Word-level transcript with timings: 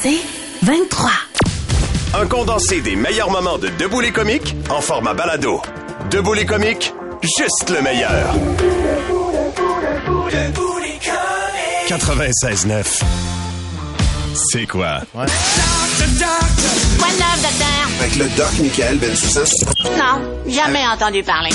C'est 0.00 0.20
23. 0.62 1.10
Un 2.14 2.26
condensé 2.26 2.80
des 2.80 2.96
meilleurs 2.96 3.30
moments 3.30 3.58
de 3.58 3.68
Debout 3.68 4.00
les 4.00 4.12
comiques 4.12 4.54
en 4.70 4.80
format 4.80 5.14
balado. 5.14 5.60
Debout 6.10 6.34
les 6.34 6.46
comiques, 6.46 6.94
juste 7.22 7.70
le 7.70 7.82
meilleur. 7.82 8.34
96.9. 11.88 13.02
C'est 14.52 14.66
quoi? 14.66 15.00
Quoi 15.12 15.24
de 15.26 15.30
neuf, 17.18 17.42
docteur? 17.42 17.88
Avec 18.00 18.16
le 18.16 18.28
doc 18.36 18.52
Michael 18.60 18.98
Bensoussan. 18.98 19.44
Non, 19.96 20.20
jamais 20.46 20.86
entendu 20.86 21.22
parler. 21.22 21.50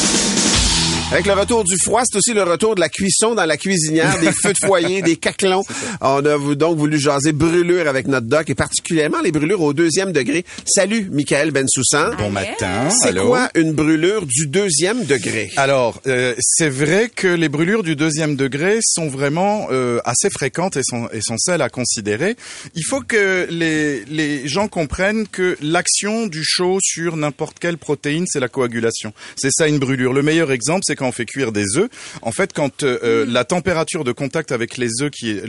Avec 1.13 1.27
le 1.27 1.33
retour 1.33 1.63
du 1.63 1.75
froid, 1.77 2.01
c'est 2.05 2.17
aussi 2.17 2.33
le 2.33 2.41
retour 2.41 2.73
de 2.73 2.79
la 2.79 2.89
cuisson 2.89 3.35
dans 3.35 3.45
la 3.45 3.55
cuisinière, 3.55 4.19
des 4.19 4.31
feux 4.41 4.51
de 4.51 4.57
foyer, 4.65 5.03
des 5.03 5.15
caclons. 5.15 5.61
On 6.01 6.25
a 6.25 6.55
donc 6.55 6.79
voulu 6.79 6.99
jaser 6.99 7.33
brûlures 7.33 7.87
avec 7.87 8.07
notre 8.07 8.25
doc 8.25 8.49
et 8.49 8.55
particulièrement 8.55 9.21
les 9.21 9.31
brûlures 9.31 9.61
au 9.61 9.73
deuxième 9.73 10.11
degré. 10.11 10.43
Salut, 10.65 11.09
Michael 11.11 11.51
Bensoussan. 11.51 12.15
Bon 12.17 12.31
matin. 12.31 12.89
C'est 12.89 13.15
quoi 13.15 13.51
une 13.53 13.73
brûlure 13.73 14.25
du 14.25 14.47
deuxième 14.47 15.05
degré? 15.05 15.51
Alors, 15.55 16.01
euh, 16.07 16.33
c'est 16.39 16.69
vrai 16.69 17.11
que 17.15 17.27
les 17.27 17.47
brûlures 17.47 17.83
du 17.83 17.95
deuxième 17.95 18.35
degré 18.35 18.79
sont 18.81 19.07
vraiment 19.07 19.67
euh, 19.69 19.99
assez 20.05 20.31
fréquentes 20.31 20.77
et 20.77 20.83
sont, 20.83 21.09
et 21.13 21.21
sont 21.21 21.37
celles 21.37 21.61
à 21.61 21.69
considérer. 21.69 22.35
Il 22.73 22.85
faut 22.85 23.01
que 23.01 23.45
les, 23.51 24.03
les 24.05 24.47
gens 24.47 24.67
comprennent 24.67 25.27
que 25.27 25.59
l'action 25.61 26.25
du 26.25 26.41
chaud 26.43 26.79
sur 26.81 27.17
n'importe 27.17 27.59
quelle 27.59 27.77
protéine, 27.77 28.25
c'est 28.27 28.39
la 28.39 28.49
coagulation. 28.49 29.13
C'est 29.35 29.51
ça 29.51 29.67
une 29.67 29.77
brûlure. 29.77 30.11
Le 30.11 30.23
meilleur 30.23 30.51
exemple, 30.51 30.81
c'est 30.87 31.02
quand 31.03 31.09
on 31.09 31.11
fait 31.11 31.25
cuire 31.25 31.51
des 31.51 31.77
œufs. 31.77 31.89
En 32.21 32.31
fait, 32.31 32.53
quand 32.53 32.83
euh, 32.83 32.97
euh, 33.03 33.25
la 33.27 33.43
température 33.43 34.05
de 34.05 34.13
contact 34.13 34.53
avec 34.53 34.77
les 34.77 35.01
œufs, 35.01 35.11
qui 35.11 35.31
est 35.31 35.43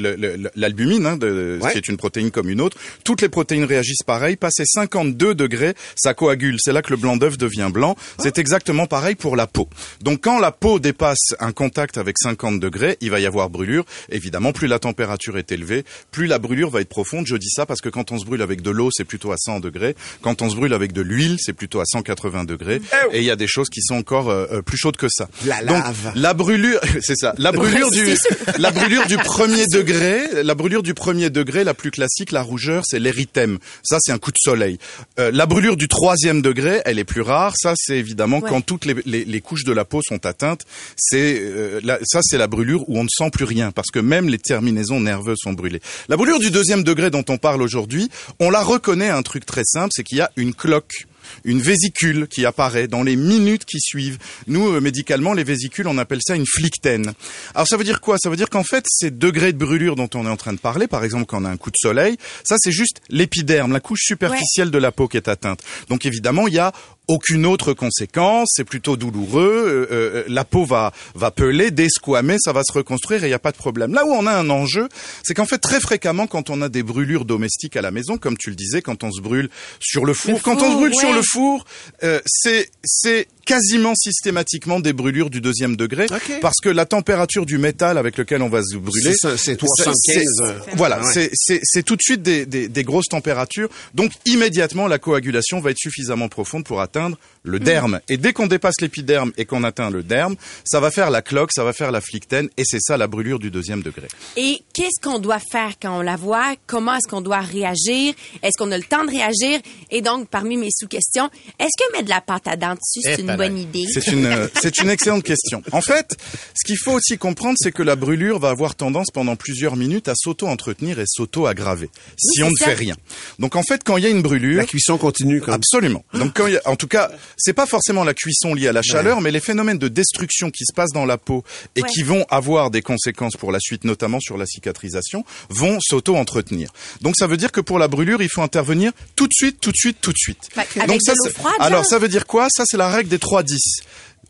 l'albumine, 0.57 1.07
hein, 1.07 1.19
Ouais. 1.23 1.71
qui 1.73 1.79
est 1.79 1.89
une 1.89 1.97
protéine 1.97 2.30
comme 2.33 2.49
une 2.51 2.61
autre, 2.61 2.77
toutes 3.05 3.23
les 3.23 3.29
protéines 3.29 3.65
réagissent 3.65 4.03
pareil. 4.05 4.35
Passé 4.37 4.65
52 4.67 5.35
degrés, 5.35 5.74
ça 5.95 6.13
coagule. 6.13 6.57
C'est 6.59 6.73
là 6.73 6.83
que 6.83 6.91
le 6.91 6.96
blanc 6.96 7.16
d'œuf 7.16 7.38
devient 7.38 7.71
blanc. 7.73 7.96
C'est 8.19 8.38
exactement 8.38 8.87
pareil 8.87 9.15
pour 9.15 9.37
la 9.37 9.46
peau. 9.46 9.69
Donc 10.01 10.23
quand 10.23 10.41
la 10.41 10.51
peau 10.51 10.80
dépasse 10.80 11.35
un 11.38 11.52
contact 11.52 11.99
avec 11.99 12.16
50 12.18 12.59
degrés, 12.59 12.96
il 13.01 13.11
va 13.11 13.21
y 13.21 13.27
avoir 13.27 13.49
brûlure. 13.49 13.85
Évidemment, 14.11 14.52
plus 14.52 14.66
la 14.66 14.79
température 14.80 15.39
est 15.39 15.52
élevée, 15.52 15.85
plus 16.11 16.27
la 16.27 16.39
brûlure 16.41 16.71
va 16.71 16.80
être 16.80 16.89
profonde. 16.89 17.27
Je 17.29 17.37
dis 17.37 17.51
ça 17.51 17.65
parce 17.65 17.80
que 17.80 17.89
quand 17.89 18.11
on 18.11 18.18
se 18.18 18.24
brûle 18.24 18.43
avec 18.43 18.61
de 18.61 18.71
l'eau, 18.71 18.91
c'est 18.93 19.05
plutôt 19.05 19.30
à 19.30 19.37
100 19.37 19.61
degrés. 19.61 19.95
Quand 20.23 20.43
on 20.43 20.51
se 20.51 20.57
brûle 20.57 20.74
avec 20.74 20.93
de 20.93 21.01
l'huile, 21.02 21.37
c'est 21.39 21.52
plutôt 21.52 21.80
à 21.80 21.85
180 21.85 22.45
degrés. 22.45 22.80
Et 23.13 23.18
il 23.18 23.24
y 23.24 23.30
a 23.30 23.37
des 23.37 23.46
choses 23.46 23.68
qui 23.68 23.83
sont 23.83 23.95
encore 23.95 24.30
euh, 24.30 24.46
euh, 24.51 24.63
plus 24.63 24.77
chaudes 24.77 24.96
que 24.96 25.07
ça. 25.09 25.29
La 25.46 25.62
Donc, 25.62 25.84
lave. 25.84 26.12
la 26.14 26.34
brûlure, 26.34 26.80
c'est 27.02 27.16
ça. 27.16 27.34
La 27.38 27.52
brûlure 27.52 27.90
du, 27.90 28.04
la 28.59 28.70
brûlure 28.70 29.06
du 29.06 29.16
premier 29.16 29.66
degré, 29.66 30.42
la 30.42 30.54
brûlure 30.54 30.82
du 30.82 30.95
premier 30.95 31.30
degré, 31.30 31.64
la 31.64 31.74
plus 31.74 31.90
classique, 31.90 32.32
la 32.32 32.42
rougeur, 32.42 32.82
c'est 32.87 32.98
l'érythème. 32.98 33.59
Ça, 33.82 33.98
c'est 34.00 34.12
un 34.12 34.18
coup 34.18 34.30
de 34.30 34.38
soleil. 34.38 34.78
Euh, 35.18 35.30
la 35.32 35.46
brûlure 35.46 35.76
du 35.76 35.88
troisième 35.88 36.42
degré, 36.42 36.80
elle 36.84 36.98
est 36.98 37.04
plus 37.04 37.20
rare. 37.22 37.54
Ça, 37.56 37.74
c'est 37.76 37.96
évidemment 37.98 38.38
Ouais. 38.38 38.48
quand 38.48 38.60
toutes 38.60 38.84
les, 38.84 38.95
les, 39.06 39.24
les 39.24 39.40
couches 39.40 39.65
de 39.65 39.72
la 39.72 39.84
peau 39.84 40.00
sont 40.06 40.24
atteintes. 40.26 40.62
C'est 40.96 41.38
euh, 41.40 41.80
la- 41.84 41.98
ça, 42.04 42.20
c'est 42.22 42.38
la 42.38 42.46
brûlure 42.46 42.88
où 42.88 42.98
on 42.98 43.04
ne 43.04 43.09
sent 43.09 43.30
plus 43.32 43.45
rien 43.45 43.70
parce 43.72 43.90
que 43.92 43.98
même 44.00 44.28
les 44.28 44.38
terminaisons 44.38 45.00
nerveuses 45.00 45.38
sont 45.42 45.52
brûlées. 45.52 45.80
La 46.09 46.16
brûlure 46.16 46.38
du 46.38 46.50
deuxième 46.50 46.84
degré 46.84 47.10
dont 47.10 47.24
on 47.28 47.37
parle 47.38 47.62
aujourd'hui, 47.62 48.10
on 48.40 48.50
la 48.50 48.62
reconnaît 48.62 49.09
à 49.09 49.16
un 49.16 49.22
truc 49.22 49.46
très 49.46 49.65
simple, 49.65 49.90
c'est 49.95 50.02
qu'il 50.04 50.18
y 50.18 50.20
a 50.20 50.30
une 50.37 50.54
cloque 50.54 51.06
une 51.45 51.60
vésicule 51.60 52.29
qui 52.29 52.46
apparaît 52.46 52.88
dans 52.88 53.02
les 53.02 53.16
minutes 53.16 53.65
qui 53.65 53.80
suivent. 53.80 54.18
Nous, 54.46 54.68
euh, 54.68 54.80
médicalement, 54.80 55.32
les 55.32 55.45
vésicules, 55.45 55.88
on 55.88 55.99
appelle 55.99 56.21
ça 56.23 56.37
une 56.37 56.46
flictène. 56.46 57.13
Alors 57.54 57.66
ça 57.66 57.77
veut 57.77 57.85
dire 57.85 58.01
quoi? 58.01 58.16
Ça 58.18 58.30
veut 58.30 58.37
dire 58.37 58.51
qu'en 58.51 58.65
fait, 58.65 58.85
ces 58.88 59.10
degrés 59.10 59.52
de 59.52 59.59
brûlure 59.59 59.96
dont 59.96 60.10
on 60.15 60.27
est 60.27 60.30
en 60.30 60.37
train 60.37 60.52
de 60.52 60.59
parler, 60.59 60.87
par 60.87 61.05
exemple 61.05 61.27
quand 61.27 61.43
on 61.43 61.45
a 61.45 61.51
un 61.51 61.57
coup 61.57 61.71
de 61.71 61.77
soleil, 61.80 62.16
ça 62.45 62.57
c'est 62.59 62.73
juste 62.73 63.01
l'épiderme, 63.09 63.73
la 63.73 63.80
couche 63.80 64.03
superficielle 64.03 64.71
de 64.71 64.78
la 64.78 64.93
peau 64.93 65.09
qui 65.09 65.16
est 65.16 65.28
atteinte. 65.28 65.60
Donc 65.88 66.06
évidemment, 66.06 66.47
il 66.49 66.55
y 66.55 66.59
a 66.59 66.72
aucune 67.09 67.44
autre 67.47 67.72
conséquence, 67.75 68.49
c'est 68.55 68.65
plutôt 68.65 68.97
douloureux, 68.97 69.87
euh, 69.91 69.95
euh, 69.95 70.25
la 70.28 70.45
peau 70.45 70.65
va 70.65 70.93
va 71.15 71.31
peler, 71.31 71.71
desquamer, 71.71 72.37
ça 72.39 72.53
va 72.53 72.62
se 72.65 72.73
reconstruire 72.73 73.23
et 73.25 73.27
il 73.27 73.31
n'y 73.31 73.34
a 73.34 73.39
pas 73.39 73.53
de 73.53 73.56
problème. 73.56 73.93
Là 73.93 74.06
où 74.06 74.11
on 74.12 74.27
a 74.27 74.33
un 74.33 74.49
enjeu, 74.51 74.89
c'est 75.23 75.34
qu'en 75.34 75.45
fait 75.47 75.59
très 75.59 75.81
fréquemment 75.81 76.27
quand 76.27 76.51
on 76.51 76.62
a 76.62 76.69
des 76.69 76.83
brûlures 76.83 77.25
domestiques 77.25 77.77
à 77.77 77.83
la 77.83 77.91
maison, 77.91 78.17
comme 78.17 78.37
tu 78.39 78.51
le 78.51 78.56
disais, 78.56 78.81
quand 78.83 79.05
on 79.05 79.12
se 79.12 79.21
brûle 79.21 79.51
sur 79.81 80.05
le 80.05 80.15
four, 80.15 80.34
Le 80.34 80.41
quand 80.41 80.56
on 80.56 80.61
se 80.61 80.65
four, 80.71 80.77
brûle 80.81 80.95
sur 80.95 81.12
le 81.12 81.21
four, 81.23 81.65
euh, 82.05 82.21
c'est 82.27 82.71
c'est 82.84 83.28
quasiment 83.45 83.95
systématiquement 83.95 84.81
des 84.81 84.95
brûlures 84.95 85.28
du 85.28 85.43
deuxième 85.43 85.77
degré 85.77 86.07
parce 86.41 86.61
que 86.62 86.71
la 86.71 86.87
température 86.87 87.45
du 87.45 87.59
métal 87.59 87.99
avec 87.99 88.17
lequel 88.17 88.41
on 88.41 88.49
va 88.49 88.62
se 88.62 88.77
brûler 88.78 89.12
C'est 89.12 89.28
ça, 89.28 89.37
c'est 89.37 89.45
c'est- 89.53 89.57
315. 89.57 89.95
c'est- 90.03 90.77
Voilà, 90.77 91.01
Ouais. 91.01 91.12
c'est- 91.12 91.31
c'est 91.34 91.61
c'est 91.62 91.83
tout 91.83 91.97
de 91.97 92.03
suite 92.03 92.23
des, 92.23 92.47
des, 92.47 92.69
des 92.69 92.83
grosses 92.84 93.09
températures. 93.11 93.69
Donc 93.93 94.12
immédiatement, 94.25 94.87
la 94.89 94.99
coagulation 94.99 95.61
va 95.61 95.71
être 95.73 95.78
suffisamment 95.78 96.28
profonde 96.28 96.65
pour 96.65 96.81
atteindre 96.81 96.94
le 97.43 97.59
derme. 97.60 98.00
Et 98.09 98.16
dès 98.16 98.32
qu'on 98.32 98.47
dépasse 98.47 98.81
l'épiderme 98.81 99.32
et 99.37 99.44
qu'on 99.44 99.65
atteint 99.65 99.91
le 99.91 100.03
derme, 100.03 100.37
ça 100.65 100.81
va 100.81 100.91
faire 100.91 101.10
la 101.10 101.21
cloque, 101.22 101.50
ça 101.53 101.62
va 101.65 101.72
faire 101.72 101.91
la 101.93 102.00
flictène, 102.00 102.49
et 102.56 102.62
c'est 102.65 102.81
ça 102.81 102.97
la 102.97 103.06
brûlure 103.06 103.38
du 103.38 103.50
deuxième 103.50 103.82
degré. 103.82 104.09
Et 104.37 104.62
qu'est-ce 104.72 105.00
qu'on 105.03 105.19
doit 105.19 105.38
faire 105.53 105.72
quand 105.81 105.99
on 105.99 106.03
la 106.03 106.16
voit? 106.16 106.54
Comment 106.66 106.94
est-ce 106.97 107.09
qu'on 107.09 107.21
doit 107.21 107.41
réagir? 107.41 108.15
Est-ce 108.43 108.56
qu'on 108.59 108.72
a 108.72 108.78
le 108.78 108.84
temps 108.84 109.04
de 109.04 109.10
réagir? 109.10 109.60
Et 109.91 110.00
donc, 110.00 110.28
parmi 110.28 110.56
mes 110.56 110.71
sous-questions, 110.75 111.28
est-ce 111.59 111.84
que 111.84 111.93
mettre 111.93 112.04
de 112.04 112.10
la 112.10 112.21
pâte 112.22 112.49
à 112.49 112.56
dents 112.56 112.75
dessus, 112.75 113.00
c'est 113.03 113.16
Eh, 113.19 113.21
une 113.21 113.27
pas 113.27 113.37
bonne 113.37 113.59
idée? 113.59 113.84
C'est 113.93 114.06
une, 114.09 114.27
euh, 114.27 114.49
c'est 114.60 114.78
une 114.81 114.88
excellente 114.91 115.22
question. 115.25 115.62
En 115.72 115.81
fait, 115.83 116.16
ce 116.54 116.65
qu'il 116.66 116.78
faut 116.78 116.93
aussi 116.93 117.19
comprendre, 117.19 117.56
c'est 117.60 117.72
que 117.72 117.83
la 117.83 117.97
brûlure 117.97 118.38
va 118.38 118.50
avoir 118.50 118.75
tendance 118.75 119.09
pendant 119.12 119.37
plusieurs 119.37 119.77
minutes 119.77 120.09
à 120.09 120.15
s'auto-entretenir 120.16 120.99
et 120.99 121.04
s'auto-aggraver 121.06 121.91
si 122.16 122.43
on 122.43 122.50
ne 122.50 122.56
ça. 122.56 122.66
fait 122.66 122.75
rien. 122.75 122.97
Donc 123.38 123.56
en 123.56 123.62
fait, 123.62 123.83
quand 123.84 123.97
il 123.99 124.04
y 124.04 124.06
a 124.06 124.10
une 124.10 124.22
brûlure, 124.22 124.59
La 124.59 124.65
cuisson 124.66 124.97
continue 124.99 125.41
comme 125.41 125.54
Absolument. 125.54 126.04
Donc 126.15 126.33
quand 126.34 126.47
il 126.47 126.54
y 126.54 126.56
a- 126.56 126.62
en 126.65 126.77
tout 126.84 126.89
cas, 126.89 127.11
c'est 127.37 127.53
pas 127.53 127.67
forcément 127.67 128.05
la 128.05 128.15
cuisson 128.15 128.55
liée 128.55 128.69
à 128.69 128.72
la 128.72 128.83
chaleur, 128.83 129.21
mais 129.21 129.31
les 129.31 129.41
phénomènes 129.41 129.78
de 129.78 129.89
destruction 129.89 130.50
qui 130.50 130.65
se 130.65 130.72
passent 130.72 130.93
dans 130.93 131.06
la 131.06 131.19
peau 131.19 131.43
et 131.77 131.83
Ouais. 131.83 131.89
qui 131.89 132.03
vont 132.03 132.25
avoir 132.31 132.71
des 132.71 132.83
conséquences 132.83 133.37
pour 133.37 133.53
la 133.53 133.59
suite, 133.61 133.84
notamment 133.84 134.21
sur 134.21 134.37
la 134.37 134.47
cicatrisation, 134.47 135.25
vont 135.49 135.78
s'auto-entretenir. 135.81 136.71
Donc 137.00 137.15
ça 137.17 137.27
veut 137.27 137.37
dire 137.37 137.53
que 137.53 137.61
pour 137.61 137.78
la 137.78 137.89
brûlure, 137.89 138.22
il 138.22 138.28
faut 138.28 138.43
intervenir 138.43 138.93
tout 139.17 139.27
de 139.27 139.33
suite, 139.33 139.61
tout 139.61 139.71
de 139.72 139.77
suite, 139.77 139.99
tout 140.00 140.12
de 140.12 140.19
suite. 140.19 140.49
Qu'avec 140.55 140.87
Donc 140.89 141.00
ça, 141.03 141.12
l'eau 141.12 141.25
c'est- 141.25 141.31
froide, 141.34 141.55
alors 141.59 141.83
genre? 141.83 141.87
ça 141.91 141.99
veut 141.99 142.09
dire 142.09 142.27
quoi? 142.27 142.49
Ça 142.50 142.65
c'est 142.67 142.77
la 142.77 142.89
règle 142.91 143.09
des 143.09 143.19
3-10. 143.19 143.61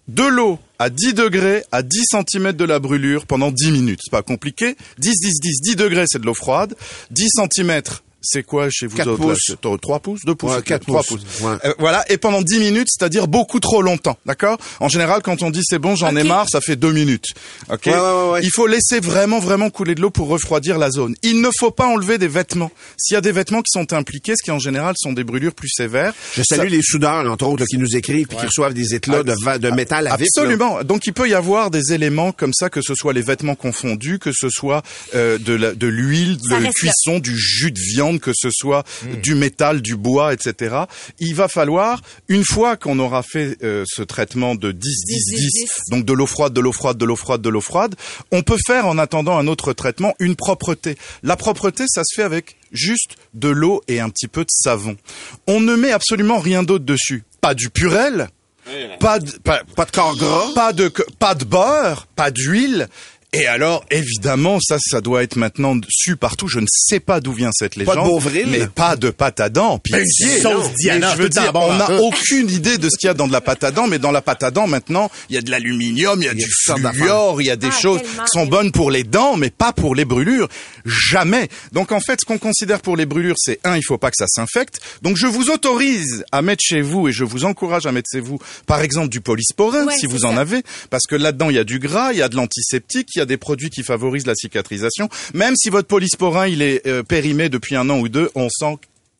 De 0.07 0.23
l'eau 0.25 0.59
à 0.79 0.91
10 0.91 1.15
degrés 1.15 1.65
à 1.73 1.83
10 1.83 2.05
cm 2.11 2.53
de 2.53 2.65
la 2.65 2.79
brûlure 2.79 3.27
pendant 3.27 3.51
10 3.51 3.71
minutes. 3.71 4.01
C'est 4.05 4.11
pas 4.11 4.23
compliqué. 4.23 4.77
10, 4.99 5.13
10, 5.21 5.41
10, 5.41 5.61
10 5.63 5.77
degrés, 5.77 6.05
c'est 6.07 6.21
de 6.21 6.27
l'eau 6.27 6.35
froide. 6.35 6.75
10 7.11 7.29
cm, 7.57 7.81
c'est 8.25 8.43
quoi 8.43 8.69
chez 8.71 8.87
vous 8.87 8.97
Quatre 8.97 9.11
autres 9.11 9.23
pouces. 9.23 9.57
3 9.81 10.01
pouces 10.01 10.21
2 10.25 10.35
pouces 10.35 10.53
Ouais, 10.53 10.63
quatre 10.63 10.87
3 10.87 11.03
pouces. 11.03 11.23
pouces. 11.25 11.41
Ouais. 11.43 11.57
Euh, 11.65 11.73
voilà, 11.79 12.05
et 12.11 12.17
pendant 12.17 12.43
10 12.43 12.59
minutes, 12.59 12.89
c'est-à-dire 12.91 13.29
beaucoup 13.29 13.61
trop 13.61 13.83
longtemps, 13.83 14.17
d'accord? 14.27 14.59
En 14.81 14.89
général, 14.89 15.23
quand 15.23 15.43
on 15.43 15.51
dit 15.51 15.61
c'est 15.63 15.79
bon, 15.79 15.95
j'en 15.97 16.15
ai 16.17 16.25
marre, 16.25 16.47
ça 16.51 16.61
fait 16.61 16.77
2 16.77 16.93
minutes. 16.93 17.27
OK? 17.71 17.87
Ouais, 17.87 17.93
ouais, 17.93 17.99
ouais, 18.01 18.31
ouais. 18.33 18.41
Il 18.43 18.51
faut 18.51 18.67
laisser 18.67 19.01
vraiment 19.01 19.39
vraiment 19.39 19.71
couler 19.71 19.95
de 19.95 20.01
l'eau 20.01 20.11
pour 20.11 20.29
refroidir 20.29 20.79
la 20.79 20.91
zone. 20.91 21.15
Il 21.23 21.41
ne 21.41 21.49
faut 21.59 21.71
pas 21.71 21.87
enlever 21.87 22.19
des 22.19 22.29
vêtements. 22.29 22.71
S'il 22.97 23.15
y 23.15 23.17
a 23.17 23.21
des 23.21 23.33
vêtements 23.33 23.63
qui 23.63 23.71
sont 23.73 23.93
impliqués, 23.93 24.35
ce 24.37 24.43
qui 24.43 24.51
en 24.51 24.59
général 24.59 24.95
sont 24.97 25.13
des 25.13 25.25
brûlures 25.25 25.55
plus 25.55 25.69
sévères, 25.71 26.13
Je 26.35 26.43
salue 26.43 26.69
les 26.69 26.81
soudeurs, 26.83 27.31
entre 27.31 27.47
autres, 27.47 27.61
là, 27.63 27.67
qui 27.67 27.79
nous 27.79 27.97
écrivent 27.97 28.27
puis 28.27 28.37
qui 28.39 28.47
reçoivent 28.47 28.75
des 28.75 28.95
éclats 28.95 29.23
de, 29.23 29.35
va- 29.43 29.59
de 29.59 29.71
métal 29.71 30.07
à 30.09 30.17
vif. 30.17 30.29
Absolument. 30.35 30.83
Donc 30.83 31.07
il 31.07 31.13
peut 31.13 31.29
y 31.29 31.35
avoir 31.35 31.71
des 31.71 31.93
éléments 31.93 32.33
comme 32.33 32.53
ça, 32.55 32.71
que 32.71 32.81
ce 32.83 32.95
soit 32.95 33.13
les 33.13 33.23
vêtements 33.23 33.55
confondus, 33.55 34.19
que 34.19 34.31
ce 34.33 34.49
soit 34.51 34.83
euh, 35.15 35.39
de 35.39 35.55
de 35.75 35.87
l'huile, 35.87 36.37
de 36.51 36.57
là. 36.57 36.71
cuisson, 36.75 37.19
du 37.19 37.37
jus 37.37 37.71
de 37.73 37.79
viande, 37.81 38.14
que 38.21 38.33
ce 38.35 38.49
soit 38.51 38.85
du 39.23 39.35
métal, 39.35 39.83
du 39.83 39.97
bois, 39.97 40.33
etc. 40.33 40.77
Il 41.19 41.35
va 41.35 41.49
falloir, 41.49 42.01
une 42.29 42.45
fois 42.45 42.77
qu'on 42.77 42.99
aura 42.99 43.23
fait 43.23 43.57
euh, 43.63 43.85
ce 43.87 44.03
traitement 44.03 44.55
de 44.55 44.73
10, 44.73 44.81
10, 44.81 45.25
10, 45.27 45.37
10, 45.37 45.69
donc 45.91 46.05
de 46.05 46.13
l'eau 46.13 46.27
froide, 46.27 46.53
de 46.53 46.61
l'eau 46.61 46.73
froide, 46.73 46.99
de 46.99 47.05
l'eau 47.05 47.17
froide, 47.17 47.43
de 47.43 47.49
l'eau 47.49 47.61
froide, 47.61 47.95
on 48.33 48.43
peut 48.43 48.59
faire 48.67 48.87
en 48.87 48.99
attendant 48.99 49.37
un 49.39 49.47
autre 49.47 49.73
traitement 49.73 50.15
une 50.19 50.37
propreté. 50.37 50.97
La 51.23 51.37
propreté, 51.37 51.85
ça 51.89 52.03
se 52.05 52.15
fait 52.15 52.23
avec 52.23 52.57
juste 52.73 53.17
de 53.35 53.49
l'eau 53.49 53.83
et 53.89 54.01
un 54.01 54.11
petit 54.11 54.29
peu 54.29 54.43
de 54.43 54.51
savon. 54.51 54.97
On 55.47 55.61
ne 55.61 55.75
met 55.77 55.93
absolument 55.93 56.39
rien 56.39 56.63
d'autre 56.63 56.85
dessus. 56.85 57.25
Pas 57.41 57.55
du 57.55 57.71
purel, 57.71 58.29
pas 58.99 59.19
de, 59.19 59.31
pas, 59.39 59.61
Pas 59.77 59.85
de 59.85 59.91
corps 59.91 60.17
gras. 60.17 60.53
pas 60.55 60.73
de 60.73 60.89
pas 61.19 61.35
de 61.35 61.45
beurre, 61.45 62.07
pas 62.17 62.31
d'huile. 62.31 62.89
Et 63.35 63.47
alors, 63.47 63.85
évidemment, 63.91 64.59
ça, 64.61 64.77
ça 64.81 65.01
doit 65.01 65.23
être 65.23 65.37
maintenant 65.37 65.77
su 65.89 66.17
partout. 66.17 66.49
Je 66.49 66.61
ne 66.61 66.67
sais 66.69 67.01
pas 67.01 67.21
d'où 67.21 67.33
vient 67.33 67.51
cette 67.53 67.77
légende. 67.77 67.97
de 67.97 68.01
Beauvril. 68.01 68.47
Mais 68.49 68.67
pas 68.67 68.97
de 68.97 69.11
pâte 69.11 69.41
à 69.41 69.49
dents. 69.49 69.79
Pitié. 69.79 70.41
sauce 70.41 70.73
Diana, 70.79 71.11
Mais 71.11 71.17
je 71.17 71.23
veux 71.23 71.29
dire, 71.29 71.53
bon, 71.53 71.67
on 71.71 71.75
n'a 71.75 71.91
hein. 71.91 71.99
aucune 72.01 72.49
idée 72.51 72.79
de 72.79 72.89
ce 72.89 72.97
qu'il 72.97 73.09
y 73.09 73.11
a 73.11 73.15
dans 73.15 73.27
de 73.27 73.33
la 73.33 73.41
pâte 73.41 73.65
à 73.65 73.71
dents, 73.71 73.87
mais 73.87 73.99
dans 73.99 74.13
la 74.13 74.23
pâte 74.23 74.43
à 74.43 74.51
dents, 74.51 74.67
maintenant, 74.67 75.11
il 75.29 75.35
y 75.35 75.39
a 75.39 75.43
de 75.43 75.51
l'aluminium, 75.51 76.23
il 76.23 76.27
y 76.27 76.29
a, 76.29 76.35
du 76.35 76.45
toutes 76.45 76.53
sortes 76.53 76.95
fluor, 76.95 77.43
il 77.43 77.47
y 77.47 77.51
a 77.51 77.57
des 77.57 77.69
Ah, 77.69 77.81
choses 77.81 78.01
qui 78.03 78.39
sont 78.39 78.47
bonnes 78.47 78.73
pour 78.73 78.91
les 78.91 79.05
dents, 79.05 79.37
mais 79.37 79.51
pas 79.51 79.73
pour 79.73 79.95
les 79.95 80.05
brûlures. 80.05 80.49
Jamais. 80.85 81.49
Donc, 81.73 81.93
en 81.93 82.01
fait, 82.01 82.21
ce 82.21 82.27
qu'on 82.27 82.39
considère 82.39 82.81
pour 82.81 82.97
les 82.97 83.07
brûlures, 83.07 83.37
c'est 83.39 83.59
un, 83.65 83.77
il 83.77 83.83
faut 83.85 83.99
pas 83.99 84.11
que 84.11 84.17
ça 84.17 84.27
s'infecte. 84.29 84.81
Donc, 85.03 85.17
je 85.17 85.27
vous 85.27 85.51
autorise 85.51 86.25
à 86.33 86.43
mettre 86.43 86.63
chez 86.63 86.83
vous, 86.83 87.09
et 87.09 87.13
je 87.13 87.25
vous 87.25 87.45
encourage 87.45 87.87
à 87.87 87.93
mettre 87.93 88.09
chez 88.13 88.21
vous, 88.21 88.39
par 88.67 88.81
exemple, 88.81 89.09
du 89.09 89.21
polysporin, 89.21 89.87
Ouais, 89.87 89.97
si 89.97 90.07
vous 90.07 90.25
en 90.25 90.37
avez, 90.37 90.63
parce 90.91 91.05
que 91.09 91.17
là-dedans, 91.17 91.51
il 91.51 91.57
y 91.57 91.59
a 91.59 91.65
du 91.65 91.79
gras, 91.79 92.13
il 92.13 92.19
y 92.19 92.23
a 92.23 92.29
de 92.29 92.37
l'antiseptique, 92.37 93.09
il 93.15 93.19
y 93.19 93.23
a 93.23 93.24
a 93.25 93.27
des 93.27 93.37
produits 93.37 93.71
qui 93.71 93.83
favorisent 93.83 94.27
la 94.27 94.35
cicatrisation. 94.35 95.09
Même 95.35 95.55
si 95.57 95.69
votre 95.71 95.89
polysporin 95.89 96.47
il 96.47 96.63
est 96.63 96.87
euh, 96.87 97.03
périmé 97.03 97.49
depuis 97.49 97.75
un 97.77 97.89
an 97.91 97.99
ou 97.99 98.09
deux, 98.09 98.31
on 98.35 98.49
sent 98.49 98.77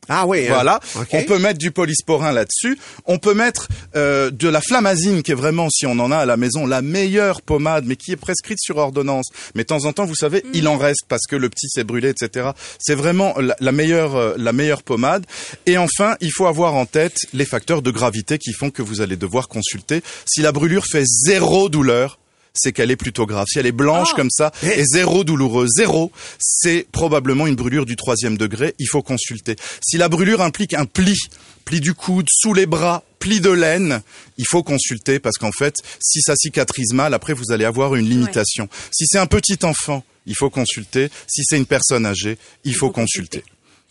Ah 0.07 0.27
oui. 0.27 0.41
hein. 0.45 0.49
voilà, 0.49 0.79
on 1.13 1.23
peut 1.23 1.39
mettre 1.39 1.57
du 1.57 1.71
polysporin 1.71 2.31
là-dessus. 2.31 2.77
On 3.05 3.17
peut 3.17 3.33
mettre 3.33 3.67
euh, 3.95 4.29
de 4.29 4.47
la 4.47 4.61
flamazine, 4.61 5.23
qui 5.23 5.31
est 5.31 5.35
vraiment, 5.35 5.67
si 5.71 5.85
on 5.87 5.97
en 5.99 6.11
a 6.11 6.17
à 6.17 6.25
la 6.25 6.37
maison, 6.37 6.67
la 6.67 6.81
meilleure 6.83 7.41
pommade, 7.41 7.85
mais 7.87 7.95
qui 7.95 8.11
est 8.11 8.15
prescrite 8.17 8.59
sur 8.59 8.77
ordonnance. 8.77 9.25
Mais 9.55 9.63
de 9.63 9.67
temps 9.67 9.85
en 9.85 9.93
temps, 9.93 10.05
vous 10.05 10.15
savez, 10.15 10.43
il 10.53 10.67
en 10.67 10.77
reste 10.77 11.05
parce 11.07 11.23
que 11.27 11.35
le 11.35 11.49
petit 11.49 11.67
s'est 11.69 11.83
brûlé, 11.83 12.09
etc. 12.09 12.49
C'est 12.79 12.93
vraiment 12.95 13.33
la, 13.39 13.55
la 13.59 13.71
meilleure, 13.71 14.15
euh, 14.15 14.33
la 14.37 14.53
meilleure 14.53 14.83
pommade. 14.83 15.25
Et 15.65 15.77
enfin, 15.79 16.15
il 16.21 16.31
faut 16.31 16.45
avoir 16.45 16.75
en 16.75 16.85
tête 16.85 17.17
les 17.33 17.45
facteurs 17.45 17.81
de 17.81 17.89
gravité 17.91 18.37
qui 18.37 18.53
font 18.53 18.69
que 18.69 18.81
vous 18.83 19.01
allez 19.01 19.15
devoir 19.17 19.47
consulter. 19.47 20.01
Si 20.27 20.41
la 20.41 20.51
brûlure 20.51 20.85
fait 20.85 21.03
zéro 21.05 21.67
douleur, 21.69 22.19
c'est 22.55 22.71
qu'elle 22.73 22.89
est 22.91 22.95
plutôt 22.95 23.25
grave. 23.25 23.45
Si 23.47 23.59
elle 23.59 23.65
est 23.67 23.71
blanche 23.71 24.09
Oh. 24.11 24.15
comme 24.15 24.29
ça 24.31 24.51
et 24.63 24.83
zéro 24.85 25.23
douloureux, 25.23 25.67
zéro, 25.67 26.11
c'est 26.39 26.87
probablement 26.91 27.47
une 27.47 27.55
brûlure 27.55 27.85
du 27.85 27.95
troisième 27.95 28.37
degré. 28.37 28.73
Il 28.79 28.87
faut 28.87 29.01
consulter. 29.03 29.55
Si 29.85 29.97
la 29.97 30.09
brûlure 30.09 30.41
implique 30.41 30.73
un 30.73 30.85
pli, 30.85 31.15
pli 31.65 31.79
du 31.79 31.93
coude, 31.93 32.27
sous 32.29 32.53
les 32.53 32.65
bras, 32.65 33.03
pli 33.19 33.39
de 33.39 33.49
laine, 33.49 34.01
il 34.37 34.45
faut 34.49 34.63
consulter 34.63 35.19
parce 35.19 35.37
qu'en 35.37 35.51
fait, 35.51 35.75
si 35.99 36.21
ça 36.21 36.35
cicatrise 36.35 36.93
mal, 36.93 37.13
après 37.13 37.33
vous 37.33 37.51
allez 37.51 37.65
avoir 37.65 37.95
une 37.95 38.07
limitation. 38.09 38.69
Si 38.91 39.05
c'est 39.07 39.17
un 39.19 39.25
petit 39.27 39.57
enfant, 39.63 40.03
il 40.25 40.35
faut 40.35 40.49
consulter. 40.49 41.09
Si 41.27 41.41
c'est 41.43 41.57
une 41.57 41.65
personne 41.65 42.05
âgée, 42.05 42.37
il, 42.63 42.73
faut, 42.73 42.87
faut 42.87 42.91
consulter. 42.93 43.43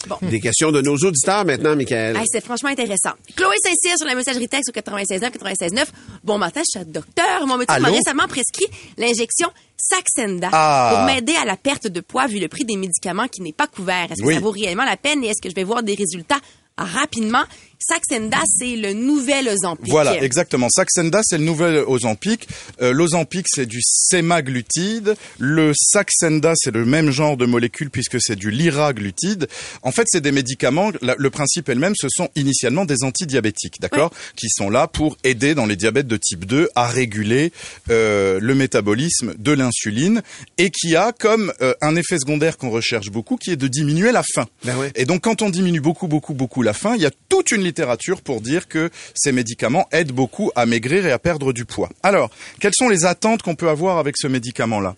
Bon. 0.09 0.17
Des 0.23 0.41
questions 0.41 0.71
de 0.73 0.81
nos 0.81 0.97
auditeurs 0.97 1.45
maintenant, 1.45 1.75
Michael. 1.77 2.17
Hey, 2.17 2.25
c'est 2.31 2.45
franchement 2.45 2.69
intéressant. 2.71 3.11
Chloé 3.37 3.55
Saint-Cyr 3.63 3.97
sur 3.97 4.07
la 4.07 4.15
messagerie 4.15 4.49
texte 4.49 4.71
au 4.71 4.73
96.9, 4.73 5.31
96.9. 5.31 5.87
Bon 6.23 6.39
matin, 6.39 6.61
je 6.65 6.79
suis 6.81 6.87
docteur. 6.91 7.47
Mon 7.47 7.57
médecin 7.57 7.79
m'a 7.79 7.89
récemment 7.89 8.27
prescrit 8.29 8.67
l'injection 8.99 9.49
Saxenda 9.77 10.49
Ah. 10.53 10.93
pour 10.95 11.05
m'aider 11.07 11.35
à 11.37 11.45
la 11.45 11.57
perte 11.57 11.87
de 11.89 12.01
poids 12.01 12.27
vu 12.27 12.39
le 12.39 12.49
prix 12.49 12.65
des 12.65 12.77
médicaments 12.77 13.29
qui 13.29 13.43
n'est 13.43 13.53
pas 13.53 13.67
couvert. 13.67 14.11
Est-ce 14.13 14.23
que 14.23 14.27
Oui. 14.29 14.35
ça 14.35 14.41
vaut 14.41 14.51
réellement 14.51 14.85
la 14.85 14.97
peine 14.97 15.23
et 15.25 15.29
est-ce 15.29 15.43
que 15.43 15.51
je 15.51 15.55
vais 15.55 15.65
voir 15.65 15.83
des 15.83 15.95
résultats 15.95 16.39
rapidement? 16.77 17.43
Saxenda, 17.87 18.39
c'est 18.47 18.77
le 18.77 18.93
nouvel 18.95 19.49
Ozempic. 19.49 19.89
Voilà, 19.91 20.23
exactement. 20.23 20.69
Saxenda, 20.71 21.21
c'est 21.23 21.39
le 21.39 21.45
nouvel 21.45 21.85
Ozempic. 21.87 22.49
Euh, 22.81 22.93
L'Ozempic, 22.93 23.47
c'est 23.49 23.67
du 23.67 23.81
sémaglutide. 23.83 25.17
Le 25.39 25.73
Saxenda, 25.75 26.53
c'est 26.57 26.73
le 26.73 26.85
même 26.87 27.11
genre 27.11 27.37
de 27.37 27.45
molécule 27.47 27.91
puisque 27.91 28.21
c'est 28.21 28.37
du 28.37 28.51
liraglutide. 28.51 29.49
En 29.83 29.93
fait, 29.93 30.05
c'est 30.07 30.21
des 30.23 30.33
médicaments. 30.33 30.93
la- 31.03 31.15
le 31.19 31.31
principe 31.31 31.69
elle 31.69 31.79
même, 31.79 31.95
ce 31.97 32.09
sont 32.09 32.29
initialement 32.37 32.85
des 32.85 33.05
antidiabétiques, 33.05 33.81
d'accord, 33.81 34.13
qui 34.37 34.49
sont 34.49 34.71
là 34.71 34.87
pour 34.89 35.17
aider 35.25 35.55
dans 35.55 35.67
les 35.67 35.77
diabètes 35.77 36.07
de 36.07 36.17
type 36.17 36.47
2 36.47 36.69
à 36.75 36.87
réguler 36.87 37.53
euh, 37.91 38.39
le 38.41 38.55
métabolisme 38.55 39.35
de 39.39 39.53
l'insuline 39.53 40.23
et 40.59 40.71
qui 40.71 40.97
a 40.97 41.13
comme 41.13 41.53
euh, 41.61 41.75
un 41.83 41.97
effet 41.97 42.19
secondaire 42.19 42.57
qu'on 42.57 42.71
recherche 42.71 43.11
beaucoup, 43.11 43.37
qui 43.37 43.51
est 43.51 43.57
de 43.57 43.69
diminuer 43.69 44.13
la 44.13 44.23
faim. 44.35 44.47
Ben 44.65 44.77
ouais. 44.79 44.91
Et 44.95 45.05
donc, 45.05 45.23
quand 45.23 45.43
on 45.43 45.51
diminue 45.51 45.81
beaucoup, 45.81 46.07
beaucoup, 46.09 46.35
beaucoup 46.35 46.63
la 46.63 46.73
faim, 46.73 46.95
il 46.97 47.03
y 47.03 47.07
a 47.07 47.11
toute 47.29 47.51
une 47.51 47.63
littérature 47.75 48.21
pour 48.23 48.41
dire 48.41 48.69
que 48.69 48.89
ces 49.17 49.33
médicaments 49.33 49.89
aident 49.91 50.13
beaucoup 50.13 50.53
à 50.55 50.65
maigrir 50.65 51.07
et 51.07 51.11
à 51.11 51.19
perdre 51.19 51.53
du 51.53 51.65
poids. 51.65 51.91
Alors, 52.05 52.31
quelles 52.61 52.73
sont 52.75 52.89
les 52.89 53.05
attentes 53.05 53.43
qu'on 53.43 53.57
peut 53.57 53.69
avoir 53.69 53.99
avec 53.99 54.17
ce 54.17 54.29
médicament-là? 54.29 54.95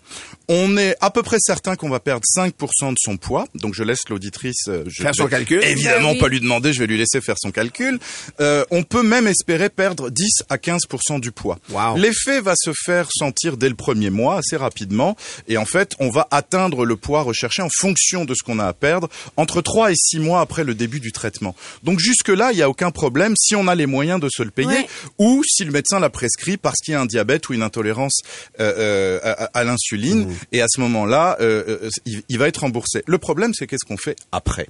On 0.47 0.77
est 0.77 0.95
à 1.01 1.09
peu 1.09 1.23
près 1.23 1.37
certain 1.39 1.75
qu'on 1.75 1.89
va 1.89 1.99
perdre 1.99 2.23
5% 2.37 2.91
de 2.91 2.95
son 2.99 3.17
poids. 3.17 3.47
Donc, 3.55 3.73
je 3.73 3.83
laisse 3.83 4.07
l'auditrice 4.09 4.67
euh, 4.67 4.85
Faire 4.95 5.15
son 5.15 5.27
calcul. 5.27 5.61
Évidemment, 5.63 6.09
Ben 6.09 6.13
oui. 6.13 6.19
pas 6.19 6.27
lui 6.27 6.39
demander, 6.39 6.71
je 6.71 6.79
vais 6.79 6.85
lui 6.87 6.97
laisser 6.97 7.19
faire 7.19 7.35
son 7.39 7.49
calcul. 7.51 7.99
Euh, 8.39 8.63
on 8.69 8.83
peut 8.83 9.03
même 9.03 9.25
espérer 9.27 9.69
perdre 9.69 10.09
10 10.11 10.43
à 10.49 10.57
15% 10.57 11.19
du 11.19 11.31
poids. 11.31 11.57
Wow. 11.71 11.97
L'effet 11.97 12.39
va 12.41 12.53
se 12.55 12.71
faire 12.85 13.07
sentir 13.11 13.57
dès 13.57 13.69
le 13.69 13.75
premier 13.75 14.11
mois, 14.11 14.37
assez 14.37 14.55
rapidement. 14.55 15.17
Et 15.47 15.57
en 15.57 15.65
fait, 15.65 15.93
on 15.99 16.11
va 16.11 16.27
atteindre 16.29 16.85
le 16.85 16.95
poids 16.95 17.23
recherché 17.23 17.63
en 17.63 17.69
fonction 17.75 18.23
de 18.23 18.35
ce 18.35 18.43
qu'on 18.43 18.59
a 18.59 18.65
à 18.67 18.73
perdre 18.73 19.09
entre 19.35 19.61
3 19.61 19.91
et 19.91 19.95
6 19.95 20.19
mois 20.19 20.41
après 20.41 20.63
le 20.63 20.75
début 20.75 20.99
du 20.99 21.11
traitement. 21.11 21.55
Donc 21.83 21.99
jusque-là, 21.99 22.51
il 22.57 22.61
n'y 22.61 22.63
a 22.63 22.69
aucun 22.69 22.89
problème 22.91 23.33
si 23.37 23.55
on 23.55 23.67
a 23.67 23.75
les 23.75 23.85
moyens 23.85 24.19
de 24.19 24.29
se 24.29 24.41
le 24.43 24.49
payer 24.51 24.67
Ouais. 24.67 24.87
ou 25.19 25.43
si 25.47 25.63
le 25.63 25.71
médecin 25.71 25.99
l'a 25.99 26.09
prescrit 26.09 26.57
parce 26.57 26.77
qu'il 26.83 26.93
y 26.93 26.95
a 26.95 27.01
un 27.01 27.05
diabète 27.05 27.47
ou 27.49 27.53
une 27.53 27.61
intolérance 27.61 28.19
euh, 28.59 28.73
euh, 28.77 29.19
à, 29.23 29.59
à 29.59 29.63
l'insuline. 29.63 30.27
Et 30.51 30.61
à 30.61 30.65
ce 30.67 30.79
moment-là, 30.81 31.37
euh, 31.39 31.63
euh, 31.83 31.89
il, 32.05 32.23
il 32.29 32.37
va 32.39 32.47
être 32.47 32.57
remboursé. 32.61 33.03
Le 33.05 33.17
problème, 33.19 33.51
c'est 33.53 33.67
qu'est-ce 33.67 33.85
qu'on 33.85 33.97
fait 33.97 34.15
après? 34.31 34.67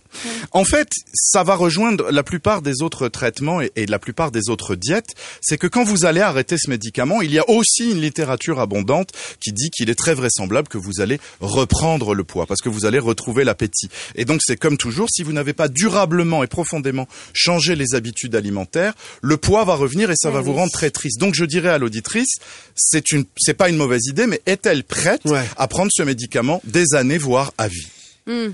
En 0.52 0.66
fait, 0.66 0.90
ça 1.14 1.44
va 1.44 1.56
rejoindre 1.56 2.12
la 2.12 2.24
plupart 2.24 2.62
des 2.62 2.82
autres 2.82 3.08
traitements 3.08 3.62
et, 3.62 3.72
et 3.78 3.86
la 3.86 4.00
plupart 4.00 4.32
des 4.32 4.50
autres 4.50 4.76
diètes. 4.76 5.16
C'est 5.42 5.58
que 5.58 5.68
quand 5.68 5.84
vous 5.86 6.06
allez 6.06 6.22
arrêter 6.22 6.58
ce 6.58 6.70
médicament, 6.70 7.22
il 7.22 7.32
y 7.32 7.40
a 7.40 7.50
aussi 7.50 7.92
une 7.92 8.02
littérature 8.02 8.60
abondante 8.60 9.12
qui 9.40 9.54
dit 9.54 9.70
qu'il 9.70 9.90
est 9.90 9.96
très 9.96 10.14
vraisemblable 10.14 10.68
que 10.68 10.78
vous 10.78 11.00
allez 11.00 11.20
reprendre 11.40 12.14
le 12.14 12.24
poids 12.26 12.46
parce 12.46 12.62
que 12.62 12.70
vous 12.70 12.86
allez 12.86 13.00
retrouver 13.00 13.44
l'appétit. 13.46 13.90
Et 14.16 14.26
donc 14.26 14.42
c'est 14.44 14.58
comme 14.58 14.78
toujours, 14.78 15.08
si 15.10 15.24
vous 15.24 15.32
n'avez 15.32 15.54
pas 15.54 15.70
durablement 15.70 16.44
et 16.44 16.48
profondément 16.48 17.08
changé 17.34 17.76
les 17.78 17.96
habitudes 17.96 18.36
alimentaires, 18.36 18.94
le 19.22 19.38
poids 19.38 19.64
va 19.64 19.76
revenir 19.76 20.12
et 20.12 20.16
ça 20.18 20.30
va 20.32 20.42
vous 20.42 20.54
rendre 20.54 20.72
très 20.72 20.90
triste. 20.90 21.20
Donc 21.20 21.36
je 21.36 21.46
dirais 21.46 21.70
à 21.70 21.78
l'auditrice, 21.78 22.36
c'est 22.76 23.12
une, 23.12 23.26
c'est 23.38 23.54
pas 23.54 23.70
une 23.70 23.78
mauvaise 23.78 24.06
idée, 24.08 24.28
mais 24.28 24.42
est-elle 24.46 24.84
prête 24.84 25.22
Ouais. 25.26 25.44
à 25.58 25.68
prendre 25.68 25.92
ce 25.94 26.04
médicament 26.04 26.62
des 26.66 26.96
années 26.96 27.18
voire 27.18 27.54
à 27.58 27.68
vie? 27.68 27.88
Hmm, 28.26 28.50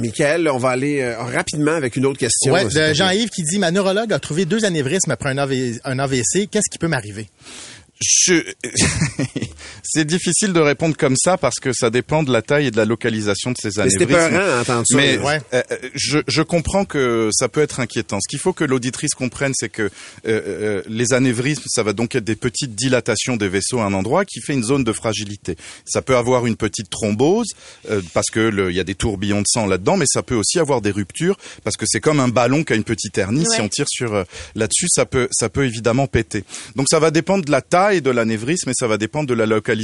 Michael, 0.00 0.48
on 0.48 0.58
va 0.58 0.70
aller 0.70 1.00
euh, 1.00 1.16
rapidement 1.22 1.70
avec 1.70 1.94
une 1.94 2.06
autre 2.06 2.18
question. 2.18 2.52
Ouais, 2.52 2.64
de 2.64 2.92
Jean-Yves 2.92 3.30
qui 3.30 3.44
dit, 3.44 3.60
ma 3.60 3.70
neurologue 3.70 4.12
a 4.12 4.18
trouvé 4.18 4.46
deux 4.46 4.64
anévrismes 4.64 5.12
après 5.12 5.30
un, 5.30 5.38
AV 5.38 5.78
un 5.84 5.98
AVC. 6.00 6.48
Qu'est-ce 6.50 6.68
qui 6.72 6.78
peut 6.80 6.88
m'arriver? 6.88 7.28
Je... 8.00 8.42
c'est 9.88 10.04
difficile 10.04 10.52
de 10.52 10.60
répondre 10.60 10.96
comme 10.96 11.16
ça 11.16 11.36
parce 11.36 11.56
que 11.60 11.72
ça 11.72 11.90
dépend 11.90 12.22
de 12.22 12.32
la 12.32 12.42
taille 12.42 12.66
et 12.66 12.70
de 12.70 12.76
la 12.76 12.84
localisation 12.84 13.50
de 13.52 13.56
ces 13.60 13.70
Mais 13.80 13.90
C'était 13.90 14.04
anévrismes. 14.04 14.30
peurant 14.38 14.56
d'entendre 14.58 14.84
ça. 14.86 14.96
Mais. 14.96 15.18
Ouais. 15.18 15.40
euh, 15.54 15.62
euh, 15.70 15.76
je, 15.94 16.18
je 16.26 16.42
comprends 16.42 16.84
que 16.84 17.30
ça 17.32 17.48
peut 17.48 17.60
être 17.62 17.80
inquiétant. 17.80 18.18
Ce 18.20 18.28
qu'il 18.28 18.38
faut 18.38 18.52
que 18.52 18.64
l'auditrice 18.64 19.14
comprenne, 19.14 19.52
c'est 19.54 19.68
que 19.68 19.82
euh, 19.82 19.88
euh, 20.26 20.82
les 20.88 21.12
anévrismes, 21.12 21.62
ça 21.66 21.82
va 21.82 21.92
donc 21.92 22.14
être 22.14 22.24
des 22.24 22.36
petites 22.36 22.74
dilatations 22.74 23.36
des 23.36 23.48
vaisseaux 23.48 23.78
à 23.80 23.84
un 23.84 23.92
endroit 23.94 24.24
qui 24.24 24.40
fait 24.40 24.52
une 24.54 24.64
zone 24.64 24.84
de 24.84 24.92
fragilité. 24.92 25.56
Ça 25.84 26.02
peut 26.02 26.16
avoir 26.16 26.46
une 26.46 26.56
petite 26.56 26.90
thrombose 26.90 27.48
euh, 27.90 28.00
parce 28.14 28.30
que 28.30 28.40
le- 28.40 28.70
il 28.70 28.76
y 28.76 28.80
a 28.80 28.84
des 28.84 28.94
tourbillons 28.94 29.40
de 29.40 29.46
sang 29.48 29.66
là-dedans, 29.66 29.96
mais 29.96 30.06
ça 30.08 30.22
peut 30.22 30.34
aussi 30.34 30.58
avoir 30.58 30.80
des 30.80 30.90
ruptures 30.90 31.36
parce 31.64 31.76
que 31.76 31.84
c'est 31.86 32.00
comme 32.00 32.20
un 32.20 32.28
ballon 32.28 32.64
qui 32.64 32.72
a 32.72 32.76
une 32.76 32.84
petite 32.84 33.16
hernie. 33.18 33.44
Si 33.54 33.60
on 33.60 33.68
tire 33.68 33.86
sur 33.88 34.14
euh, 34.14 34.24
là-dessus, 34.54 34.86
ça 34.88 35.06
peut 35.06 35.28
ça 35.30 35.48
peut 35.48 35.64
évidemment 35.66 36.06
péter. 36.06 36.44
Donc 36.74 36.86
ça 36.90 36.98
va 36.98 37.10
dépendre 37.10 37.44
de 37.44 37.50
la 37.50 37.60
taille 37.62 38.02
de 38.02 38.10
l'anévrisme 38.10 38.70
et 38.70 38.74
ça 38.74 38.86
va 38.86 38.96
dépendre 38.98 39.28
de 39.28 39.34
la 39.34 39.46
localisation. 39.46 39.75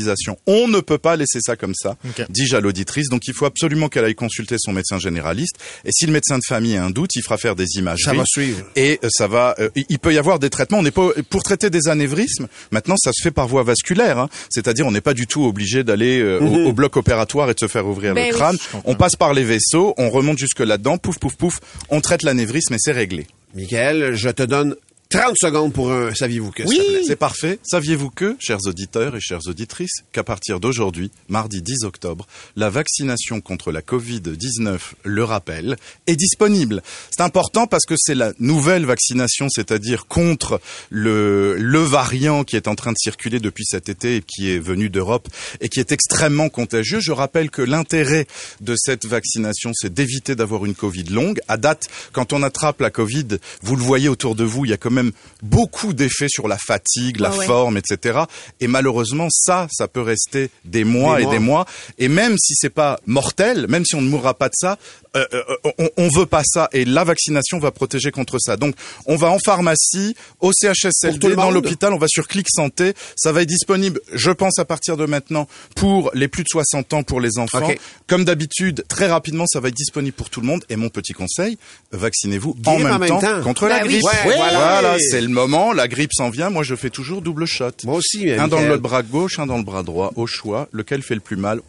On 0.46 0.68
ne 0.68 0.80
peut 0.80 0.98
pas 0.98 1.16
laisser 1.16 1.38
ça 1.40 1.56
comme 1.56 1.74
ça, 1.74 1.96
dis-je 2.28 2.56
à 2.56 2.60
l'auditrice. 2.60 3.08
Donc 3.08 3.26
il 3.28 3.34
faut 3.34 3.46
absolument 3.46 3.88
qu'elle 3.88 4.04
aille 4.04 4.14
consulter 4.14 4.56
son 4.58 4.72
médecin 4.72 4.98
généraliste. 4.98 5.56
Et 5.84 5.90
si 5.92 6.06
le 6.06 6.12
médecin 6.12 6.38
de 6.38 6.42
famille 6.46 6.76
a 6.76 6.84
un 6.84 6.90
doute, 6.90 7.14
il 7.16 7.22
fera 7.22 7.36
faire 7.36 7.54
des 7.56 7.66
images. 7.76 8.00
Ça 8.04 8.12
va 8.14 8.24
suivre. 8.26 8.64
Et 8.76 8.98
euh, 9.04 9.08
ça 9.10 9.26
va. 9.26 9.54
euh, 9.58 9.68
il 9.74 9.98
peut 9.98 10.12
y 10.14 10.18
avoir 10.18 10.38
des 10.38 10.50
traitements. 10.50 10.78
On 10.78 10.82
n'est 10.82 10.90
pas 10.90 11.08
pour 11.30 11.42
traiter 11.42 11.70
des 11.70 11.88
anévrismes. 11.88 12.48
Maintenant, 12.70 12.96
ça 12.96 13.10
se 13.12 13.22
fait 13.22 13.30
par 13.30 13.48
voie 13.48 13.62
vasculaire. 13.62 14.18
hein. 14.18 14.28
C'est-à-dire, 14.50 14.86
on 14.86 14.92
n'est 14.92 15.00
pas 15.00 15.14
du 15.14 15.26
tout 15.26 15.44
obligé 15.44 15.84
d'aller 15.84 16.20
euh, 16.20 16.40
au, 16.40 16.68
au 16.68 16.72
bloc 16.72 16.96
opératoire 16.96 17.50
et 17.50 17.54
de 17.54 17.58
se 17.60 17.68
faire 17.68 17.86
ouvrir 17.86 18.14
Ben 18.14 18.26
le 18.26 18.32
oui. 18.32 18.38
crâne. 18.38 18.56
on 18.84 18.94
passe 18.94 19.16
par 19.16 19.34
les 19.34 19.44
vaisseaux, 19.44 19.94
on 19.98 20.10
remonte 20.10 20.38
jusque 20.38 20.60
là-dedans, 20.60 20.98
pouf, 20.98 21.18
pouf, 21.18 21.36
pouf. 21.36 21.60
On 21.88 22.00
traite 22.00 22.22
l'anévrisme 22.22 22.74
et 22.74 22.78
c'est 22.78 22.92
réglé. 22.92 23.26
Michael, 23.54 24.14
je 24.14 24.30
te 24.30 24.42
donne 24.42 24.76
30 25.12 25.36
secondes 25.36 25.72
pour 25.74 25.92
un 25.92 26.14
saviez-vous 26.14 26.50
que, 26.50 26.62
Oui. 26.62 26.80
C'est 27.06 27.16
parfait. 27.16 27.58
Saviez-vous 27.62 28.08
que, 28.08 28.34
chers 28.38 28.66
auditeurs 28.66 29.14
et 29.14 29.20
chères 29.20 29.46
auditrices, 29.46 30.04
qu'à 30.10 30.24
partir 30.24 30.58
d'aujourd'hui, 30.58 31.10
mardi 31.28 31.60
10 31.60 31.84
octobre, 31.84 32.26
la 32.56 32.70
vaccination 32.70 33.42
contre 33.42 33.72
la 33.72 33.82
Covid-19, 33.82 34.78
le 35.04 35.24
rappel, 35.24 35.76
est 36.06 36.16
disponible. 36.16 36.82
C'est 37.10 37.20
important 37.20 37.66
parce 37.66 37.84
que 37.84 37.94
c'est 37.98 38.14
la 38.14 38.32
nouvelle 38.38 38.86
vaccination, 38.86 39.48
c'est-à-dire 39.50 40.06
contre 40.06 40.60
le, 40.88 41.56
le 41.58 41.80
variant 41.80 42.42
qui 42.44 42.56
est 42.56 42.66
en 42.66 42.74
train 42.74 42.92
de 42.92 42.98
circuler 42.98 43.38
depuis 43.38 43.64
cet 43.66 43.90
été 43.90 44.16
et 44.16 44.22
qui 44.22 44.50
est 44.50 44.58
venu 44.58 44.88
d'Europe 44.88 45.28
et 45.60 45.68
qui 45.68 45.80
est 45.80 45.92
extrêmement 45.92 46.48
contagieux. 46.48 47.00
Je 47.00 47.12
rappelle 47.12 47.50
que 47.50 47.62
l'intérêt 47.62 48.26
de 48.62 48.74
cette 48.78 49.04
vaccination, 49.04 49.72
c'est 49.74 49.92
d'éviter 49.92 50.34
d'avoir 50.36 50.64
une 50.64 50.74
Covid 50.74 51.04
longue. 51.04 51.40
À 51.48 51.58
date, 51.58 51.88
quand 52.12 52.32
on 52.32 52.42
attrape 52.42 52.80
la 52.80 52.90
Covid, 52.90 53.28
vous 53.62 53.76
le 53.76 53.82
voyez 53.82 54.08
autour 54.08 54.34
de 54.34 54.44
vous, 54.44 54.64
il 54.64 54.70
y 54.70 54.74
a 54.74 54.78
quand 54.78 54.90
même 54.90 55.01
beaucoup 55.42 55.92
d'effets 55.92 56.28
sur 56.28 56.46
la 56.48 56.58
fatigue, 56.58 57.18
la 57.20 57.30
Ah 57.32 57.36
ouais. 57.36 57.46
forme, 57.46 57.76
etc. 57.76 58.20
Et 58.60 58.66
malheureusement, 58.68 59.28
ça, 59.30 59.66
ça 59.72 59.88
peut 59.88 60.00
rester 60.02 60.50
des 60.64 60.84
mois 60.84 61.16
Des 61.16 61.22
et 61.22 61.24
mois. 61.26 61.32
des 61.34 61.38
mois. 61.38 61.66
Et 61.98 62.08
même 62.08 62.36
si 62.38 62.54
c'est 62.54 62.70
pas 62.70 63.00
mortel, 63.06 63.66
même 63.68 63.84
si 63.84 63.94
on 63.94 64.02
ne 64.02 64.08
mourra 64.08 64.34
pas 64.34 64.48
de 64.48 64.54
ça, 64.56 64.78
euh, 65.16 65.26
euh, 65.34 65.42
on, 65.78 65.88
on 65.98 66.08
veut 66.08 66.26
pas 66.26 66.42
ça. 66.44 66.68
Et 66.72 66.84
la 66.84 67.04
vaccination 67.04 67.58
va 67.58 67.70
protéger 67.70 68.10
contre 68.10 68.38
ça. 68.38 68.56
Donc, 68.56 68.74
on 69.06 69.16
va 69.16 69.28
en 69.30 69.38
pharmacie, 69.38 70.14
au 70.40 70.52
CHSLD, 70.52 71.34
dans 71.36 71.50
l'hôpital, 71.50 71.92
on 71.92 71.98
va 71.98 72.06
sur 72.08 72.28
Clic 72.28 72.46
Santé. 72.50 72.94
Ça 73.16 73.32
va 73.32 73.42
être 73.42 73.48
disponible, 73.48 74.00
je 74.12 74.30
pense, 74.30 74.58
à 74.58 74.64
partir 74.64 74.96
de 74.96 75.04
maintenant 75.06 75.48
pour 75.76 76.10
les 76.14 76.28
plus 76.28 76.44
de 76.44 76.48
60 76.48 76.92
ans, 76.94 77.02
pour 77.02 77.20
les 77.20 77.38
enfants. 77.38 77.62
Ok. 77.66 77.78
Comme 78.06 78.24
d'habitude, 78.24 78.84
très 78.88 79.06
rapidement, 79.06 79.44
ça 79.46 79.60
va 79.60 79.68
être 79.68 79.74
disponible 79.74 80.14
pour 80.16 80.30
tout 80.30 80.40
le 80.40 80.46
monde. 80.46 80.64
Et 80.70 80.76
mon 80.76 80.88
petit 80.88 81.12
conseil, 81.12 81.58
vaccinez-vous 81.92 82.56
en 82.66 82.78
même, 82.78 82.92
en 82.94 82.98
même 82.98 83.08
temps, 83.08 83.20
temps. 83.20 83.42
contre 83.42 83.62
Ben 83.68 83.78
la 83.78 83.82
oui. 83.84 84.00
grippe. 84.00 84.04
Ouais, 84.04 84.36
voilà. 84.36 84.80
voilà. 84.80 84.91
Là, 84.96 84.98
c'est 85.10 85.20
le 85.20 85.28
moment, 85.28 85.72
la 85.72 85.88
grippe 85.88 86.12
s'en 86.12 86.30
vient, 86.30 86.50
moi 86.50 86.62
je 86.62 86.74
fais 86.74 86.90
toujours 86.90 87.22
double 87.22 87.46
shot. 87.46 87.70
Moi 87.84 87.96
aussi. 87.96 88.30
Un 88.30 88.48
dans 88.48 88.60
le 88.60 88.78
bras 88.78 89.02
gauche, 89.02 89.38
un 89.38 89.46
dans 89.46 89.58
le 89.58 89.64
bras 89.64 89.82
droit, 89.82 90.12
au 90.16 90.26
choix, 90.26 90.68
lequel 90.72 91.02
fait 91.02 91.14
le 91.14 91.20
plus 91.20 91.36
mal? 91.36 91.60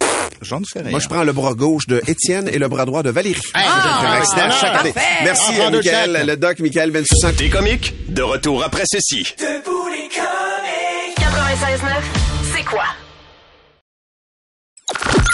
J'en 0.42 0.62
sais 0.63 0.82
rien. 0.82 0.92
Moi, 0.92 1.00
je 1.00 1.08
prends 1.08 1.24
le 1.24 1.32
bras 1.32 1.53
gauche 1.53 1.88
de 1.88 2.01
Étienne 2.08 2.50
et 2.51 2.58
le 2.58 2.68
bras 2.68 2.86
droit 2.86 3.01
de 3.03 3.10
Valérie. 3.10 3.39
Ah, 3.53 4.08
Un 4.08 4.12
accident 4.18 4.42
ah, 4.46 4.51
chaque 4.51 4.75
année. 4.82 4.92
parfait. 4.92 5.24
Merci, 5.24 5.53
deux 5.72 5.77
Michael, 5.77 6.24
le 6.27 6.36
doc 6.38 6.60
Michael 6.60 6.92
Bensoussan. 6.92 7.32
Les 7.39 7.50
comiques, 7.50 7.94
de 8.10 8.22
retour 8.22 8.63
après 8.63 8.84
ceci. 8.86 9.24
96.9, 9.38 9.53
c'est 12.56 12.65
quoi? 12.65 12.84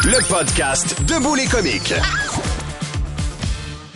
Le 0.03 0.27
podcast 0.27 0.96
Debout 1.08 1.36
les 1.36 1.46
comiques. 1.46 1.93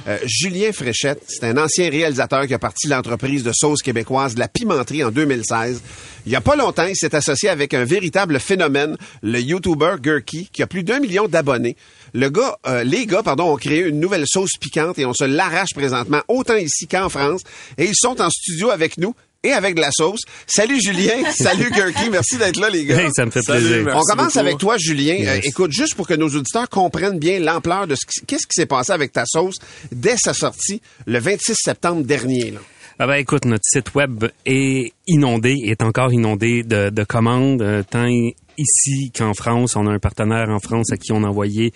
Euh, 0.07 0.17
Julien 0.25 0.73
Fréchette, 0.73 1.23
c'est 1.27 1.45
un 1.45 1.57
ancien 1.57 1.89
réalisateur 1.89 2.45
qui 2.45 2.53
a 2.53 2.59
parti 2.59 2.87
l'entreprise 2.87 3.43
de 3.43 3.51
sauce 3.53 3.81
québécoise 3.81 4.37
la 4.37 4.49
pimenterie 4.49 5.03
en 5.03 5.11
2016. 5.11 5.81
Il 6.25 6.31
y 6.31 6.35
a 6.35 6.41
pas 6.41 6.57
longtemps, 6.57 6.85
il 6.85 6.95
s'est 6.95 7.15
associé 7.15 7.47
avec 7.47 7.73
un 7.73 7.85
véritable 7.85 8.39
phénomène, 8.39 8.97
le 9.21 9.39
YouTuber 9.39 9.95
Gurky, 10.01 10.49
qui 10.51 10.61
a 10.61 10.67
plus 10.67 10.83
d'un 10.83 10.99
million 10.99 11.27
d'abonnés. 11.27 11.77
Le 12.13 12.29
gars, 12.29 12.57
euh, 12.67 12.83
les 12.83 13.05
gars, 13.05 13.23
pardon, 13.23 13.53
ont 13.53 13.57
créé 13.57 13.79
une 13.79 13.99
nouvelle 13.99 14.27
sauce 14.27 14.57
piquante 14.59 14.99
et 14.99 15.05
on 15.05 15.13
se 15.13 15.23
l'arrache 15.23 15.73
présentement 15.73 16.21
autant 16.27 16.57
ici 16.57 16.85
qu'en 16.85 17.07
France. 17.07 17.41
Et 17.77 17.85
ils 17.85 17.95
sont 17.95 18.21
en 18.21 18.29
studio 18.29 18.71
avec 18.71 18.97
nous 18.97 19.15
et 19.43 19.51
avec 19.51 19.75
de 19.75 19.81
la 19.81 19.91
sauce. 19.91 20.21
Salut 20.47 20.81
Julien, 20.81 21.15
salut 21.37 21.69
Gurky, 21.71 22.09
merci 22.09 22.37
d'être 22.37 22.57
là 22.59 22.69
les 22.69 22.85
gars. 22.85 23.01
Hey, 23.01 23.09
ça 23.15 23.25
me 23.25 23.31
fait 23.31 23.41
Salut, 23.41 23.65
plaisir. 23.65 23.83
merci 23.85 23.99
On 23.99 24.03
commence 24.03 24.27
beaucoup. 24.33 24.39
avec 24.39 24.57
toi, 24.57 24.77
Julien. 24.77 25.17
Euh, 25.25 25.39
écoute, 25.43 25.71
juste 25.71 25.95
pour 25.95 26.07
que 26.07 26.13
nos 26.13 26.29
auditeurs 26.29 26.69
comprennent 26.69 27.19
bien 27.19 27.39
l'ampleur 27.39 27.87
de 27.87 27.95
ce 27.95 28.05
qui, 28.05 28.25
qu'est-ce 28.25 28.47
qui 28.47 28.53
s'est 28.55 28.65
passé 28.65 28.91
avec 28.91 29.11
ta 29.11 29.25
sauce 29.25 29.55
dès 29.91 30.15
sa 30.17 30.33
sortie 30.33 30.81
le 31.05 31.19
26 31.19 31.55
septembre 31.55 32.03
dernier. 32.03 32.51
Là. 32.51 32.59
Ah 32.99 33.07
ben 33.07 33.15
écoute, 33.15 33.45
notre 33.45 33.63
site 33.65 33.95
web 33.95 34.25
est 34.45 34.93
inondé, 35.07 35.55
est 35.63 35.81
encore 35.81 36.13
inondé 36.13 36.61
de, 36.61 36.91
de 36.91 37.03
commandes, 37.03 37.63
euh, 37.63 37.81
tant 37.81 38.05
ici 38.05 39.11
qu'en 39.17 39.33
France. 39.33 39.75
On 39.75 39.87
a 39.87 39.91
un 39.91 39.97
partenaire 39.97 40.49
en 40.49 40.59
France 40.59 40.91
à 40.91 40.97
qui 40.97 41.11
on 41.11 41.23
a 41.23 41.27
envoyé 41.27 41.73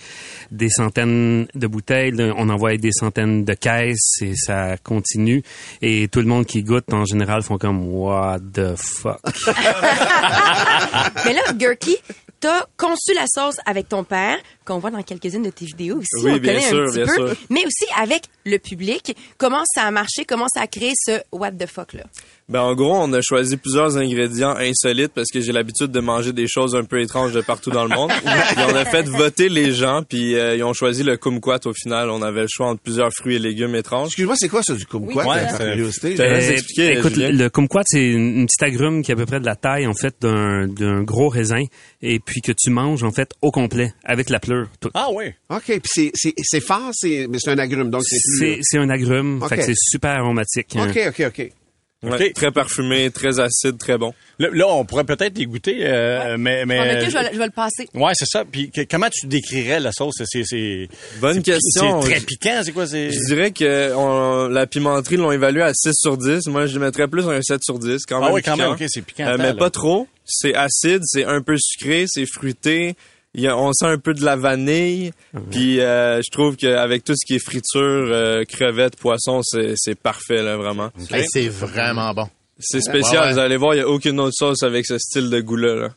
des 0.51 0.69
centaines 0.69 1.47
de 1.55 1.65
bouteilles, 1.67 2.13
on 2.37 2.49
envoie 2.49 2.77
des 2.77 2.91
centaines 2.91 3.43
de 3.45 3.53
caisses 3.55 4.21
et 4.21 4.35
ça 4.35 4.77
continue. 4.77 5.41
Et 5.81 6.07
tout 6.07 6.19
le 6.19 6.27
monde 6.27 6.45
qui 6.45 6.61
goûte 6.61 6.93
en 6.93 7.03
général 7.03 7.41
font 7.41 7.57
comme 7.57 7.87
What 7.87 8.39
the 8.53 8.75
fuck? 8.75 9.19
Mais 11.25 11.33
là, 11.33 11.41
Gurky, 11.55 11.97
t'as 12.39 12.65
conçu 12.77 13.13
la 13.15 13.25
sauce 13.27 13.57
avec 13.65 13.89
ton 13.89 14.03
père, 14.03 14.37
qu'on 14.65 14.79
voit 14.79 14.91
dans 14.91 15.01
quelques-unes 15.03 15.43
de 15.43 15.49
tes 15.49 15.65
vidéos 15.65 15.97
aussi. 15.97 16.25
Oui, 16.25 16.31
on 16.33 16.37
bien 16.37 16.59
sûr, 16.59 16.83
un 16.83 16.85
petit 16.85 16.97
bien 16.97 17.05
peu. 17.05 17.27
sûr. 17.27 17.37
Mais 17.49 17.65
aussi 17.65 17.85
avec 17.97 18.23
le 18.45 18.57
public. 18.57 19.15
Comment 19.37 19.63
ça 19.73 19.83
a 19.83 19.91
marché? 19.91 20.25
Comment 20.25 20.47
ça 20.53 20.61
a 20.61 20.67
créé 20.67 20.93
ce 20.95 21.19
what 21.31 21.51
the 21.51 21.65
fuck 21.65 21.93
là? 21.93 22.03
Ben, 22.49 22.61
en 22.61 22.75
gros, 22.75 22.95
on 22.95 23.11
a 23.11 23.19
choisi 23.21 23.57
plusieurs 23.57 23.97
ingrédients 23.97 24.55
insolites 24.55 25.11
parce 25.13 25.27
que 25.33 25.41
j'ai 25.41 25.51
l'habitude 25.51 25.87
de 25.91 25.99
manger 25.99 26.31
des 26.31 26.47
choses 26.47 26.77
un 26.77 26.85
peu 26.85 27.01
étranges 27.01 27.33
de 27.33 27.41
partout 27.41 27.71
dans 27.71 27.83
le 27.83 27.89
monde. 27.93 28.09
puis 28.21 28.63
on 28.71 28.73
a 28.73 28.85
fait 28.85 29.01
voter 29.05 29.49
les 29.49 29.73
gens, 29.73 30.01
puis 30.07 30.33
euh, 30.35 30.55
ils 30.55 30.63
ont 30.63 30.71
choisi 30.71 31.03
le 31.03 31.17
kumquat 31.17 31.59
au 31.65 31.73
final. 31.73 32.09
On 32.09 32.21
avait 32.21 32.43
le 32.43 32.47
choix 32.49 32.67
entre 32.69 32.81
plusieurs 32.81 33.11
fruits 33.11 33.35
et 33.35 33.39
légumes 33.39 33.75
étranges. 33.75 34.07
Excuse-moi, 34.07 34.35
c'est 34.37 34.47
quoi 34.47 34.63
ça 34.63 34.75
du 34.75 34.85
kumquat? 34.85 35.25
Oui, 35.27 35.35
c'est- 35.51 35.57
curiosité? 35.57 36.15
Euh, 36.21 36.51
expliquer, 36.51 36.97
écoute, 36.97 37.15
Julien. 37.15 37.31
le 37.31 37.49
kumquat, 37.49 37.81
c'est 37.85 38.05
une, 38.07 38.37
une 38.37 38.45
petite 38.45 38.63
agrume 38.63 39.01
qui 39.01 39.11
est 39.11 39.15
à 39.15 39.17
peu 39.17 39.25
près 39.25 39.41
de 39.41 39.45
la 39.45 39.57
taille, 39.57 39.85
en 39.85 39.93
fait, 39.93 40.15
d'un 40.21 40.67
d'un 40.69 41.03
gros 41.03 41.27
raisin, 41.27 41.63
et 42.01 42.19
puis 42.19 42.39
que 42.39 42.53
tu 42.53 42.69
manges, 42.69 43.03
en 43.03 43.11
fait, 43.11 43.29
au 43.41 43.51
complet, 43.51 43.91
avec 44.05 44.29
la 44.29 44.39
pleure. 44.39 44.67
tout. 44.79 44.89
Ah 44.93 45.07
oui. 45.13 45.25
OK, 45.49 45.63
puis 45.65 45.81
c'est, 45.83 46.11
c'est, 46.15 46.33
c'est 46.43 46.61
fort, 46.61 46.91
c'est, 46.93 47.27
mais 47.29 47.39
c'est 47.41 47.51
un 47.51 47.57
agrume, 47.59 47.89
donc 47.89 48.03
c'est 48.05 48.15
plus... 48.15 48.39
C'est 48.39 48.59
c'est 48.61 48.77
un 48.77 48.89
agrume, 48.89 49.41
Ok. 49.43 49.49
fait 49.49 49.57
que 49.57 49.63
c'est 49.63 49.75
super 49.75 50.11
aromatique. 50.11 50.73
OK, 50.77 50.97
OK, 51.09 51.23
OK. 51.27 51.49
Ouais. 52.03 52.31
Très 52.31 52.51
parfumé, 52.51 53.09
très 53.09 53.39
acide, 53.39 53.79
très 53.79 53.97
bon. 53.97 54.13
Là, 54.37 54.49
là, 54.53 54.67
on 54.67 54.85
pourrait 54.85 55.03
peut-être 55.03 55.35
les 55.35 55.47
goûter, 55.47 55.79
euh, 55.81 56.35
mais... 56.37 56.63
mais 56.63 56.99
que 57.03 57.09
je 57.09 57.17
vais, 57.17 57.33
je 57.33 57.39
vais 57.39 57.45
le 57.45 57.51
passer. 57.51 57.87
Ouais, 57.95 58.11
c'est 58.13 58.27
ça. 58.27 58.45
Puis 58.45 58.69
que- 58.69 58.81
comment 58.83 59.07
tu 59.11 59.25
décrirais 59.25 59.79
la 59.79 59.91
sauce? 59.91 60.13
C'est, 60.23 60.43
c'est, 60.45 60.89
Bonne 61.19 61.37
c'est- 61.37 61.41
question. 61.53 62.01
C'est 62.03 62.11
très 62.11 62.19
piquant, 62.19 62.61
c'est 62.63 62.71
quoi? 62.71 62.85
C'est... 62.85 63.09
Je 63.09 63.25
dirais 63.25 63.49
que 63.49 63.95
on- 63.95 64.47
la 64.47 64.67
pimenterie 64.67 65.17
l'ont 65.17 65.31
évalué 65.31 65.63
à 65.63 65.73
6 65.73 65.93
sur 65.95 66.17
10. 66.17 66.45
Moi, 66.49 66.67
je 66.67 66.77
mettrais 66.77 67.07
plus 67.07 67.27
un 67.27 67.41
7 67.41 67.63
sur 67.63 67.79
10. 67.79 68.05
Quand 68.05 68.19
même 68.19 68.29
Ah 68.29 68.33
oui, 68.33 68.43
quand 68.43 68.53
piquant. 68.53 68.65
même, 68.65 68.73
ok, 68.79 68.83
c'est 68.87 69.01
piquant. 69.01 69.25
Euh, 69.25 69.37
mais 69.39 69.45
là. 69.45 69.53
pas 69.55 69.71
trop. 69.71 70.07
C'est 70.23 70.53
acide, 70.53 71.01
c'est 71.03 71.25
un 71.25 71.41
peu 71.41 71.55
sucré, 71.57 72.05
c'est 72.07 72.27
fruité. 72.27 72.95
Il 73.37 73.43
y 73.43 73.47
a, 73.47 73.55
on 73.55 73.71
sent 73.71 73.85
un 73.85 73.99
peu 73.99 74.13
de 74.15 74.25
la 74.25 74.35
vanille. 74.35 75.11
Puis 75.51 75.79
euh, 75.79 76.17
je 76.25 76.31
trouve 76.31 76.55
qu'avec 76.57 77.03
tout 77.03 77.13
ce 77.15 77.25
qui 77.25 77.35
est 77.35 77.39
friture, 77.39 77.79
euh, 77.79 78.43
crevettes, 78.45 78.95
poissons, 78.97 79.41
c'est, 79.43 79.95
parfait 79.95 80.41
là 80.41 80.57
vraiment. 80.57 80.89
Hey, 81.11 81.23
c'est 81.27 81.47
vraiment 81.47 82.13
bon. 82.13 82.27
C'est 82.59 82.81
spécial. 82.81 83.21
Ouais, 83.21 83.27
ouais. 83.27 83.33
Vous 83.33 83.39
allez 83.39 83.57
voir, 83.57 83.75
il 83.75 83.77
y 83.77 83.81
a 83.81 83.87
aucune 83.87 84.19
autre 84.19 84.33
sauce 84.35 84.63
avec 84.63 84.87
ce 84.87 84.97
style 84.97 85.29
de 85.29 85.39
goût-là. 85.39 85.75
là. 85.75 85.89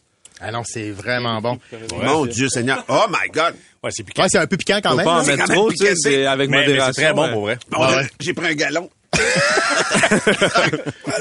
Ah 0.43 0.53
non, 0.53 0.63
c'est 0.65 0.91
vraiment 0.91 1.41
bon. 1.41 1.59
Mon 2.03 2.27
Dieu 2.27 2.49
Seigneur. 2.49 2.85
Oh 2.89 3.05
my 3.11 3.29
God! 3.33 3.55
Ouais, 3.83 3.91
c'est 3.93 4.03
piquant. 4.03 4.23
Ouais, 4.23 4.29
c'est 4.31 4.39
un 4.39 4.47
peu 4.47 4.57
piquant 4.59 4.81
quand 4.83 4.91
Faut 4.91 4.97
même. 4.97 5.05
pas 5.07 5.21
en 5.21 5.25
c'est 5.25 5.37
mettre 5.37 5.53
trop, 5.53 5.71
tu 5.71 5.77
sais, 5.79 5.85
piqué. 5.95 5.97
c'est 5.97 6.27
avec 6.27 6.51
Mais, 6.51 6.59
mais 6.59 6.67
modération. 6.67 6.93
c'est 6.95 7.03
très 7.03 7.13
bon 7.15 7.25
ouais. 7.25 7.33
pour 7.33 7.43
vrai. 7.43 7.59
Bon, 7.71 7.87
Ouais, 7.87 7.95
ouais. 7.97 8.11
J'ai 8.21 8.35
pris 8.35 8.47
un 8.49 8.55
galon. 8.55 8.91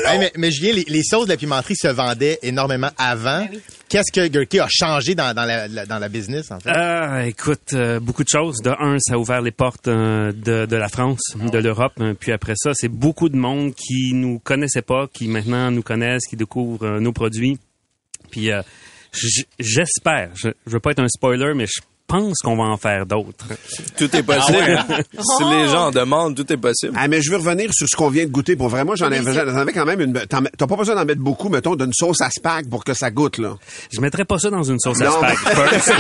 Hey, 0.06 0.18
mais, 0.20 0.32
mais 0.38 0.52
Julien, 0.52 0.74
les, 0.74 0.86
les 0.88 1.04
sauces 1.04 1.26
de 1.26 1.32
la 1.32 1.38
pimenterie 1.38 1.76
se 1.76 1.88
vendaient 1.88 2.40
énormément 2.42 2.90
avant. 2.98 3.48
Qu'est-ce 3.90 4.12
que 4.12 4.28
Gurky 4.28 4.60
a 4.60 4.68
changé 4.70 5.16
dans, 5.16 5.34
dans, 5.34 5.46
la, 5.46 5.68
dans 5.88 5.98
la 5.98 6.10
business, 6.10 6.52
en 6.52 6.60
fait? 6.60 6.70
Ah, 6.70 7.26
écoute, 7.26 7.74
euh, 7.74 8.00
beaucoup 8.00 8.24
de 8.24 8.30
choses. 8.30 8.58
De 8.62 8.70
un, 8.70 8.98
ça 9.00 9.16
a 9.16 9.18
ouvert 9.18 9.42
les 9.42 9.52
portes 9.52 9.88
euh, 9.88 10.32
de, 10.32 10.68
de 10.68 10.76
la 10.76 10.90
France, 10.90 11.22
de 11.36 11.58
l'Europe. 11.58 11.94
Euh, 12.00 12.14
Puis 12.14 12.32
après 12.32 12.54
ça, 12.56 12.72
c'est 12.76 12.88
beaucoup 12.88 13.30
de 13.30 13.36
monde 13.36 13.74
qui 13.74 14.14
nous 14.14 14.38
connaissait 14.40 14.84
pas, 14.84 15.08
qui 15.12 15.28
maintenant 15.28 15.72
nous 15.72 15.82
connaissent, 15.82 16.28
qui 16.30 16.36
découvrent 16.36 16.86
euh, 16.86 17.00
nos 17.00 17.14
produits. 17.14 17.58
Puis 18.30 18.52
euh, 18.52 18.62
j'espère, 19.58 20.30
je, 20.36 20.50
je 20.68 20.72
veux 20.72 20.80
pas 20.80 20.92
être 20.92 21.02
un 21.02 21.08
spoiler, 21.08 21.54
mais 21.56 21.66
je 21.66 21.82
pense 22.10 22.40
qu'on 22.40 22.58
va 22.58 22.64
en 22.64 22.78
faire 22.78 23.06
d'autres. 23.06 23.46
Tout 23.98 24.14
est 24.16 24.24
possible. 24.24 24.58
si 25.38 25.44
les 25.44 25.68
gens 25.68 25.88
en 25.88 25.92
demandent, 25.92 26.36
tout 26.36 26.52
est 26.52 26.58
possible. 26.58 26.94
Ah, 26.98 27.08
mais 27.08 27.22
je 27.22 27.30
veux 27.32 27.38
revenir 27.38 27.72
sur 27.74 27.88
ce 27.88 27.96
qu'on 27.96 28.10
vient 28.10 28.26
de 28.26 28.30
goûter. 28.32 28.56
Pour 28.56 28.68
vraiment, 28.68 28.96
j'en 28.96 29.06
avais, 29.06 29.22
j'en 29.34 29.56
avais 29.56 29.72
quand 29.72 29.86
même 29.86 30.02
une. 30.02 30.14
T'as 30.28 30.42
pas 30.68 30.76
besoin 30.76 30.96
d'en 30.96 31.06
mettre 31.06 31.22
beaucoup, 31.22 31.50
mettons, 31.50 31.76
d'une 31.76 31.94
sauce 31.94 32.20
à 32.22 32.30
spag 32.30 32.68
pour 32.70 32.84
que 32.84 32.94
ça 32.94 33.12
goûte, 33.12 33.38
là. 33.38 33.56
Je 33.94 34.02
mettrais 34.02 34.26
pas 34.26 34.40
ça 34.40 34.50
dans 34.50 34.64
une 34.64 34.80
sauce 34.80 35.00
à 35.02 35.06
Non. 35.06 35.12
spag. 35.12 35.38
first. 35.38 35.94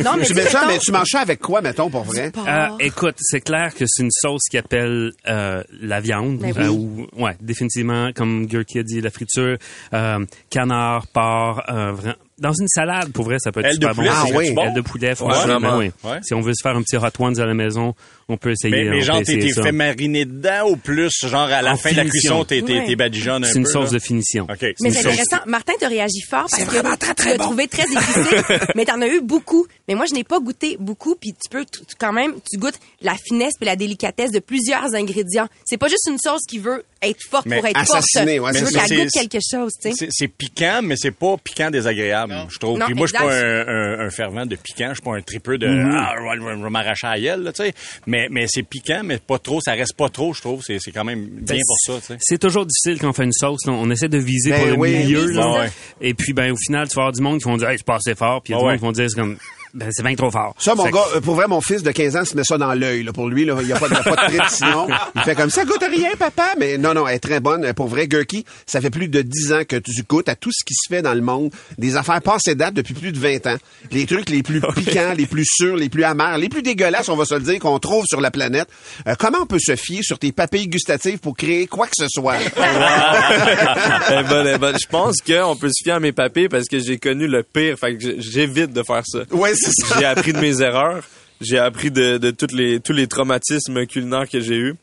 Non, 0.04 0.12
mais 0.18 0.24
tu 0.26 0.34
mets 0.34 0.46
ça, 0.48 0.64
mais 0.66 0.78
tu 0.78 0.92
manges 0.92 1.08
ça 1.10 1.20
avec 1.20 1.40
quoi, 1.40 1.60
mettons, 1.62 1.88
pour 1.90 2.04
vrai? 2.04 2.32
Euh, 2.46 2.66
écoute, 2.80 3.14
c'est 3.18 3.40
clair 3.40 3.72
que 3.74 3.84
c'est 3.86 4.02
une 4.02 4.10
sauce 4.10 4.42
qui 4.50 4.58
appelle 4.58 5.12
euh, 5.28 5.62
la 5.80 6.00
viande. 6.00 6.38
Ben 6.38 6.52
oui. 6.56 6.64
euh, 6.64 6.68
ou, 6.70 7.06
ouais, 7.16 7.36
définitivement, 7.40 8.10
comme 8.14 8.46
Gurky 8.46 8.80
a 8.80 8.82
dit, 8.82 9.00
la 9.00 9.10
friture, 9.10 9.56
euh, 9.94 10.24
canard, 10.50 11.06
porc, 11.08 11.62
euh, 11.68 11.92
vra- 11.92 12.16
dans 12.38 12.52
une 12.52 12.68
salade, 12.68 13.12
pour 13.12 13.24
vrai, 13.24 13.36
ça 13.38 13.50
peut 13.52 13.64
être 13.64 13.72
super 13.72 13.94
poulet, 13.94 14.08
bon. 14.08 14.14
Ah 14.16 14.24
oui. 14.34 14.50
oui, 14.54 14.62
aile 14.62 14.74
de 14.74 14.80
poulet, 14.82 15.14
franchement, 15.14 15.58
vraiment. 15.58 15.78
oui. 15.78 15.90
Ouais. 16.04 16.18
Si 16.22 16.34
on 16.34 16.40
veut 16.40 16.52
se 16.54 16.62
faire 16.62 16.76
un 16.76 16.82
petit 16.82 16.96
hot 16.96 17.08
ones 17.18 17.40
à 17.40 17.46
la 17.46 17.54
maison, 17.54 17.94
on 18.28 18.36
peut 18.36 18.50
essayer. 18.50 18.84
Mais, 18.84 18.90
mais 18.90 19.00
genre, 19.00 19.22
t'es 19.22 19.40
fait 19.40 19.72
mariner 19.72 20.24
dedans 20.26 20.68
ou 20.70 20.76
plus, 20.76 21.10
genre, 21.22 21.48
à 21.48 21.62
la 21.62 21.72
En 21.72 21.76
fin 21.76 21.92
de 21.92 21.96
la 21.96 22.04
cuisson, 22.04 22.44
t'es 22.44 22.60
t'es- 22.62 22.80
Ouais. 22.80 22.96
badigeonne 22.96 23.44
un 23.44 23.46
peu? 23.46 23.52
C'est 23.52 23.58
une 23.58 23.66
sauce 23.66 23.92
là? 23.92 23.98
de 23.98 24.02
finition. 24.02 24.44
OK. 24.50 24.66
Mais 24.80 24.90
c'est 24.90 24.98
intéressant. 24.98 25.38
Martin, 25.46 25.72
t'as 25.80 25.88
réagi 25.88 26.20
fort 26.28 26.46
parce 26.50 26.62
que 26.64 27.22
tu 27.22 27.28
l'as 27.28 27.38
trouvé 27.38 27.68
très 27.68 27.84
épicé, 27.84 28.66
mais 28.74 28.84
t'en 28.84 29.00
as 29.00 29.06
eu 29.08 29.20
beaucoup. 29.22 29.66
Mais 29.88 29.94
moi, 29.94 30.04
je 30.08 30.14
n'ai 30.14 30.24
pas 30.24 30.38
goûté 30.40 30.76
beaucoup, 30.78 31.14
puis 31.14 31.32
tu 31.32 31.48
peux 31.50 31.64
tu- 31.64 31.80
quand 31.98 32.12
même, 32.12 32.34
tu 32.50 32.58
goûtes 32.58 32.78
la 33.00 33.14
finesse 33.14 33.54
et 33.60 33.64
la 33.64 33.76
délicatesse 33.76 34.30
de 34.32 34.40
plusieurs 34.40 34.94
ingrédients. 34.94 35.48
C'est 35.64 35.78
pas 35.78 35.88
juste 35.88 36.06
une 36.10 36.18
sauce 36.18 36.42
qui 36.48 36.58
veut 36.58 36.84
être 37.02 37.22
forte 37.30 37.46
Mais 37.46 37.56
pour 37.58 37.66
être 37.66 37.78
forte. 37.86 37.98
assassinée, 37.98 38.40
ouais, 38.40 38.52
tu 38.52 38.58
c'est 38.58 38.64
veux 38.64 38.70
qu'elle 38.86 38.98
goûte 39.04 39.10
quelque 39.12 39.38
chose, 39.50 39.72
tu 39.82 39.92
sais. 39.92 40.06
C'est- 40.10 40.28
piquant, 40.28 40.80
mais 40.82 40.96
c'est 40.96 41.10
pas 41.10 41.36
piquant 41.42 41.70
désagréable, 41.70 42.34
je 42.48 42.58
trouve. 42.58 42.78
Non, 42.78 42.86
Puis 42.86 42.94
moi, 42.94 43.06
je 43.06 43.14
suis 43.16 43.24
pas 43.24 43.32
un, 43.32 43.68
un, 43.68 44.06
un 44.06 44.10
fervent 44.10 44.46
de 44.46 44.56
piquant. 44.56 44.88
Je 44.90 44.94
suis 44.94 45.02
pas 45.02 45.16
un 45.16 45.20
tripeux 45.22 45.58
de 45.58 45.66
Mm-hmm. 45.66 45.96
ah, 45.98 46.14
je 46.18 46.42
vais- 46.44 46.62
je 46.62 46.68
m'arracher 46.68 47.06
à 47.06 47.16
là, 47.18 47.52
tu 47.52 47.62
sais. 47.64 47.74
Mais, 48.06 48.28
mais 48.30 48.46
c'est 48.48 48.62
piquant, 48.62 49.02
mais 49.04 49.18
pas 49.18 49.38
trop. 49.38 49.60
Ça 49.60 49.72
reste 49.72 49.94
pas 49.94 50.08
trop, 50.08 50.32
je 50.32 50.40
trouve. 50.40 50.62
C'est 50.64 50.78
c'est 50.80 50.92
quand 50.92 51.04
même 51.04 51.26
bien 51.26 51.56
Ben, 51.56 51.62
pour 51.66 51.76
ça, 51.80 52.00
tu 52.00 52.06
sais. 52.06 52.16
C'est 52.20 52.38
toujours 52.38 52.66
difficile 52.66 52.98
quand 53.00 53.10
on 53.10 53.12
fait 53.12 53.24
une 53.24 53.32
sauce. 53.32 53.64
là. 53.66 53.72
On 53.72 53.90
essaie 53.90 54.08
de 54.08 54.18
viser 54.18 54.50
Ben 54.50 54.58
pour 54.60 54.66
le 54.68 54.76
oui. 54.76 54.96
milieu. 54.98 55.26
Oui, 55.26 55.34
là. 55.34 55.66
Et 56.00 56.14
puis, 56.14 56.32
ben, 56.32 56.50
au 56.52 56.56
final, 56.56 56.88
tu 56.88 56.94
vas 56.96 57.02
avoir 57.02 57.12
du 57.12 57.20
monde 57.22 57.38
qui 57.38 57.44
vont 57.44 57.56
dire, 57.56 57.68
hey, 57.70 57.78
c'est 57.78 57.86
pas 57.86 57.96
assez 57.96 58.14
fort. 58.14 58.42
Puis 58.42 58.52
il 58.52 58.56
y 58.56 58.56
a 58.56 58.60
du 58.60 58.64
ouais. 58.64 58.70
monde 58.72 58.78
qui 58.80 58.84
vont 58.86 58.92
dire, 58.92 59.06
c'est 59.10 59.16
comme, 59.20 59.36
ben, 59.76 59.88
c'est 59.92 60.02
bien 60.02 60.14
trop 60.16 60.30
fort. 60.30 60.54
Ça, 60.58 60.74
mon 60.74 60.84
que- 60.84 60.92
gars, 60.92 61.04
euh, 61.16 61.20
pour 61.20 61.34
vrai, 61.36 61.46
mon 61.48 61.60
fils 61.60 61.82
de 61.82 61.90
15 61.90 62.16
ans 62.16 62.24
se 62.24 62.34
met 62.36 62.42
ça 62.44 62.58
dans 62.58 62.74
l'œil. 62.74 63.02
là. 63.04 63.12
Pour 63.12 63.28
lui, 63.28 63.44
là, 63.44 63.56
il 63.60 63.66
n'y 63.66 63.72
a 63.72 63.78
pas 63.78 63.88
de, 63.88 63.94
pas 63.94 64.10
de 64.28 64.28
trip 64.36 64.42
sinon. 64.48 64.88
Il 65.14 65.20
fait 65.22 65.34
comme 65.34 65.50
ça, 65.50 65.64
goûte 65.64 65.84
rien, 65.88 66.10
papa. 66.18 66.48
Mais 66.58 66.78
non, 66.78 66.94
non, 66.94 67.06
elle 67.06 67.16
est 67.16 67.20
très 67.20 67.40
bonne. 67.40 67.72
Pour 67.74 67.86
vrai, 67.88 68.08
Gurky, 68.08 68.44
ça 68.66 68.80
fait 68.80 68.90
plus 68.90 69.08
de 69.08 69.22
10 69.22 69.52
ans 69.52 69.62
que 69.68 69.76
tu 69.76 69.92
goûtes 70.08 70.28
à 70.28 70.34
tout 70.34 70.50
ce 70.52 70.64
qui 70.64 70.74
se 70.74 70.88
fait 70.92 71.02
dans 71.02 71.14
le 71.14 71.20
monde. 71.20 71.50
Des 71.78 71.96
affaires 71.96 72.22
passées 72.22 72.54
date 72.54 72.74
depuis 72.74 72.94
plus 72.94 73.12
de 73.12 73.18
20 73.18 73.46
ans. 73.46 73.56
Les 73.92 74.06
trucs 74.06 74.30
les 74.30 74.42
plus 74.42 74.60
piquants, 74.74 75.12
les 75.16 75.26
plus 75.26 75.44
sûrs, 75.46 75.76
les 75.76 75.88
plus 75.88 76.04
amers, 76.04 76.38
les 76.38 76.48
plus 76.48 76.62
dégueulasses, 76.62 77.08
on 77.08 77.16
va 77.16 77.24
se 77.24 77.34
le 77.34 77.40
dire, 77.40 77.58
qu'on 77.60 77.78
trouve 77.78 78.04
sur 78.06 78.20
la 78.20 78.30
planète. 78.30 78.68
Euh, 79.06 79.14
comment 79.18 79.38
on 79.42 79.46
peut 79.46 79.58
se 79.60 79.76
fier 79.76 80.00
sur 80.02 80.18
tes 80.18 80.32
papilles 80.32 80.68
gustatives 80.68 81.18
pour 81.18 81.36
créer 81.36 81.66
quoi 81.66 81.86
que 81.86 81.92
ce 81.96 82.08
soit? 82.08 82.36
Elle 84.08 84.46
est 84.46 84.58
bonne. 84.58 84.76
Je 84.80 84.86
pense 84.88 85.16
qu'on 85.20 85.56
peut 85.56 85.68
se 85.68 85.82
fier 85.82 85.94
à 85.96 86.00
mes 86.00 86.12
papiers 86.12 86.48
parce 86.48 86.66
que 86.68 86.78
j'ai 86.78 86.98
connu 86.98 87.26
le 87.26 87.42
pire. 87.42 87.78
Fait 87.78 87.96
que 87.96 88.16
j'évite 88.20 88.72
de 88.72 88.82
faire 88.82 89.02
ça. 89.06 89.18
ouais, 89.32 89.52
c'est 89.54 89.65
ça. 89.65 89.65
J'ai 89.98 90.04
appris 90.04 90.32
de 90.32 90.38
mes 90.38 90.60
erreurs. 90.62 91.04
J'ai 91.40 91.58
appris 91.58 91.90
de, 91.90 92.18
de 92.18 92.30
toutes 92.30 92.52
les, 92.52 92.80
tous 92.80 92.92
les 92.92 93.06
traumatismes 93.06 93.86
culinaires 93.86 94.28
que 94.28 94.40
j'ai 94.40 94.56
eus. 94.56 94.74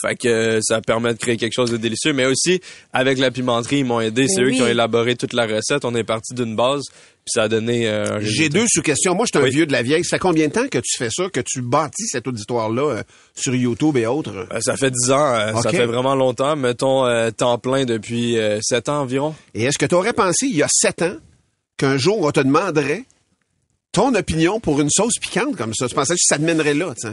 Fait 0.00 0.14
que 0.16 0.26
euh, 0.28 0.58
ça 0.62 0.80
permet 0.80 1.12
de 1.12 1.18
créer 1.18 1.36
quelque 1.36 1.52
chose 1.52 1.70
de 1.70 1.76
délicieux. 1.76 2.14
Mais 2.14 2.24
aussi, 2.24 2.62
avec 2.94 3.18
la 3.18 3.30
pimenterie, 3.30 3.78
ils 3.80 3.84
m'ont 3.84 4.00
aidé. 4.00 4.26
C'est 4.26 4.40
Mais 4.40 4.48
eux 4.48 4.50
qui 4.52 4.62
ont 4.62 4.66
élaboré 4.66 5.16
toute 5.16 5.34
la 5.34 5.44
recette. 5.46 5.84
On 5.84 5.94
est 5.94 6.04
parti 6.04 6.32
d'une 6.34 6.56
base, 6.56 6.84
puis 6.88 7.26
ça 7.26 7.42
a 7.42 7.48
donné 7.48 7.86
euh, 7.88 8.16
un 8.16 8.20
J'ai 8.20 8.48
deux 8.48 8.64
sous-questions. 8.68 9.14
Moi, 9.14 9.26
je 9.26 9.36
suis 9.38 9.44
un 9.44 9.46
Oui. 9.46 9.54
vieux 9.54 9.66
de 9.66 9.72
la 9.72 9.82
vieille. 9.82 10.02
Ça 10.02 10.16
fait 10.16 10.20
combien 10.20 10.48
de 10.48 10.52
temps 10.52 10.66
que 10.68 10.78
tu 10.78 10.96
fais 10.96 11.10
ça, 11.14 11.28
que 11.28 11.40
tu 11.40 11.60
bâtis 11.60 12.06
cet 12.06 12.26
auditoire-là 12.26 12.82
euh, 12.90 13.02
sur 13.34 13.54
YouTube 13.54 13.98
et 13.98 14.06
autres? 14.06 14.46
Euh, 14.50 14.60
Ça 14.60 14.76
fait 14.78 14.90
10 14.92 15.10
ans, 15.12 15.34
euh, 15.34 15.52
ça 15.60 15.70
fait 15.70 15.84
vraiment 15.84 16.14
longtemps. 16.14 16.56
Mettons 16.56 17.04
euh, 17.04 17.30
temps 17.30 17.58
plein 17.58 17.84
depuis 17.84 18.38
euh, 18.38 18.60
7 18.62 18.88
ans 18.88 19.00
environ. 19.02 19.34
Et 19.52 19.64
est-ce 19.64 19.76
que 19.78 19.84
tu 19.86 19.94
aurais 19.94 20.14
pensé, 20.14 20.46
il 20.46 20.56
y 20.56 20.62
a 20.62 20.68
sept 20.72 21.02
ans, 21.02 21.16
qu'un 21.76 21.98
jour, 21.98 22.18
on 22.22 22.30
te 22.30 22.40
demanderait 22.40 23.04
ton 23.92 24.14
opinion 24.14 24.58
pour 24.58 24.80
une 24.80 24.90
sauce 24.90 25.18
piquante 25.20 25.56
comme 25.56 25.74
ça? 25.74 25.86
Tu 25.88 25.94
pensais 25.94 26.14
que 26.14 26.20
ça 26.22 26.38
te 26.38 26.42
mènerait 26.42 26.74
là, 26.74 26.94
tu? 27.00 27.08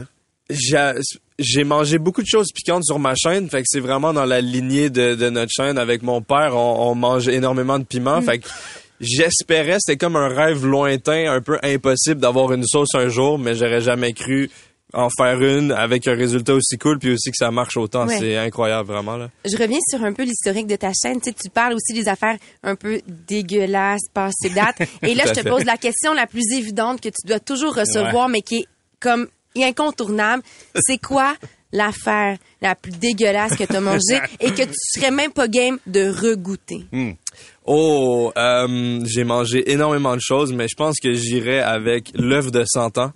J'ai 0.50 0.92
j'ai 1.38 1.62
mangé 1.64 1.98
beaucoup 1.98 2.22
de 2.22 2.26
choses 2.26 2.48
piquantes 2.52 2.84
sur 2.84 2.98
ma 2.98 3.14
chaîne, 3.14 3.48
fait 3.48 3.60
que 3.60 3.66
c'est 3.68 3.80
vraiment 3.80 4.12
dans 4.12 4.24
la 4.24 4.40
lignée 4.40 4.90
de, 4.90 5.14
de 5.14 5.30
notre 5.30 5.52
chaîne. 5.54 5.78
Avec 5.78 6.02
mon 6.02 6.22
père, 6.22 6.56
on, 6.56 6.90
on 6.90 6.94
mange 6.94 7.28
énormément 7.28 7.78
de 7.78 7.84
piment, 7.84 8.20
fait 8.20 8.40
que 8.40 8.48
j'espérais, 9.00 9.76
c'était 9.78 9.96
comme 9.96 10.16
un 10.16 10.28
rêve 10.28 10.66
lointain, 10.66 11.32
un 11.32 11.40
peu 11.40 11.58
impossible 11.62 12.20
d'avoir 12.20 12.52
une 12.52 12.64
sauce 12.64 12.94
un 12.94 13.08
jour, 13.08 13.38
mais 13.38 13.54
j'aurais 13.54 13.80
jamais 13.80 14.12
cru 14.12 14.50
en 14.92 15.08
faire 15.10 15.40
une 15.40 15.72
avec 15.72 16.06
un 16.08 16.14
résultat 16.14 16.54
aussi 16.54 16.78
cool, 16.78 16.98
puis 16.98 17.12
aussi 17.12 17.30
que 17.30 17.36
ça 17.36 17.50
marche 17.50 17.76
autant. 17.76 18.06
Ouais. 18.06 18.18
C'est 18.18 18.36
incroyable, 18.36 18.88
vraiment. 18.88 19.16
là. 19.16 19.30
Je 19.44 19.56
reviens 19.56 19.78
sur 19.88 20.02
un 20.04 20.12
peu 20.12 20.22
l'historique 20.24 20.66
de 20.66 20.76
ta 20.76 20.92
chaîne. 20.92 21.20
Tu, 21.20 21.30
sais, 21.30 21.36
tu 21.40 21.50
parles 21.50 21.74
aussi 21.74 21.92
des 21.92 22.08
affaires 22.08 22.36
un 22.62 22.76
peu 22.76 23.00
dégueulasses, 23.06 24.08
passées 24.12 24.50
date. 24.54 24.88
Et 25.02 25.14
là, 25.14 25.24
je 25.26 25.32
te 25.32 25.42
fait. 25.42 25.48
pose 25.48 25.64
la 25.64 25.76
question 25.76 26.12
la 26.12 26.26
plus 26.26 26.52
évidente 26.52 27.00
que 27.00 27.08
tu 27.08 27.26
dois 27.26 27.40
toujours 27.40 27.74
recevoir, 27.74 28.28
mais 28.28 28.42
qui 28.42 28.56
est 28.58 28.66
comme 28.98 29.28
incontournable. 29.56 30.42
C'est 30.80 30.98
quoi 30.98 31.34
l'affaire 31.72 32.36
la 32.60 32.74
plus 32.74 32.92
dégueulasse 32.92 33.56
que 33.56 33.64
tu 33.64 33.76
as 33.76 33.80
mangée 33.80 34.20
et 34.40 34.50
que 34.50 34.62
tu 34.62 34.74
serais 34.74 35.10
même 35.10 35.32
pas 35.32 35.48
game 35.48 35.78
de 35.86 36.08
regoûter? 36.08 36.84
Oh, 37.64 38.32
euh, 38.36 39.00
j'ai 39.06 39.24
mangé 39.24 39.70
énormément 39.70 40.16
de 40.16 40.20
choses, 40.20 40.52
mais 40.52 40.66
je 40.68 40.74
pense 40.74 40.98
que 40.98 41.12
j'irais 41.12 41.60
avec 41.60 42.10
l'œuf 42.14 42.50
de 42.50 42.64
100 42.66 42.98
ans. 42.98 43.12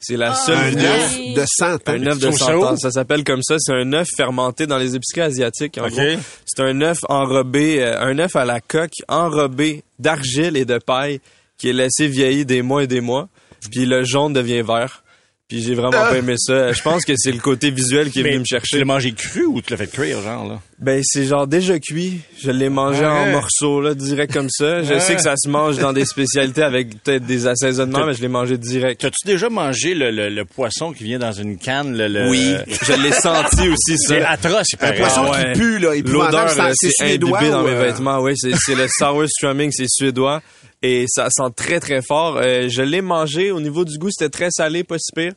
C'est 0.00 0.16
la 0.16 0.34
seule 0.34 0.56
Un 0.78 0.84
œuf 0.84 1.18
de 1.34 1.44
100 1.46 1.74
ans. 1.74 1.78
Un 1.88 2.06
œuf 2.06 2.18
de 2.18 2.30
ça 2.30 2.46
100 2.46 2.54
où? 2.54 2.64
ans. 2.64 2.76
Ça 2.76 2.90
s'appelle 2.90 3.24
comme 3.24 3.42
ça. 3.42 3.56
C'est 3.58 3.72
un 3.72 3.92
œuf 3.92 4.06
fermenté 4.16 4.66
dans 4.66 4.78
les 4.78 4.94
épiceries 4.94 5.22
asiatiques. 5.22 5.76
En 5.78 5.86
Ok. 5.86 5.92
gros, 5.92 6.02
c'est 6.46 6.62
un 6.62 6.80
œuf 6.82 6.98
enrobé, 7.08 7.82
euh, 7.82 8.00
un 8.00 8.18
œuf 8.18 8.36
à 8.36 8.44
la 8.44 8.60
coque 8.60 8.92
enrobé 9.08 9.82
d'argile 9.98 10.56
et 10.56 10.64
de 10.64 10.78
paille 10.78 11.20
qui 11.56 11.70
est 11.70 11.72
laissé 11.72 12.06
vieillir 12.06 12.46
des 12.46 12.62
mois 12.62 12.84
et 12.84 12.86
des 12.86 13.00
mois. 13.00 13.28
Puis 13.72 13.86
le 13.86 14.04
jaune 14.04 14.32
devient 14.32 14.62
vert. 14.62 15.02
Puis 15.48 15.62
j'ai 15.62 15.74
vraiment 15.74 15.92
Ah! 15.94 16.10
pas 16.10 16.18
aimé 16.18 16.34
ça. 16.36 16.72
Je 16.72 16.82
pense 16.82 17.06
que 17.06 17.14
c'est 17.16 17.32
le 17.32 17.38
côté 17.38 17.70
visuel 17.70 18.10
qui 18.10 18.20
est 18.20 18.22
venu 18.22 18.40
me 18.40 18.44
Tu 18.44 18.50
chercher. 18.54 18.78
l'as 18.80 18.84
mangé 18.84 19.12
cru 19.12 19.46
ou 19.46 19.62
tu 19.62 19.70
l'as 19.70 19.78
fait 19.78 19.86
cuire, 19.90 20.20
genre, 20.20 20.46
là? 20.46 20.60
Ben 20.78 21.00
c'est 21.02 21.24
genre 21.24 21.46
déjà 21.46 21.78
cuit. 21.78 22.20
Je 22.38 22.50
l'ai 22.50 22.68
mangé 22.68 23.02
en 23.06 23.24
Ouais. 23.24 23.32
morceaux 23.32 23.80
là, 23.80 23.94
direct 23.94 24.30
comme 24.30 24.50
ça. 24.50 24.82
Je 24.82 24.92
Ouais. 24.92 25.00
sais 25.00 25.14
que 25.16 25.22
ça 25.22 25.32
se 25.42 25.48
mange 25.48 25.78
dans 25.78 25.94
des 25.94 26.04
spécialités 26.04 26.62
avec 26.62 27.02
peut-être 27.02 27.24
des 27.24 27.46
assaisonnements, 27.46 28.04
mais 28.04 28.12
je 28.12 28.20
l'ai 28.20 28.28
mangé 28.28 28.58
direct. 28.58 29.00
T'as-tu 29.00 29.26
déjà 29.26 29.48
mangé 29.48 29.94
le, 29.94 30.10
le, 30.10 30.28
le 30.28 30.44
poisson 30.44 30.92
qui 30.92 31.04
vient 31.04 31.18
dans 31.18 31.32
une 31.32 31.56
canne? 31.56 31.96
Le, 31.96 32.08
le- 32.08 32.28
Oui, 32.28 32.54
je 32.82 32.92
l'ai 33.02 33.12
senti 33.12 33.68
aussi 33.70 33.96
C'est 34.06 34.20
ça. 34.20 34.28
atroce, 34.30 34.66
il 34.72 34.86
Un 34.86 34.92
poisson 34.92 35.22
Ah 35.24 35.30
ouais. 35.30 35.52
qui 35.54 35.60
pue, 35.60 35.78
là. 35.78 35.94
L'odeur, 36.04 36.50
C'est 36.50 36.60
c'est 36.74 36.90
c'est 36.90 37.06
suédois 37.08 37.38
imbibé 37.38 37.50
dans 37.52 37.62
ou, 37.62 37.66
mes 37.68 37.72
euh, 37.72 37.84
vêtements. 37.84 38.18
Oui, 38.20 38.32
c'est 38.36 38.52
c'est 38.54 38.74
le 38.74 38.86
sour 38.86 39.24
strumming, 39.26 39.70
c'est 39.72 39.88
suédois. 39.88 40.42
Et 40.82 41.06
ça 41.08 41.28
sent 41.30 41.50
très, 41.56 41.80
très 41.80 42.02
fort. 42.02 42.36
Euh, 42.40 42.68
je 42.68 42.82
l'ai 42.82 43.00
mangé. 43.02 43.50
Au 43.50 43.60
niveau 43.60 43.84
du 43.84 43.98
goût, 43.98 44.10
c'était 44.10 44.30
très 44.30 44.50
salé, 44.50 44.84
pas 44.84 44.96
si 44.98 45.10
pire. 45.14 45.32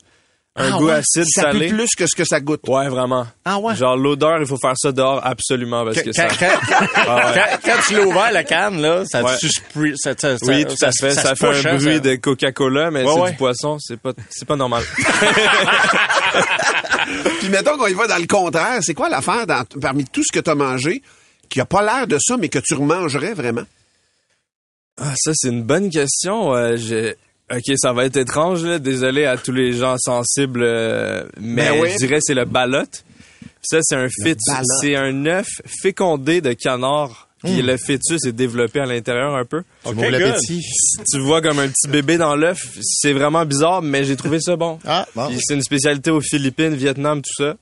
Un 0.54 0.70
Ah 0.74 0.76
goût 0.78 0.88
ouais? 0.88 0.92
acide, 0.92 1.24
Ça 1.34 1.44
pue 1.50 1.58
salé. 1.60 1.68
plus 1.68 1.88
que 1.96 2.06
ce 2.06 2.14
que 2.14 2.24
ça 2.26 2.38
goûte. 2.38 2.60
Ouais, 2.68 2.86
vraiment. 2.90 3.26
Ah 3.44 3.58
ouais? 3.58 3.74
Genre, 3.74 3.96
l'odeur, 3.96 4.38
il 4.38 4.46
faut 4.46 4.58
faire 4.58 4.74
ça 4.76 4.92
dehors 4.92 5.18
absolument 5.24 5.82
parce 5.82 5.96
Quand, 5.96 6.04
que 6.04 6.12
ça... 6.12 6.28
quand- 6.28 6.46
Ah 6.94 7.32
ouais. 7.32 7.32
quand- 7.34 7.58
quand 7.64 7.78
tu 7.88 7.94
l'as 7.94 8.06
ouvert, 8.06 8.30
la 8.30 8.44
canne, 8.44 8.78
là, 8.82 9.02
ça 9.06 9.22
Ouais. 9.24 9.32
tu 9.40 9.46
spri- 9.46 9.96
ça, 9.96 10.10
Oui, 10.42 10.66
tout 10.66 10.74
à 10.84 10.92
fait. 10.92 11.12
Ça, 11.14 11.34
fait 11.34 11.48
push, 11.48 11.64
un 11.64 11.70
hein, 11.70 11.76
bruit 11.78 12.00
de 12.02 12.16
Coca-Cola, 12.16 12.90
mais 12.90 13.02
c'est 13.06 13.30
du 13.30 13.36
poisson. 13.38 13.78
C'est 13.80 13.96
pas, 13.98 14.12
c'est 14.28 14.46
pas 14.46 14.56
normal. 14.56 14.82
Puis 17.40 17.48
mettons 17.48 17.76
qu'on 17.78 17.86
y 17.86 17.94
va 17.94 18.06
dans 18.06 18.18
le 18.18 18.26
contraire. 18.26 18.78
C'est 18.82 18.94
quoi 18.94 19.08
l'affaire 19.08 19.46
parmi 19.80 20.04
tout 20.04 20.22
ce 20.22 20.32
que 20.32 20.40
tu 20.40 20.50
as 20.50 20.54
mangé 20.54 21.02
qui 21.48 21.60
a 21.60 21.64
pas 21.64 21.82
l'air 21.82 22.06
de 22.06 22.18
ça, 22.20 22.36
mais 22.36 22.48
que 22.50 22.58
tu 22.58 22.74
remangerais 22.74 23.32
vraiment? 23.34 23.62
Ah, 25.00 25.14
ça, 25.16 25.32
c'est 25.34 25.48
une 25.48 25.62
bonne 25.62 25.90
question. 25.90 26.54
Euh, 26.54 26.76
je- 26.76 27.14
Ok, 27.54 27.76
ça 27.76 27.92
va 27.92 28.06
être 28.06 28.16
étrange, 28.16 28.64
là. 28.64 28.78
Désolé 28.78 29.26
à 29.26 29.36
tous 29.36 29.52
les 29.52 29.74
gens 29.74 29.96
sensibles, 29.98 30.62
euh, 30.62 31.24
mais 31.38 31.68
Ben 31.70 31.80
oui. 31.82 31.90
je 31.92 31.96
dirais 32.06 32.18
c'est 32.22 32.32
le 32.34 32.46
balotte. 32.46 33.04
Ça, 33.60 33.78
c'est 33.82 33.96
un 33.96 34.08
fœtus. 34.22 34.42
C'est 34.80 34.96
un 34.96 35.26
œuf 35.26 35.48
fécondé 35.82 36.40
de 36.40 36.54
canard. 36.54 37.28
Puis 37.44 37.60
Hmm. 37.60 37.66
le 37.66 37.76
fœtus 37.76 38.24
est 38.26 38.32
développé 38.32 38.80
à 38.80 38.86
l'intérieur 38.86 39.34
un 39.34 39.44
peu. 39.44 39.64
Tu 39.84 40.10
l'appétit. 40.10 40.62
Vois 41.18 41.42
comme 41.42 41.58
un 41.58 41.68
petit 41.68 41.88
bébé 41.88 42.16
dans 42.16 42.36
l'œuf. 42.36 42.58
C'est 42.80 43.12
vraiment 43.12 43.44
bizarre, 43.44 43.82
mais 43.82 44.04
j'ai 44.04 44.16
trouvé 44.16 44.40
ça 44.40 44.56
bon. 44.56 44.78
Ah, 44.86 45.06
bon. 45.14 45.26
Puis 45.28 45.38
c'est 45.42 45.54
une 45.54 45.62
spécialité 45.62 46.10
aux 46.10 46.20
Philippines, 46.22 46.74
Vietnam, 46.74 47.20
tout 47.20 47.44
ça. 47.44 47.56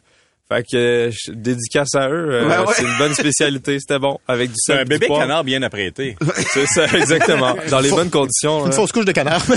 Fait 0.53 0.63
que 0.65 0.77
euh, 0.77 1.11
je- 1.13 1.31
dédicace 1.33 1.95
à 1.95 2.09
eux. 2.09 2.29
euh, 2.33 2.49
Ouais, 2.49 2.59
ouais. 2.59 2.75
C'est 2.77 2.83
une 2.83 2.99
bonne 2.99 3.15
spécialité. 3.15 3.79
C'était 3.79 3.99
bon. 4.01 4.19
Avec 4.27 4.49
du 4.51 4.55
C'est 4.57 4.73
sel 4.73 4.81
un 4.81 4.85
bébé 4.85 5.07
canard 5.07 5.45
bien 5.45 5.63
apprêté. 5.63 6.17
C'est 6.53 6.67
ça, 6.67 6.87
exactement. 6.87 7.55
Dans 7.71 7.79
les 7.81 7.91
bonnes 7.91 8.11
conditions. 8.11 8.63
Une 8.67 8.73
hein. 8.73 8.75
fausse 8.75 8.91
couche 8.93 9.05
de 9.05 9.13
canard. 9.13 9.41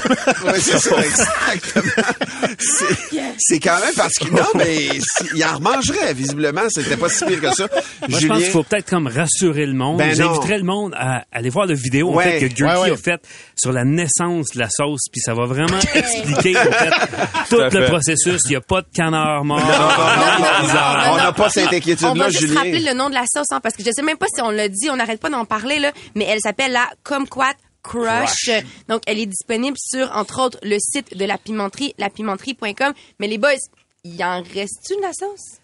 Oui, 0.45 0.59
c'est 0.59 0.77
ça, 0.77 0.95
exactement. 1.01 2.03
C'est- 3.47 3.59
quand 3.59 3.79
même 3.79 3.93
parce 3.95 4.13
que 4.15 4.29
non, 4.29 4.43
mais 4.55 4.89
il 5.35 5.43
en 5.45 5.55
remangerait, 5.55 6.13
visiblement. 6.13 6.61
C'était 6.69 6.97
pas 6.97 7.09
si 7.09 7.25
pire 7.25 7.41
que 7.41 7.51
ça. 7.53 7.67
Moi, 8.09 8.19
je 8.19 8.27
pense 8.27 8.37
qu'il 8.39 8.51
faut 8.51 8.63
peut-être 8.63 8.89
comme 8.89 9.07
rassurer 9.07 9.65
le 9.65 9.73
monde. 9.73 9.97
Ben 9.97 10.09
non. 10.09 10.15
J'inviterais 10.33 10.57
le 10.57 10.63
monde 10.63 10.93
à 10.97 11.23
aller 11.31 11.49
voir 11.49 11.65
le 11.65 11.73
vidéo 11.75 12.11
en 12.11 12.15
Ouais. 12.15 12.39
fait, 12.39 12.49
que 12.49 12.53
Gurky 12.53 12.63
Ouais, 12.63 12.79
ouais. 12.81 12.91
a 12.91 12.97
fait 12.97 13.21
sur 13.55 13.71
la 13.71 13.83
naissance 13.85 14.49
de 14.53 14.59
la 14.59 14.69
sauce, 14.69 15.01
puis 15.11 15.21
ça 15.21 15.33
va 15.33 15.45
vraiment 15.45 15.79
expliquer 15.95 16.57
en 16.57 16.63
fait, 16.71 16.91
tout 17.49 17.59
le 17.59 17.69
fait. 17.69 17.85
processus. 17.85 18.41
Il 18.45 18.49
n'y 18.51 18.55
a 18.57 18.61
pas 18.61 18.81
de 18.81 18.87
canard 18.93 19.43
mort. 19.45 19.59
On 21.11 21.17
n'a 21.17 21.31
pas 21.33 21.49
cette 21.49 21.67
On 21.67 21.71
va 21.71 21.77
inquiétude-là, 21.77 22.29
juste 22.29 22.41
Julien. 22.47 22.55
rappeler 22.55 22.79
le 22.79 22.93
nom 22.93 23.09
de 23.09 23.15
la 23.15 23.25
sauce, 23.27 23.47
hein, 23.51 23.59
parce 23.61 23.75
que 23.75 23.83
je 23.83 23.91
sais 23.91 24.01
même 24.01 24.17
pas 24.17 24.27
si 24.33 24.41
on 24.41 24.49
l'a 24.49 24.67
dit, 24.67 24.89
on 24.89 24.95
n'arrête 24.95 25.19
pas 25.19 25.29
d'en 25.29 25.45
parler, 25.45 25.79
là, 25.79 25.91
mais 26.15 26.25
elle 26.25 26.39
s'appelle 26.39 26.71
la 26.71 26.89
Kumquat 27.03 27.53
Crush. 27.83 28.49
Donc, 28.87 29.01
elle 29.07 29.19
est 29.19 29.25
disponible 29.25 29.77
sur, 29.77 30.11
entre 30.15 30.41
autres, 30.41 30.57
le 30.63 30.77
site 30.79 31.17
de 31.17 31.25
la 31.25 31.37
pimenterie, 31.37 31.93
lapimenterie.com. 31.97 32.93
Mais 33.19 33.27
les 33.27 33.37
boys, 33.37 33.51
il 34.03 34.23
en 34.23 34.41
reste-tu 34.41 34.95
de 34.95 35.01
la 35.01 35.11
sauce? 35.13 35.59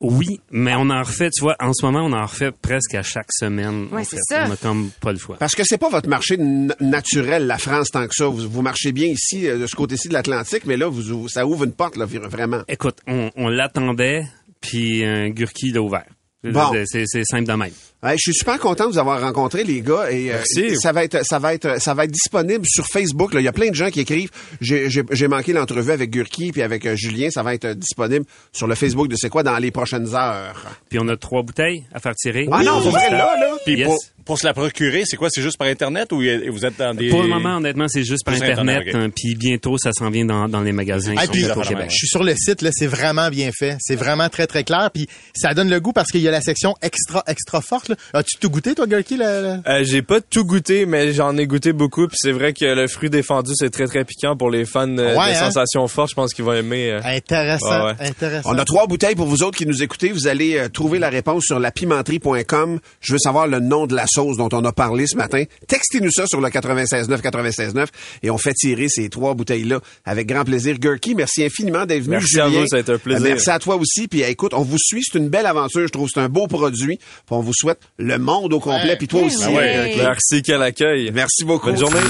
Oui, 0.00 0.40
mais 0.52 0.74
on 0.76 0.90
en 0.90 1.02
refait, 1.02 1.28
tu 1.30 1.40
vois, 1.42 1.56
en 1.58 1.72
ce 1.72 1.84
moment, 1.84 2.02
on 2.04 2.12
en 2.12 2.22
refait 2.24 2.52
presque 2.52 2.94
à 2.94 3.02
chaque 3.02 3.32
semaine. 3.32 3.88
Ouais, 3.90 4.02
en 4.02 4.04
c'est 4.04 4.16
fait. 4.16 4.22
ça. 4.28 4.44
On 4.48 4.52
a 4.52 4.56
comme 4.56 4.90
pas 5.00 5.10
le 5.12 5.18
choix. 5.18 5.36
Parce 5.38 5.56
que 5.56 5.64
c'est 5.64 5.78
pas 5.78 5.88
votre 5.88 6.08
marché 6.08 6.36
naturel, 6.36 7.46
la 7.48 7.58
France, 7.58 7.90
tant 7.90 8.06
que 8.06 8.14
ça. 8.14 8.26
Vous, 8.26 8.48
vous 8.48 8.62
marchez 8.62 8.92
bien 8.92 9.08
ici, 9.08 9.48
euh, 9.48 9.58
de 9.58 9.66
ce 9.66 9.74
côté-ci 9.74 10.08
de 10.08 10.12
l'Atlantique, 10.12 10.66
mais 10.66 10.76
là, 10.76 10.86
vous, 10.88 11.28
ça 11.28 11.46
ouvre 11.46 11.64
une 11.64 11.72
porte, 11.72 11.96
là, 11.96 12.04
vraiment. 12.04 12.62
Écoute, 12.68 12.98
on, 13.08 13.30
on 13.36 13.48
l'attendait, 13.48 14.24
puis 14.60 15.04
un 15.04 15.30
Gurky 15.30 15.72
l'a 15.72 15.82
ouvert. 15.82 16.06
Bon. 16.44 16.70
C'est 16.86 17.02
c'est 17.06 17.24
simple 17.24 17.48
de 17.48 17.52
même. 17.52 17.72
Ouais, 18.00 18.12
je 18.12 18.30
suis 18.30 18.32
super 18.34 18.60
content 18.60 18.86
de 18.86 18.92
vous 18.92 18.98
avoir 18.98 19.20
rencontré, 19.20 19.64
les 19.64 19.80
gars. 19.80 20.08
Et 20.12 20.30
euh, 20.30 20.34
Merci. 20.34 20.76
ça 20.76 20.92
va 20.92 21.02
être, 21.02 21.26
ça 21.26 21.40
va 21.40 21.52
être, 21.52 21.80
ça 21.82 21.94
va 21.94 22.04
être 22.04 22.12
disponible 22.12 22.64
sur 22.64 22.86
Facebook. 22.86 23.34
Là. 23.34 23.40
Il 23.40 23.44
y 23.44 23.48
a 23.48 23.52
plein 23.52 23.70
de 23.70 23.74
gens 23.74 23.90
qui 23.90 23.98
écrivent. 24.00 24.30
J'ai 24.60 24.88
j'ai- 24.88 25.02
j'ai 25.10 25.26
manqué 25.26 25.52
l'entrevue 25.52 25.90
avec 25.90 26.10
Gurki 26.10 26.52
puis 26.52 26.62
avec 26.62 26.86
euh, 26.86 26.94
Julien. 26.94 27.30
Ça 27.30 27.42
va 27.42 27.54
être 27.54 27.64
euh, 27.64 27.74
disponible 27.74 28.24
sur 28.52 28.68
le 28.68 28.76
Facebook 28.76 29.08
de 29.08 29.16
C'est 29.16 29.30
quoi 29.30 29.42
dans 29.42 29.58
les 29.58 29.72
prochaines 29.72 30.14
heures. 30.14 30.64
Puis 30.88 31.00
on 31.02 31.08
a 31.08 31.16
trois 31.16 31.42
bouteilles 31.42 31.86
à 31.92 31.98
faire 31.98 32.14
tirer. 32.14 32.46
Ah 32.52 32.62
non, 32.62 32.80
pour 32.82 32.92
vrai, 32.92 33.10
là, 33.10 33.34
là. 33.36 33.56
Puis 33.64 33.74
Yes. 33.78 33.86
pour, 33.88 33.98
pour 34.28 34.38
se 34.38 34.46
la 34.46 34.52
procurer, 34.54 35.02
c'est 35.06 35.16
quoi? 35.16 35.28
C'est 35.30 35.42
juste 35.42 35.56
par 35.58 35.66
Internet 35.66 36.12
ou 36.12 36.18
vous 36.18 36.64
êtes 36.66 36.76
dans 36.78 36.94
des... 36.94 37.08
Pour 37.08 37.22
le 37.22 37.28
moment, 37.28 37.56
honnêtement, 37.56 37.86
c'est 37.88 38.04
juste 38.04 38.24
par 38.24 38.34
Juste 38.34 38.44
Internet. 38.46 38.94
Hein, 38.94 39.08
puis 39.08 39.34
bientôt, 39.34 39.76
ça 39.78 39.90
s'en 39.92 40.10
vient 40.10 40.24
dans, 40.26 40.48
dans 40.48 40.60
les 40.60 40.70
magasins 40.72 41.14
Ah, 41.16 41.24
puis, 41.26 41.44
au 41.50 41.60
Québec. 41.62 41.86
je 41.88 41.96
suis 41.96 42.06
sur 42.08 42.22
le 42.22 42.34
site, 42.36 42.60
là, 42.62 42.68
c'est 42.72 42.86
vraiment 42.86 43.30
bien 43.30 43.50
fait. 43.52 43.76
C'est 43.80 43.96
vraiment 43.96 44.28
très, 44.28 44.46
très 44.46 44.64
clair. 44.64 44.90
Puis 44.92 45.08
ça 45.34 45.54
donne 45.54 45.70
le 45.70 45.80
goût 45.80 45.92
parce 45.94 46.10
qu'il 46.12 46.20
y 46.20 46.28
a 46.28 46.30
la 46.30 46.42
section 46.42 46.74
extra, 46.82 47.24
extra 47.26 47.62
forte. 47.62 47.90
As-tu 48.12 48.36
tout 48.38 48.50
goûté, 48.50 48.74
toi, 48.74 48.86
Gurky? 48.86 49.16
là? 49.16 49.60
Euh, 49.66 49.82
j'ai 49.82 50.02
pas 50.02 50.20
tout 50.20 50.44
goûté, 50.44 50.84
mais 50.84 51.14
j'en 51.14 51.34
ai 51.38 51.46
goûté 51.46 51.72
beaucoup. 51.72 52.06
Puis 52.06 52.18
c'est 52.20 52.32
vrai 52.32 52.52
que 52.52 52.66
le 52.66 52.86
fruit 52.86 53.08
défendu, 53.08 53.52
c'est 53.54 53.70
très 53.70 53.86
très 53.86 54.04
piquant 54.04 54.36
pour 54.36 54.50
les 54.50 54.66
fans 54.66 54.86
euh, 54.98 55.16
Ouais, 55.16 55.32
de 55.32 55.36
hein? 55.38 55.50
sensations 55.50 55.88
fortes. 55.88 56.10
Je 56.10 56.14
pense 56.16 56.34
qu'ils 56.34 56.44
vont 56.44 56.52
aimer. 56.52 56.90
euh. 56.90 57.00
Intéressant, 57.02 57.66
Ouais, 57.86 57.92
ouais. 57.98 58.06
intéressant. 58.08 58.50
On 58.52 58.58
a 58.58 58.64
trois 58.66 58.86
bouteilles 58.86 59.14
pour 59.14 59.26
vous 59.26 59.42
autres 59.42 59.56
qui 59.56 59.64
nous 59.64 59.82
écoutez. 59.82 60.12
Vous 60.12 60.26
allez 60.28 60.58
euh, 60.58 60.68
trouver 60.68 60.98
la 60.98 61.08
réponse 61.08 61.44
sur 61.46 61.58
lapimenterie.com. 61.58 62.78
Je 63.00 63.12
veux 63.14 63.18
savoir 63.18 63.46
le 63.46 63.60
nom 63.60 63.86
de 63.86 63.94
la 63.96 64.04
sauce 64.06 64.17
dont 64.36 64.48
on 64.52 64.64
a 64.64 64.72
parlé 64.72 65.06
ce 65.06 65.16
matin. 65.16 65.44
Textez-nous 65.66 66.10
ça 66.10 66.26
sur 66.26 66.40
le 66.40 66.48
969 66.48 67.22
969 67.22 67.88
et 68.22 68.30
on 68.30 68.38
fait 68.38 68.54
tirer 68.54 68.88
ces 68.88 69.08
trois 69.08 69.34
bouteilles-là 69.34 69.80
avec 70.04 70.26
grand 70.26 70.44
plaisir. 70.44 70.78
Gurky, 70.78 71.14
merci 71.14 71.44
infiniment 71.44 71.86
d'être 71.86 72.02
venu. 72.02 72.16
Merci 72.16 72.40
à 72.40 72.48
vous, 72.48 72.66
ça 72.66 72.76
a 72.76 72.80
été 72.80 72.92
un 72.92 72.98
plaisir. 72.98 73.22
Merci 73.22 73.50
à 73.50 73.58
toi 73.58 73.76
aussi. 73.76 74.08
Puis 74.08 74.22
euh, 74.24 74.28
écoute, 74.28 74.54
on 74.54 74.62
vous 74.62 74.78
suit. 74.78 75.02
C'est 75.10 75.18
une 75.18 75.28
belle 75.28 75.46
aventure. 75.46 75.86
Je 75.86 75.92
trouve 75.92 76.08
c'est 76.12 76.20
un 76.20 76.28
beau 76.28 76.46
produit. 76.46 76.96
Puis 76.98 77.06
on 77.30 77.40
vous 77.40 77.54
souhaite 77.54 77.80
le 77.98 78.18
monde 78.18 78.52
au 78.52 78.60
complet. 78.60 78.96
Puis 78.96 79.08
toi 79.08 79.22
aussi. 79.22 79.38
Ben 79.44 79.54
ouais. 79.54 79.76
euh, 79.76 79.84
Gurky. 79.86 79.98
Merci, 80.02 80.42
quel 80.42 80.62
accueil. 80.62 81.10
Merci 81.12 81.44
beaucoup. 81.44 81.66
Bonne 81.66 81.78
journée. 81.78 82.00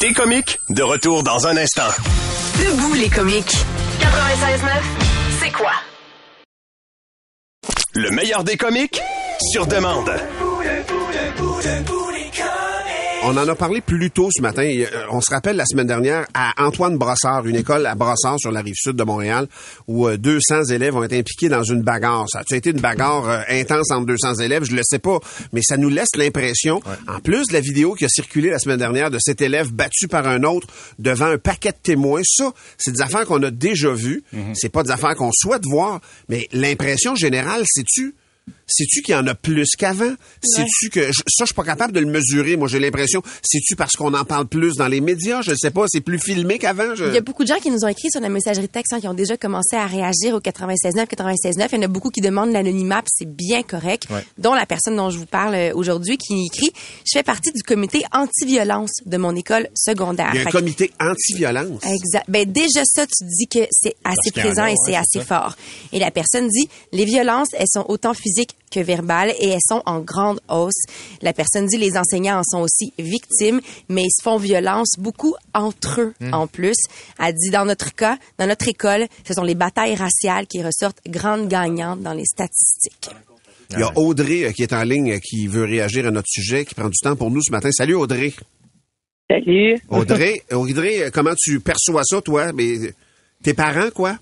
T'es 0.00 0.12
comique, 0.12 0.58
de 0.70 0.82
retour 0.82 1.22
dans 1.24 1.46
un 1.46 1.56
instant. 1.56 1.88
Debout 2.58 2.94
les 2.94 3.08
comiques. 3.08 3.56
96.9, 4.00 4.68
c'est 5.42 5.50
quoi? 5.52 5.72
Le 7.94 8.10
meilleur 8.12 8.44
des 8.44 8.56
comiques 8.56 9.00
sur 9.52 9.66
demande. 9.66 10.10
On 13.24 13.36
en 13.36 13.46
a 13.46 13.54
parlé 13.54 13.80
plus 13.80 14.10
tôt 14.10 14.28
ce 14.32 14.40
matin. 14.40 14.62
Euh, 14.62 14.86
On 15.10 15.20
se 15.20 15.30
rappelle 15.30 15.56
la 15.56 15.66
semaine 15.66 15.86
dernière 15.86 16.26
à 16.34 16.64
Antoine 16.64 16.96
Brossard, 16.96 17.46
une 17.46 17.56
école 17.56 17.84
à 17.86 17.94
Brossard 17.94 18.38
sur 18.38 18.50
la 18.50 18.60
rive 18.62 18.74
sud 18.76 18.96
de 18.96 19.04
Montréal, 19.04 19.46
où 19.86 20.08
euh, 20.08 20.16
200 20.16 20.64
élèves 20.70 20.96
ont 20.96 21.02
été 21.02 21.18
impliqués 21.18 21.48
dans 21.48 21.62
une 21.62 21.82
bagarre. 21.82 22.26
Ça 22.28 22.42
a 22.50 22.56
été 22.56 22.70
une 22.70 22.80
bagarre 22.80 23.28
euh, 23.28 23.40
intense 23.50 23.90
entre 23.90 24.06
200 24.06 24.36
élèves, 24.36 24.64
je 24.64 24.74
le 24.74 24.82
sais 24.82 24.98
pas, 24.98 25.18
mais 25.52 25.60
ça 25.62 25.76
nous 25.76 25.90
laisse 25.90 26.08
l'impression, 26.16 26.80
en 27.06 27.20
plus 27.20 27.46
de 27.48 27.52
la 27.52 27.60
vidéo 27.60 27.94
qui 27.94 28.04
a 28.04 28.08
circulé 28.08 28.50
la 28.50 28.58
semaine 28.58 28.78
dernière 28.78 29.10
de 29.10 29.18
cet 29.20 29.42
élève 29.42 29.72
battu 29.72 30.08
par 30.08 30.26
un 30.26 30.42
autre 30.44 30.66
devant 30.98 31.26
un 31.26 31.38
paquet 31.38 31.72
de 31.72 31.78
témoins, 31.82 32.22
ça, 32.24 32.52
c'est 32.78 32.92
des 32.92 33.00
affaires 33.02 33.26
qu'on 33.26 33.42
a 33.42 33.50
déjà 33.50 33.92
vues. 33.92 34.22
C'est 34.54 34.70
pas 34.70 34.82
des 34.82 34.90
affaires 34.90 35.16
qu'on 35.16 35.32
souhaite 35.32 35.64
voir, 35.66 36.00
mais 36.28 36.48
l'impression 36.52 37.14
générale, 37.14 37.62
c'est-tu 37.66 38.14
Sais-tu 38.68 39.02
qu'il 39.02 39.14
y 39.14 39.16
en 39.16 39.26
a 39.26 39.34
plus 39.34 39.70
qu'avant? 39.76 40.12
Sais-tu 40.44 40.90
que 40.90 41.06
je- 41.10 41.22
ça, 41.26 41.44
je 41.44 41.46
suis 41.46 41.54
pas 41.54 41.64
capable 41.64 41.92
de 41.94 42.00
le 42.00 42.06
mesurer. 42.06 42.56
Moi, 42.56 42.68
j'ai 42.68 42.78
l'impression. 42.78 43.22
Sais-tu 43.42 43.74
parce 43.76 43.94
qu'on 43.96 44.12
en 44.14 44.24
parle 44.24 44.46
plus 44.46 44.74
dans 44.76 44.88
les 44.88 45.00
médias? 45.00 45.40
Je 45.42 45.52
ne 45.52 45.56
sais 45.56 45.70
pas. 45.70 45.86
C'est 45.88 46.00
plus 46.02 46.18
filmé 46.18 46.58
qu'avant. 46.58 46.94
Je... 46.94 47.06
Il 47.06 47.14
y 47.14 47.16
a 47.16 47.20
beaucoup 47.22 47.42
de 47.44 47.48
gens 47.48 47.58
qui 47.60 47.70
nous 47.70 47.84
ont 47.84 47.88
écrit 47.88 48.10
sur 48.10 48.20
la 48.20 48.28
messagerie 48.28 48.68
texte 48.68 48.92
hein, 48.92 49.00
qui 49.00 49.08
ont 49.08 49.14
déjà 49.14 49.36
commencé 49.36 49.74
à 49.76 49.86
réagir 49.86 50.34
au 50.34 50.40
96.9, 50.40 51.06
96.9. 51.06 51.68
Il 51.72 51.76
y 51.76 51.78
en 51.78 51.82
a 51.82 51.88
beaucoup 51.88 52.10
qui 52.10 52.20
demandent 52.20 52.52
l'anonymat, 52.52 53.02
puis 53.02 53.10
c'est 53.16 53.30
bien 53.34 53.62
correct. 53.62 54.04
Ouais. 54.10 54.24
Dont 54.36 54.54
la 54.54 54.66
personne 54.66 54.96
dont 54.96 55.10
je 55.10 55.18
vous 55.18 55.26
parle 55.26 55.54
euh, 55.54 55.72
aujourd'hui 55.74 56.18
qui 56.18 56.46
écrit 56.46 56.70
«Je 57.06 57.10
fais 57.18 57.22
partie 57.22 57.52
du 57.52 57.62
comité 57.62 58.02
anti-violence 58.12 58.90
de 59.06 59.16
mon 59.16 59.34
école 59.34 59.68
secondaire. 59.74 60.30
Il 60.34 60.36
y 60.36 60.38
a 60.38 60.42
un 60.42 60.44
Fait 60.44 60.50
que- 60.50 60.56
comité 60.58 60.90
anti-violence. 61.00 61.82
Exact. 61.84 62.24
Ben 62.28 62.50
déjà 62.50 62.82
ça, 62.84 63.06
tu 63.06 63.24
dis 63.24 63.46
que 63.48 63.66
c'est 63.70 63.96
assez 64.04 64.28
a, 64.36 64.40
présent 64.40 64.66
et 64.66 64.70
ouais, 64.70 64.74
c'est 64.84 64.92
c'est 64.92 64.96
assez 64.98 65.18
ça. 65.20 65.24
fort. 65.24 65.56
Et 65.92 65.98
la 65.98 66.10
personne 66.10 66.48
dit 66.48 66.68
les 66.92 67.04
violences, 67.06 67.48
elles 67.54 67.66
sont 67.72 67.84
autant 67.88 68.12
physiques 68.14 68.56
que 68.70 68.80
verbales 68.80 69.32
et 69.40 69.48
elles 69.48 69.58
sont 69.66 69.82
en 69.86 70.00
grande 70.00 70.40
hausse. 70.48 70.82
La 71.22 71.32
personne 71.32 71.66
dit 71.66 71.78
les 71.78 71.96
enseignants 71.96 72.40
en 72.40 72.42
sont 72.44 72.60
aussi 72.60 72.92
victimes, 72.98 73.60
mais 73.88 74.02
ils 74.02 74.12
se 74.16 74.22
font 74.22 74.36
violence 74.36 74.94
beaucoup 74.98 75.34
entre 75.54 76.00
eux 76.00 76.14
en 76.32 76.46
plus. 76.46 76.76
Elle 77.18 77.34
dit 77.34 77.50
dans 77.50 77.64
notre 77.64 77.94
cas, 77.94 78.18
dans 78.38 78.46
notre 78.46 78.68
école, 78.68 79.06
ce 79.26 79.34
sont 79.34 79.42
les 79.42 79.54
batailles 79.54 79.94
raciales 79.94 80.46
qui 80.46 80.62
ressortent 80.62 81.00
grandes 81.06 81.48
gagnantes 81.48 82.02
dans 82.02 82.12
les 82.12 82.26
statistiques. 82.26 83.10
Il 83.70 83.80
y 83.80 83.82
a 83.82 83.92
Audrey 83.96 84.44
euh, 84.44 84.52
qui 84.52 84.62
est 84.62 84.72
en 84.72 84.82
ligne, 84.82 85.12
euh, 85.12 85.18
qui 85.18 85.46
veut 85.46 85.64
réagir 85.64 86.06
à 86.06 86.10
notre 86.10 86.28
sujet, 86.28 86.64
qui 86.64 86.74
prend 86.74 86.88
du 86.88 86.96
temps 87.02 87.16
pour 87.16 87.30
nous 87.30 87.42
ce 87.42 87.50
matin. 87.50 87.68
Salut 87.70 87.94
Audrey. 87.94 88.32
Salut. 89.30 89.78
Audrey, 89.90 90.40
Audrey, 90.50 91.02
euh, 91.02 91.10
comment 91.12 91.34
tu 91.38 91.60
perçois 91.60 92.02
ça, 92.04 92.22
toi? 92.22 92.52
Mais 92.54 92.94
tes 93.42 93.52
parents, 93.52 93.90
quoi? 93.94 94.16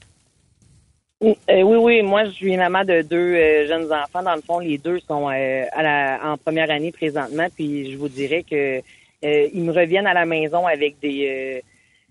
Euh, 1.50 1.62
oui, 1.62 1.76
oui, 1.78 2.02
moi, 2.02 2.24
je 2.24 2.30
suis 2.30 2.56
maman 2.56 2.84
de 2.84 3.02
deux 3.02 3.16
euh, 3.34 3.66
jeunes 3.66 3.92
enfants. 3.92 4.22
Dans 4.22 4.34
le 4.34 4.42
fond, 4.42 4.58
les 4.58 4.78
deux 4.78 5.00
sont 5.00 5.28
euh, 5.30 5.64
à 5.72 5.82
la, 5.82 6.20
en 6.24 6.36
première 6.36 6.70
année 6.70 6.92
présentement. 6.92 7.46
Puis 7.54 7.92
je 7.92 7.96
vous 7.96 8.08
dirais 8.08 8.44
que 8.48 8.78
euh, 8.78 9.48
ils 9.54 9.62
me 9.62 9.72
reviennent 9.72 10.06
à 10.06 10.14
la 10.14 10.24
maison 10.26 10.66
avec 10.66 10.96
des 11.00 11.28
euh, 11.58 11.60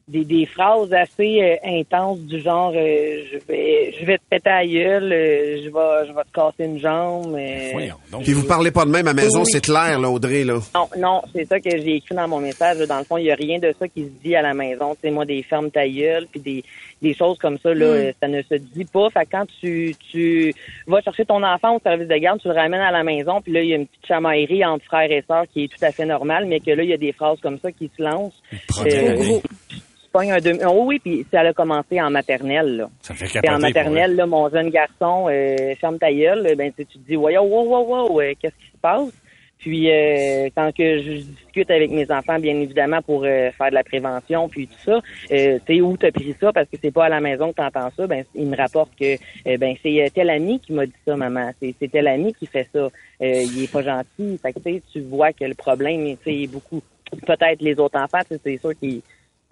des, 0.08 0.24
des 0.24 0.46
phrases 0.46 0.94
assez 0.94 1.42
euh, 1.42 1.56
intenses 1.68 2.20
du 2.20 2.40
genre 2.40 2.72
euh, 2.76 3.24
je 3.32 3.40
vais 3.48 3.92
je 4.00 4.06
vais 4.06 4.18
te 4.20 4.24
péter 4.30 4.50
à 4.52 4.64
gueule, 4.64 5.12
euh, 5.12 5.58
je 5.64 5.70
vais 5.70 6.08
je 6.08 6.14
vais 6.14 6.22
te 6.24 6.32
casser 6.32 6.64
une 6.66 6.80
jambe. 6.80 7.36
euh, 7.36 7.70
Voyons 7.72 7.96
donc. 8.12 8.22
Puis 8.24 8.34
vous 8.34 8.46
parlez 8.46 8.70
pas 8.70 8.86
de 8.86 8.92
même 8.92 9.08
à 9.08 9.14
la 9.14 9.22
maison, 9.24 9.40
Oui. 9.40 9.46
c'est 9.52 9.62
clair, 9.64 10.00
là, 10.00 10.08
Audrey, 10.10 10.44
là. 10.44 10.60
Non, 10.76 10.88
non, 10.98 11.22
c'est 11.34 11.46
ça 11.46 11.60
que 11.60 11.72
j'ai 11.72 11.96
écrit 11.96 12.14
dans 12.14 12.28
mon 12.28 12.40
message. 12.40 12.78
Dans 12.88 13.00
le 13.00 13.04
fond, 13.04 13.18
il 13.18 13.24
n'y 13.24 13.32
a 13.32 13.36
rien 13.36 13.58
de 13.58 13.74
ça 13.80 13.88
qui 13.88 14.04
se 14.04 14.10
dit 14.24 14.36
à 14.36 14.44
la 14.44 14.54
maison. 14.54 14.94
Tu 14.94 15.02
sais, 15.08 15.12
moi, 15.12 15.26
des 15.26 15.42
fermes 15.42 15.72
ta 15.72 15.88
gueule, 15.90 16.28
puis 16.30 16.40
des, 16.40 16.64
des 17.06 17.14
choses 17.14 17.38
comme 17.38 17.58
ça, 17.60 17.74
là, 17.74 17.86
euh, 17.86 18.12
ça 18.22 18.28
ne 18.28 18.42
se 18.42 18.56
dit 18.56 18.86
pas. 18.86 19.10
Fait 19.12 19.26
que 19.26 19.32
quand 19.32 19.46
tu, 19.62 19.96
tu 20.12 20.54
vas 20.88 21.02
chercher 21.02 21.26
ton 21.26 21.44
enfant 21.44 21.76
au 21.76 21.80
service 21.80 22.08
de 22.08 22.16
garde, 22.18 22.40
tu 22.42 22.48
le 22.48 22.54
ramènes 22.54 22.82
à 22.82 22.92
la 22.92 23.04
maison, 23.04 23.42
puis 23.42 23.52
là, 23.54 23.62
il 23.62 23.70
y 23.70 23.74
a 23.74 23.78
une 23.78 23.88
petite 23.88 24.06
chamaillerie 24.08 24.66
entre 24.66 24.84
frères 24.86 25.12
et 25.12 25.24
sœurs 25.28 25.46
qui 25.54 25.66
est 25.66 25.68
tout 25.68 25.84
à 25.86 25.92
fait 25.92 26.06
normale, 26.06 26.46
mais 26.46 26.60
que 26.60 26.72
là, 26.72 26.84
il 26.84 26.90
y 26.90 26.94
a 26.94 26.98
des 26.98 27.12
phrases 27.14 27.40
comme 27.42 27.60
ça 27.60 27.72
qui 27.72 27.90
se 27.96 28.02
lancent. 28.04 28.42
Euh, 28.86 29.14
gros. 29.16 29.42
tu 29.70 29.78
pognes 30.12 30.32
un 30.32 30.38
demi- 30.40 30.60
oh 30.66 30.84
oui, 30.86 31.00
puis 31.00 31.26
ça 31.32 31.42
a 31.42 31.54
commencé 31.54 32.02
en 32.02 32.10
maternelle, 32.10 32.78
là. 32.78 32.90
Ça 33.02 33.14
fait 33.14 33.26
Puis 33.26 33.34
capoter. 33.34 33.54
en 33.54 33.60
maternelle, 33.60 34.16
là, 34.16 34.26
mon 34.26 34.50
jeune 34.50 34.70
garçon, 34.70 35.28
euh, 35.30 35.76
ferme 35.80 36.00
ta 36.00 36.12
gueule, 36.12 36.56
ben, 36.58 36.72
tu 36.76 36.86
te 36.86 36.98
dis, 37.08 37.16
wow, 37.18 37.32
wow, 37.44 37.64
wow, 37.66 38.08
wow, 38.08 38.22
euh, 38.22 38.34
qu'est-ce 38.42 38.56
qui 38.56 38.72
se 38.72 38.78
passe? 38.82 39.12
Puis 39.60 39.90
euh, 39.90 40.50
quand 40.56 40.72
que 40.76 41.00
je 41.00 41.12
discute 41.12 41.72
avec 41.72 41.90
mes 41.92 42.10
enfants, 42.12 42.40
bien 42.40 42.56
évidemment, 42.56 43.02
pour 43.02 43.24
euh, 43.24 43.52
faire 43.52 43.70
de 43.70 43.76
la 43.76 43.84
prévention, 43.84 44.48
puis 44.50 44.68
tout 44.68 44.80
ça, 44.86 45.02
euh, 45.32 45.60
tu 45.66 45.76
sais, 45.76 45.82
où 45.82 45.98
t'as 45.98 46.12
pris 46.12 46.36
ça, 46.40 46.54
parce 46.54 46.70
que 46.70 46.78
c'est 46.82 46.92
pas 46.92 47.06
à 47.06 47.10
la 47.10 47.22
maison 47.22 47.52
que 47.52 47.58
t'entends 47.58 47.90
ça, 47.96 48.08
ben, 48.08 48.24
il 48.36 48.48
me 48.48 48.56
rapporte 48.56 48.92
que, 49.00 49.16
euh, 49.16 49.58
ben, 49.58 49.76
c'est 49.82 50.04
euh, 50.04 50.10
tel 50.14 50.30
ami 50.30 50.60
qui 50.60 50.74
m'a 50.74 50.86
dit 50.86 50.94
ça, 51.06 51.16
maman. 51.16 51.52
C'est 51.60 51.92
tel 51.92 52.08
ami 52.08 52.34
qui 52.34 52.46
fait 52.46 52.68
ça. 52.74 52.80
Euh, 52.80 52.90
il 53.20 53.64
est 53.64 53.72
pas 53.72 53.82
gentil. 53.82 54.38
Fait 54.42 54.54
que, 54.54 54.60
tu 54.92 55.02
vois 55.02 55.34
que 55.34 55.46
le 55.46 55.56
problème, 55.56 56.16
tu 56.18 56.24
sais, 56.24 56.48
beaucoup, 56.48 56.82
peut-être 57.26 57.62
les 57.62 57.80
autres 57.80 58.00
enfants, 58.00 58.22
c'est 58.30 58.58
sûr 58.58 58.78
qu'ils, 58.78 59.02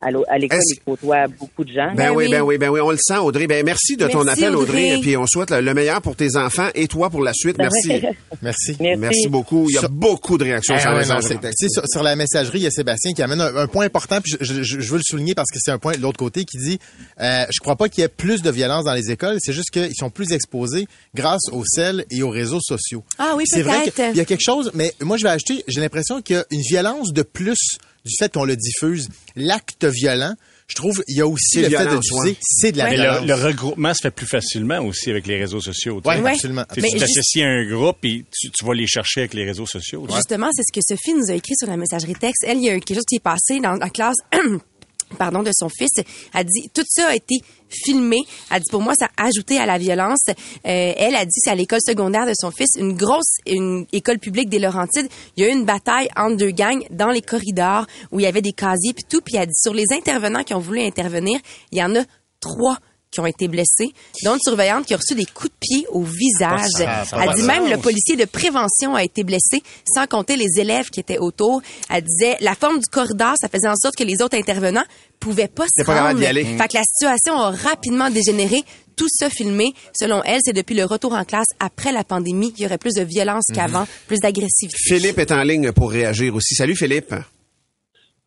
à 0.04 0.38
l'école, 0.38 0.60
ils 0.68 0.80
côtoient 0.86 1.28
beaucoup 1.28 1.64
de 1.64 1.72
gens. 1.72 1.88
Ben, 1.96 2.10
Ben 2.10 2.10
oui, 2.12 2.26
oui. 2.26 2.32
ben 2.32 2.42
oui, 2.42 2.58
ben 2.58 2.70
oui, 2.70 2.80
on 2.82 2.92
le 2.92 2.98
sent, 2.98 3.18
Audrey. 3.18 3.48
Ben 3.48 3.64
merci 3.66 3.96
de 3.98 4.08
ton 4.08 4.28
appel, 4.28 4.56
Audrey. 4.56 4.92
Audrey. 4.94 5.00
Puis 5.02 5.18
on 5.18 5.26
souhaite 5.28 5.50
le, 5.52 5.62
le 5.62 5.74
meilleur 5.74 6.02
pour 6.02 6.16
tes 6.16 6.36
enfants 6.36 6.70
et 6.76 6.88
toi 6.88 7.10
pour 7.10 7.22
la 7.24 7.34
suite. 7.34 7.58
Merci. 7.58 7.90
Merci. 8.42 8.76
Merci. 8.80 8.98
Merci 9.00 9.28
beaucoup. 9.30 9.66
Il 9.70 9.74
y 9.74 9.78
a 9.78 9.82
Sur- 9.82 9.90
beaucoup 9.90 10.38
de 10.38 10.44
réactions 10.44 10.76
Ah 10.78 10.82
sur 10.82 10.92
ouais, 10.92 11.04
les 11.04 11.08
non, 11.10 11.22
sur, 11.22 11.84
sur 11.88 12.04
la 12.04 12.16
messagerie, 12.16 12.60
il 12.60 12.64
y 12.64 12.68
a 12.68 12.72
Sébastien 12.72 13.14
qui 13.14 13.22
amène 13.22 13.42
un, 13.42 13.56
un 13.56 13.68
point 13.68 13.86
important, 13.86 14.20
puis 14.22 14.34
je, 14.40 14.62
je- 14.64 14.80
je 14.80 14.90
veux 14.92 14.98
le 14.98 15.04
souligner 15.04 15.34
parce 15.36 15.50
que 15.52 15.58
c'est 15.62 15.72
un 15.72 15.78
point 15.80 15.94
de 15.94 16.02
l'autre 16.02 16.18
côté 16.20 16.44
qui 16.46 16.58
dit 16.58 16.80
euh, 17.22 17.46
je 17.50 17.60
crois 17.60 17.76
pas 17.76 17.90
qu'il 17.90 18.02
y 18.02 18.06
ait 18.06 18.10
plus 18.10 18.42
de 18.42 18.52
violence 18.52 18.86
dans 18.86 18.94
les 18.94 19.12
écoles, 19.12 19.38
c'est 19.40 19.54
juste 19.54 19.72
qu'ils 19.72 19.96
sont 19.96 20.10
plus 20.10 20.32
exposés 20.34 20.88
grâce 21.16 21.44
au 21.52 21.64
sel 21.66 22.06
et 22.12 22.22
aux 22.24 22.30
réseaux 22.30 22.60
sociaux. 22.62 23.04
Ah 23.20 23.34
oui, 23.36 23.44
c'est 23.48 23.62
vrai 23.62 23.84
qu'il 23.90 24.16
y 24.18 24.20
a 24.20 24.26
quelque 24.26 24.44
chose, 24.44 24.72
mais 24.74 24.94
moi 25.02 25.18
je 25.18 25.24
vais 25.24 25.30
acheter, 25.30 25.64
j'ai 25.68 25.80
l'impression 25.82 26.22
qu'il 26.22 26.36
y 26.36 26.40
a 26.40 26.46
une 26.52 26.62
violence 26.62 27.14
de 27.14 27.22
plus 27.22 27.78
du 28.06 28.14
fait 28.18 28.32
qu'on 28.34 28.44
le 28.46 28.56
diffuse. 28.56 29.10
L'acte 29.36 29.86
violent, 29.86 30.34
je 30.68 30.76
trouve, 30.76 31.04
il 31.08 31.18
y 31.18 31.22
a 31.22 31.28
aussi 31.28 31.62
le 31.62 31.70
fait 31.70 31.86
de 31.86 31.98
diffuser, 32.00 32.38
c'est 32.42 32.72
de 32.72 32.78
la 32.78 32.86
Ouais. 32.86 32.90
Mais 32.92 32.96
violence. 32.98 33.22
le, 33.22 33.28
le 33.28 33.34
regroupement 33.36 33.94
se 33.94 34.02
fait 34.02 34.12
plus 34.12 34.26
facilement 34.28 34.80
aussi 34.80 35.10
avec 35.10 35.28
les 35.28 35.38
réseaux 35.38 35.60
sociaux. 35.62 36.02
tu 36.02 36.08
Ouais, 36.10 36.16
absolument. 36.32 36.66
Tu 36.74 36.82
t'associes 36.82 37.44
à 37.44 37.48
un 37.48 37.66
groupe 37.68 37.98
et 38.04 38.26
tu, 38.32 38.50
tu 38.52 38.66
vas 38.66 38.74
les 38.74 38.88
chercher 38.88 39.22
avec 39.22 39.34
les 39.34 39.46
réseaux 39.46 39.66
sociaux. 39.68 40.06
Justement, 40.14 40.50
c'est 40.54 40.64
ce 40.64 40.72
que 40.74 40.82
Sophie 40.86 41.14
nous 41.14 41.30
a 41.32 41.36
écrit 41.36 41.56
sur 41.58 41.68
la 41.68 41.78
messagerie 41.78 42.16
texte. 42.16 42.44
Elle, 42.48 42.58
il 42.58 42.64
y 42.66 42.70
a 42.70 42.76
eu 42.76 42.80
quelque 42.80 42.98
chose 42.98 43.06
qui 43.08 43.16
est 43.16 43.24
passé 43.24 43.60
dans 43.62 43.74
la 43.76 43.90
classe. 43.90 44.18
pardon, 45.18 45.44
de 45.44 45.52
son 45.54 45.70
fils. 45.70 45.92
Elle 46.34 46.46
dit, 46.46 46.70
tout 46.74 46.84
ça 46.88 47.08
a 47.08 47.16
été 47.16 47.42
filmé. 47.70 48.18
Elle 48.52 48.60
dit, 48.60 48.70
pour 48.70 48.82
moi, 48.82 48.94
ça 48.98 49.10
a 49.18 49.26
ajouté 49.26 49.58
à 49.58 49.66
la 49.66 49.78
violence. 49.78 50.26
Euh, 50.30 50.34
elle 50.64 51.16
a 51.16 51.26
dit, 51.26 51.36
c'est 51.36 51.50
à 51.50 51.56
l'école 51.56 51.82
secondaire 51.86 52.26
de 52.26 52.34
son 52.36 52.52
fils, 52.52 52.70
une 52.78 52.94
grosse 52.94 53.38
une 53.46 53.86
école 53.92 54.20
publique 54.20 54.50
des 54.50 54.60
Laurentides. 54.60 55.08
Il 55.36 55.44
y 55.44 55.46
a 55.46 55.50
eu 55.50 55.54
une 55.54 55.66
bataille 55.66 56.10
entre 56.16 56.38
deux 56.38 56.52
gangs 56.52 56.86
dans 56.92 57.10
les 57.10 57.22
corridors 57.22 57.86
où 58.12 58.20
il 58.20 58.24
y 58.24 58.28
avait 58.28 58.42
des 58.42 58.54
casiers 58.54 58.94
puis 58.94 59.06
tout. 59.10 59.22
Puis 59.22 59.36
elle 59.38 59.48
dit, 59.48 59.54
sur 59.56 59.74
les 59.74 59.86
intervenants 59.92 60.44
qui 60.44 60.54
ont 60.54 60.60
voulu 60.60 60.82
intervenir, 60.82 61.40
il 61.72 61.78
y 61.78 61.84
en 61.84 61.96
a 61.96 62.04
trois 62.40 62.78
qui 63.14 63.20
ont 63.20 63.26
été 63.28 63.48
blessés, 63.48 63.94
dont 64.24 64.34
une 64.34 64.40
surveillante 64.42 64.86
qui 64.88 64.94
a 64.94 64.98
reçu 64.98 65.14
des 65.16 65.26
coups 65.26 65.52
de 65.52 65.56
pied 65.60 65.86
au 65.90 66.02
visage. 66.02 66.68
ça, 66.78 67.06
ça 67.06 67.18
a 67.18 67.26
Elle 67.28 67.34
dit 67.36 67.44
même 67.44 67.70
le 67.70 67.78
policier 67.78 68.16
de 68.16 68.26
prévention 68.26 68.96
a 68.96 69.04
été 69.04 69.24
blessé, 69.24 69.62
sans 69.94 70.08
compter 70.08 70.36
les 70.36 70.60
élèves 70.60 70.90
qui 70.90 71.00
étaient 71.00 71.20
autour. 71.20 71.62
Elle 71.90 72.04
disait 72.04 72.38
la 72.42 72.56
forme 72.56 72.80
du 72.80 72.86
corridor, 72.92 73.36
ça 73.40 73.48
faisait 73.50 73.68
en 73.68 73.76
sorte 73.76 73.96
que 73.96 74.04
les 74.04 74.22
autres 74.22 74.36
intervenants 74.38 74.84
pouvaient 75.20 75.48
pas 75.48 75.66
se 75.66 75.70
C'est 75.76 75.86
pas 75.86 76.08
rendre. 76.08 76.20
d'y 76.20 76.26
aller. 76.26 76.44
Fait 76.44 76.68
que 76.68 76.74
la 76.78 76.84
situation 76.84 77.36
a 77.40 77.52
rapidement 77.52 78.10
dégénéré. 78.10 78.62
Tout 78.96 79.08
ça 79.10 79.30
filmé, 79.30 79.74
selon 79.98 80.22
elle, 80.24 80.40
c'est 80.44 80.54
depuis 80.54 80.76
le 80.76 80.86
retour 80.86 81.14
en 81.14 81.24
classe 81.24 81.48
après 81.60 81.92
la 81.92 82.04
pandémie 82.04 82.52
qu'il 82.54 82.64
y 82.64 82.66
aurait 82.68 82.78
plus 82.78 82.94
de 82.94 83.02
violence 83.04 83.46
Mhm. 83.50 83.56
qu'avant, 83.56 83.88
plus 84.08 84.20
d'agressivité. 84.20 84.78
Philippe 84.78 85.18
est 85.18 85.32
en 85.32 85.42
ligne 85.44 85.72
pour 85.72 85.90
réagir 85.92 86.36
aussi. 86.36 86.54
Salut, 86.56 86.76
Philippe. 86.76 87.14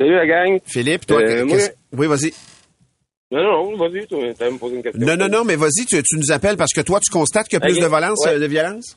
Salut 0.00 0.14
la 0.14 0.26
gang. 0.26 0.58
Philippe, 0.66 1.06
toi, 1.06 1.20
Euh, 1.22 1.46
qu'est-ce- 1.46 1.70
moi- 1.92 2.06
oui, 2.06 2.06
vas-y. 2.08 2.32
Non, 3.32 3.42
non, 3.42 3.76
vas-y, 3.76 4.06
tu 4.06 4.14
vas 4.14 4.50
me 4.50 4.58
poser 4.58 4.76
une 4.76 4.82
question. 4.82 5.04
Non, 5.04 5.16
non, 5.16 5.28
non, 5.28 5.44
mais 5.44 5.56
vas-y, 5.56 5.84
tu, 5.84 6.00
tu 6.02 6.16
nous 6.16 6.30
appelles 6.30 6.56
parce 6.56 6.72
que 6.72 6.80
toi, 6.80 7.00
tu 7.00 7.10
constates 7.10 7.48
qu'il 7.48 7.58
y 7.58 7.62
a 7.62 7.66
plus 7.66 7.78
de 7.78 7.86
violence, 7.86 8.24
ouais. 8.24 8.34
euh, 8.34 8.38
de 8.38 8.46
violence? 8.46 8.96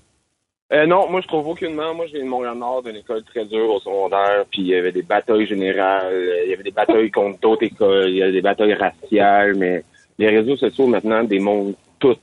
Euh, 0.71 0.85
non, 0.85 1.09
moi 1.09 1.21
je 1.21 1.27
trouve 1.27 1.47
aucunement. 1.47 1.95
Moi 1.95 2.05
je 2.07 2.13
viens 2.13 2.23
de 2.23 2.29
Montréal-Nord, 2.29 2.83
d'une 2.83 2.97
école 2.97 3.23
très 3.23 3.43
dure 3.45 3.71
au 3.71 3.79
secondaire, 3.79 4.45
puis 4.51 4.61
il 4.61 4.67
y 4.67 4.75
avait 4.75 4.91
des 4.91 5.01
batailles 5.01 5.47
générales, 5.47 6.13
euh, 6.13 6.43
il 6.45 6.51
y 6.51 6.53
avait 6.53 6.63
des 6.63 6.71
batailles 6.71 7.09
contre 7.09 7.39
d'autres 7.39 7.63
écoles, 7.63 8.09
il 8.09 8.17
y 8.17 8.21
avait 8.21 8.33
des 8.33 8.41
batailles 8.41 8.75
raciales, 8.75 9.55
mais 9.55 9.83
les 10.19 10.29
réseaux 10.29 10.57
sociaux 10.57 10.85
maintenant 10.85 11.23
démontrent 11.23 11.75
tout. 11.97 12.17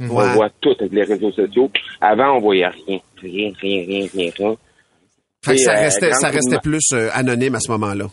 Ouais. 0.00 0.08
On 0.10 0.34
voit 0.34 0.50
tout 0.60 0.74
avec 0.78 0.92
les 0.92 1.04
réseaux 1.04 1.32
sociaux. 1.32 1.70
Avant, 2.00 2.36
on 2.36 2.40
voyait 2.40 2.68
rien. 2.68 3.00
Rien, 3.22 3.52
rien, 3.58 3.84
rien, 3.86 4.06
rien, 4.12 4.30
rien. 4.36 4.56
Fait 5.44 5.54
que 5.54 5.60
ça 5.60 5.72
euh, 5.72 5.80
restait, 5.80 6.12
ça 6.12 6.28
restait 6.28 6.58
plus 6.62 6.92
euh, 6.92 7.08
anonyme 7.14 7.54
à 7.54 7.60
ce 7.60 7.70
moment-là. 7.72 8.06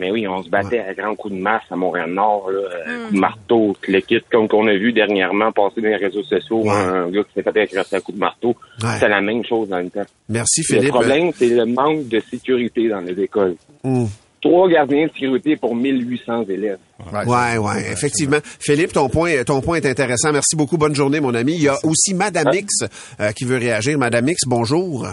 Mais 0.00 0.10
oui, 0.10 0.26
on 0.26 0.42
se 0.42 0.48
battait 0.48 0.78
à 0.80 0.94
grands 0.94 1.14
coups 1.14 1.34
de 1.34 1.38
masse 1.40 1.62
à 1.70 1.76
Montréal-Nord, 1.76 2.50
là, 2.50 2.58
euh, 2.58 3.02
coups 3.04 3.14
de 3.14 3.18
marteau, 3.20 3.76
le 3.86 4.00
kit, 4.00 4.18
comme 4.32 4.48
qu'on 4.48 4.66
a 4.66 4.72
vu 4.74 4.92
dernièrement 4.92 5.52
passer 5.52 5.82
dans 5.82 5.88
les 5.88 5.96
réseaux 5.96 6.22
sociaux, 6.24 6.62
Ouais. 6.62 6.70
un 6.70 7.10
gars 7.10 7.22
qui 7.24 7.34
s'est 7.34 7.42
fait 7.42 7.60
agresser 7.60 7.96
à 7.96 8.00
coups 8.00 8.16
de 8.16 8.20
marteau. 8.20 8.56
Ouais. 8.82 8.88
C'est 8.98 9.08
la 9.08 9.20
même 9.20 9.44
chose 9.44 9.68
dans 9.68 9.78
le 9.78 9.90
temps. 9.90 10.06
Merci, 10.28 10.62
Le 10.62 10.76
Philippe. 10.78 10.88
problème, 10.90 11.30
c'est 11.36 11.48
le 11.50 11.66
manque 11.66 12.08
de 12.08 12.20
sécurité 12.30 12.88
dans 12.88 13.00
les 13.00 13.20
écoles. 13.22 13.56
Hum. 13.84 14.08
trois 14.42 14.70
gardiens 14.70 15.06
de 15.06 15.12
sécurité 15.12 15.56
pour 15.56 15.76
1800 15.76 16.44
élèves. 16.48 16.78
Ouais, 17.26 17.58
ouais, 17.58 17.92
effectivement. 17.92 18.38
Philippe, 18.58 18.92
ton 18.94 19.10
point, 19.10 19.44
ton 19.44 19.60
point 19.60 19.76
est 19.76 19.86
intéressant. 19.86 20.32
Merci 20.32 20.56
beaucoup. 20.56 20.78
Bonne 20.78 20.94
journée, 20.94 21.20
mon 21.20 21.34
ami. 21.34 21.52
Il 21.56 21.62
y 21.62 21.68
a 21.68 21.76
aussi 21.84 22.14
Madame. 22.14 22.48
X 22.54 22.84
euh, 23.20 23.32
qui 23.32 23.44
veut 23.44 23.58
réagir. 23.58 23.98
Madame 23.98 24.26
X, 24.28 24.44
bonjour. 24.46 25.06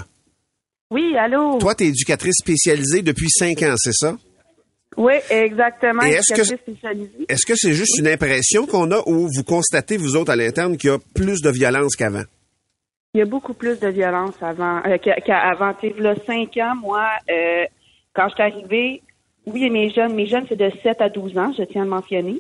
Oui, 0.92 1.14
allô? 1.18 1.58
Toi, 1.60 1.76
tu 1.76 1.84
es 1.84 1.88
éducatrice 1.88 2.36
spécialisée 2.42 3.02
depuis 3.02 3.28
cinq 3.30 3.62
ans, 3.64 3.74
c'est 3.76 3.92
ça? 3.94 4.16
Oui, 4.98 5.14
exactement. 5.30 6.02
Et 6.04 6.14
est-ce 6.14 6.34
que-. 6.34 6.42
Est-ce 7.30 7.46
que 7.46 7.54
c'est 7.56 7.74
juste 7.74 7.98
une 8.00 8.08
impression 8.08 8.66
qu'on 8.66 8.92
a 8.92 9.00
ou 9.08 9.28
vous 9.34 9.44
constatez, 9.44 9.96
vous 9.98 10.16
autres, 10.16 10.32
à 10.32 10.36
l'interne, 10.36 10.76
qu'il 10.78 10.90
y 10.90 10.94
a 10.94 10.98
plus 11.14 11.42
de 11.42 11.50
violence 11.52 11.96
qu'avant? 11.96 12.24
Il 13.14 13.20
y 13.20 13.22
a 13.22 13.26
beaucoup 13.26 13.54
plus 13.54 13.80
de 13.80 13.88
violence 13.88 14.36
avant 14.42 14.82
euh, 14.86 14.98
qu'avant. 14.98 15.74
Tu 15.80 15.90
sais, 15.90 15.96
là, 16.00 16.14
cinq 16.26 16.58
ans, 16.58 16.76
moi, 16.82 17.08
euh, 17.32 17.66
quand 18.14 18.28
je 18.30 18.34
suis 18.34 18.44
arrivée, 18.44 19.02
oui, 19.46 19.70
mes 19.70 19.90
jeunes, 19.92 20.14
mes 20.14 20.26
jeunes, 20.28 20.46
c'est 20.50 20.58
de 20.58 20.72
7 20.84 21.00
à 21.02 21.10
12 21.10 21.38
ans, 21.38 21.54
je 21.58 21.64
tiens 21.64 21.82
à 21.84 21.86
le 21.86 21.90
mentionner. 21.92 22.40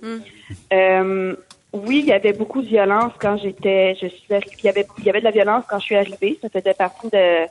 Euh, 0.73 1.35
oui, 1.73 1.99
il 1.99 2.05
y 2.05 2.11
avait 2.11 2.33
beaucoup 2.33 2.61
de 2.61 2.67
violence 2.67 3.13
quand 3.19 3.37
j'étais, 3.37 3.95
je 4.01 4.07
suis 4.07 4.27
arri- 4.33 4.49
il 4.59 4.65
y 4.65 4.69
avait, 4.69 4.85
il 4.99 5.05
y 5.05 5.09
avait 5.09 5.19
de 5.19 5.25
la 5.25 5.31
violence 5.31 5.63
quand 5.69 5.79
je 5.79 5.85
suis 5.85 5.95
arrivée. 5.95 6.37
Ça 6.41 6.49
faisait 6.49 6.73
partie 6.73 7.07
de, 7.09 7.45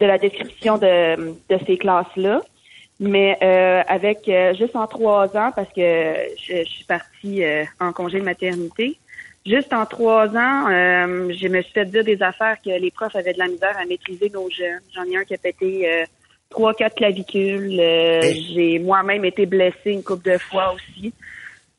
de 0.00 0.06
la 0.06 0.18
description 0.18 0.78
de, 0.78 1.16
de 1.48 1.58
ces 1.66 1.76
classes-là. 1.76 2.40
Mais 3.04 3.36
euh, 3.42 3.82
avec 3.86 4.28
euh, 4.28 4.54
juste 4.54 4.74
en 4.76 4.86
trois 4.86 5.26
ans, 5.36 5.50
parce 5.54 5.68
que 5.72 6.14
je, 6.38 6.64
je 6.64 6.68
suis 6.68 6.84
partie 6.84 7.44
euh, 7.44 7.64
en 7.80 7.92
congé 7.92 8.18
de 8.18 8.24
maternité, 8.24 8.96
juste 9.44 9.72
en 9.72 9.84
trois 9.84 10.28
ans, 10.28 10.68
euh, 10.70 11.32
je 11.38 11.48
me 11.48 11.60
suis 11.62 11.72
fait 11.72 11.84
dire 11.84 12.04
des 12.04 12.22
affaires 12.22 12.56
que 12.64 12.70
les 12.70 12.90
profs 12.90 13.14
avaient 13.16 13.34
de 13.34 13.38
la 13.38 13.48
misère 13.48 13.76
à 13.78 13.84
maîtriser 13.84 14.30
nos 14.30 14.48
jeunes. 14.48 14.80
J'en 14.94 15.04
ai 15.04 15.16
un 15.16 15.24
qui 15.24 15.34
a 15.34 15.38
pété 15.38 15.88
euh, 15.88 16.04
trois, 16.48 16.72
quatre 16.72 16.96
clavicules. 16.96 17.78
Euh, 17.78 18.22
J'ai 18.54 18.78
moi-même 18.78 19.24
été 19.24 19.44
blessée 19.44 19.92
une 19.92 20.02
couple 20.02 20.30
de 20.30 20.38
fois 20.38 20.74
aussi. 20.74 21.12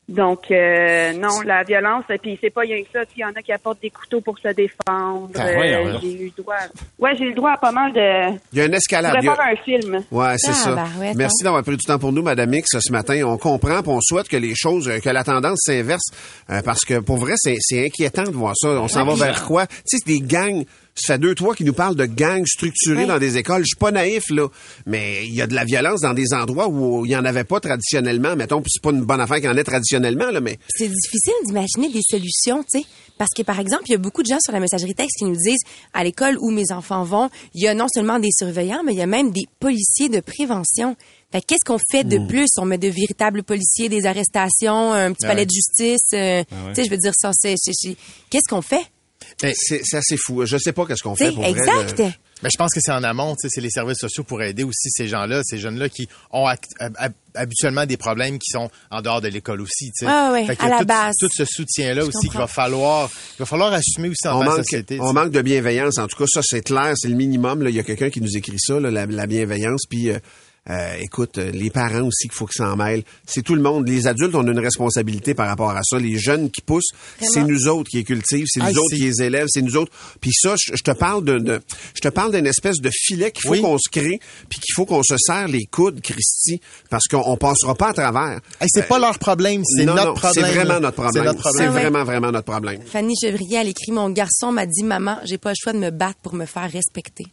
Donc 0.08 0.52
euh, 0.52 1.12
non, 1.14 1.40
la 1.44 1.64
violence, 1.64 2.04
et 2.10 2.18
puis 2.18 2.38
c'est 2.40 2.50
pas 2.50 2.60
rien 2.60 2.80
que 2.80 2.88
ça. 2.92 3.00
Il 3.16 3.20
y 3.22 3.24
en 3.24 3.30
a 3.30 3.42
qui 3.42 3.50
apportent 3.52 3.82
des 3.82 3.90
couteaux 3.90 4.20
pour 4.20 4.38
se 4.38 4.46
défendre. 4.54 5.30
Ah, 5.34 5.46
Euh, 5.48 5.54
voyons. 5.56 5.98
j'ai 6.00 6.22
eu 6.26 6.32
droit. 6.38 6.54
Ouais, 6.98 7.10
j'ai 7.18 7.24
eu 7.24 7.28
le 7.30 7.34
droit 7.34 7.50
à 7.52 7.56
pas 7.56 7.72
mal 7.72 7.92
de. 7.92 8.38
Il 8.52 8.58
y 8.58 8.60
a 8.60 8.66
une 8.66 8.74
escalade. 8.74 9.16
Je 9.20 9.28
a- 9.28 9.34
faire 9.34 9.44
un 9.44 9.56
film. 9.64 10.04
Ouais, 10.12 10.34
c'est 10.38 10.50
Ah, 10.50 10.54
ça. 10.54 10.74
bah 10.76 10.84
ouais, 11.00 11.12
Merci 11.16 11.42
d'avoir 11.42 11.64
pris 11.64 11.76
du 11.76 11.84
temps 11.84 11.98
pour 11.98 12.12
nous, 12.12 12.22
Madame 12.22 12.54
X, 12.54 12.78
ce 12.78 12.92
matin. 12.92 13.20
On 13.24 13.36
comprend, 13.36 13.82
puis 13.82 13.90
on 13.90 14.00
souhaite 14.00 14.28
que 14.28 14.36
les 14.36 14.54
choses, 14.54 14.88
euh, 14.88 15.00
que 15.00 15.10
la 15.10 15.24
tendance 15.24 15.58
s'inverse, 15.64 16.04
euh, 16.50 16.62
parce 16.64 16.84
que 16.84 17.00
pour 17.00 17.16
vrai, 17.16 17.32
c'est 17.36 17.56
c'est 17.58 17.84
inquiétant 17.86 18.22
de 18.22 18.30
voir 18.30 18.52
ça. 18.56 18.68
On 18.68 18.86
s'en 18.86 19.08
Ouais, 19.08 19.16
va 19.16 19.26
vers 19.26 19.44
quoi? 19.44 19.66
Tu 19.66 19.74
sais, 19.86 19.96
c'est 19.98 20.06
des 20.06 20.20
gangs. 20.20 20.64
Ça 20.98 21.14
fait 21.14 21.18
deux, 21.18 21.34
trois 21.34 21.54
qui 21.54 21.62
nous 21.64 21.74
parlent 21.74 21.94
de 21.94 22.06
gangs 22.06 22.46
structurés 22.46 23.04
dans 23.06 23.18
des 23.18 23.36
écoles. 23.36 23.60
Je 23.62 23.66
suis 23.66 23.76
pas 23.76 23.90
naïf 23.90 24.30
là, 24.30 24.48
mais 24.86 25.26
il 25.26 25.34
y 25.34 25.42
a 25.42 25.46
de 25.46 25.54
la 25.54 25.64
violence 25.64 26.00
dans 26.00 26.14
des 26.14 26.32
endroits 26.32 26.68
où 26.68 27.04
il 27.04 27.10
y 27.12 27.16
en 27.16 27.24
avait 27.26 27.44
pas 27.44 27.60
traditionnellement. 27.60 28.34
Mettons, 28.34 28.62
puis 28.62 28.70
c'est 28.72 28.82
pas 28.82 28.90
une 28.90 29.02
bonne 29.04 29.20
affaire 29.20 29.36
qu'il 29.36 29.44
y 29.44 29.48
en 29.48 29.56
ait 29.56 29.64
traditionnellement 29.64 30.30
là, 30.30 30.40
mais 30.40 30.58
C'est 30.68 30.88
difficile 30.88 31.34
d'imaginer 31.44 31.90
des 31.92 32.00
solutions, 32.02 32.62
tu 32.62 32.80
sais. 32.80 32.86
Parce 33.18 33.30
que, 33.34 33.42
par 33.42 33.60
exemple, 33.60 33.84
il 33.88 33.92
y 33.92 33.94
a 33.94 33.98
beaucoup 33.98 34.22
de 34.22 34.26
gens 34.28 34.38
sur 34.40 34.52
la 34.52 34.60
messagerie 34.60 34.94
texte 34.94 35.16
qui 35.18 35.24
nous 35.24 35.36
disent, 35.36 35.60
à 35.94 36.04
l'école 36.04 36.36
où 36.40 36.50
mes 36.50 36.70
enfants 36.72 37.02
vont, 37.04 37.30
il 37.54 37.62
y 37.62 37.68
a 37.68 37.74
non 37.74 37.86
seulement 37.94 38.18
des 38.18 38.28
surveillants, 38.30 38.82
mais 38.84 38.92
il 38.92 38.98
y 38.98 39.02
a 39.02 39.06
même 39.06 39.30
des 39.32 39.44
policiers 39.58 40.08
de 40.10 40.20
prévention. 40.20 40.96
Fait 41.32 41.40
que 41.40 41.46
qu'est-ce 41.46 41.64
qu'on 41.66 41.78
fait 41.90 42.04
de 42.04 42.18
Hmm. 42.18 42.26
plus? 42.28 42.48
On 42.58 42.64
met 42.66 42.76
de 42.78 42.88
véritables 42.88 43.42
policiers, 43.42 43.88
des 43.88 44.04
arrestations, 44.06 44.92
un 44.92 45.12
petit 45.12 45.24
Ah 45.24 45.28
palais 45.28 45.40
ouais. 45.42 45.46
de 45.46 45.50
justice. 45.50 46.08
euh, 46.12 46.42
Ah 46.50 46.54
ouais. 46.66 46.72
Tu 46.72 46.74
sais, 46.74 46.84
je 46.84 46.90
veux 46.90 46.98
dire, 46.98 47.12
ça, 47.16 47.30
c'est, 47.34 47.54
c'est- 47.56 47.72
c'est- 47.74 47.96
qu'est-ce 48.30 48.48
qu'on 48.48 48.62
fait? 48.62 48.84
C'est 49.40 49.80
c'est 49.84 49.96
assez 49.96 50.16
fou. 50.16 50.44
Je 50.46 50.56
sais 50.56 50.72
pas 50.72 50.86
qu'est-ce 50.86 51.02
qu'on 51.02 51.16
fait 51.16 51.32
pour 51.32 51.42
vrai, 51.42 51.50
exact. 51.50 51.98
là. 51.98 52.10
Mais 52.42 52.50
je 52.52 52.58
pense 52.58 52.70
que 52.74 52.80
c'est 52.82 52.92
en 52.92 53.02
amont, 53.02 53.34
c'est 53.38 53.60
les 53.62 53.70
services 53.70 53.98
sociaux 53.98 54.22
pour 54.22 54.42
aider 54.42 54.62
aussi 54.62 54.90
ces 54.90 55.08
gens-là, 55.08 55.40
ces 55.42 55.56
jeunes-là 55.56 55.88
qui 55.88 56.06
ont 56.30 56.46
habituellement 57.34 57.86
des 57.86 57.96
problèmes 57.96 58.38
qui 58.38 58.50
sont 58.50 58.70
en 58.90 59.00
dehors 59.00 59.22
de 59.22 59.28
l'école 59.28 59.62
aussi. 59.62 59.90
Ah 60.04 60.32
Fait 60.46 60.54
y 60.54 60.58
à 60.60 60.64
a 60.64 60.68
la 60.68 60.78
tout, 60.80 60.84
base. 60.84 61.14
tout 61.18 61.28
ce 61.32 61.46
soutien-là 61.46 62.04
aussi 62.04 62.28
qu'il 62.28 62.38
va 62.38 62.46
falloir, 62.46 63.08
il 63.36 63.38
va 63.40 63.46
falloir 63.46 63.72
assumer 63.72 64.08
aussi 64.10 64.28
en 64.28 64.40
on 64.40 64.44
manque, 64.44 64.56
société. 64.56 64.98
on 65.00 65.14
manque 65.14 65.30
de 65.30 65.40
bienveillance. 65.40 65.96
En 65.96 66.06
tout 66.08 66.16
cas, 66.18 66.26
ça, 66.28 66.40
c'est 66.44 66.60
clair, 66.62 66.92
c'est 66.96 67.08
le 67.08 67.14
minimum. 67.16 67.62
Là. 67.62 67.70
Il 67.70 67.76
y 67.76 67.80
a 67.80 67.82
quelqu'un 67.82 68.10
qui 68.10 68.20
nous 68.20 68.36
écrit 68.36 68.58
ça, 68.58 68.78
là, 68.80 68.90
la, 68.90 69.06
la 69.06 69.26
bienveillance. 69.26 69.84
Puis, 69.88 70.10
euh, 70.10 70.18
euh, 70.68 70.96
écoute, 71.00 71.38
euh, 71.38 71.50
les 71.52 71.70
parents 71.70 72.02
aussi 72.02 72.28
qu'il 72.28 72.32
faut 72.32 72.46
qu'ils 72.46 72.64
s'en 72.64 72.76
mêlent. 72.76 73.04
C'est 73.24 73.42
tout 73.42 73.54
le 73.54 73.62
monde. 73.62 73.88
Les 73.88 74.06
adultes, 74.06 74.34
on 74.34 74.46
a 74.46 74.50
une 74.50 74.58
responsabilité 74.58 75.34
par 75.34 75.46
rapport 75.46 75.70
à 75.70 75.82
ça. 75.84 75.98
Les 75.98 76.18
jeunes 76.18 76.50
qui 76.50 76.60
poussent, 76.60 76.90
c'est 77.20 77.44
nous 77.44 77.68
autres 77.68 77.88
qui 77.90 77.98
les 77.98 78.04
cultivent, 78.04 78.46
c'est 78.48 78.60
nous 78.60 78.66
Ah, 78.66 78.70
autres 78.70 78.96
qui 78.96 79.02
les 79.02 79.22
élèvent, 79.22 79.46
c'est 79.48 79.62
nous 79.62 79.76
autres. 79.76 79.92
Puis 80.20 80.32
ça, 80.32 80.54
je, 80.58 80.82
te 80.82 80.90
parle 80.90 81.24
de, 81.24 81.60
je 81.94 82.00
te 82.00 82.08
parle 82.08 82.32
d'une 82.34 82.46
espèce 82.46 82.80
de 82.80 82.90
filet 82.92 83.30
qu'il 83.30 83.42
faut 83.42 83.50
Oui. 83.50 83.62
qu'on 83.62 83.78
se 83.78 83.88
crée, 83.90 84.18
puis 84.48 84.58
qu'il 84.58 84.74
faut 84.74 84.86
qu'on 84.86 85.02
se 85.02 85.16
serre 85.18 85.48
les 85.48 85.66
coudes, 85.66 86.00
Christy, 86.00 86.60
parce 86.90 87.06
qu'on 87.06 87.22
on 87.24 87.36
passera 87.36 87.74
pas 87.74 87.90
à 87.90 87.92
travers. 87.92 88.40
Hey, 88.60 88.68
c'est 88.68 88.88
pas 88.88 88.98
leur 88.98 89.18
problème, 89.18 89.62
c'est 89.64 89.84
notre 89.84 90.04
non, 90.04 90.14
problème. 90.14 90.44
C'est 90.46 90.52
vraiment 90.52 90.80
notre 90.80 90.96
problème. 91.02 91.34
C'est 91.56 91.66
vraiment, 91.66 92.04
vraiment 92.04 92.32
notre 92.32 92.50
problème. 92.50 92.80
Fanny 92.86 93.14
Chevrier, 93.20 93.58
elle 93.58 93.68
écrit, 93.68 93.92
mon 93.92 94.10
garçon 94.10 94.52
m'a 94.52 94.66
dit, 94.66 94.82
maman, 94.82 95.18
j'ai 95.24 95.38
pas 95.38 95.50
le 95.50 95.56
choix 95.58 95.72
de 95.72 95.78
me 95.78 95.90
battre 95.90 96.18
pour 96.22 96.34
me 96.34 96.46
faire 96.46 96.70
respecter. 96.70 97.26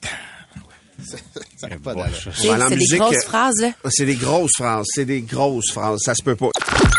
Ça 1.57 1.67
n'a 1.67 1.77
pas 1.77 1.93
d'allure. 1.93 2.15
C'est- 2.35 2.69
des 2.69 2.75
musique, 2.75 2.97
grosses 2.99 3.15
euh, 3.15 3.27
phrases, 3.27 3.59
là. 3.61 3.71
C'est 3.89 4.05
des 4.05 4.15
grosses 4.15 4.51
phrases. 4.57 4.85
C'est 4.93 5.05
des 5.05 5.21
grosses 5.21 5.71
phrases. 5.71 5.99
Ça 6.03 6.15
se 6.15 6.23
peut 6.23 6.35
pas. 6.35 6.49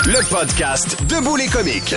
Le 0.06 0.28
podcast 0.28 0.96
Debout 1.08 1.36
les 1.36 1.46
comiques. 1.46 1.94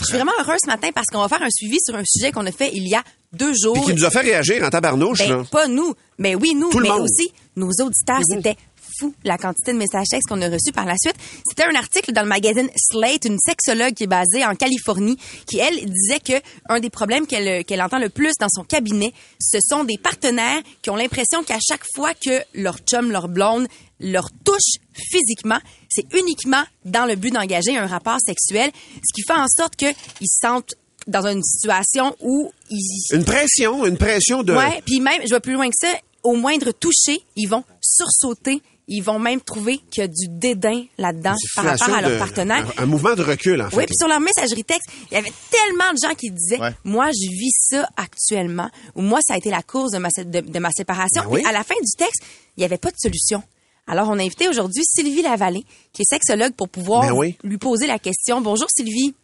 Je 0.00 0.04
suis 0.06 0.14
vraiment 0.14 0.32
heureuse 0.40 0.58
ce 0.64 0.70
matin 0.70 0.88
parce 0.94 1.06
qu'on 1.08 1.20
va 1.20 1.28
faire 1.28 1.42
un 1.42 1.50
suivi 1.50 1.76
sur 1.84 1.94
un 1.94 2.02
sujet 2.06 2.32
qu'on 2.32 2.46
a 2.46 2.52
fait 2.52 2.70
il 2.72 2.88
y 2.88 2.94
a 2.94 3.02
deux 3.32 3.52
jours. 3.54 3.74
Puis 3.74 3.84
qui 3.84 3.94
nous 3.94 4.04
a 4.04 4.10
fait 4.10 4.20
réagir 4.20 4.64
en 4.64 4.70
tabarnouche, 4.70 5.18
Ben, 5.18 5.38
là. 5.38 5.44
pas 5.50 5.68
nous, 5.68 5.94
mais 6.18 6.34
oui, 6.34 6.54
nous, 6.54 6.70
Tout 6.70 6.78
le 6.78 6.84
mais 6.88 6.90
aussi 6.92 7.32
nos 7.56 7.68
auditeurs. 7.68 8.20
C'était 8.28 8.56
fou 9.00 9.14
la 9.24 9.38
quantité 9.38 9.72
de 9.72 9.78
messages 9.78 10.06
textes 10.10 10.28
qu'on 10.28 10.42
a 10.42 10.48
reçus 10.48 10.72
par 10.72 10.84
la 10.84 10.96
suite. 10.96 11.16
C'était 11.48 11.64
un 11.64 11.74
article 11.74 12.12
dans 12.12 12.22
le 12.22 12.28
magazine 12.28 12.68
Slate, 12.76 13.24
une 13.24 13.38
sexologue 13.38 13.94
qui 13.94 14.04
est 14.04 14.06
basée 14.06 14.44
en 14.44 14.54
Californie, 14.54 15.18
qui 15.46 15.58
elle 15.58 15.90
disait 15.90 16.20
que 16.20 16.40
un 16.68 16.80
des 16.80 16.90
problèmes 16.90 17.26
qu'elle 17.26 17.64
qu'elle 17.64 17.82
entend 17.82 17.98
le 17.98 18.08
plus 18.08 18.32
dans 18.40 18.48
son 18.48 18.64
cabinet, 18.64 19.12
ce 19.40 19.58
sont 19.60 19.84
des 19.84 19.98
partenaires 19.98 20.62
qui 20.82 20.90
ont 20.90 20.96
l'impression 20.96 21.42
qu'à 21.42 21.58
chaque 21.66 21.84
fois 21.94 22.12
que 22.14 22.42
leur 22.54 22.78
chum, 22.78 23.10
leur 23.10 23.28
blonde 23.28 23.66
leur 24.00 24.30
touche 24.44 24.80
physiquement, 24.94 25.58
c'est 25.88 26.06
uniquement 26.14 26.62
dans 26.84 27.04
le 27.04 27.16
but 27.16 27.32
d'engager 27.32 27.76
un 27.76 27.86
rapport 27.86 28.18
sexuel, 28.24 28.70
ce 28.94 29.12
qui 29.14 29.22
fait 29.22 29.38
en 29.38 29.46
sorte 29.46 29.76
qu'ils 29.76 29.94
se 29.94 30.38
sentent 30.40 30.74
dans 31.06 31.26
une 31.26 31.42
situation 31.42 32.16
où 32.20 32.50
ils 32.70 33.14
Une 33.14 33.24
pression, 33.24 33.86
une 33.86 33.96
pression 33.96 34.42
de... 34.42 34.54
Ouais, 34.54 34.82
puis 34.84 35.00
même, 35.00 35.20
je 35.28 35.34
vais 35.34 35.40
plus 35.40 35.54
loin 35.54 35.68
que 35.68 35.76
ça, 35.78 35.88
au 36.22 36.34
moindre 36.34 36.72
toucher, 36.72 37.22
ils 37.36 37.46
vont 37.46 37.64
sursauter, 37.80 38.62
ils 38.92 39.00
vont 39.02 39.18
même 39.18 39.40
trouver 39.40 39.78
qu'il 39.90 40.02
y 40.02 40.04
a 40.04 40.08
du 40.08 40.26
dédain 40.28 40.84
là-dedans 40.98 41.34
par 41.56 41.64
rapport 41.64 41.94
à 41.94 42.02
leur 42.02 42.18
partenaire. 42.18 42.66
Un, 42.76 42.82
un 42.82 42.86
mouvement 42.86 43.14
de 43.14 43.22
recul, 43.22 43.62
en 43.62 43.70
fait. 43.70 43.76
Oui, 43.76 43.86
puis 43.86 43.94
sur 43.96 44.08
leur 44.08 44.20
messagerie 44.20 44.64
texte, 44.64 44.90
il 45.10 45.14
y 45.14 45.16
avait 45.16 45.32
tellement 45.50 45.92
de 45.92 45.98
gens 46.06 46.14
qui 46.14 46.30
disaient 46.30 46.60
Ouais. 46.60 46.74
moi 46.84 47.06
je 47.12 47.30
vis 47.30 47.52
ça 47.56 47.88
actuellement 47.96 48.68
ou 48.94 49.00
moi 49.02 49.20
ça 49.22 49.34
a 49.34 49.36
été 49.38 49.48
la 49.50 49.62
cause 49.62 49.92
de 49.92 49.98
ma 49.98 50.08
de, 50.18 50.40
de 50.40 50.58
ma 50.58 50.70
séparation. 50.72 51.22
Ben 51.22 51.28
oui. 51.30 51.40
Puis 51.40 51.48
à 51.48 51.52
la 51.52 51.64
fin 51.64 51.74
du 51.80 51.90
texte, 51.96 52.22
il 52.56 52.60
n'y 52.60 52.64
avait 52.66 52.78
pas 52.78 52.90
de 52.90 52.96
solution. 52.98 53.42
Alors 53.86 54.08
on 54.08 54.18
a 54.18 54.22
invité 54.22 54.48
aujourd'hui 54.48 54.82
Sylvie 54.84 55.22
Lavallée, 55.22 55.64
qui 55.92 56.02
est 56.02 56.08
sexologue 56.08 56.52
pour 56.54 56.68
pouvoir 56.68 57.02
Ben 57.08 57.12
oui. 57.12 57.36
lui 57.44 57.58
poser 57.58 57.86
la 57.86 57.98
question. 57.98 58.40
Bonjour 58.40 58.66
Sylvie. 58.68 59.14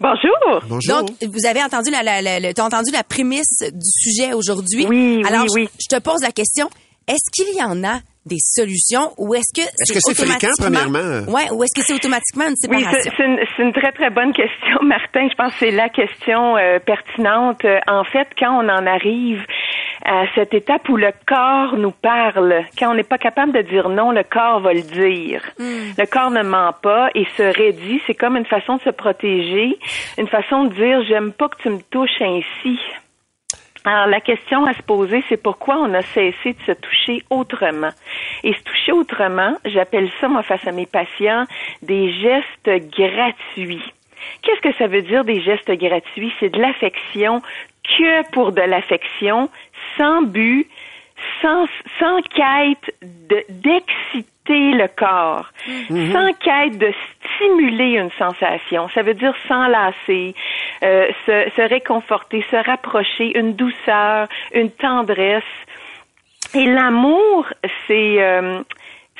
Bonjour. 0.00 0.62
Bonjour. 0.68 1.02
Donc, 1.02 1.10
vous 1.24 1.44
avez 1.44 1.60
entendu 1.62 1.90
la, 1.90 2.02
la, 2.22 2.48
entendu 2.64 2.92
la 2.92 3.02
prémisse 3.02 3.58
du 3.60 3.90
sujet 3.90 4.32
aujourd'hui? 4.32 4.86
Oui, 4.86 5.20
Alors, 5.26 5.42
oui, 5.54 5.62
oui. 5.62 5.68
je, 5.78 5.86
je 5.90 5.96
te 5.96 6.00
pose 6.00 6.20
la 6.22 6.30
question. 6.30 6.70
Est-ce 7.08 7.30
qu'il 7.32 7.56
y 7.56 7.62
en 7.62 7.82
a 7.84 8.00
des 8.26 8.36
solutions 8.40 9.14
ou 9.16 9.34
est-ce 9.34 9.54
que 9.54 9.66
Est-ce 9.66 9.92
que 9.94 10.00
c'est 10.00 10.14
fréquent, 10.14 10.48
automatiquement- 10.52 10.90
premièrement? 10.90 11.32
Ouais, 11.32 11.50
ou 11.50 11.64
est-ce 11.64 11.74
que 11.74 11.86
c'est 11.86 11.94
automatiquement 11.94 12.44
une 12.44 12.54
Oui, 12.68 12.80
séparation? 12.80 13.00
c'est 13.10 13.16
c'est 13.16 13.24
une, 13.24 13.38
c'est 13.56 13.62
une 13.62 13.72
très, 13.72 13.92
très 13.92 14.10
bonne 14.10 14.34
question, 14.34 14.76
Martin. 14.82 15.28
Je 15.30 15.34
pense 15.34 15.52
que 15.54 15.58
c'est 15.60 15.70
la 15.70 15.88
question 15.88 16.56
euh, 16.58 16.78
pertinente. 16.78 17.64
Euh, 17.64 17.78
En 17.86 18.04
fait, 18.04 18.28
quand 18.38 18.52
on 18.62 18.68
en 18.68 18.86
arrive 18.86 19.42
à 20.04 20.24
cette 20.34 20.52
étape 20.54 20.88
où 20.90 20.96
le 20.96 21.10
corps 21.26 21.76
nous 21.78 21.90
parle, 21.90 22.64
quand 22.78 22.90
on 22.92 22.94
n'est 22.94 23.02
pas 23.02 23.18
capable 23.18 23.52
de 23.52 23.62
dire 23.62 23.88
non, 23.88 24.12
le 24.12 24.22
corps 24.24 24.60
va 24.60 24.72
le 24.74 24.82
dire. 24.82 25.42
Le 25.58 26.06
corps 26.06 26.30
ne 26.30 26.42
ment 26.42 26.72
pas 26.82 27.08
et 27.14 27.24
se 27.36 27.42
raidit. 27.42 28.00
C'est 28.06 28.14
comme 28.14 28.36
une 28.36 28.46
façon 28.46 28.76
de 28.76 28.82
se 28.82 28.90
protéger, 28.90 29.76
une 30.18 30.28
façon 30.28 30.64
de 30.64 30.74
dire 30.74 31.02
j'aime 31.08 31.32
pas 31.32 31.48
que 31.48 31.60
tu 31.62 31.70
me 31.70 31.80
touches 31.90 32.20
ainsi. 32.20 32.78
Alors, 33.90 34.06
la 34.06 34.20
question 34.20 34.66
à 34.66 34.74
se 34.74 34.82
poser, 34.82 35.24
c'est 35.30 35.42
pourquoi 35.42 35.78
on 35.78 35.94
a 35.94 36.02
cessé 36.02 36.52
de 36.52 36.60
se 36.66 36.72
toucher 36.72 37.22
autrement. 37.30 37.88
Et 38.44 38.52
se 38.52 38.62
toucher 38.62 38.92
autrement, 38.92 39.56
j'appelle 39.64 40.10
ça, 40.20 40.28
moi, 40.28 40.42
face 40.42 40.66
à 40.66 40.72
mes 40.72 40.84
patients, 40.84 41.46
des 41.80 42.12
gestes 42.12 42.90
gratuits. 42.90 43.82
Qu'est-ce 44.42 44.60
que 44.60 44.74
ça 44.74 44.88
veut 44.88 45.00
dire 45.00 45.24
des 45.24 45.40
gestes 45.40 45.70
gratuits? 45.70 46.30
C'est 46.38 46.50
de 46.50 46.60
l'affection 46.60 47.40
que 47.82 48.30
pour 48.32 48.52
de 48.52 48.60
l'affection, 48.60 49.48
sans 49.96 50.20
but, 50.20 50.68
sans, 51.40 51.64
sans 51.98 52.20
quête 52.20 52.94
de- 53.00 53.44
le 54.54 54.86
corps, 54.88 55.46
Mhm. 55.90 56.12
sans 56.12 56.32
quête 56.34 56.78
de 56.78 56.92
stimuler 57.36 57.98
une 57.98 58.10
sensation. 58.18 58.88
Ça 58.94 59.02
veut 59.02 59.14
dire 59.14 59.34
s'enlacer, 59.46 60.34
euh, 60.82 61.06
se, 61.26 61.50
se 61.56 61.62
réconforter, 61.62 62.44
se 62.50 62.56
rapprocher, 62.56 63.38
une 63.38 63.54
douceur, 63.54 64.28
une 64.54 64.70
tendresse. 64.70 65.42
Et 66.54 66.64
l'amour, 66.66 67.46
c'est 67.86 68.22
euh, 68.22 68.60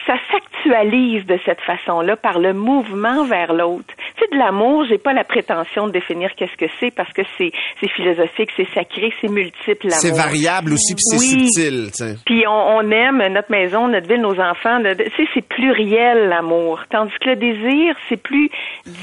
ça 0.06 0.14
s'actualise 0.32 1.26
de 1.26 1.38
cette 1.44 1.60
façon-là 1.60 2.16
par 2.16 2.38
le 2.38 2.54
mouvement 2.54 3.24
vers 3.24 3.52
l'autre. 3.52 3.94
Tu 4.16 4.24
sais, 4.24 4.26
de 4.32 4.38
l'amour, 4.38 4.84
j'ai 4.88 4.98
pas 4.98 5.12
la 5.12 5.24
prétention 5.24 5.86
de 5.86 5.92
définir 5.92 6.30
qu'est-ce 6.36 6.56
que 6.56 6.70
c'est 6.80 6.90
parce 6.94 7.12
que 7.12 7.22
c'est 7.36 7.50
c'est 7.80 7.90
philosophique, 7.90 8.50
c'est 8.56 8.68
sacré, 8.74 9.12
c'est 9.20 9.28
multiple. 9.30 9.86
l'amour. 9.88 9.98
C'est 10.00 10.16
variable 10.16 10.72
aussi, 10.72 10.94
puis 10.94 11.02
c'est 11.04 11.18
Oui. 11.18 11.48
subtil. 11.50 11.86
tu 11.90 11.96
sais. 11.96 12.16
Puis 12.24 12.44
on, 12.46 12.50
on 12.78 12.90
aime 12.90 13.22
notre 13.32 13.50
maison, 13.50 13.88
notre 13.88 14.08
ville, 14.08 14.20
nos 14.22 14.38
enfants. 14.40 14.78
Tu 14.82 15.04
sais, 15.16 15.28
c'est 15.34 15.46
pluriel 15.46 16.28
l'amour, 16.28 16.80
tandis 16.90 17.12
que 17.20 17.30
le 17.30 17.36
désir, 17.36 17.94
c'est 18.08 18.22
plus 18.22 18.50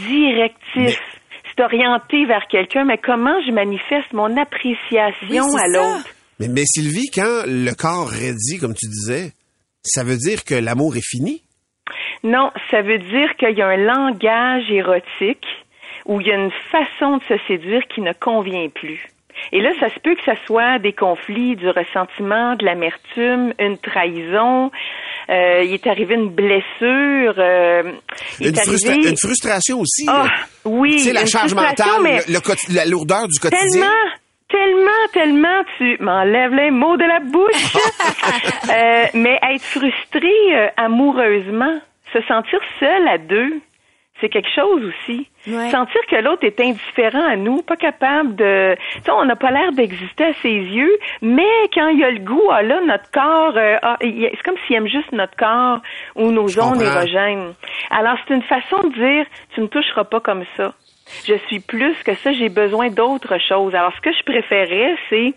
directif. 0.10 1.00
C'est 1.58 1.64
orienté 1.64 2.26
vers 2.26 2.48
quelqu'un, 2.50 2.84
mais 2.86 2.98
comment 2.98 3.36
je 3.48 3.52
manifeste 3.52 4.12
mon 4.14 4.36
appréciation 4.38 5.46
à 5.56 5.68
l'autre? 5.68 6.10
Mais, 6.40 6.48
mais 6.50 6.64
Sylvie, 6.66 7.10
quand 7.14 7.44
le 7.46 7.72
corps 7.76 8.10
raidit, 8.10 8.60
comme 8.60 8.74
tu 8.74 8.88
disais, 8.88 9.32
ça 9.86 10.04
veut 10.04 10.18
dire 10.18 10.44
que 10.44 10.56
l'amour 10.56 10.96
est 10.98 11.06
fini? 11.06 11.44
Non, 12.24 12.52
ça 12.72 12.82
veut 12.82 12.98
dire 13.00 13.36
qu'il 13.38 13.56
y 13.58 13.62
a 13.62 13.68
un 13.68 13.78
langage 13.78 14.70
érotique 14.72 15.46
où 16.06 16.22
il 16.22 16.28
y 16.28 16.32
a 16.32 16.36
une 16.36 16.52
façon 16.72 17.18
de 17.18 17.24
se 17.24 17.36
séduire 17.48 17.82
qui 17.94 18.02
ne 18.02 18.14
convient 18.14 18.70
plus. 18.70 19.00
Et 19.52 19.60
là, 19.60 19.72
ça 19.82 19.90
se 19.90 20.00
peut 20.00 20.16
que 20.16 20.24
ça 20.24 20.36
soit 20.48 20.80
des 20.80 20.94
conflits, 20.94 21.56
du 21.58 21.68
ressentiment, 21.70 22.56
de 22.56 22.64
l'amertume, 22.66 23.54
une 23.60 23.78
trahison. 23.78 24.72
euh, 25.30 25.62
il 25.64 25.74
est 25.74 25.88
arrivé 25.88 26.16
une 26.16 26.30
blessure. 26.30 27.34
euh, 27.38 27.84
il 28.40 28.48
Une, 28.48 28.56
est 28.56 28.66
frustra- 28.66 28.92
arrivé... 28.92 29.10
une 29.10 29.18
frustration 29.18 29.80
aussi. 29.82 30.06
Là. 30.06 30.28
oui, 30.64 31.00
sais, 31.00 31.12
la 31.14 31.26
charge 31.26 31.54
mentale, 31.54 32.02
mais 32.02 32.20
le, 32.28 32.34
le 32.36 32.40
quoti- 32.40 32.72
la 32.74 32.86
lourdeur 32.86 33.28
du 33.28 33.38
quotidien. 33.40 33.60
Tellement, 33.72 33.94
tellement, 34.50 35.08
tellement, 35.14 35.64
tu 35.78 35.98
m'enlèves 36.00 36.54
les 36.54 36.72
mots 36.72 36.98
de 36.98 37.06
la 37.06 37.20
bouche. 37.20 37.76
Euh, 38.68 39.06
mais 39.14 39.40
être 39.44 39.62
frustré 39.64 40.32
euh, 40.52 40.68
amoureusement, 40.76 41.80
se 42.12 42.22
sentir 42.24 42.60
seul 42.80 43.08
à 43.08 43.20
deux, 43.20 43.62
c'est 44.20 44.30
quelque 44.30 44.50
chose 44.56 44.84
aussi. 44.86 45.28
Sentir 45.70 46.02
que 46.10 46.16
l'autre 46.16 46.44
est 46.46 46.60
indifférent 46.60 47.24
à 47.24 47.36
nous, 47.36 47.62
pas 47.62 47.76
capable 47.76 48.36
de... 48.36 48.76
Tu 48.96 49.02
sais, 49.02 49.12
on 49.12 49.26
n'a 49.26 49.36
pas 49.36 49.52
l'air 49.52 49.72
d'exister 49.72 50.26
à 50.26 50.34
ses 50.42 50.50
yeux, 50.50 50.98
mais 51.22 51.46
quand 51.74 51.90
il 51.90 52.00
y 52.00 52.04
a 52.04 52.10
le 52.10 52.20
goût, 52.20 52.50
ah 52.52 52.64
là, 52.64 52.82
notre 52.82 53.12
corps, 53.12 53.56
euh, 53.56 53.78
ah, 53.84 53.98
c'est 54.02 54.44
comme 54.44 54.56
s'il 54.66 54.78
aime 54.78 54.88
juste 54.88 55.12
notre 55.12 55.36
corps 55.36 55.80
ou 56.16 56.32
nos 56.32 56.48
Je 56.48 56.60
ondes 56.60 56.80
comprends. 56.80 56.98
érogènes. 57.02 57.54
Alors, 57.92 58.18
c'est 58.28 58.34
une 58.34 58.44
façon 58.44 58.82
de 58.88 58.94
dire, 58.94 59.26
tu 59.54 59.62
ne 59.62 59.68
toucheras 59.68 60.06
pas 60.06 60.20
comme 60.22 60.44
ça. 60.58 60.74
Je 61.26 61.36
suis 61.48 61.60
plus 61.60 61.96
que 62.04 62.14
ça, 62.16 62.32
j'ai 62.34 62.50
besoin 62.50 62.90
d'autre 62.90 63.38
chose. 63.40 63.76
Alors, 63.76 63.94
ce 63.96 64.02
que 64.02 64.12
je 64.12 64.24
préférais, 64.24 64.96
c'est 65.10 65.34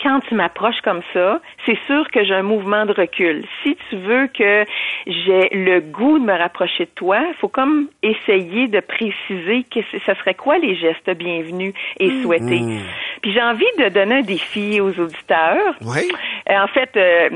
quand 0.00 0.20
tu 0.28 0.34
m'approches 0.36 0.80
comme 0.82 1.02
ça, 1.12 1.40
c'est 1.66 1.78
sûr 1.88 2.08
que 2.12 2.22
j'ai 2.24 2.34
un 2.34 2.42
mouvement 2.42 2.86
de 2.86 2.92
recul. 2.92 3.44
Si 3.64 3.76
tu 3.90 3.96
veux 3.96 4.28
que 4.28 4.64
j'ai 5.06 5.48
le 5.50 5.80
goût 5.80 6.20
de 6.20 6.24
me 6.24 6.32
rapprocher 6.38 6.84
de 6.84 6.90
toi, 6.94 7.18
il 7.28 7.34
faut 7.40 7.48
comme 7.48 7.88
essayer 8.04 8.68
de 8.68 8.78
préciser 8.78 9.64
que 9.64 9.80
c- 9.90 10.00
ça 10.06 10.14
serait 10.14 10.34
quoi 10.34 10.58
les 10.58 10.76
gestes 10.76 11.10
bienvenus 11.10 11.74
et 11.98 12.22
souhaités. 12.22 12.60
Mm. 12.60 12.80
Puis 13.22 13.32
j'ai 13.32 13.42
envie 13.42 13.64
de 13.78 13.88
donner 13.88 14.16
un 14.18 14.22
défi 14.22 14.80
aux 14.80 14.96
auditeurs. 15.00 15.74
Oui. 15.80 16.08
Euh, 16.48 16.58
en 16.60 16.68
fait, 16.68 16.90
euh, 16.96 17.30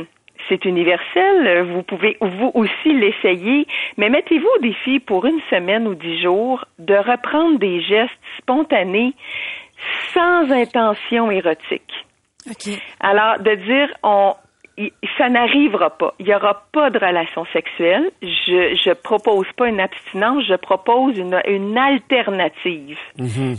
c'est 0.49 0.65
universel. 0.65 1.63
Vous 1.73 1.83
pouvez 1.83 2.17
vous 2.21 2.51
aussi 2.55 2.93
l'essayer, 2.93 3.67
mais 3.97 4.09
mettez-vous 4.09 4.49
au 4.59 4.61
défi 4.61 5.01
pour 5.01 5.27
une 5.27 5.41
semaine 5.51 5.87
ou 5.87 5.95
dix 5.95 6.21
jours 6.23 6.65
de 6.79 6.95
reprendre 6.95 7.59
des 7.59 7.81
gestes 7.83 8.13
spontanés 8.39 9.15
sans 10.15 10.51
intention 10.51 11.31
érotique. 11.31 11.93
Alors, 13.01 13.39
de 13.39 13.55
dire, 13.55 13.89
on, 14.03 14.35
ça 15.19 15.29
n'arrivera 15.29 15.91
pas. 15.91 16.15
Il 16.19 16.27
n'y 16.27 16.35
aura 16.35 16.65
pas 16.73 16.89
de 16.91 16.99
relation 16.99 17.45
sexuelle. 17.53 18.11
Je 18.23 18.75
je 18.83 18.93
propose 18.93 19.47
pas 19.57 19.69
une 19.69 19.81
abstinence, 19.81 20.45
je 20.47 20.55
propose 20.55 21.17
une, 21.19 21.41
une 21.47 21.77
alternative 21.77 22.99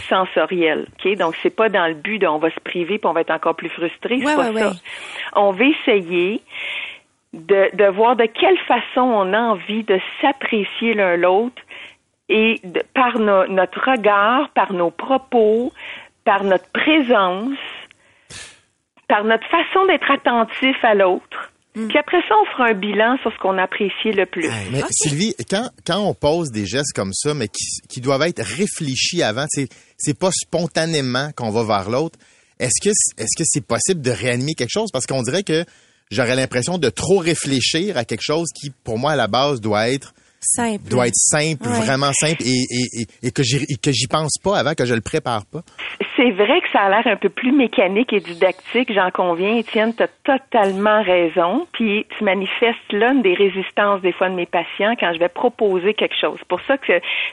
sensorielle. 0.10 0.86
Ok, 1.06 1.16
donc 1.18 1.36
c'est 1.44 1.56
pas 1.56 1.70
dans 1.70 1.88
le 1.88 1.94
but 1.94 2.20
de 2.20 2.28
on 2.28 2.40
va 2.40 2.50
se 2.50 2.60
priver 2.60 2.98
puis 2.98 3.08
on 3.08 3.14
va 3.14 3.22
être 3.22 3.32
encore 3.32 3.56
plus 3.56 3.70
frustré. 3.70 4.20
C'est 4.20 4.26
Ouais, 4.26 4.36
pas 4.36 4.50
ouais, 4.52 4.60
ça. 4.60 4.68
ouais. 4.70 4.76
On 5.36 5.52
va 5.52 5.66
essayer 5.66 6.42
de, 7.34 7.76
de 7.76 7.86
voir 7.86 8.16
de 8.16 8.26
quelle 8.26 8.58
façon 8.60 9.02
on 9.02 9.34
a 9.34 9.40
envie 9.40 9.84
de 9.84 10.00
s'apprécier 10.22 10.94
l'un 10.94 11.16
l'autre 11.18 11.62
et 12.30 12.60
de- 12.64 12.84
par 12.94 13.20
no- 13.20 13.48
notre 13.48 13.90
regard, 13.92 14.50
par 14.50 14.72
nos 14.74 14.92
propos, 14.92 15.72
par 16.26 16.44
notre 16.44 16.72
présence, 16.72 17.58
par 19.14 19.24
notre 19.26 19.46
façon 19.46 19.86
d'être 19.86 20.10
attentif 20.10 20.76
à 20.82 20.96
l'autre. 20.96 21.52
Puis 21.74 21.98
après 22.00 22.18
ça, 22.28 22.34
on 22.42 22.46
fera 22.52 22.70
un 22.70 22.74
bilan 22.74 23.16
sur 23.22 23.32
ce 23.32 23.38
qu'on 23.38 23.60
a 23.60 23.64
apprécié 23.64 24.12
le 24.12 24.26
plus. 24.26 24.50
Mais 24.72 24.82
Sylvie, 24.90 25.36
quand, 25.48 25.70
quand 25.86 26.00
on 26.00 26.16
pose 26.16 26.50
des 26.50 26.66
gestes 26.66 26.94
comme 26.96 27.14
ça, 27.14 27.36
mais 27.36 27.48
qui, 27.48 27.64
qui 27.88 28.02
doivent 28.02 28.24
être 28.24 28.42
réfléchis 28.44 29.22
avant, 29.22 29.46
c'est 29.50 29.68
c'est 29.98 30.18
pas 30.18 30.32
spontanément 30.32 31.30
qu'on 31.36 31.52
va 31.52 31.64
vers 31.64 31.92
l'autre. 31.92 32.18
Est-ce 32.60 32.82
que 32.84 32.90
est-ce 32.90 33.38
que 33.38 33.44
c'est 33.46 33.66
possible 33.66 34.02
de 34.02 34.10
réanimer 34.10 34.56
quelque 34.56 34.74
chose? 34.74 34.90
Parce 34.92 35.06
qu'on 35.06 35.22
dirait 35.22 35.44
que 35.44 35.64
j'aurais 36.10 36.36
l'impression 36.36 36.80
de 36.80 36.90
trop 36.90 37.20
réfléchir 37.20 37.98
à 37.98 38.06
quelque 38.06 38.24
chose 38.24 38.48
qui, 38.60 38.72
pour 38.84 38.98
moi, 38.98 39.12
à 39.12 39.16
la 39.16 39.28
base, 39.28 39.62
doit 39.62 39.90
être 39.90 40.14
Simple. 40.44 40.84
doit 40.90 41.08
être 41.08 41.16
simple, 41.16 41.68
Ouais. 41.68 41.86
vraiment 41.86 42.12
simple, 42.14 42.44
et, 42.44 42.64
et, 42.70 43.02
et, 43.02 43.28
et 43.28 43.32
que 43.32 43.44
j'y 43.44 43.58
et 43.64 43.78
que 43.82 43.92
j'y 43.92 44.08
pense 44.08 44.38
pas 44.44 44.58
avant, 44.58 44.74
que 44.74 44.86
je 44.86 44.94
le 44.94 45.02
prépare 45.02 45.44
pas. 45.52 45.62
C'est 46.16 46.32
vrai 46.32 46.62
que 46.62 46.70
ça 46.72 46.82
a 46.82 46.90
l'air 46.90 47.08
un 47.08 47.16
peu 47.18 47.30
plus 47.30 47.52
mécanique 47.52 48.14
et 48.14 48.20
didactique, 48.20 48.92
j'en 48.94 49.10
conviens, 49.12 49.56
Étienne, 49.58 49.94
tu 49.96 50.04
as 50.04 50.10
totalement 50.24 51.02
raison. 51.04 51.66
Puis 51.74 52.06
tu 52.18 52.24
manifestes 52.24 52.92
là 52.92 53.14
une 53.14 53.22
des 53.24 53.34
résistances 53.34 54.02
des 54.02 54.12
fois 54.14 54.30
de 54.30 54.36
mes 54.36 54.46
patients 54.46 54.94
quand 55.00 55.12
je 55.14 55.20
vais 55.20 55.30
proposer 55.30 55.94
quelque 55.96 56.16
chose. 56.20 56.36
C'est 56.40 56.48
pour 56.48 56.62
ça 56.68 56.78
que 56.78 56.84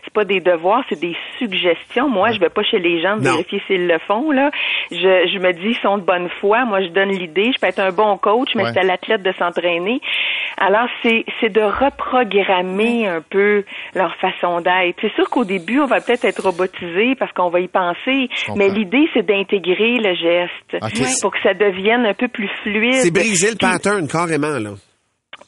c'est 0.04 0.12
pas 0.14 0.24
des 0.24 0.40
devoirs, 0.40 0.82
c'est 0.88 0.98
des 1.00 1.14
suggestions. 1.38 2.08
Moi, 2.08 2.30
je 2.32 2.40
vais 2.40 2.48
pas 2.48 2.62
chez 2.62 2.78
les 2.78 3.02
gens 3.02 3.16
Non. 3.16 3.32
vérifier 3.32 3.62
s'ils 3.66 3.86
le 3.86 3.98
font. 4.06 4.30
Là. 4.30 4.50
Je, 4.90 4.96
je 4.96 5.38
me 5.38 5.52
dis, 5.52 5.76
ils 5.76 5.82
sont 5.82 5.98
de 5.98 6.02
bonne 6.04 6.28
foi. 6.40 6.64
Moi, 6.64 6.82
je 6.82 6.88
donne 6.88 7.10
l'idée. 7.10 7.50
Je 7.54 7.60
peux 7.60 7.66
être 7.66 7.80
un 7.80 7.92
bon 7.92 8.16
coach, 8.16 8.48
mais 8.54 8.64
Ouais. 8.64 8.70
c'est 8.72 8.80
à 8.80 8.84
l'athlète 8.84 9.22
de 9.22 9.32
s'entraîner. 9.38 10.00
Alors, 10.56 10.88
c'est 11.02 11.24
c'est 11.40 11.50
de 11.52 11.60
reprogrammer 11.62 12.99
un 13.06 13.20
peu 13.20 13.64
leur 13.94 14.14
façon 14.16 14.60
d'être. 14.60 14.96
C'est 15.00 15.14
sûr 15.14 15.28
qu'au 15.30 15.44
début, 15.44 15.80
on 15.80 15.86
va 15.86 16.00
peut-être 16.00 16.24
être 16.24 16.42
robotisé 16.42 17.14
parce 17.18 17.32
qu'on 17.32 17.50
va 17.50 17.60
y 17.60 17.68
penser, 17.68 18.28
mais 18.56 18.68
l'idée, 18.68 19.08
c'est 19.14 19.26
d'intégrer 19.26 19.98
le 19.98 20.14
geste 20.14 21.20
pour 21.22 21.32
que 21.32 21.38
ça 21.42 21.54
devienne 21.54 22.06
un 22.06 22.14
peu 22.14 22.28
plus 22.28 22.48
fluide. 22.62 22.94
C'est 22.94 23.10
briser 23.10 23.50
le 23.50 23.56
pattern, 23.56 24.06
carrément, 24.08 24.58
là. 24.58 24.70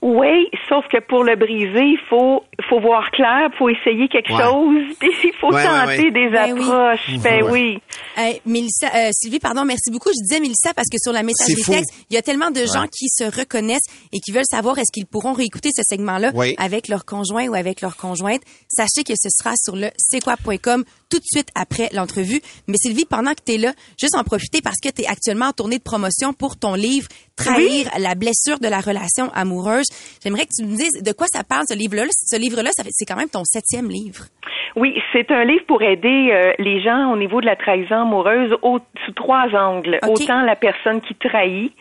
Oui, 0.00 0.48
sauf 0.68 0.84
que 0.90 0.98
pour 1.06 1.24
le 1.24 1.36
briser, 1.36 1.84
il 1.84 1.98
faut, 2.08 2.42
faut 2.68 2.80
voir 2.80 3.10
clair, 3.10 3.50
il 3.52 3.56
faut 3.58 3.68
essayer 3.68 4.08
quelque 4.08 4.32
Ouais. 4.32 4.42
chose, 4.42 4.96
puis 4.98 5.10
il 5.24 5.32
faut 5.40 5.52
Ouais, 5.52 5.62
tenter 5.64 6.04
ouais. 6.04 6.10
des 6.10 6.28
Ben 6.30 6.52
oui. 6.54 6.62
approches. 6.62 7.10
Ben 7.22 7.44
oui. 7.50 7.78
Euh, 8.18 8.32
Mélissa, 8.46 8.88
euh, 8.94 9.10
Sylvie, 9.12 9.38
pardon, 9.38 9.64
merci 9.64 9.90
beaucoup. 9.90 10.08
Je 10.08 10.22
disais 10.22 10.40
Mélissa 10.40 10.72
parce 10.74 10.88
que 10.88 10.98
sur 10.98 11.12
la 11.12 11.22
messagerie 11.22 11.62
C'est 11.62 11.72
texte, 11.72 11.92
il 12.10 12.14
y 12.14 12.16
a 12.16 12.22
tellement 12.22 12.50
de 12.50 12.60
gens 12.66 12.82
Ouais. 12.82 12.88
qui 12.88 13.08
se 13.08 13.24
reconnaissent 13.24 13.86
et 14.12 14.20
qui 14.20 14.32
veulent 14.32 14.42
savoir 14.50 14.78
est-ce 14.78 14.90
qu'ils 14.92 15.06
pourront 15.06 15.32
réécouter 15.32 15.70
ce 15.74 15.82
segment-là 15.84 16.32
Oui. 16.34 16.54
avec 16.58 16.88
leur 16.88 17.04
conjoint 17.04 17.46
ou 17.48 17.54
avec 17.54 17.80
leur 17.80 17.96
conjointe. 17.96 18.42
Sachez 18.68 19.04
que 19.04 19.14
ce 19.16 19.28
sera 19.30 19.52
sur 19.56 19.76
le 19.76 19.88
c'est-quoi.com 19.98 20.84
tout 21.12 21.18
de 21.18 21.24
suite 21.30 21.48
après 21.54 21.90
l'entrevue. 21.92 22.40
Mais 22.68 22.78
Sylvie, 22.78 23.04
pendant 23.04 23.34
que 23.34 23.42
tu 23.44 23.52
es 23.52 23.58
là, 23.58 23.74
juste 24.00 24.16
en 24.16 24.24
profiter 24.24 24.62
parce 24.62 24.78
que 24.82 24.88
tu 24.88 25.02
es 25.02 25.06
actuellement 25.06 25.46
en 25.46 25.52
tournée 25.52 25.76
de 25.76 25.82
promotion 25.82 26.32
pour 26.32 26.56
ton 26.56 26.74
livre 26.74 27.06
Trahir 27.36 27.90
la 27.98 28.14
blessure 28.14 28.58
de 28.60 28.68
la 28.68 28.80
relation 28.80 29.30
amoureuse. 29.32 29.86
J'aimerais 30.22 30.46
que 30.46 30.52
tu 30.56 30.64
me 30.64 30.74
dises 30.74 31.02
de 31.02 31.12
quoi 31.12 31.26
ça 31.30 31.44
parle 31.44 31.64
ce 31.68 31.74
livre-là. 31.74 32.04
Ce 32.10 32.36
livre-là, 32.36 32.70
c'est 32.74 33.04
quand 33.04 33.16
même 33.16 33.28
ton 33.28 33.44
septième 33.44 33.90
livre. 33.90 34.26
Oui, 34.74 35.00
c'est 35.12 35.30
un 35.30 35.44
livre 35.44 35.64
pour 35.66 35.82
aider 35.82 36.30
euh, 36.32 36.52
les 36.58 36.80
gens 36.80 37.12
au 37.12 37.16
niveau 37.16 37.40
de 37.40 37.46
la 37.46 37.56
trahison 37.56 38.02
amoureuse 38.02 38.56
au- 38.62 38.80
sous 39.04 39.12
trois 39.12 39.54
angles. 39.54 39.98
Autant 40.08 40.40
la 40.42 40.56
personne 40.56 41.00
qui 41.00 41.14
trahit, 41.14 41.72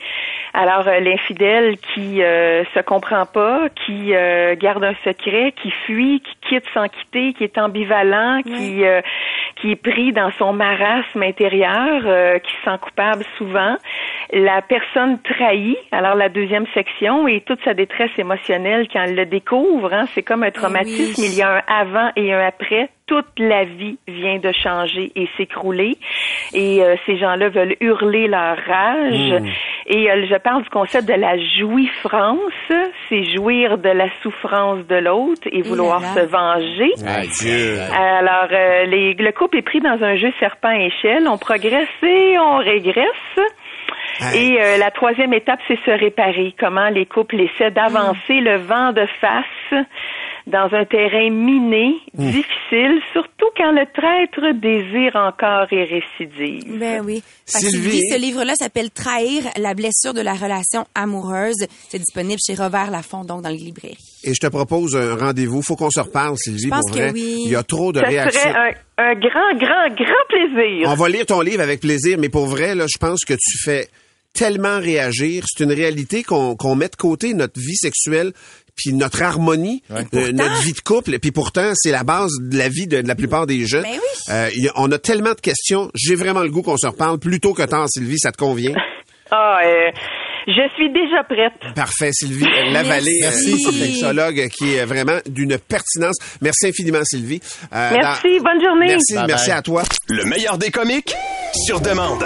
alors 0.54 0.88
euh, 0.88 1.00
l'infidèle 1.00 1.78
qui 1.78 2.22
euh, 2.22 2.64
se 2.74 2.80
comprend 2.82 3.26
pas, 3.26 3.70
qui 3.86 4.14
euh, 4.14 4.56
garde 4.56 4.84
un 4.84 4.96
secret, 5.06 5.54
qui 5.62 5.72
fuit, 5.86 6.22
qui 6.22 6.50
quitte 6.50 6.66
sans 6.74 6.88
quitter, 6.90 7.34
qui 7.34 7.46
est 7.46 7.58
ambivalent, 7.58 8.42
qui 8.44 8.84
euh, 8.86 9.02
qui 9.56 9.72
est 9.72 9.76
pris 9.82 10.12
dans 10.12 10.32
son 10.40 10.52
marasme 10.54 11.22
intérieur, 11.24 12.02
euh, 12.06 12.40
qui 12.40 12.52
se 12.52 12.64
sent 12.72 12.78
coupable 12.82 13.24
souvent. 13.38 13.78
La 14.34 14.62
personne 14.62 15.20
trahie, 15.22 15.78
alors 15.92 16.16
la 16.16 16.30
deuxième 16.30 16.66
section, 16.74 17.28
et 17.28 17.42
toute 17.42 17.64
sa 17.64 17.74
détresse 17.74 18.12
émotionnelle 18.18 18.88
quand 18.92 19.04
elle 19.04 19.16
le 19.16 19.26
découvre, 19.26 19.94
hein, 19.94 20.06
c'est 20.14 20.24
comme 20.24 20.44
un 20.44 20.52
traumatisme, 20.52 21.22
il 21.24 21.36
y 21.38 21.42
a 21.42 21.58
un 21.58 21.62
avant 21.68 22.10
et 22.16 22.34
un 22.34 22.39
après. 22.46 22.81
Toute 23.08 23.38
la 23.40 23.66
vie 23.66 23.98
vient 24.08 24.38
de 24.40 24.52
changer 24.54 25.12
et 25.16 25.28
s'écrouler. 25.36 25.98
Et 26.54 26.82
euh, 26.82 26.96
ces 27.06 27.18
gens-là 27.18 27.50
veulent 27.50 27.76
hurler 27.82 28.28
leur 28.28 28.56
rage. 28.58 29.42
Mm. 29.42 29.48
Et 29.88 30.10
euh, 30.10 30.26
je 30.30 30.38
parle 30.38 30.64
du 30.64 30.70
concept 30.70 31.08
de 31.08 31.14
la 31.14 31.36
jouifrance. 31.60 32.72
C'est 33.10 33.24
jouir 33.36 33.78
de 33.78 33.90
la 33.90 34.08
souffrance 34.22 34.86
de 34.88 34.96
l'autre 34.96 35.42
et 35.52 35.62
vouloir 35.62 36.02
se 36.14 36.22
venger. 36.22 36.92
Alors, 37.94 38.48
euh, 38.52 38.86
les- 38.86 39.14
le 39.14 39.32
couple 39.32 39.58
est 39.58 39.62
pris 39.62 39.80
dans 39.82 40.02
un 40.02 40.16
jeu 40.16 40.32
serpent-échelle. 40.40 41.28
On 41.28 41.38
progresse 41.38 41.90
et 42.04 42.38
on 42.40 42.58
régresse. 42.58 43.40
Et 44.36 44.62
euh, 44.62 44.78
la 44.78 44.92
troisième 44.92 45.34
étape, 45.34 45.60
c'est 45.68 45.80
se 45.86 45.92
réparer. 45.92 46.54
Comment 46.60 46.90
les 46.90 47.06
couples 47.06 47.40
essaient 47.42 47.72
d'avancer 47.72 48.40
le 48.40 48.58
vent 48.58 48.92
de 48.94 49.06
face 49.20 49.84
dans 50.48 50.70
un 50.72 50.86
terrain 50.86 51.30
miné, 51.30 51.94
Mmh. 52.18 52.26
difficile, 52.32 53.00
surtout 53.14 53.48
quand 53.56 53.72
le 53.72 53.86
traître 53.94 54.54
désire 54.60 55.16
encore 55.16 55.68
et 55.72 55.84
récidive. 55.86 56.78
Ben 56.80 57.02
oui. 57.06 57.24
Sylvie. 57.46 58.02
Ce 58.12 58.18
livre-là 58.20 58.54
s'appelle 58.56 58.89
Trahir 58.92 59.44
la 59.58 59.74
blessure 59.74 60.14
de 60.14 60.22
la 60.22 60.34
relation 60.34 60.86
amoureuse. 60.96 61.66
C'est 61.89 62.00
disponible 62.00 62.39
chez 62.46 62.54
Robert 62.56 62.92
Laffont, 62.92 63.24
donc 63.24 63.42
dans 63.44 63.50
les 63.50 63.58
librairies. 63.58 63.98
Et 64.24 64.34
je 64.34 64.39
te 64.39 64.48
propose 64.48 64.96
un 64.96 65.16
rendez-vous. 65.16 65.62
Faut 65.62 65.76
qu'on 65.76 65.89
se 65.89 66.00
reparle, 66.02 66.36
Sylvie, 66.38 66.64
Je 66.66 66.70
pense 66.70 66.82
pour 66.82 66.92
que 66.92 67.02
vrai. 67.02 67.12
oui. 67.14 67.44
Il 67.46 67.52
y 67.52 67.56
a 67.56 67.64
trop 67.64 67.92
de 67.94 68.00
Ça 68.00 68.08
réactions. 68.08 68.42
serait 68.42 68.76
un, 68.98 69.04
un 69.04 69.14
grand, 69.16 69.54
grand, 69.58 69.96
grand 69.96 70.26
plaisir. 70.30 70.88
On 70.89 70.96
va 70.96 71.10
lire 71.10 71.26
ton 71.26 71.42
livre 71.42 71.62
avec 71.62 71.80
plaisir, 71.80 72.18
mais 72.20 72.30
pour 72.30 72.46
vrai, 72.48 72.76
là, 72.76 72.86
je 72.92 72.98
pense 72.98 73.24
que 73.26 73.34
tu 73.34 73.58
fais 73.64 73.88
tellement 74.34 74.80
réagir. 74.80 75.44
C'est 75.48 75.64
une 75.64 75.74
réalité 75.74 76.24
qu'on 76.24 76.56
qu'on 76.56 76.76
met 76.76 76.88
de 76.89 76.96
côté 76.96 77.34
notre 77.34 77.60
vie 77.60 77.76
sexuelle 77.76 78.32
puis 78.76 78.93
notre 78.93 79.22
harmonie, 79.22 79.84
euh, 79.91 80.32
notre 80.32 80.61
vie 80.63 80.74
de 80.74 80.80
couple, 80.82 81.17
puis 81.19 81.32
pourtant 81.32 81.72
c'est 81.76 81.91
la 81.91 82.03
base 82.03 82.32
de 82.41 82.57
la 82.57 82.69
vie 82.69 82.88
de, 82.88 83.01
de 83.01 83.07
la 83.07 83.15
plupart 83.15 83.45
des 83.47 83.65
jeunes. 83.65 83.84
Ben 83.84 83.91
oui. 83.91 84.34
Euh, 84.34 84.49
a- 84.69 84.72
on 84.82 84.91
a 84.91 84.97
tellement 84.97 85.34
de 85.34 85.41
questions. 85.41 85.91
J'ai 85.95 86.15
vraiment 86.15 86.41
le 86.41 86.49
goût 86.49 86.61
qu'on 86.61 86.78
se 86.78 86.88
reparle 86.88 87.19
plus 87.19 87.39
tôt 87.39 87.53
que 87.53 87.63
tard, 87.63 87.88
Sylvie. 87.89 88.19
Ça 88.19 88.32
te 88.32 88.38
convient? 88.38 88.74
Ah, 89.34 89.59
euh, 89.63 89.89
je 90.45 90.61
suis 90.76 90.91
déjà 90.91 91.24
prête. 91.24 91.53
Parfait, 91.74 92.09
Sylvie 92.11 92.43
euh, 92.43 92.74
Lavallée, 92.74 93.17
Merci. 93.22 93.53
euh, 93.65 93.72
sexologue, 93.72 94.49
qui 94.49 94.74
est 94.74 94.84
vraiment 94.84 95.19
d'une 95.26 95.57
pertinence. 95.57 96.17
Merci 96.41 96.67
infiniment, 96.67 96.99
Sylvie. 97.05 97.39
Euh, 97.74 97.91
Merci, 97.93 98.28
dans- 98.39 98.43
bonne 98.43 98.61
journée. 98.61 98.88
Merci, 98.88 99.13
Bye 99.15 99.28
merci 99.28 99.49
bye. 99.51 99.57
à 99.57 99.61
toi. 99.61 99.84
Le 100.09 100.26
meilleur 100.26 100.57
des 100.57 100.69
comiques 100.69 101.15
sur 101.65 101.80
demande. 101.80 102.26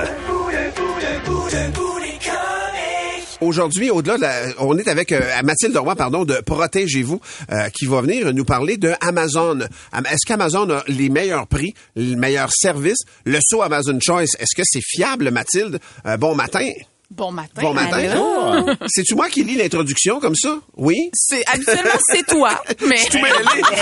Aujourd'hui, 3.46 3.90
au-delà 3.92 4.18
de 4.18 4.22
la, 4.22 4.42
on 4.60 4.78
est 4.78 4.88
avec 4.88 5.12
euh, 5.12 5.22
Mathilde 5.44 5.78
Roy, 5.78 5.96
pardon, 5.96 6.26
de 6.26 6.36
Protégez-vous, 6.46 7.22
euh, 7.52 7.70
qui 7.70 7.86
va 7.86 8.02
venir 8.02 8.34
nous 8.34 8.46
parler 8.46 8.78
de 8.78 8.92
Amazon. 9.02 9.60
Am- 9.92 10.06
Est-ce 10.06 10.26
qu'Amazon 10.28 10.70
a 10.72 10.84
les 10.88 11.10
meilleurs 11.10 11.48
prix, 11.48 11.74
les 11.96 12.16
meilleurs 12.16 12.52
services? 12.52 13.00
Le 13.26 13.40
saut 13.42 13.62
Amazon 13.62 14.00
Choice, 14.02 14.36
est-ce 14.40 14.56
que 14.56 14.64
c'est 14.66 14.82
fiable, 14.84 15.30
Mathilde? 15.32 15.80
Euh, 16.06 16.18
bon 16.18 16.34
matin. 16.36 16.68
Bon 17.12 17.32
matin. 17.32 17.62
Bon 17.62 17.74
matin. 17.74 17.98
Allô? 17.98 18.66
C'est-tu 18.88 19.14
moi 19.16 19.30
qui 19.30 19.44
lis 19.44 19.56
l'introduction 19.56 20.20
comme 20.20 20.36
ça? 20.36 20.58
Oui? 20.76 21.10
C'est 21.14 21.44
habituellement 21.48 21.92
c'est 22.12 22.26
toi, 22.26 22.62
mais 22.88 22.96
Je 22.98 23.02
suis 23.02 23.10
tout 23.12 23.20
mêlé. 23.20 23.36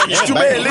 Je 0.09 0.15
suis 0.15 0.27
tout 0.27 0.33
mêlé. 0.33 0.69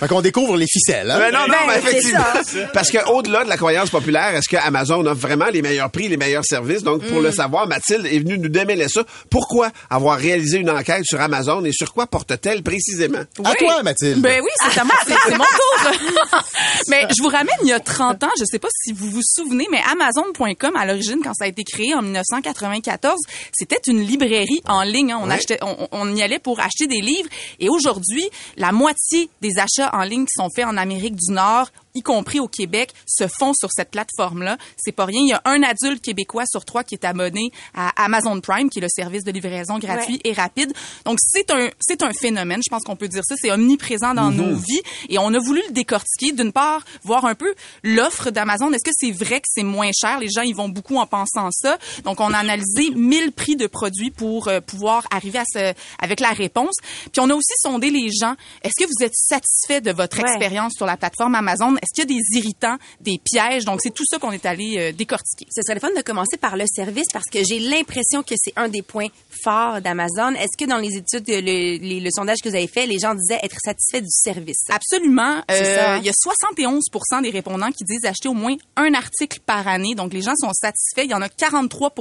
Fait 0.00 0.08
qu'on 0.08 0.22
découvre 0.22 0.56
les 0.56 0.66
ficelles, 0.66 1.10
hein? 1.10 1.18
Ben 1.18 1.30
non, 1.32 1.40
non, 1.40 1.46
Ben, 1.48 1.56
mais 1.68 1.78
effectivement. 1.78 2.20
ça. 2.42 2.58
Parce 2.72 2.90
que 2.90 2.98
au-delà 3.10 3.44
de 3.44 3.50
la 3.50 3.58
croyance 3.58 3.90
populaire, 3.90 4.34
est-ce 4.34 4.48
que 4.48 4.56
Amazon 4.56 5.04
a 5.06 5.12
vraiment 5.12 5.46
les 5.52 5.60
meilleurs 5.60 5.90
prix, 5.90 6.08
les 6.08 6.16
meilleurs 6.16 6.44
services? 6.44 6.82
Donc, 6.82 7.06
pour 7.06 7.20
le 7.20 7.30
savoir, 7.30 7.66
Mathilde 7.68 8.06
est 8.06 8.18
venue 8.18 8.38
nous 8.38 8.48
démêler 8.48 8.88
ça. 8.88 9.02
Pourquoi 9.30 9.70
avoir 9.90 10.18
réalisé 10.18 10.58
une 10.58 10.70
enquête 10.70 11.04
sur 11.04 11.20
Amazon 11.20 11.64
et 11.66 11.72
sur 11.72 11.92
quoi 11.92 12.06
porte-t-elle 12.06 12.62
précisément? 12.62 13.24
À 13.44 13.54
toi, 13.54 13.82
Mathilde. 13.82 14.20
Ben 14.22 14.40
oui, 14.42 14.50
c'est 14.72 14.80
à 14.80 14.84
moi, 14.84 14.94
c'est 15.06 15.14
c'est 15.26 15.36
mon 15.36 15.44
tour. 15.44 15.92
mais 16.88 17.06
je 17.14 17.22
vous 17.22 17.28
ramène 17.28 17.54
il 17.62 17.68
y 17.68 17.72
a 17.72 17.80
30 17.80 18.24
ans, 18.24 18.30
je 18.38 18.44
sais 18.46 18.58
pas 18.58 18.68
si 18.82 18.92
vous 18.92 19.10
vous 19.10 19.22
souvenez, 19.22 19.66
mais 19.70 19.80
Amazon.com 19.92 20.76
à 20.76 20.86
l'origine 20.86 21.20
quand 21.22 21.34
ça 21.34 21.44
a 21.44 21.48
été 21.48 21.62
créé 21.62 21.73
en 21.94 22.02
1994, 22.02 23.18
c'était 23.52 23.80
une 23.90 24.00
librairie 24.02 24.62
en 24.66 24.82
ligne. 24.82 25.12
hein. 25.12 25.20
On 25.22 25.28
Ouais. 25.28 25.34
achetait, 25.34 25.58
on, 25.62 25.88
on 25.92 26.14
y 26.14 26.22
allait 26.22 26.38
pour 26.38 26.60
acheter 26.60 26.86
des 26.86 27.00
livres. 27.00 27.28
Et 27.60 27.68
aujourd'hui, 27.68 28.24
la 28.56 28.72
moitié 28.72 29.28
des 29.40 29.50
achats 29.58 29.90
en 29.92 30.02
ligne 30.02 30.24
qui 30.24 30.34
sont 30.36 30.48
faits 30.54 30.66
en 30.66 30.76
Amérique 30.76 31.16
du 31.16 31.32
Nord 31.32 31.70
y 31.96 32.02
compris 32.02 32.40
au 32.40 32.48
Québec, 32.48 32.92
se 33.06 33.26
font 33.28 33.52
sur 33.54 33.68
cette 33.72 33.92
plateforme-là. 33.92 34.58
C'est 34.76 34.90
pas 34.92 35.04
rien. 35.04 35.20
Il 35.20 35.28
y 35.28 35.32
a 35.32 35.40
un 35.44 35.62
adulte 35.62 36.02
québécois 36.02 36.42
sur 36.44 36.64
trois 36.64 36.82
qui 36.82 36.96
est 36.96 37.04
abonné 37.04 37.52
à 37.72 37.90
Amazon 38.04 38.40
Prime, 38.40 38.68
qui 38.68 38.80
est 38.80 38.82
le 38.82 38.88
service 38.88 39.22
de 39.22 39.30
livraison 39.30 39.78
gratuit 39.78 40.14
Ouais. 40.14 40.20
et 40.24 40.32
rapide. 40.32 40.72
Donc, 41.04 41.18
c'est 41.24 41.50
un, 41.52 41.70
c'est 41.80 42.02
un 42.02 42.12
phénomène. 42.12 42.60
Je 42.64 42.68
pense 42.68 42.82
qu'on 42.82 42.96
peut 42.96 43.06
dire 43.06 43.22
ça. 43.24 43.36
C'est 43.40 43.52
omniprésent 43.52 44.12
dans 44.12 44.30
nos 44.32 44.56
vies. 44.56 44.82
Et 45.08 45.18
on 45.18 45.32
a 45.32 45.38
voulu 45.38 45.62
le 45.68 45.72
décortiquer. 45.72 46.32
D'une 46.32 46.52
part, 46.52 46.82
voir 47.04 47.24
un 47.26 47.36
peu 47.36 47.54
l'offre 47.84 48.30
d'Amazon. 48.30 48.72
Est-ce 48.72 48.84
que 48.84 48.90
c'est 48.92 49.12
vrai 49.12 49.40
que 49.40 49.46
c'est 49.48 49.62
moins 49.62 49.90
cher? 49.96 50.18
Les 50.18 50.28
gens, 50.28 50.42
ils 50.42 50.54
vont 50.54 50.68
beaucoup 50.68 50.96
en 50.96 51.06
pensant 51.06 51.50
ça. 51.52 51.78
Donc, 52.02 52.20
on 52.20 52.32
a 52.32 52.38
analysé 52.38 52.90
1000 52.96 53.30
prix 53.32 53.54
de 53.54 53.68
produits 53.68 54.10
pour 54.10 54.48
euh, 54.48 54.60
pouvoir 54.60 55.06
arriver 55.12 55.38
à 55.38 55.44
ce, 55.46 55.72
avec 56.00 56.18
la 56.18 56.30
réponse. 56.30 56.74
Puis, 57.12 57.20
on 57.20 57.30
a 57.30 57.34
aussi 57.34 57.52
sondé 57.62 57.90
les 57.90 58.10
gens. 58.10 58.34
Est-ce 58.62 58.84
que 58.84 58.88
vous 58.88 59.04
êtes 59.04 59.14
satisfait 59.14 59.80
de 59.80 59.92
votre 59.92 60.14
Ouais. 60.18 60.28
expérience 60.28 60.72
sur 60.76 60.86
la 60.86 60.96
plateforme 60.96 61.34
Amazon? 61.36 61.76
Est-ce 61.84 61.94
qu'il 62.02 62.10
y 62.10 62.16
a 62.16 62.18
des 62.18 62.38
irritants, 62.38 62.76
des 63.00 63.18
pièges? 63.22 63.64
Donc, 63.64 63.80
c'est 63.82 63.92
tout 63.94 64.04
ça 64.08 64.18
qu'on 64.18 64.32
est 64.32 64.44
allé 64.46 64.76
euh, 64.78 64.92
décortiquer. 64.92 65.46
Ce 65.54 65.62
serait 65.62 65.74
le 65.74 65.80
fun 65.80 65.90
de 65.96 66.02
commencer 66.02 66.36
par 66.36 66.56
le 66.56 66.64
service 66.66 67.06
parce 67.12 67.26
que 67.30 67.44
j'ai 67.44 67.58
l'impression 67.60 68.22
que 68.22 68.34
c'est 68.36 68.52
un 68.56 68.68
des 68.68 68.82
points 68.82 69.08
forts 69.42 69.80
d'Amazon. 69.80 70.32
Est-ce 70.34 70.56
que 70.58 70.68
dans 70.68 70.78
les 70.78 70.96
études, 70.96 71.28
le, 71.28 71.40
les- 71.40 72.00
le 72.00 72.10
sondage 72.10 72.38
que 72.42 72.48
vous 72.48 72.54
avez 72.56 72.66
fait, 72.66 72.86
les 72.86 72.98
gens 72.98 73.14
disaient 73.14 73.38
être 73.42 73.56
satisfaits 73.64 74.00
du 74.00 74.10
service? 74.10 74.64
Absolument. 74.70 75.42
C'est 75.48 75.62
Euh, 75.62 75.76
ça, 75.76 75.92
hein? 75.94 75.98
Il 75.98 76.06
y 76.06 76.08
a 76.08 76.12
71% 76.12 77.22
des 77.22 77.30
répondants 77.30 77.70
qui 77.70 77.84
disent 77.84 78.04
acheter 78.04 78.28
au 78.28 78.34
moins 78.34 78.56
un 78.76 78.94
article 78.94 79.40
par 79.44 79.66
année. 79.68 79.94
Donc, 79.94 80.12
les 80.12 80.22
gens 80.22 80.34
sont 80.36 80.52
satisfaits. 80.52 81.04
Il 81.04 81.10
y 81.10 81.14
en 81.14 81.22
a 81.22 81.28
43 81.28 81.92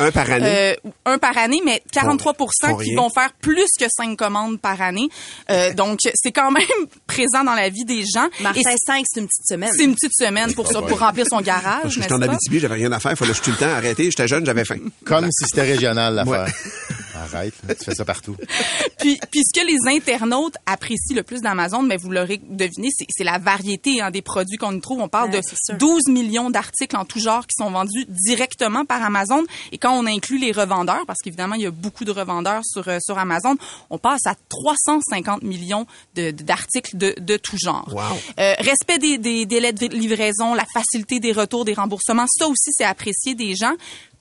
Un 0.00 0.10
par 0.10 0.30
année? 0.30 0.46
Euh, 0.46 0.90
un 1.04 1.18
par 1.18 1.36
année, 1.38 1.60
mais 1.64 1.82
43 1.92 2.34
Font- 2.34 2.46
font 2.68 2.76
qui 2.78 2.94
vont 2.94 3.10
faire 3.10 3.32
plus 3.40 3.66
que 3.78 3.86
cinq 3.88 4.16
commandes 4.16 4.60
par 4.60 4.80
année. 4.82 5.08
Euh, 5.50 5.72
donc, 5.74 6.00
c'est 6.14 6.32
quand 6.32 6.50
même 6.50 6.64
présent 7.06 7.44
dans 7.44 7.54
la 7.54 7.68
vie 7.68 7.84
des 7.84 8.02
gens. 8.04 8.28
Martin, 8.40 8.60
Et 8.60 8.74
5, 8.86 9.04
c'est 9.08 9.20
une 9.20 9.27
petite 9.28 9.46
semaine. 9.46 9.70
c'est 9.76 9.84
une 9.84 9.94
petite 9.94 10.14
semaine 10.14 10.52
pour 10.54 10.66
ça, 10.66 10.82
pour 10.82 10.98
remplir 10.98 11.24
son 11.30 11.40
garage, 11.40 11.82
Je 11.84 11.88
suis 11.90 12.00
n'est-ce 12.00 12.14
en? 12.14 12.20
Abitibi, 12.22 12.58
j'avais 12.58 12.74
rien 12.74 12.92
à 12.92 12.98
faire, 13.00 13.12
il 13.12 13.16
fallait 13.16 13.30
que 13.32 13.36
je 13.38 13.42
tue 13.42 13.50
le 13.50 13.56
temps, 13.56 13.70
arrêter, 13.70 14.04
j'étais 14.04 14.28
jeune, 14.28 14.44
j'avais 14.44 14.64
faim. 14.64 14.78
Comme 15.04 15.26
si 15.30 15.44
c'était 15.48 15.62
régional, 15.62 16.14
l'affaire. 16.14 16.46
Arrête, 17.22 17.54
tu 17.78 17.84
fais 17.84 17.94
ça 17.94 18.04
partout. 18.04 18.36
Puis, 18.98 19.16
puis 19.30 19.42
ce 19.44 19.60
que 19.60 19.64
les 19.64 19.78
internautes 19.96 20.56
apprécient 20.66 21.14
le 21.14 21.22
plus 21.22 21.40
d'Amazon, 21.40 21.82
mais 21.82 21.96
vous 21.96 22.10
l'aurez 22.10 22.40
deviné, 22.48 22.88
c'est, 22.92 23.06
c'est 23.08 23.22
la 23.22 23.38
variété 23.38 24.00
hein, 24.00 24.10
des 24.10 24.22
produits 24.22 24.56
qu'on 24.56 24.72
y 24.74 24.80
trouve. 24.80 25.00
On 25.00 25.08
parle 25.08 25.30
Ouais, 25.30 25.36
de 25.38 25.42
c'est 25.42 25.56
sûr. 25.64 25.76
12 25.78 26.08
millions 26.08 26.50
d'articles 26.50 26.96
en 26.96 27.04
tout 27.04 27.20
genre 27.20 27.46
qui 27.46 27.54
sont 27.56 27.70
vendus 27.70 28.06
directement 28.08 28.84
par 28.84 29.00
Amazon. 29.04 29.44
Et 29.70 29.78
quand 29.78 29.92
on 29.96 30.04
inclut 30.06 30.38
les 30.38 30.50
revendeurs, 30.50 31.06
parce 31.06 31.18
qu'évidemment, 31.22 31.54
il 31.54 31.62
y 31.62 31.66
a 31.66 31.70
beaucoup 31.70 32.04
de 32.04 32.10
revendeurs 32.10 32.62
sur, 32.64 32.88
euh, 32.88 32.98
sur 33.00 33.18
Amazon, 33.18 33.56
on 33.90 33.98
passe 33.98 34.26
à 34.26 34.34
350 34.48 35.42
millions 35.42 35.86
de, 36.16 36.32
de- 36.32 36.42
d'articles 36.42 36.96
de, 36.96 37.14
de 37.18 37.36
tout 37.36 37.56
genre. 37.56 37.88
Wow. 37.92 38.02
Euh, 38.40 38.54
respect 38.58 38.98
des, 38.98 39.18
des 39.18 39.46
délais 39.46 39.72
de 39.72 39.86
livraison, 39.86 40.54
la 40.54 40.66
facilité 40.74 41.20
des 41.20 41.32
retours, 41.32 41.64
des 41.64 41.74
remboursements, 41.74 42.26
ça 42.28 42.48
aussi, 42.48 42.70
c'est 42.72 42.84
apprécié 42.84 43.34
des 43.36 43.54
gens. 43.54 43.74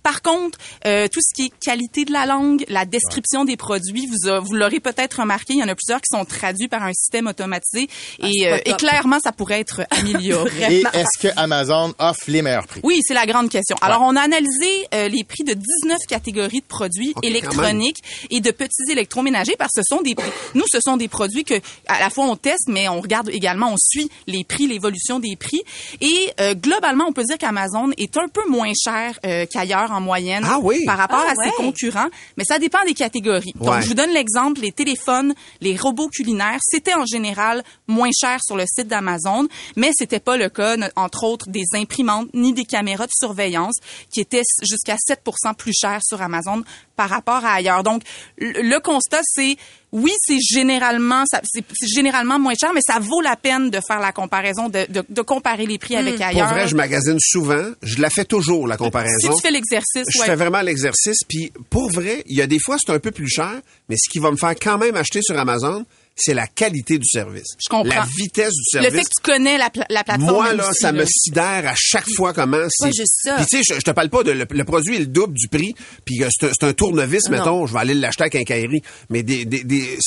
Par 0.08 0.22
contre, 0.22 0.58
euh, 0.86 1.10
tout 1.12 1.20
ce 1.22 1.34
qui 1.36 1.48
est 1.48 1.52
qualité 1.62 2.06
de 2.06 2.14
la 2.14 2.26
langue, 2.26 2.64
la 2.70 2.86
description 2.86 3.44
des 3.44 3.58
produits, 3.58 4.08
vous, 4.08 4.30
a- 4.30 4.40
vous 4.40 4.54
l'aurez 4.54 4.80
peut-être 4.80 5.20
remarqué, 5.20 5.52
il 5.56 5.60
y 5.60 5.64
en 5.64 5.68
a 5.68 5.76
plusieurs 5.76 6.00
qui 6.00 6.16
sont 6.18 6.24
traduits 6.24 6.70
par 6.70 6.82
un 6.84 6.94
système 6.94 7.28
automatisé 7.28 7.90
Ah, 8.24 8.28
et, 8.30 8.48
euh, 8.48 8.58
et 8.64 8.72
clairement, 8.76 9.20
ça 9.22 9.34
pourrait 9.34 9.60
être 9.60 9.82
amélioré. 9.92 10.76
Et 10.76 10.84
est-ce 10.94 11.20
que 11.22 11.28
Amazon 11.36 11.94
offre 12.00 12.24
les 12.28 12.42
meilleurs 12.42 12.68
prix? 12.68 12.80
Oui, 12.84 13.02
c'est 13.06 13.14
la 13.16 13.26
grande 13.26 13.50
question. 13.50 13.76
Alors, 13.82 14.02
on 14.04 14.16
a 14.16 14.22
analysé 14.22 14.88
euh, 14.94 15.10
les 15.10 15.26
prix 15.26 15.44
de 15.44 15.54
19 15.54 15.98
catégories 16.08 16.62
de 16.62 16.66
produits 16.68 17.14
électroniques 17.22 17.98
et 18.30 18.40
de 18.40 18.52
petits 18.52 18.90
électroménagers 18.90 19.56
parce 19.60 19.74
que 19.76 19.82
ce 19.86 19.96
sont 19.96 20.02
des 20.02 20.16
nous 20.56 20.64
ce 20.72 20.80
sont 20.80 20.96
des 20.96 21.10
produits 21.10 21.44
que 21.44 21.56
à 21.88 22.00
la 22.00 22.10
fois 22.10 22.26
on 22.28 22.36
teste 22.38 22.68
mais 22.70 22.88
on 22.88 23.02
regarde 23.02 23.30
également 23.30 23.74
on 23.74 23.78
suit 23.78 24.10
les 24.28 24.44
prix, 24.46 24.68
l'évolution 24.68 25.20
des 25.20 25.36
prix 25.36 25.62
et 26.00 26.32
euh, 26.40 26.54
globalement 26.54 27.06
on 27.10 27.14
peut 27.14 27.24
dire 27.24 27.38
qu'Amazon 27.38 27.92
est 27.98 28.16
un 28.18 28.28
peu 28.30 28.48
moins 28.50 28.72
cher 28.82 29.20
euh, 29.26 29.46
qu'ailleurs 29.52 29.92
en 29.98 30.02
moyenne 30.02 30.44
Ah 30.48 30.60
oui? 30.62 30.86
par 30.86 30.98
rapport 30.98 31.24
Ah 31.28 31.32
à 31.32 31.36
ses 31.44 31.52
concurrents, 31.52 32.08
mais 32.38 32.44
ça 32.44 32.60
dépend 32.60 32.84
des 32.86 32.94
catégories. 32.94 33.54
Ouais. 33.60 33.66
Donc 33.66 33.82
je 33.82 33.88
vous 33.88 33.94
donne 33.94 34.12
l'exemple 34.12 34.62
les 34.62 34.72
téléphones, 34.72 35.34
les 35.62 35.76
robots 35.76 36.10
culinaires, 36.10 36.60
c'était 36.62 36.94
en 36.94 37.06
général 37.06 37.64
moins 37.88 38.10
cher 38.18 38.40
sur 38.44 38.56
le 38.56 38.66
site 38.68 38.88
d'Amazon, 38.88 39.48
mais 39.76 39.92
c'était 39.94 40.20
pas 40.20 40.38
le 40.38 40.50
cas 40.50 40.76
entre 40.96 41.24
autres 41.24 41.50
des 41.50 41.64
imprimantes 41.74 42.30
ni 42.34 42.54
des 42.54 42.66
caméras 42.66 43.06
de 43.06 43.12
surveillance 43.14 43.76
qui 44.10 44.22
étaient 44.22 44.44
jusqu'à 44.62 44.96
7% 44.96 45.56
plus 45.56 45.74
chères 45.74 46.02
sur 46.04 46.22
Amazon 46.22 46.64
par 46.96 47.10
rapport 47.10 47.44
à 47.46 47.54
ailleurs. 47.54 47.84
Donc 47.84 48.04
le 48.38 48.80
constat 48.80 49.22
c'est 49.24 49.58
oui, 49.94 50.12
c'est 50.20 50.40
généralement 50.42 51.24
c'est 51.54 51.64
généralement 51.88 52.38
moins 52.40 52.54
cher, 52.60 52.72
mais 52.74 52.82
ça 52.86 53.00
vaut 53.00 53.22
la 53.22 53.36
peine 53.38 53.70
de 53.70 53.80
faire 53.88 54.00
la 54.00 54.12
comparaison, 54.12 54.68
de, 54.68 54.86
de, 54.90 55.04
de 55.08 55.22
comparer 55.22 55.66
les 55.66 55.78
prix 55.78 55.96
avec 55.96 56.16
Pour 56.18 56.26
ailleurs. 56.26 56.50
vrai, 56.50 56.68
je 56.68 56.76
magasine 56.76 57.18
souvent, 57.20 57.66
je 57.82 58.02
la 58.02 58.10
fais 58.10 58.26
toujours, 58.26 58.68
la 58.68 58.76
si 58.76 58.80
comparaison. 58.84 59.34
tu 59.34 59.42
fais 59.42 59.52
l'exercice, 59.52 60.04
Je 60.14 60.20
ouais. 60.20 60.26
fais 60.26 60.36
vraiment 60.36 60.62
l'exercice, 60.62 61.18
puis 61.28 61.52
pour 61.70 61.90
vrai, 61.90 62.24
il 62.28 62.36
y 62.38 62.42
a 62.42 62.48
des 62.48 62.60
fois 62.60 62.78
c'est 62.80 62.92
un 62.92 63.00
peu 63.00 63.12
plus 63.12 63.30
cher, 63.30 63.54
mais 63.90 63.96
ce 63.98 64.10
qui 64.10 64.20
va 64.20 64.30
me 64.32 64.38
faire 64.38 64.56
quand 64.62 64.78
même 64.78 64.96
acheter 64.98 65.22
sur 65.22 65.38
Amazon, 65.40 65.86
c'est 66.20 66.34
la 66.34 66.48
qualité 66.48 66.98
du 66.98 67.06
service. 67.08 67.46
Je 67.64 67.70
comprends. 67.70 67.88
La 67.94 68.06
vitesse 68.18 68.52
du 68.54 68.78
le 68.78 68.82
service. 68.84 69.00
fait 69.00 69.04
que 69.06 69.10
tu 69.16 69.32
connais 69.32 69.58
la, 69.58 69.70
pla- 69.70 69.86
la 69.90 70.04
plateforme. 70.04 70.32
Moi, 70.34 70.54
là, 70.54 70.70
aussi, 70.70 70.82
ça 70.82 70.92
là. 70.92 71.00
me 71.02 71.06
sidère 71.06 71.68
à 71.68 71.74
chaque 71.76 72.10
fois 72.16 72.34
comment 72.34 72.66
c'est. 72.70 72.88
Pas 72.88 72.92
juste 72.92 73.16
ça. 73.24 73.36
Puis 73.36 73.46
tu 73.46 73.58
sais, 73.58 73.64
je, 73.76 73.80
je 73.80 73.84
te 73.86 73.92
parle 73.92 74.10
pas 74.10 74.24
de 74.24 74.32
le, 74.32 74.46
le 74.50 74.64
produit 74.64 74.96
est 74.96 75.00
le 75.00 75.06
double 75.08 75.34
du 75.36 75.48
prix, 75.48 75.76
puis 76.06 76.22
c'est 76.40 76.64
un, 76.64 76.74
tournevis, 76.74 77.26
Non. 77.26 77.32
mettons, 77.38 77.68
je 77.68 77.74
vais 77.74 77.80
aller 77.80 77.94
l'acheter 77.94 78.24
à 78.24 78.30
quincaillerie. 78.30 78.82
Mais 79.10 79.24
des, 79.24 79.46
des, 79.46 79.64
des, 79.64 79.98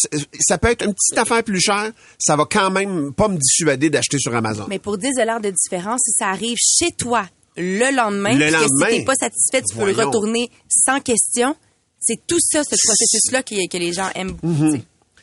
ça 0.40 0.58
peut 0.58 0.68
être 0.68 0.84
une 0.84 0.94
petite 0.94 1.16
affaire 1.18 1.42
plus 1.44 1.60
chère, 1.60 1.90
ça 2.18 2.36
va 2.36 2.44
quand 2.50 2.70
même 2.70 3.12
pas 3.14 3.28
me 3.28 3.38
dissuader 3.38 3.88
d'acheter 3.90 4.18
sur 4.18 4.34
Amazon. 4.34 4.66
Mais 4.68 4.78
pour 4.78 4.98
10 4.98 5.08
de 5.08 5.50
différence, 5.50 6.00
si 6.04 6.12
ça 6.18 6.28
arrive 6.28 6.56
chez 6.58 6.90
toi, 6.92 7.26
le 7.56 7.94
lendemain. 7.94 8.34
Le 8.34 8.46
que 8.48 8.52
lendemain? 8.52 8.86
si 8.90 8.98
t'es 8.98 9.04
pas 9.04 9.14
satisfait, 9.14 9.62
tu 9.62 9.76
peux 9.76 9.86
le 9.86 9.92
retourner 10.04 10.50
sans 10.68 11.00
question. 11.00 11.56
C'est 11.98 12.26
tout 12.26 12.38
ça, 12.40 12.62
ce 12.64 12.76
processus-là 12.82 13.42
que 13.42 13.76
les 13.78 13.92
gens 13.92 14.08
aiment 14.14 14.32
beaucoup. 14.32 14.46
Mhm. 14.46 14.82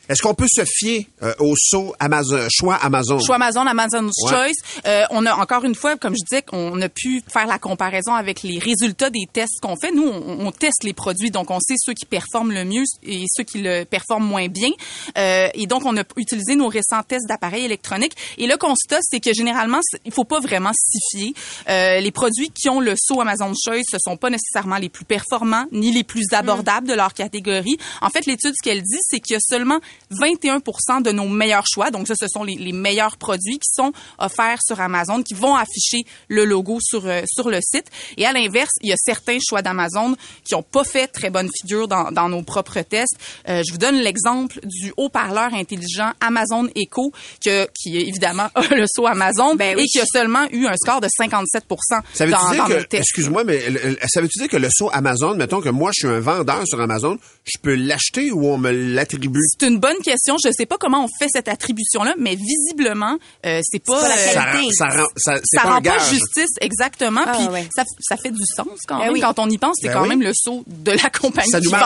Est-ce 0.09 0.21
qu'on 0.21 0.33
peut 0.33 0.47
se 0.51 0.63
fier 0.65 1.07
euh, 1.23 1.33
au 1.39 1.53
saut 1.57 1.93
Amazon, 1.99 2.47
choix 2.49 2.75
Amazon? 2.75 3.19
Choix 3.19 3.35
Amazon, 3.35 3.65
Amazon's 3.67 4.13
Ouais. 4.23 4.29
Choice. 4.31 4.81
Euh, 4.85 5.03
on 5.11 5.25
a 5.25 5.33
encore 5.35 5.63
une 5.65 5.75
fois, 5.75 5.97
comme 5.97 6.13
je 6.13 6.23
disais, 6.29 6.41
qu'on 6.41 6.81
a 6.81 6.89
pu 6.89 7.21
faire 7.31 7.47
la 7.47 7.59
comparaison 7.59 8.13
avec 8.13 8.43
les 8.43 8.59
résultats 8.59 9.09
des 9.09 9.27
tests 9.31 9.59
qu'on 9.61 9.75
fait. 9.75 9.91
Nous, 9.91 10.07
on, 10.07 10.47
on 10.47 10.51
teste 10.51 10.83
les 10.83 10.93
produits, 10.93 11.31
donc 11.31 11.51
on 11.51 11.59
sait 11.59 11.75
ceux 11.77 11.93
qui 11.93 12.05
performent 12.05 12.51
le 12.51 12.63
mieux 12.65 12.83
et 13.03 13.25
ceux 13.35 13.43
qui 13.43 13.59
le 13.59 13.83
performent 13.83 14.25
moins 14.25 14.47
bien. 14.47 14.69
Euh, 15.17 15.49
et 15.53 15.67
donc, 15.67 15.85
on 15.85 15.97
a 15.97 16.03
utilisé 16.15 16.55
nos 16.55 16.67
récents 16.67 17.03
tests 17.07 17.27
d'appareils 17.27 17.65
électroniques. 17.65 18.13
Et 18.37 18.47
le 18.47 18.57
constat, 18.57 18.99
c'est 19.01 19.19
que 19.19 19.33
généralement, 19.33 19.79
il 20.05 20.11
faut 20.11 20.23
pas 20.23 20.39
vraiment 20.39 20.71
s'y 20.73 20.99
fier. 21.11 21.33
Euh, 21.69 21.99
les 21.99 22.11
produits 22.11 22.49
qui 22.49 22.69
ont 22.69 22.79
le 22.79 22.95
saut 22.97 23.21
Amazon's 23.21 23.57
Choice, 23.63 23.83
ce 23.91 23.97
sont 23.99 24.17
pas 24.17 24.29
nécessairement 24.29 24.77
les 24.77 24.89
plus 24.89 25.05
performants 25.05 25.65
ni 25.71 25.91
les 25.91 26.03
plus 26.03 26.25
abordables 26.31 26.87
de 26.87 26.93
leur 26.93 27.13
catégorie. 27.13 27.77
En 28.01 28.09
fait, 28.09 28.25
l'étude, 28.25 28.53
ce 28.57 28.63
qu'elle 28.63 28.81
dit, 28.81 28.99
c'est 29.01 29.19
qu'il 29.19 29.33
y 29.33 29.37
a 29.37 29.39
seulement 29.41 29.79
21% 30.11 31.01
de 31.01 31.11
nos 31.11 31.27
meilleurs 31.27 31.65
choix. 31.71 31.91
Donc, 31.91 32.07
ça, 32.07 32.13
ce 32.19 32.27
sont 32.27 32.43
les, 32.43 32.55
les 32.55 32.71
meilleurs 32.71 33.17
produits 33.17 33.59
qui 33.59 33.69
sont 33.73 33.91
offerts 34.19 34.59
sur 34.65 34.79
Amazon, 34.79 35.21
qui 35.23 35.33
vont 35.33 35.55
afficher 35.55 36.05
le 36.27 36.45
logo 36.45 36.79
sur, 36.81 37.05
euh, 37.05 37.21
sur 37.27 37.49
le 37.49 37.59
site. 37.61 37.85
Et 38.17 38.25
à 38.25 38.33
l'inverse, 38.33 38.71
il 38.81 38.89
y 38.89 38.93
a 38.93 38.97
certains 38.97 39.37
choix 39.41 39.61
d'Amazon 39.61 40.15
qui 40.43 40.55
ont 40.55 40.63
pas 40.63 40.83
fait 40.83 41.07
très 41.07 41.29
bonne 41.29 41.49
figure 41.61 41.87
dans, 41.87 42.11
dans 42.11 42.29
nos 42.29 42.43
propres 42.43 42.81
tests. 42.81 43.17
Euh, 43.49 43.61
je 43.65 43.71
vous 43.71 43.77
donne 43.77 43.95
l'exemple 43.95 44.59
du 44.63 44.93
haut-parleur 44.97 45.53
intelligent 45.53 46.11
Amazon 46.21 46.69
Echo, 46.75 47.11
que, 47.43 47.67
qui 47.73 47.97
évidemment 47.97 48.47
a 48.55 48.61
le 48.75 48.85
saut 48.87 49.07
Amazon 49.07 49.55
Ben 49.55 49.75
oui. 49.75 49.83
et 49.83 49.87
qui 49.87 49.99
a 49.99 50.05
seulement 50.05 50.47
eu 50.51 50.67
un 50.67 50.75
score 50.77 51.01
de 51.01 51.07
57 51.15 51.65
Ça 51.81 52.25
veut 52.25 52.31
dans, 52.31 52.51
dire 52.51 52.63
dans 52.63 52.69
nos 52.69 52.75
que, 52.75 52.83
tests. 52.83 53.03
excuse-moi, 53.03 53.43
mais 53.43 53.61
ça 54.07 54.21
veut 54.21 54.27
dire 54.27 54.47
que 54.47 54.57
le 54.57 54.69
saut 54.71 54.89
Amazon, 54.93 55.35
mettons 55.35 55.61
que 55.61 55.69
moi, 55.69 55.91
je 55.93 56.07
suis 56.07 56.15
un 56.15 56.19
vendeur 56.19 56.63
sur 56.65 56.79
Amazon, 56.79 57.17
je 57.47 57.57
peux 57.61 57.75
l'acheter 57.75 58.31
ou 58.31 58.45
on 58.47 58.57
me 58.57 58.71
l'attribue? 58.71 59.39
C'est 59.59 59.67
une 59.67 59.79
bonne 59.79 59.97
question. 60.03 60.35
Je 60.43 60.49
sais 60.51 60.65
pas 60.65 60.77
comment 60.77 61.03
on 61.05 61.07
fait 61.19 61.29
cette 61.31 61.47
attribution-là, 61.47 62.13
mais 62.17 62.35
visiblement, 62.35 63.17
euh, 63.45 63.61
c'est 63.63 63.83
pas, 63.83 63.99
pas 64.01 64.07
la 64.09 64.15
euh, 64.15 64.17
Ça, 64.33 64.41
rend- 64.51 64.69
ça, 64.71 64.85
rend- 64.87 65.07
ça, 65.15 65.35
c'est 65.43 65.57
ça 65.57 65.63
pas 65.63 65.69
rend 65.75 65.81
pas 65.81 66.09
justice 66.09 66.51
exactement. 66.61 67.21
Ah, 67.25 67.35
Puis 67.37 67.47
ouais. 67.47 67.67
ça, 67.75 67.83
ça 67.99 68.17
fait 68.17 68.31
du 68.31 68.43
sens 68.45 68.67
quand 68.87 68.97
Ben 68.99 69.05
même 69.05 69.13
oui. 69.13 69.21
quand 69.21 69.39
on 69.39 69.49
y 69.49 69.57
pense. 69.57 69.75
C'est 69.81 69.87
Ben 69.87 69.93
quand 69.93 70.03
oui. 70.03 70.09
même 70.09 70.21
le 70.21 70.31
saut 70.33 70.63
de 70.67 70.91
la 70.91 71.09
compagnie 71.21 71.49
Ça 71.51 71.59
qui 71.59 71.67
vend 71.67 71.77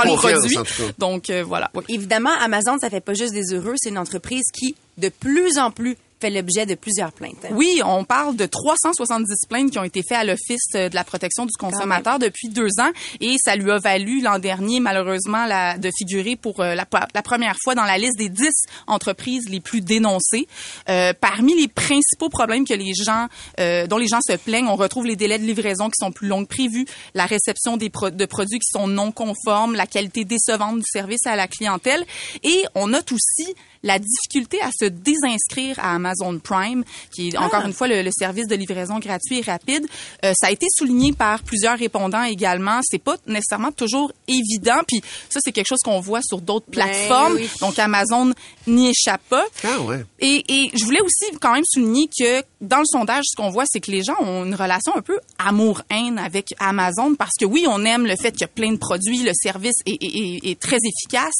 tout 0.63 0.83
cas. 0.87 0.93
Donc 0.97 1.29
euh, 1.29 1.43
voilà. 1.43 1.69
Évidemment, 1.89 2.31
Amazon, 2.41 2.77
ça 2.79 2.89
fait 2.89 3.01
pas 3.01 3.13
juste 3.13 3.33
des 3.33 3.53
heureux. 3.53 3.73
C'est 3.77 3.89
une 3.89 3.97
entreprise 3.97 4.45
qui, 4.53 4.75
de 4.97 5.09
plus 5.09 5.57
en 5.57 5.71
plus, 5.71 5.95
fait 6.21 6.29
l'objet 6.29 6.65
de 6.65 6.75
plusieurs 6.75 7.11
plaintes. 7.11 7.43
hein. 7.43 7.49
Oui, 7.53 7.81
on 7.83 8.03
parle 8.05 8.35
de 8.35 8.45
370 8.45 9.47
plaintes 9.49 9.71
qui 9.71 9.79
ont 9.79 9.83
été 9.83 10.01
faites 10.07 10.19
à 10.19 10.23
l'Office 10.23 10.61
euh, 10.75 10.87
de 10.89 10.95
la 10.95 11.03
protection 11.03 11.45
du 11.45 11.51
consommateur 11.59 12.19
depuis 12.19 12.49
deux 12.49 12.69
ans 12.79 12.91
et 13.19 13.35
ça 13.43 13.55
lui 13.55 13.71
a 13.71 13.79
valu 13.79 14.21
l'an 14.21 14.39
dernier, 14.39 14.79
malheureusement, 14.79 15.45
la, 15.45 15.77
de 15.77 15.89
figurer 15.97 16.35
pour 16.35 16.59
euh, 16.59 16.75
la, 16.75 16.85
la 17.13 17.21
première 17.23 17.55
fois 17.63 17.75
dans 17.75 17.83
la 17.83 17.97
liste 17.97 18.17
des 18.17 18.29
10 18.29 18.49
entreprises 18.87 19.49
les 19.49 19.59
plus 19.59 19.81
dénoncées. 19.81 20.47
Euh, 20.89 21.13
parmi 21.19 21.59
les 21.59 21.67
principaux 21.67 22.29
problèmes 22.29 22.65
que 22.65 22.73
les 22.73 22.93
gens, 22.93 23.27
euh, 23.59 23.87
dont 23.87 23.97
les 23.97 24.07
gens 24.07 24.19
se 24.21 24.35
plaignent, 24.37 24.67
on 24.67 24.75
retrouve 24.75 25.05
les 25.05 25.15
délais 25.15 25.39
de 25.39 25.43
livraison 25.45 25.87
qui 25.89 25.97
sont 25.99 26.11
plus 26.11 26.27
longs 26.27 26.43
que 26.45 26.49
prévu, 26.49 26.85
la 27.15 27.25
réception 27.25 27.77
des 27.77 27.89
pro- 27.89 28.09
de 28.11 28.25
produits 28.25 28.59
qui 28.59 28.69
sont 28.71 28.87
non 28.87 29.11
conformes, 29.11 29.75
la 29.75 29.87
qualité 29.87 30.25
décevante 30.25 30.77
du 30.77 30.85
service 30.85 31.25
à 31.25 31.35
la 31.35 31.47
clientèle 31.47 32.05
et 32.43 32.63
on 32.75 32.87
note 32.87 33.11
aussi 33.11 33.53
la 33.83 33.97
difficulté 33.97 34.61
à 34.61 34.69
se 34.77 34.85
désinscrire 34.85 35.79
à 35.79 35.95
Amazon 35.95 36.10
Prime, 36.39 36.83
qui 37.13 37.29
est 37.29 37.37
encore 37.37 37.65
une 37.65 37.73
fois 37.73 37.87
le, 37.87 38.01
le 38.01 38.11
service 38.11 38.47
de 38.47 38.55
livraison 38.55 38.99
gratuit 38.99 39.39
et 39.39 39.41
rapide. 39.41 39.85
Euh, 40.25 40.33
ça 40.35 40.47
a 40.47 40.51
été 40.51 40.67
souligné 40.75 41.13
par 41.13 41.43
plusieurs 41.43 41.77
répondants 41.77 42.23
également. 42.23 42.79
C'est 42.83 42.97
pas 43.03 43.15
nécessairement 43.27 43.71
toujours 43.71 44.11
évident. 44.27 44.79
Puis 44.87 45.01
ça, 45.29 45.39
c'est 45.43 45.51
quelque 45.51 45.67
chose 45.67 45.79
qu'on 45.83 45.99
voit 45.99 46.21
sur 46.23 46.41
d'autres 46.41 46.65
Ben 46.69 46.83
plateformes. 46.85 47.35
oui. 47.35 47.49
Donc 47.59 47.77
Amazon 47.79 48.33
n'y 48.67 48.89
échappe 48.89 49.21
pas. 49.29 49.45
Ah 49.63 49.79
ouais. 49.81 50.03
Et, 50.19 50.43
et 50.47 50.71
je 50.73 50.83
voulais 50.85 51.01
aussi 51.01 51.35
quand 51.39 51.53
même 51.53 51.63
souligner 51.65 52.07
que 52.07 52.43
dans 52.61 52.79
le 52.79 52.85
sondage, 52.85 53.23
ce 53.27 53.35
qu'on 53.35 53.49
voit, 53.49 53.63
c'est 53.67 53.79
que 53.79 53.89
les 53.91 54.03
gens 54.03 54.15
ont 54.19 54.45
une 54.45 54.53
relation 54.55 54.95
un 54.95 55.01
peu 55.01 55.19
amour-haine 55.39 56.17
avec 56.19 56.53
Amazon 56.59 57.15
parce 57.15 57.31
que 57.39 57.45
oui, 57.45 57.65
on 57.67 57.83
aime 57.85 58.05
le 58.05 58.15
fait 58.15 58.31
qu'il 58.31 58.41
y 58.41 58.45
a 58.45 58.47
plein 58.47 58.71
de 58.71 58.77
produits, 58.77 59.23
le 59.23 59.31
service 59.33 59.73
est, 59.85 60.01
est- 60.01 60.05
est- 60.45 60.51
est 60.51 60.59
très 60.59 60.77
efficace, 60.77 61.33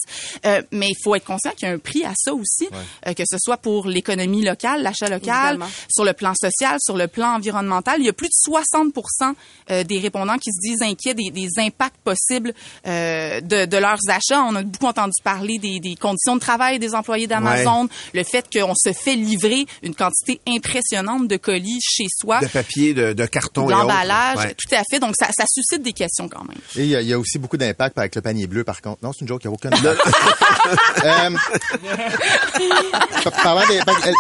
euh, 0.45 0.61
mais 0.72 0.88
il 0.89 0.95
faut 1.03 1.15
être 1.15 1.26
conscient 1.26 1.51
qu'il 1.51 1.67
y 1.67 1.72
a 1.72 1.74
un 1.74 1.78
prix 1.80 2.03
à 2.03 2.13
ça 2.15 2.34
aussi, 2.34 2.67
euh, 3.07 3.13
que 3.13 3.24
ce 3.30 3.38
soit 3.39 3.57
pour 3.57 3.88
l'économie 3.88 4.43
locale, 4.43 4.61
l'achat 4.82 5.09
local, 5.09 5.55
Évidemment. 5.55 5.72
sur 5.89 6.05
le 6.05 6.14
plan 6.14 6.34
social, 6.36 6.78
sur 6.80 6.97
le 6.97 7.07
plan 7.07 7.36
environnemental. 7.36 7.95
Il 7.99 8.05
y 8.05 8.09
a 8.09 8.14
plus 8.14 8.28
de 8.28 8.51
60% 8.51 9.34
euh, 9.72 9.84
des 9.84 9.99
répondants 9.99 10.38
qui 10.38 10.51
se 10.51 10.59
disent 10.62 10.82
inquiets 10.82 11.14
des, 11.14 11.30
des 11.32 11.47
impacts 11.57 11.97
possibles 12.03 12.53
euh, 12.88 13.41
de, 13.41 13.66
de 13.66 13.78
leurs 13.78 13.99
achats. 14.09 14.41
On 14.43 14.55
a 14.55 14.64
beaucoup 14.64 14.88
entendu 14.88 15.14
parler 15.24 15.57
des, 15.59 15.80
des 15.80 15.95
conditions 15.95 16.36
de 16.36 16.39
travail 16.41 16.80
des 16.80 16.95
employés 16.95 17.28
d'Amazon, 17.28 17.88
le 18.14 18.24
fait 18.24 18.45
qu'on 18.51 18.74
se 18.76 18.93
fait 18.93 19.16
livrer 19.16 19.66
une 19.84 19.95
quantité 19.95 20.41
impressionnante 20.47 21.28
de 21.28 21.38
colis 21.38 21.80
chez 21.82 22.05
soi, 22.09 22.39
De 22.39 22.47
papier, 22.47 22.93
de, 22.93 23.14
de 23.14 23.26
carton 23.26 23.68
l'emballage, 23.68 24.38
Ouais. 24.38 24.55
tout 24.55 24.76
à 24.76 24.82
fait. 24.89 24.99
Donc 24.99 25.14
ça, 25.20 25.28
ça 25.38 25.45
suscite 25.47 25.84
des 25.84 25.93
questions 25.93 26.28
quand 26.30 26.43
même. 26.43 26.57
Et 26.76 26.82
il 26.84 26.88
y, 26.88 26.95
a- 26.95 27.01
il 27.01 27.07
y 27.07 27.14
a 27.14 27.20
aussi 27.20 27.38
beaucoup 27.38 27.57
d'impact 27.57 27.97
avec 27.97 28.16
le 28.16 28.22
panier 28.22 28.47
bleu, 28.47 28.64
par 28.64 28.82
contre. 28.82 29.03
Non, 29.03 29.12
c'est 29.14 29.22
une 29.22 29.28
joke, 29.28 29.41
il 29.43 29.47
n'y 29.49 29.53
a 29.53 29.55
aucun. 29.55 29.70
Euh, 31.03 31.30
parlant 33.43 33.68
des- 33.68 33.80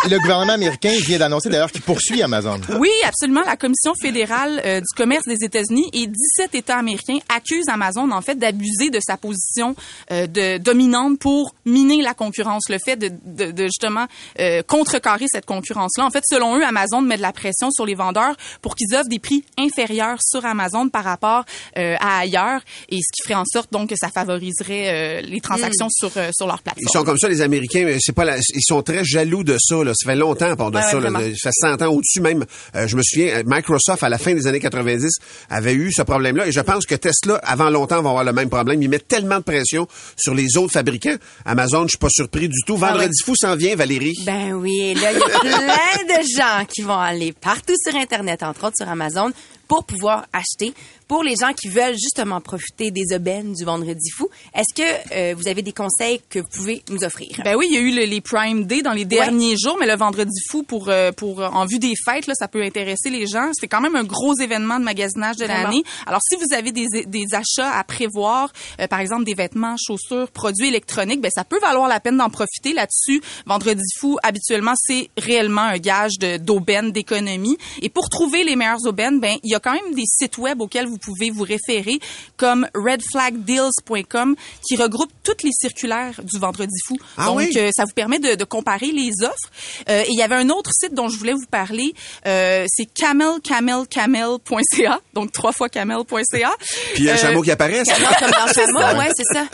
le 0.09 0.19
gouvernement 0.19 0.30
américain 0.39 0.91
vient 1.01 1.19
d'annoncer 1.19 1.49
d'ailleurs 1.49 1.71
qu'il 1.71 1.81
poursuit 1.81 2.21
Amazon. 2.21 2.59
Oui, 2.79 2.89
absolument. 3.05 3.41
La 3.45 3.57
Commission 3.57 3.93
fédérale 3.99 4.61
euh, 4.65 4.79
du 4.79 4.87
commerce 4.95 5.25
des 5.25 5.43
États-Unis 5.43 5.89
et 5.93 6.07
17 6.07 6.55
États 6.55 6.77
américains 6.77 7.17
accusent 7.29 7.67
Amazon 7.69 8.09
en 8.11 8.21
fait 8.21 8.35
d'abuser 8.35 8.89
de 8.89 8.99
sa 9.01 9.17
position 9.17 9.75
euh, 10.11 10.27
de 10.27 10.57
dominante 10.57 11.19
pour 11.19 11.53
miner 11.65 12.01
la 12.01 12.13
concurrence, 12.13 12.69
le 12.69 12.77
fait 12.83 12.95
de, 12.95 13.11
de, 13.25 13.51
de 13.51 13.63
justement 13.65 14.05
euh, 14.39 14.61
contrecarrer 14.63 15.25
cette 15.27 15.45
concurrence-là. 15.45 16.05
En 16.05 16.09
fait, 16.11 16.23
selon 16.29 16.57
eux, 16.57 16.63
Amazon 16.63 17.01
met 17.01 17.17
de 17.17 17.21
la 17.21 17.33
pression 17.33 17.69
sur 17.71 17.85
les 17.85 17.95
vendeurs 17.95 18.35
pour 18.61 18.75
qu'ils 18.75 18.93
offrent 18.95 19.09
des 19.09 19.19
prix 19.19 19.43
inférieurs 19.57 20.17
sur 20.21 20.45
Amazon 20.45 20.89
par 20.89 21.03
rapport 21.03 21.43
euh, 21.77 21.95
à 21.99 22.19
ailleurs, 22.19 22.61
et 22.89 22.97
ce 22.97 23.11
qui 23.13 23.23
ferait 23.23 23.35
en 23.39 23.45
sorte 23.45 23.71
donc 23.71 23.89
que 23.89 23.95
ça 23.95 24.09
favoriserait 24.09 25.21
euh, 25.21 25.21
les 25.21 25.41
transactions 25.41 25.87
sur 25.89 26.11
euh, 26.17 26.29
sur 26.33 26.47
leur 26.47 26.61
plateforme. 26.61 26.85
Ils 26.87 26.91
sont 26.97 27.03
comme 27.03 27.17
ça, 27.17 27.27
les 27.27 27.41
Américains. 27.41 27.83
mais 27.85 27.97
C'est 27.99 28.11
pas 28.13 28.25
la- 28.25 28.37
ils 28.37 28.63
sont 28.63 28.81
très 28.81 29.03
jaloux 29.03 29.43
de 29.43 29.57
ça. 29.59 29.83
Là. 29.83 29.93
Ça 29.95 30.09
fait 30.11 30.15
longtemps, 30.21 30.55
pour 30.55 30.71
de 30.71 30.79
ça. 30.79 30.97
ouais, 30.97 31.09
là. 31.09 31.19
Ça 31.37 31.49
fait 31.51 31.77
100 31.77 31.81
ans 31.81 31.87
au-dessus 31.93 32.21
même. 32.21 32.45
Euh, 32.75 32.87
je 32.87 32.95
me 32.95 33.01
souviens, 33.03 33.37
euh, 33.39 33.43
Microsoft, 33.45 34.03
à 34.03 34.09
la 34.09 34.17
fin 34.17 34.33
des 34.33 34.47
années 34.47 34.59
90, 34.59 35.09
avait 35.49 35.73
eu 35.73 35.91
ce 35.91 36.01
problème-là. 36.03 36.47
Et 36.47 36.51
je 36.51 36.61
pense 36.61 36.85
que 36.85 36.95
Tesla, 36.95 37.35
avant 37.43 37.69
longtemps, 37.69 38.01
va 38.01 38.09
avoir 38.09 38.23
le 38.23 38.33
même 38.33 38.49
problème. 38.49 38.81
Ils 38.81 38.89
mettent 38.89 39.07
tellement 39.07 39.37
de 39.37 39.43
pression 39.43 39.87
sur 40.15 40.33
les 40.33 40.57
autres 40.57 40.71
fabricants. 40.73 41.15
Amazon, 41.45 41.83
je 41.83 41.89
suis 41.89 41.97
pas 41.97 42.07
surpris 42.09 42.47
du 42.47 42.61
tout. 42.65 42.77
Vendredi 42.77 43.03
Ah 43.03 43.07
ouais. 43.07 43.25
fou 43.25 43.33
s'en 43.35 43.55
vient, 43.55 43.75
Valérie. 43.75 44.13
Ben 44.25 44.53
oui, 44.53 44.93
là, 44.93 45.11
il 45.11 45.19
y 45.19 45.21
a 45.21 45.39
plein 45.39 46.17
de 46.17 46.23
gens 46.37 46.65
qui 46.65 46.81
vont 46.81 46.97
aller 46.99 47.33
partout 47.33 47.73
sur 47.85 47.95
Internet, 47.99 48.43
entre 48.43 48.67
autres 48.67 48.77
sur 48.77 48.87
Amazon, 48.87 49.31
pour 49.67 49.85
pouvoir 49.85 50.25
acheter. 50.33 50.73
Pour 51.11 51.23
les 51.23 51.35
gens 51.35 51.51
qui 51.51 51.67
veulent 51.67 51.97
justement 52.01 52.39
profiter 52.39 52.89
des 52.89 53.13
aubaines 53.13 53.51
du 53.51 53.65
Vendredi 53.65 54.09
fou, 54.11 54.29
est-ce 54.55 54.73
que 54.81 55.13
euh, 55.13 55.35
vous 55.37 55.49
avez 55.49 55.61
des 55.61 55.73
conseils 55.73 56.21
que 56.29 56.39
vous 56.39 56.47
pouvez 56.47 56.83
nous 56.89 57.03
offrir? 57.03 57.31
Ben 57.43 57.57
oui, 57.57 57.67
il 57.69 57.75
y 57.75 57.77
a 57.77 57.81
eu 57.81 57.91
le- 57.93 58.05
les 58.05 58.21
Prime 58.21 58.63
Day 58.63 58.81
dans 58.81 58.93
les 58.93 59.03
derniers 59.03 59.57
jours, 59.57 59.75
mais 59.77 59.87
le 59.87 59.97
vendredi 59.97 60.39
fou 60.49 60.63
pour 60.63 60.87
euh, 60.87 61.11
pour 61.11 61.41
euh, 61.41 61.49
en 61.49 61.65
vue 61.65 61.79
des 61.79 61.95
fêtes 62.05 62.27
là, 62.27 62.33
ça 62.33 62.47
peut 62.47 62.61
intéresser 62.63 63.09
les 63.09 63.27
gens. 63.27 63.51
C'est 63.59 63.67
quand 63.67 63.81
même 63.81 63.97
un 63.97 64.05
gros 64.05 64.35
événement 64.39 64.79
de 64.79 64.85
magasinage 64.85 65.35
de 65.35 65.43
l'année. 65.45 65.83
Alors 66.07 66.21
si 66.21 66.37
vous 66.37 66.53
avez 66.55 66.71
des, 66.71 66.85
des 67.05 67.25
achats 67.33 67.71
à 67.77 67.83
prévoir, 67.83 68.53
euh, 68.79 68.87
par 68.87 69.01
exemple 69.01 69.25
des 69.25 69.33
vêtements, 69.33 69.75
chaussures, 69.77 70.31
produits 70.31 70.67
électroniques, 70.69 71.19
ben 71.19 71.29
ça 71.35 71.43
peut 71.43 71.59
valoir 71.59 71.89
la 71.89 71.99
peine 71.99 72.15
d'en 72.15 72.29
profiter 72.29 72.71
là-dessus. 72.71 73.21
Vendredi 73.45 73.83
fou, 73.99 74.17
habituellement 74.23 74.75
c'est 74.77 75.09
réellement 75.17 75.63
un 75.63 75.77
gage 75.77 76.13
d'aubaine, 76.39 76.93
d'économie. 76.93 77.57
Et 77.81 77.89
pour 77.89 78.07
trouver 78.07 78.45
les 78.45 78.55
meilleures 78.55 78.85
aubaines, 78.85 79.19
ben 79.19 79.35
il 79.43 79.51
y 79.51 79.55
a 79.55 79.59
quand 79.59 79.73
même 79.73 79.93
des 79.93 80.05
sites 80.05 80.37
web 80.37 80.61
auxquels 80.61 80.87
vous 80.87 81.00
pouvez 81.03 81.29
vous 81.31 81.43
référer, 81.43 81.99
comme 82.37 82.67
redflagdeals.com, 82.75 84.35
qui 84.67 84.75
regroupe 84.77 85.11
toutes 85.23 85.43
les 85.43 85.51
circulaires 85.53 86.19
du 86.23 86.39
vendredi 86.39 86.73
fou. 86.87 86.97
Ah 87.17 87.25
Donc, 87.25 87.37
oui? 87.37 87.49
euh, 87.57 87.69
ça 87.75 87.83
vous 87.85 87.93
permet 87.93 88.19
de, 88.19 88.35
de 88.35 88.43
comparer 88.43 88.91
les 88.91 89.11
offres. 89.23 89.49
Euh, 89.89 90.01
et 90.03 90.07
il 90.09 90.17
y 90.17 90.21
avait 90.23 90.35
un 90.35 90.49
autre 90.49 90.71
site 90.73 90.93
dont 90.93 91.09
je 91.09 91.17
voulais 91.17 91.33
vous 91.33 91.45
parler, 91.49 91.93
euh, 92.25 92.65
c'est 92.69 92.85
camelcamelcamel.ca, 92.85 94.99
donc 95.13 95.31
trois 95.31 95.51
fois 95.51 95.69
camel.ca. 95.69 96.51
Puis 96.93 96.97
il 96.97 97.03
y 97.05 97.09
a 97.09 97.13
un 97.13 97.15
Euh, 97.15 97.19
chameau 97.19 97.41
qui 97.41 97.51
apparaît. 97.51 97.83
comme 97.83 98.31
dans 98.31 98.47
chameau, 98.53 98.79
ouais, 98.99 99.09
c'est 99.15 99.33
ça. 99.33 99.45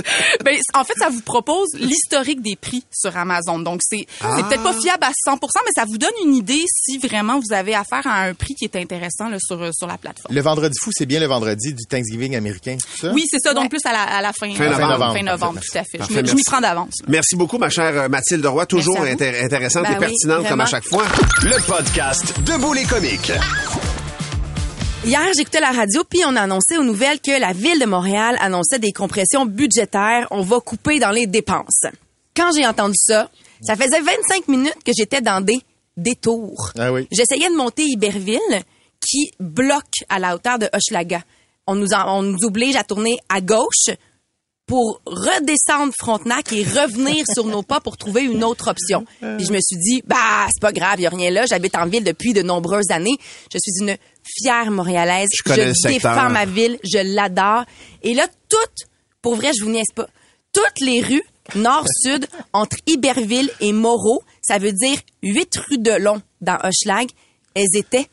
ben, 0.44 0.58
en 0.74 0.84
fait, 0.84 0.94
ça 1.00 1.10
vous 1.10 1.22
propose 1.22 1.70
l'historique 1.76 2.42
des 2.42 2.56
prix 2.56 2.84
sur 2.94 3.16
Amazon. 3.18 3.60
Donc, 3.60 3.82
c'est 3.84 4.06
Ah. 4.22 4.38
peut-être 4.48 4.64
pas 4.64 4.74
fiable 4.74 5.04
à 5.04 5.12
100%, 5.26 5.40
mais 5.66 5.72
ça 5.76 5.86
vous 5.86 5.98
donne 5.98 6.12
une 6.24 6.36
idée 6.36 6.64
si 6.68 6.98
vraiment 6.98 7.40
vous 7.40 7.54
avez 7.54 7.76
affaire 7.76 8.06
à 8.06 8.22
un 8.24 8.34
prix 8.34 8.56
qui 8.56 8.66
est 8.66 8.76
intéressant 8.76 9.30
là, 9.30 9.38
sur, 9.40 9.70
sur 9.74 9.88
la 9.88 9.98
plateforme. 9.98 10.34
Le 10.34 10.42
vendredi 10.42 10.78
fou, 10.82 10.92
c'est 10.94 11.06
bien 11.06 11.20
le 11.20 11.28
vendredi 11.28 11.37
du 11.46 11.86
Thanksgiving 11.90 12.36
américain, 12.36 12.78
c'est 12.80 13.08
ça? 13.08 13.14
Oui, 13.14 13.24
c'est 13.30 13.40
ça. 13.40 13.54
Donc, 13.54 13.70
plus 13.70 13.80
à 13.86 13.92
la, 13.92 14.04
à 14.04 14.22
la 14.22 14.34
fin, 14.34 14.54
Fin 14.54 14.66
euh, 14.66 14.70
novembre. 14.80 15.14
Fin 15.16 15.24
novembre, 15.24 15.54
Parfait, 15.56 15.70
tout 15.72 15.78
à 15.78 15.84
fait. 15.84 15.98
Parfait, 16.00 16.14
je 16.16 16.22
m'y 16.22 16.28
merci. 16.28 16.44
prends 16.46 16.62
d'avance. 16.62 16.94
Merci 17.08 17.36
beaucoup, 17.36 17.58
ma 17.58 17.70
chère 17.70 17.96
euh, 18.04 18.10
Mathilde 18.10 18.46
Roy. 18.46 18.66
Toujours 18.66 19.00
intér- 19.02 19.44
intéressante 19.44 19.84
Ben 19.84 19.94
et 19.94 19.98
oui, 20.00 20.06
pertinente 20.22 20.48
comme 20.50 20.62
à 20.62 20.66
chaque 20.66 20.86
fois. 20.86 21.04
Le 21.44 21.66
podcast 21.66 22.34
Debout 22.46 22.74
les 22.74 22.84
comiques. 22.86 23.32
Hier, 25.06 25.22
j'écoutais 25.38 25.62
la 25.62 25.72
radio, 25.72 26.04
puis 26.10 26.20
on 26.28 26.36
a 26.36 26.42
annoncé 26.42 26.78
aux 26.78 26.84
nouvelles 26.84 27.20
que 27.22 27.40
la 27.40 27.54
ville 27.54 27.80
de 27.80 27.86
Montréal 27.86 28.36
annonçait 28.42 28.80
des 28.80 28.92
compressions 28.92 29.46
budgétaires. 29.46 30.28
On 30.32 30.42
va 30.42 30.60
couper 30.60 31.00
dans 31.00 31.12
les 31.12 31.28
dépenses. 31.28 31.86
Quand 32.36 32.52
j'ai 32.56 32.66
entendu 32.68 32.96
ça, 32.98 33.30
ça 33.62 33.76
faisait 33.76 34.02
25 34.02 34.48
minutes 34.50 34.76
que 34.86 34.92
j'étais 34.98 35.22
dans 35.22 35.40
des 35.40 35.60
détours. 35.96 36.72
Ah 36.78 36.92
oui. 36.92 37.08
J'essayais 37.12 37.50
de 37.50 37.56
monter 37.56 37.84
Iberville, 37.84 38.40
qui 39.10 39.32
bloque 39.40 40.04
à 40.10 40.20
la 40.20 40.36
hauteur 40.36 40.60
de 40.60 40.68
Hochelaga. 40.74 41.24
On 41.68 41.76
nous, 41.76 41.94
en- 41.94 42.20
on 42.20 42.22
nous 42.24 42.38
oblige 42.44 42.76
à 42.76 42.84
tourner 42.84 43.18
à 43.30 43.42
gauche 43.42 43.90
pour 44.66 45.02
redescendre 45.06 45.94
Frontenac 45.98 46.52
et 46.52 46.64
revenir 46.64 47.24
sur 47.34 47.46
nos 47.46 47.64
pas 47.64 47.80
pour 47.80 47.96
trouver 47.96 48.24
une 48.24 48.44
autre 48.44 48.70
option. 48.70 49.06
Puis 49.38 49.46
je 49.46 49.54
me 49.54 49.60
suis 49.62 49.78
dit, 49.78 50.02
bah, 50.06 50.48
c'est 50.52 50.60
pas 50.62 50.74
grave, 50.74 51.00
y 51.00 51.06
a 51.06 51.10
rien 51.10 51.30
là. 51.32 51.46
J'habite 51.46 51.76
en 51.78 51.86
ville 51.88 52.04
depuis 52.04 52.34
de 52.34 52.42
nombreuses 52.42 52.92
années. 52.92 53.16
Je 53.54 53.58
suis 53.60 53.72
une 53.82 53.96
fière 54.26 54.70
Montréalaise. 54.72 55.30
Je 55.38 55.44
connais 55.44 55.74
secteur. 55.74 56.12
défends 56.16 56.30
ma 56.30 56.46
ville, 56.46 56.78
je 56.84 56.98
l'adore. 57.16 57.64
Et 58.04 58.14
là, 58.14 58.28
toutes, 58.50 58.90
pour 59.22 59.36
vrai, 59.36 59.52
je 59.58 59.64
vous 59.64 59.70
niaise 59.72 59.92
pas, 59.96 60.08
toutes 60.52 60.82
les 60.82 61.02
rues 61.02 61.24
nord-sud 61.56 62.28
entre 62.52 62.76
Iberville 62.88 63.50
et 63.62 63.72
Moreau, 63.72 64.22
ça 64.42 64.58
veut 64.58 64.74
dire 64.74 64.98
huit 65.24 65.56
rues 65.70 65.78
de 65.78 65.92
long 65.92 66.22
dans 66.42 66.58
Hochelag, 66.62 67.08
elles 67.60 67.76
étaient 67.80 68.08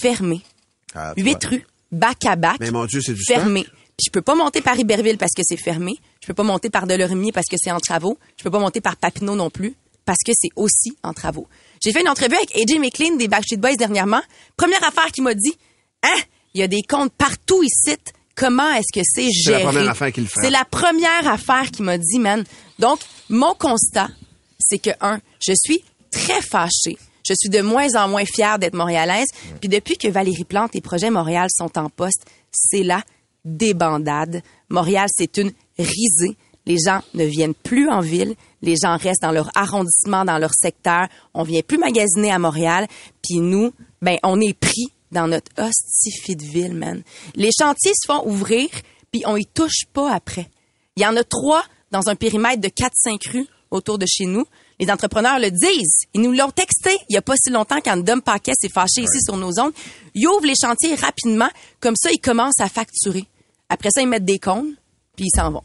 fermées. 0.00 0.42
Ah, 0.94 1.14
Huit 1.16 1.42
rues, 1.46 1.66
bac 1.90 2.26
à 2.26 2.36
bac, 2.36 2.58
Mais 2.60 2.70
mon 2.70 2.84
Dieu, 2.84 3.00
c'est 3.00 3.14
du 3.14 3.24
fermées. 3.24 3.64
Puis 3.64 4.04
je 4.06 4.10
peux 4.10 4.20
pas 4.20 4.34
monter 4.34 4.60
par 4.60 4.78
Iberville 4.78 5.16
parce 5.16 5.32
que 5.34 5.40
c'est 5.42 5.56
fermé. 5.56 5.92
Je 6.20 6.26
peux 6.26 6.34
pas 6.34 6.42
monter 6.42 6.68
par 6.68 6.86
Delorimier 6.86 7.32
parce 7.32 7.46
que 7.46 7.56
c'est 7.58 7.70
en 7.70 7.80
travaux. 7.80 8.18
Je 8.36 8.44
peux 8.44 8.50
pas 8.50 8.58
monter 8.58 8.82
par 8.82 8.96
Papineau 8.98 9.34
non 9.34 9.48
plus 9.48 9.74
parce 10.04 10.18
que 10.22 10.32
c'est 10.38 10.50
aussi 10.54 10.94
en 11.02 11.14
travaux. 11.14 11.48
J'ai 11.82 11.92
fait 11.92 12.02
une 12.02 12.10
entrevue 12.10 12.34
avec 12.34 12.54
AJ 12.54 12.78
McLean 12.78 13.16
des 13.16 13.26
Backstreet 13.26 13.56
Boys 13.56 13.76
dernièrement. 13.76 14.20
Première 14.58 14.84
affaire 14.84 15.06
qu'il 15.06 15.24
m'a 15.24 15.32
dit, 15.32 15.56
hein, 16.02 16.20
il 16.52 16.60
y 16.60 16.62
a 16.62 16.68
des 16.68 16.82
comptes 16.82 17.12
partout 17.14 17.62
ici. 17.62 17.96
Comment 18.34 18.70
est-ce 18.74 18.92
que 18.92 19.00
c'est 19.02 19.30
C'est 19.32 19.50
la 19.52 19.58
géré? 19.60 19.72
première 19.72 19.88
affaire 19.90 20.12
qu'il 20.12 20.28
frappe. 20.28 20.44
C'est 20.44 20.50
la 20.50 20.66
première 20.66 21.26
affaire 21.26 21.70
qu'il 21.70 21.86
m'a 21.86 21.96
dit, 21.96 22.18
man. 22.18 22.44
Donc, 22.78 23.00
mon 23.30 23.54
constat, 23.54 24.10
c'est 24.58 24.78
que, 24.78 24.90
un, 25.00 25.20
je 25.40 25.54
suis 25.54 25.82
très 26.10 26.42
fâchée. 26.42 26.98
Je 27.22 27.34
suis 27.34 27.48
de 27.48 27.60
moins 27.60 27.94
en 27.96 28.08
moins 28.08 28.24
fière 28.24 28.58
d'être 28.58 28.74
montréalaise. 28.74 29.28
Puis 29.60 29.68
depuis 29.68 29.96
que 29.96 30.08
Valérie 30.08 30.44
Plante 30.44 30.74
et 30.74 30.80
Projet 30.80 31.10
Montréal 31.10 31.48
sont 31.50 31.78
en 31.78 31.88
poste, 31.88 32.24
c'est 32.50 32.82
la 32.82 33.02
débandade. 33.44 34.42
Montréal, 34.68 35.08
c'est 35.10 35.36
une 35.36 35.52
risée. 35.78 36.36
Les 36.66 36.76
gens 36.78 37.00
ne 37.14 37.24
viennent 37.24 37.54
plus 37.54 37.88
en 37.88 38.00
ville. 38.00 38.34
Les 38.62 38.76
gens 38.76 38.96
restent 38.96 39.22
dans 39.22 39.32
leur 39.32 39.50
arrondissement, 39.54 40.24
dans 40.24 40.38
leur 40.38 40.52
secteur. 40.54 41.08
On 41.34 41.42
vient 41.42 41.62
plus 41.62 41.78
magasiner 41.78 42.30
à 42.30 42.38
Montréal. 42.38 42.86
Puis 43.22 43.40
nous, 43.40 43.72
ben, 44.00 44.18
on 44.22 44.40
est 44.40 44.56
pris 44.56 44.92
dans 45.10 45.26
notre 45.26 45.50
hostifie 45.58 46.36
de 46.36 46.44
ville, 46.44 46.74
man. 46.74 47.02
Les 47.34 47.50
chantiers 47.58 47.92
se 47.94 48.06
font 48.06 48.26
ouvrir, 48.26 48.68
puis 49.10 49.22
on 49.26 49.36
y 49.36 49.44
touche 49.44 49.86
pas 49.92 50.12
après. 50.12 50.48
Il 50.96 51.02
y 51.02 51.06
en 51.06 51.16
a 51.16 51.24
trois 51.24 51.64
dans 51.90 52.08
un 52.08 52.16
périmètre 52.16 52.60
de 52.60 52.68
4-5 52.68 53.30
rues 53.30 53.46
autour 53.70 53.98
de 53.98 54.06
chez 54.06 54.26
nous. 54.26 54.44
Les 54.82 54.90
entrepreneurs 54.90 55.38
le 55.38 55.52
disent. 55.52 56.08
Ils 56.12 56.20
nous 56.20 56.32
l'ont 56.32 56.50
texté 56.50 56.90
il 57.08 57.14
y 57.14 57.16
a 57.16 57.22
pas 57.22 57.34
si 57.36 57.50
longtemps 57.50 57.80
quand 57.84 57.96
Dom 57.98 58.20
Paquet 58.20 58.50
s'est 58.60 58.68
fâché 58.68 59.02
ici 59.02 59.20
sur 59.24 59.36
nos 59.36 59.52
zones. 59.52 59.70
Ils 60.16 60.26
ouvrent 60.26 60.44
les 60.44 60.56
chantiers 60.60 60.96
rapidement. 60.96 61.48
Comme 61.78 61.94
ça, 61.94 62.10
ils 62.10 62.18
commencent 62.18 62.58
à 62.58 62.68
facturer. 62.68 63.24
Après 63.68 63.90
ça, 63.94 64.02
ils 64.02 64.08
mettent 64.08 64.24
des 64.24 64.40
cônes, 64.40 64.74
puis 65.14 65.26
ils 65.26 65.40
s'en 65.40 65.52
vont. 65.52 65.62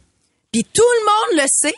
Puis 0.52 0.64
tout 0.66 0.84
le 0.84 1.34
monde 1.34 1.42
le 1.42 1.48
sait, 1.52 1.74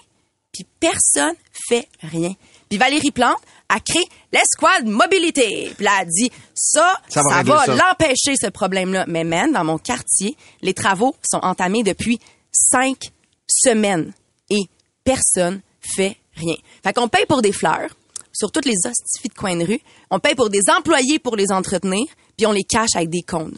puis 0.51 0.65
personne 0.81 1.33
fait 1.69 1.87
rien. 2.01 2.35
Puis 2.67 2.77
Valérie 2.77 3.11
Plante 3.11 3.39
a 3.69 3.79
créé 3.79 4.05
l'escouade 4.33 4.87
mobilité. 4.87 5.71
Puis 5.77 5.85
là, 5.85 5.91
elle 6.01 6.07
a 6.07 6.11
dit, 6.11 6.29
ça, 6.53 7.01
Ça 7.07 7.21
va 7.23 7.65
l'empêcher, 7.67 8.35
ce 8.35 8.49
problème-là. 8.49 9.05
Mais 9.07 9.23
man, 9.23 9.53
dans 9.53 9.63
mon 9.63 9.77
quartier, 9.77 10.35
les 10.61 10.73
travaux 10.73 11.15
sont 11.23 11.39
entamés 11.41 11.83
depuis 11.83 12.19
cinq 12.51 13.13
semaines 13.47 14.11
et 14.49 14.63
personne 15.05 15.61
fait 15.79 16.17
rien. 16.39 16.55
Fait 16.83 16.93
qu'on 16.93 17.07
paye 17.07 17.25
pour 17.27 17.41
des 17.41 17.51
fleurs 17.51 17.89
sur 18.31 18.51
toutes 18.51 18.65
les 18.65 18.77
hostifies 18.85 19.29
de 19.29 19.33
coin 19.33 19.55
de 19.55 19.65
rue. 19.65 19.81
On 20.09 20.19
paye 20.19 20.35
pour 20.35 20.49
des 20.49 20.69
employés 20.69 21.19
pour 21.19 21.35
les 21.35 21.51
entretenir, 21.51 22.05
puis 22.37 22.45
on 22.45 22.51
les 22.51 22.63
cache 22.63 22.95
avec 22.95 23.09
des 23.09 23.21
cônes. 23.21 23.57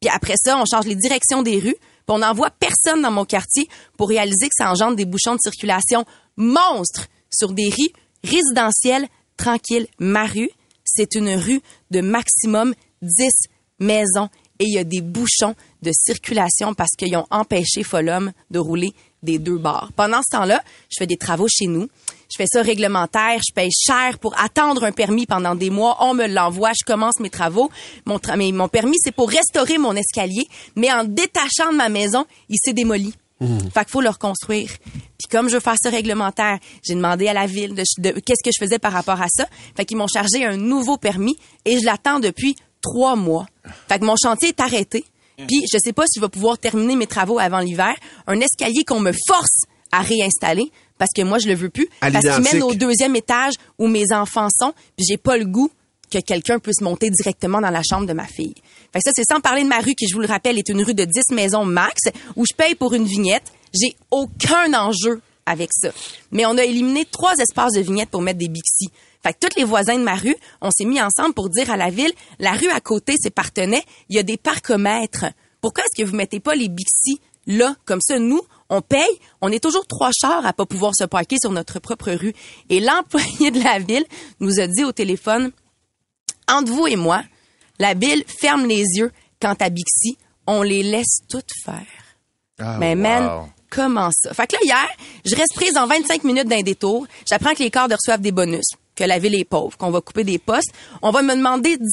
Puis 0.00 0.10
après 0.10 0.34
ça, 0.36 0.58
on 0.58 0.64
change 0.70 0.86
les 0.86 0.96
directions 0.96 1.42
des 1.42 1.58
rues, 1.58 1.76
puis 1.76 2.08
on 2.08 2.18
n'envoie 2.18 2.50
personne 2.50 3.02
dans 3.02 3.10
mon 3.10 3.24
quartier 3.24 3.68
pour 3.96 4.08
réaliser 4.08 4.48
que 4.48 4.54
ça 4.56 4.70
engendre 4.70 4.96
des 4.96 5.04
bouchons 5.04 5.34
de 5.34 5.40
circulation 5.40 6.04
monstres 6.36 7.08
sur 7.30 7.52
des 7.52 7.68
rues 7.68 7.92
résidentielles 8.24 9.08
tranquilles. 9.36 9.88
Ma 9.98 10.26
rue, 10.26 10.50
c'est 10.84 11.14
une 11.14 11.34
rue 11.34 11.60
de 11.90 12.00
maximum 12.00 12.74
10 13.02 13.28
maisons 13.80 14.28
et 14.60 14.64
il 14.64 14.74
y 14.74 14.78
a 14.78 14.84
des 14.84 15.00
bouchons 15.00 15.54
de 15.82 15.92
circulation 15.92 16.74
parce 16.74 16.92
qu'ils 16.96 17.16
ont 17.16 17.26
empêché 17.30 17.82
Folum 17.82 18.32
de 18.50 18.58
rouler 18.58 18.92
des 19.22 19.38
deux 19.38 19.58
bords. 19.58 19.90
Pendant 19.96 20.20
ce 20.22 20.36
temps-là, 20.36 20.62
je 20.90 20.96
fais 20.98 21.06
des 21.06 21.16
travaux 21.16 21.46
chez 21.48 21.66
nous. 21.66 21.88
Je 22.30 22.36
fais 22.36 22.46
ça 22.46 22.60
réglementaire, 22.62 23.38
je 23.46 23.52
paye 23.54 23.70
cher 23.72 24.18
pour 24.18 24.38
attendre 24.38 24.84
un 24.84 24.92
permis 24.92 25.24
pendant 25.26 25.54
des 25.54 25.70
mois. 25.70 25.96
On 26.00 26.12
me 26.14 26.26
l'envoie, 26.26 26.72
je 26.78 26.84
commence 26.84 27.20
mes 27.20 27.30
travaux. 27.30 27.70
Mon, 28.04 28.18
tra- 28.18 28.36
mais 28.36 28.52
mon 28.52 28.68
permis, 28.68 28.96
c'est 29.02 29.12
pour 29.14 29.30
restaurer 29.30 29.78
mon 29.78 29.94
escalier, 29.96 30.46
mais 30.76 30.92
en 30.92 31.04
détachant 31.04 31.72
de 31.72 31.76
ma 31.76 31.88
maison, 31.88 32.26
il 32.48 32.56
s'est 32.62 32.74
démoli. 32.74 33.14
Fait 33.72 33.84
qu'il 33.84 33.92
faut 33.92 34.00
le 34.00 34.10
reconstruire. 34.10 34.68
Puis 34.84 35.28
comme 35.30 35.48
je 35.48 35.54
veux 35.54 35.60
faire 35.60 35.76
ça 35.80 35.90
réglementaire, 35.90 36.58
j'ai 36.84 36.94
demandé 36.94 37.28
à 37.28 37.32
la 37.32 37.46
ville 37.46 37.74
de, 37.74 37.84
de- 37.98 38.10
qu'est-ce 38.20 38.42
que 38.44 38.50
je 38.52 38.62
faisais 38.64 38.78
par 38.80 38.92
rapport 38.92 39.22
à 39.22 39.26
ça. 39.28 39.46
Fait 39.76 39.84
qu'ils 39.84 39.96
m'ont 39.96 40.08
chargé 40.08 40.44
un 40.44 40.56
nouveau 40.56 40.96
permis 40.96 41.36
et 41.64 41.78
je 41.78 41.84
l'attends 41.86 42.18
depuis 42.20 42.56
trois 42.82 43.14
mois. 43.16 43.46
Fait 43.88 43.98
que 44.00 44.04
mon 44.04 44.16
chantier 44.22 44.48
est 44.48 44.60
arrêté. 44.60 45.04
Puis 45.46 45.62
je 45.72 45.78
sais 45.78 45.92
pas 45.92 46.02
si 46.08 46.18
je 46.18 46.24
vais 46.24 46.28
pouvoir 46.28 46.58
terminer 46.58 46.96
mes 46.96 47.06
travaux 47.06 47.38
avant 47.38 47.60
l'hiver. 47.60 47.94
Un 48.26 48.40
escalier 48.40 48.82
qu'on 48.84 48.98
me 49.00 49.12
force 49.28 49.62
à 49.92 50.00
réinstaller 50.00 50.72
parce 50.98 51.10
que 51.14 51.22
moi 51.22 51.38
je 51.38 51.48
le 51.48 51.54
veux 51.54 51.70
plus 51.70 51.88
À 52.00 52.10
parce 52.10 52.26
qu'il 52.26 52.52
mène 52.52 52.62
au 52.62 52.74
deuxième 52.74 53.16
étage 53.16 53.54
où 53.78 53.86
mes 53.86 54.12
enfants 54.12 54.48
sont. 54.50 54.74
Puis 54.96 55.06
j'ai 55.08 55.16
pas 55.16 55.36
le 55.36 55.46
goût 55.46 55.70
que 56.10 56.18
quelqu'un 56.18 56.58
puisse 56.58 56.80
monter 56.80 57.10
directement 57.10 57.60
dans 57.60 57.70
la 57.70 57.82
chambre 57.82 58.06
de 58.06 58.12
ma 58.12 58.26
fille. 58.26 58.54
Fait 58.92 59.00
que 59.00 59.04
ça, 59.04 59.10
c'est 59.14 59.24
sans 59.28 59.40
parler 59.40 59.62
de 59.62 59.68
ma 59.68 59.80
rue, 59.80 59.94
qui, 59.94 60.08
je 60.08 60.14
vous 60.14 60.20
le 60.20 60.26
rappelle, 60.26 60.58
est 60.58 60.68
une 60.68 60.82
rue 60.82 60.94
de 60.94 61.04
10 61.04 61.32
maisons 61.32 61.64
max, 61.64 62.00
où 62.36 62.44
je 62.50 62.54
paye 62.54 62.74
pour 62.74 62.94
une 62.94 63.04
vignette. 63.04 63.52
J'ai 63.78 63.94
aucun 64.10 64.72
enjeu 64.72 65.20
avec 65.44 65.70
ça. 65.72 65.90
Mais 66.30 66.46
on 66.46 66.56
a 66.56 66.64
éliminé 66.64 67.04
trois 67.04 67.34
espaces 67.36 67.74
de 67.74 67.80
vignettes 67.80 68.10
pour 68.10 68.22
mettre 68.22 68.38
des 68.38 68.48
Bixi. 68.48 68.88
Fait 69.22 69.32
que 69.32 69.46
tous 69.46 69.58
les 69.58 69.64
voisins 69.64 69.98
de 69.98 70.04
ma 70.04 70.14
rue, 70.14 70.36
on 70.60 70.70
s'est 70.70 70.84
mis 70.84 71.00
ensemble 71.00 71.34
pour 71.34 71.50
dire 71.50 71.70
à 71.70 71.76
la 71.76 71.90
ville, 71.90 72.12
la 72.38 72.52
rue 72.52 72.70
à 72.70 72.80
côté, 72.80 73.16
c'est 73.18 73.30
Partenay, 73.30 73.82
il 74.08 74.16
y 74.16 74.18
a 74.18 74.22
des 74.22 74.36
parcomètres. 74.36 75.26
Pourquoi 75.60 75.84
est-ce 75.84 76.02
que 76.02 76.08
vous 76.08 76.16
mettez 76.16 76.40
pas 76.40 76.54
les 76.54 76.68
Bixi 76.68 77.20
là? 77.46 77.74
Comme 77.84 78.00
ça, 78.00 78.18
nous, 78.18 78.40
on 78.70 78.80
paye, 78.82 79.18
on 79.40 79.50
est 79.50 79.62
toujours 79.62 79.86
trois 79.86 80.10
chars 80.12 80.44
à 80.44 80.52
pas 80.52 80.66
pouvoir 80.66 80.92
se 80.94 81.04
parquer 81.04 81.36
sur 81.40 81.50
notre 81.52 81.78
propre 81.78 82.12
rue. 82.12 82.34
Et 82.68 82.80
l'employé 82.80 83.50
de 83.50 83.62
la 83.62 83.78
ville 83.78 84.04
nous 84.40 84.60
a 84.60 84.66
dit 84.66 84.84
au 84.84 84.92
téléphone, 84.92 85.52
entre 86.48 86.72
vous 86.72 86.86
et 86.86 86.96
moi, 86.96 87.22
la 87.78 87.94
ville 87.94 88.24
ferme 88.26 88.66
les 88.66 88.84
yeux 88.96 89.12
quant 89.40 89.54
à 89.60 89.70
Bixi. 89.70 90.18
On 90.46 90.62
les 90.62 90.82
laisse 90.82 91.20
toutes 91.28 91.50
faire. 91.64 91.84
Ah, 92.58 92.76
Mais 92.78 92.94
man, 92.94 93.24
wow. 93.24 93.48
comment 93.70 94.10
ça? 94.10 94.32
Fait 94.34 94.46
que 94.46 94.54
là, 94.54 94.60
hier, 94.62 94.88
je 95.24 95.34
reste 95.36 95.54
prise 95.54 95.76
en 95.76 95.86
25 95.86 96.24
minutes 96.24 96.48
d'un 96.48 96.62
détour. 96.62 97.06
J'apprends 97.28 97.54
que 97.54 97.62
les 97.62 97.70
cadres 97.70 97.94
reçoivent 97.96 98.20
des 98.22 98.32
bonus, 98.32 98.64
que 98.98 99.04
la 99.04 99.18
ville 99.20 99.36
est 99.36 99.44
pauvre, 99.44 99.76
qu'on 99.78 99.90
va 99.90 100.00
couper 100.00 100.24
des 100.24 100.38
postes. 100.38 100.72
On 101.02 101.12
va 101.12 101.22
me 101.22 101.34
demander 101.34 101.76
10 101.76 101.86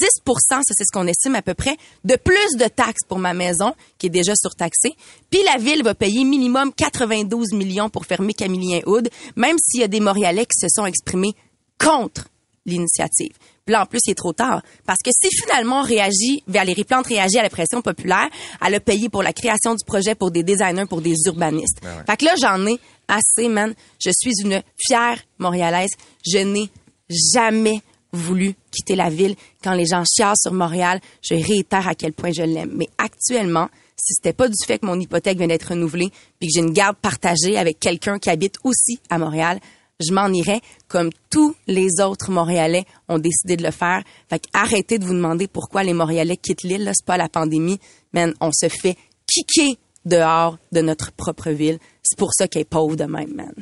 ça 0.49 0.59
c'est 0.63 0.83
ce 0.83 0.91
qu'on 0.91 1.05
estime 1.05 1.35
à 1.35 1.43
peu 1.43 1.53
près, 1.53 1.77
de 2.03 2.15
plus 2.15 2.57
de 2.57 2.67
taxes 2.67 3.05
pour 3.07 3.19
ma 3.19 3.33
maison, 3.33 3.73
qui 3.99 4.07
est 4.07 4.09
déjà 4.09 4.33
surtaxée. 4.35 4.95
Puis 5.29 5.39
la 5.43 5.57
ville 5.57 5.83
va 5.83 5.93
payer 5.93 6.23
minimum 6.23 6.73
92 6.73 7.53
millions 7.53 7.89
pour 7.89 8.05
fermer 8.05 8.33
Camillien 8.33 8.79
Hood, 8.87 9.09
même 9.35 9.57
s'il 9.59 9.81
y 9.81 9.83
a 9.83 9.87
des 9.87 9.99
Montréalais 9.99 10.45
qui 10.45 10.59
se 10.59 10.67
sont 10.69 10.85
exprimés 10.87 11.35
contre 11.79 12.27
l'initiative. 12.65 13.33
Puis 13.65 13.73
là, 13.73 13.83
en 13.83 13.85
plus, 13.85 13.99
il 14.07 14.11
est 14.11 14.15
trop 14.15 14.33
tard. 14.33 14.61
Parce 14.85 14.99
que 15.03 15.11
si 15.11 15.29
finalement 15.43 15.79
on 15.79 15.83
réagit, 15.83 16.43
Valérie 16.47 16.83
Plante 16.83 17.07
réagit 17.07 17.37
à 17.37 17.43
la 17.43 17.49
pression 17.49 17.81
populaire, 17.81 18.29
elle 18.65 18.75
a 18.75 18.79
payé 18.79 19.09
pour 19.09 19.23
la 19.23 19.33
création 19.33 19.75
du 19.75 19.83
projet 19.85 20.15
pour 20.15 20.31
des 20.31 20.43
designers, 20.43 20.85
pour 20.87 21.01
des 21.01 21.15
urbanistes. 21.25 21.79
Ben 21.81 21.97
ouais. 21.97 22.03
Fait 22.07 22.17
que 22.17 22.25
là, 22.25 22.33
j'en 22.39 22.65
ai 22.65 22.79
assez, 23.07 23.47
man. 23.47 23.73
Je 23.99 24.11
suis 24.15 24.33
une 24.43 24.61
fière 24.77 25.19
Montréalaise. 25.37 25.91
Je 26.25 26.39
n'ai 26.39 26.69
jamais 27.09 27.81
voulu 28.11 28.55
quitter 28.71 28.95
la 28.95 29.09
ville. 29.09 29.35
Quand 29.63 29.73
les 29.73 29.85
gens 29.85 30.03
chialent 30.05 30.37
sur 30.41 30.53
Montréal, 30.53 30.99
je 31.21 31.35
réitère 31.35 31.87
à 31.87 31.95
quel 31.95 32.13
point 32.13 32.31
je 32.31 32.43
l'aime. 32.43 32.71
Mais 32.75 32.87
actuellement, 32.97 33.69
si 33.97 34.13
c'était 34.13 34.33
pas 34.33 34.47
du 34.47 34.55
fait 34.65 34.79
que 34.79 34.85
mon 34.85 34.99
hypothèque 34.99 35.37
vient 35.37 35.47
d'être 35.47 35.69
renouvelée, 35.69 36.09
puis 36.39 36.47
que 36.47 36.53
j'ai 36.55 36.65
une 36.65 36.73
garde 36.73 36.97
partagée 36.97 37.57
avec 37.57 37.79
quelqu'un 37.79 38.19
qui 38.19 38.29
habite 38.29 38.55
aussi 38.63 38.99
à 39.09 39.17
Montréal, 39.17 39.59
je 40.05 40.13
m'en 40.13 40.27
irais 40.27 40.61
comme 40.87 41.09
tous 41.29 41.55
les 41.67 42.01
autres 42.01 42.31
Montréalais 42.31 42.85
ont 43.07 43.19
décidé 43.19 43.55
de 43.55 43.63
le 43.63 43.71
faire. 43.71 44.03
Fait 44.29 44.43
arrêtez 44.53 44.99
de 44.99 45.05
vous 45.05 45.13
demander 45.13 45.47
pourquoi 45.47 45.83
les 45.83 45.93
Montréalais 45.93 46.37
quittent 46.37 46.63
l'île. 46.63 46.91
C'est 46.93 47.05
pas 47.05 47.17
la 47.17 47.29
pandémie. 47.29 47.79
Man, 48.13 48.33
on 48.41 48.51
se 48.51 48.67
fait 48.67 48.97
kicker 49.27 49.77
dehors 50.05 50.57
de 50.71 50.81
notre 50.81 51.11
propre 51.11 51.49
ville. 51.49 51.79
C'est 52.03 52.17
pour 52.17 52.33
ça 52.33 52.47
qu'elle 52.47 52.63
est 52.63 52.65
pauvre 52.65 52.95
de 52.95 53.05
même, 53.05 53.33
man. 53.33 53.53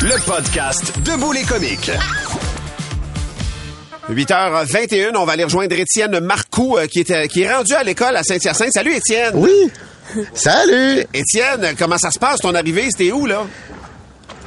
Le 0.00 0.24
podcast 0.24 0.96
Debout 1.00 1.32
les 1.32 1.42
comiques. 1.42 1.90
8h21, 4.10 5.16
on 5.16 5.24
va 5.24 5.32
aller 5.32 5.44
rejoindre 5.44 5.74
Étienne 5.78 6.20
Marcoux 6.20 6.76
euh, 6.76 6.86
qui, 6.86 7.00
est, 7.00 7.28
qui 7.28 7.42
est 7.42 7.52
rendu 7.52 7.72
à 7.72 7.82
l'école 7.82 8.16
à 8.16 8.22
Saint-Hyacinthe. 8.22 8.72
Salut 8.72 8.94
Étienne. 8.94 9.32
Oui. 9.34 9.70
Salut. 10.34 11.04
Étienne, 11.14 11.74
comment 11.78 11.96
ça 11.96 12.10
se 12.10 12.18
passe 12.18 12.40
ton 12.40 12.54
arrivée? 12.54 12.88
C'était 12.90 13.12
où 13.12 13.24
là? 13.24 13.46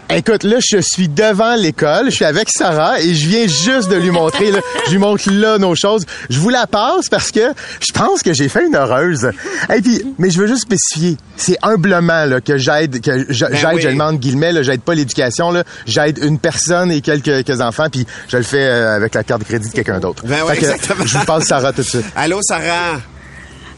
Écoute, 0.09 0.43
là, 0.43 0.57
je 0.61 0.77
suis 0.79 1.09
devant 1.09 1.55
l'école, 1.55 2.05
je 2.09 2.15
suis 2.15 2.25
avec 2.25 2.47
Sarah 2.49 3.01
et 3.01 3.13
je 3.13 3.27
viens 3.27 3.45
juste 3.45 3.89
de 3.89 3.97
lui 3.97 4.09
montrer, 4.09 4.51
là, 4.51 4.59
je 4.85 4.91
lui 4.91 4.99
montre 4.99 5.29
là 5.29 5.57
nos 5.57 5.75
choses. 5.75 6.05
Je 6.29 6.39
vous 6.39 6.47
la 6.49 6.65
passe 6.65 7.09
parce 7.09 7.29
que 7.29 7.51
je 7.81 7.91
pense 7.91 8.23
que 8.23 8.33
j'ai 8.33 8.47
fait 8.47 8.65
une 8.65 8.75
heureuse. 8.75 9.29
Et 9.75 9.81
puis, 9.81 10.01
mais 10.17 10.29
je 10.29 10.39
veux 10.39 10.47
juste 10.47 10.61
spécifier, 10.61 11.17
c'est 11.35 11.57
humblement 11.61 12.23
là, 12.23 12.39
que 12.39 12.57
j'aide, 12.57 13.01
que 13.01 13.25
je- 13.29 13.45
Ben 13.47 13.55
j'aide, 13.57 13.73
oui. 13.75 13.81
je 13.81 13.89
demande 13.89 14.17
guillemets, 14.19 14.53
là, 14.53 14.63
j'aide 14.63 14.79
pas 14.81 14.95
l'éducation, 14.95 15.51
là, 15.51 15.65
j'aide 15.85 16.19
une 16.23 16.39
personne 16.39 16.89
et 16.89 17.01
quelques, 17.01 17.43
quelques 17.43 17.59
enfants, 17.59 17.87
puis 17.91 18.07
je 18.29 18.37
le 18.37 18.43
fais 18.43 18.63
euh, 18.65 18.95
avec 18.95 19.13
la 19.13 19.25
carte 19.25 19.41
de 19.41 19.45
crédit 19.45 19.67
de 19.69 19.73
quelqu'un 19.73 19.99
d'autre. 19.99 20.23
Ben 20.25 20.41
ouais, 20.43 20.55
que, 20.55 20.63
exactement. 20.65 21.05
je 21.05 21.17
vous 21.17 21.25
passe 21.25 21.43
Sarah 21.43 21.73
tout 21.73 21.81
de 21.81 21.87
suite. 21.87 22.05
Allô 22.15 22.39
Sarah? 22.43 23.01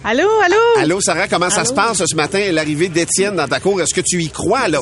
Allô, 0.04 0.30
allô? 0.46 0.56
Allô 0.80 1.02
Sarah, 1.02 1.28
comment 1.28 1.50
ça 1.50 1.66
se 1.66 1.74
passe 1.74 2.04
ce 2.06 2.16
matin, 2.16 2.40
l'arrivée 2.52 2.88
d'Étienne 2.90 3.36
dans 3.36 3.48
ta 3.48 3.60
cour? 3.60 3.82
Est-ce 3.82 3.96
que 3.96 4.02
tu 4.02 4.22
y 4.22 4.30
crois 4.30 4.68
là? 4.68 4.80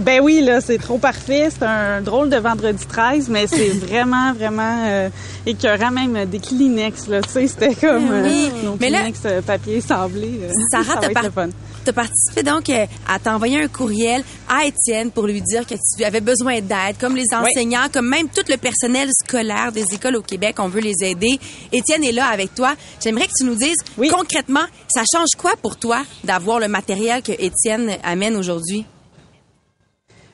Ben 0.00 0.20
oui, 0.22 0.40
là, 0.42 0.60
c'est 0.60 0.78
trop 0.78 0.98
parfait. 0.98 1.48
C'est 1.50 1.64
un 1.64 2.00
drôle 2.00 2.30
de 2.30 2.36
vendredi 2.36 2.84
13, 2.86 3.28
mais 3.28 3.46
c'est 3.46 3.68
vraiment, 3.86 4.32
vraiment 4.32 4.84
euh, 4.86 5.08
écœurant, 5.46 5.90
même 5.90 6.24
des 6.26 6.38
Kleenex, 6.38 7.08
là. 7.08 7.20
Tu 7.22 7.30
sais, 7.30 7.46
c'était 7.46 7.74
comme 7.74 8.10
euh, 8.10 8.22
Oui, 8.24 8.50
nos 8.64 8.76
mais 8.80 8.90
là- 8.90 8.98
Kleenex 9.00 9.20
euh, 9.26 9.42
papier 9.42 9.80
sablé. 9.80 10.40
euh, 10.44 10.52
ça 10.72 10.82
Sarah, 10.84 10.94
va 10.94 11.00
t'as 11.00 11.06
être 11.08 11.14
par- 11.14 11.22
le 11.24 11.30
fun. 11.30 11.48
t'as 11.84 11.92
participé 11.92 12.42
donc 12.42 12.68
euh, 12.70 12.86
à 13.08 13.18
t'envoyer 13.18 13.62
un 13.62 13.68
courriel 13.68 14.22
à 14.48 14.64
Étienne 14.66 15.10
pour 15.10 15.26
lui 15.26 15.40
dire 15.42 15.66
que 15.66 15.74
tu 15.74 16.04
avais 16.04 16.20
besoin 16.20 16.60
d'aide, 16.60 16.96
comme 17.00 17.16
les 17.16 17.24
enseignants, 17.34 17.88
comme 17.92 18.08
même 18.08 18.28
tout 18.28 18.42
le 18.48 18.56
personnel 18.56 19.08
scolaire 19.24 19.72
des 19.72 19.84
écoles 19.92 20.16
au 20.16 20.22
Québec, 20.22 20.56
on 20.58 20.68
veut 20.68 20.80
les 20.80 20.94
aider. 21.02 21.38
Étienne 21.72 22.04
est 22.04 22.12
là 22.12 22.26
avec 22.32 22.54
toi. 22.54 22.74
J'aimerais 23.02 23.26
que 23.26 23.32
tu 23.38 23.44
nous 23.46 23.54
dises 23.56 23.76
concrètement, 24.10 24.64
ça 24.88 25.02
change 25.12 25.30
quoi 25.36 25.52
pour 25.60 25.76
toi 25.76 26.02
d'avoir 26.24 26.60
le 26.60 26.68
matériel 26.68 27.22
que 27.22 27.32
Étienne 27.32 27.96
amène 28.04 28.36
aujourd'hui? 28.36 28.84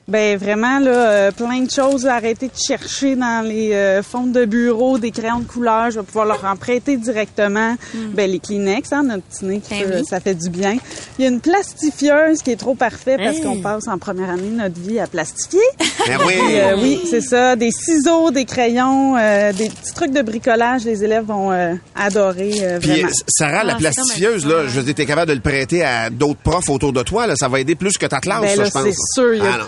Ben 0.07 0.37
vraiment 0.37 0.81
là, 0.81 0.91
euh, 0.91 1.31
plein 1.31 1.61
de 1.61 1.71
choses 1.71 2.07
à 2.07 2.17
arrêter 2.17 2.49
de 2.49 2.53
chercher 2.59 3.17
dans 3.17 3.43
les 3.43 3.73
euh, 3.73 4.03
fonds 4.03 4.27
de 4.27 4.45
bureau, 4.45 4.99
des 4.99 5.11
crayons 5.11 5.39
de 5.39 5.47
couleur, 5.47 5.91
je 5.91 5.99
vais 5.99 6.05
pouvoir 6.05 6.27
leur 6.27 6.45
en 6.45 6.57
prêter 6.57 6.99
directement. 6.99 7.75
Ben 8.13 8.31
les 8.31 8.39
Kleenex, 8.39 8.93
hein, 8.93 9.03
notre 9.05 9.23
petit 9.23 9.47
nez, 9.47 9.61
qui 9.61 9.83
peut- 9.83 10.03
ça 10.07 10.21
fait 10.21 10.35
du 10.35 10.51
bien. 10.51 10.77
Il 11.19 11.25
y 11.25 11.27
a 11.27 11.31
une 11.31 11.41
plastifieuse 11.41 12.43
qui 12.43 12.51
est 12.51 12.57
trop 12.57 12.75
parfait 12.75 13.17
parce 13.17 13.37
Hey. 13.39 13.43
qu'on 13.43 13.61
passe 13.63 13.89
en 13.89 13.97
première 13.97 14.29
année 14.29 14.51
de 14.51 14.57
notre 14.57 14.79
vie 14.79 15.01
à 15.01 15.07
plastifier. 15.07 15.61
Ben 16.07 16.19
oui. 16.27 16.35
Euh, 16.51 16.77
oui, 16.83 17.01
c'est 17.09 17.23
ça. 17.23 17.57
Des 17.57 17.71
ciseaux, 17.71 18.31
des 18.31 18.45
crayons, 18.45 19.17
euh, 19.17 19.53
des 19.55 19.71
petits 19.71 19.95
trucs 19.95 20.13
de 20.13 20.21
bricolage, 20.21 20.85
les 20.85 21.03
élèves 21.03 21.25
vont 21.25 21.51
euh, 21.51 21.73
adorer 21.97 22.53
euh, 22.61 22.79
Puis 22.79 22.91
vraiment. 22.91 23.09
Sarah, 23.27 23.65
la 23.65 23.77
plastifieuse, 23.77 24.45
là, 24.45 24.65
je 24.67 24.73
veux 24.79 24.83
dire, 24.83 24.95
t'es 24.95 25.07
capable 25.07 25.31
de 25.31 25.35
le 25.35 25.41
prêter 25.41 25.83
à 25.83 26.11
d'autres 26.11 26.41
profs 26.41 26.69
autour 26.69 26.93
de 26.93 27.03
toi, 27.03 27.27
là, 27.27 27.37
ça 27.37 27.49
va 27.49 27.59
aider 27.61 27.75
plus 27.75 27.97
que 27.97 28.05
ta 28.05 28.21
classe, 28.21 28.43
Ben 28.43 28.51
ça, 28.51 28.63
là, 28.63 28.65
je 28.67 28.71
pense. 28.71 28.85
c'est 28.85 29.21
sûr. 29.23 29.35
Y, 29.35 29.41
a, 29.41 29.45
Ah. 29.63 29.67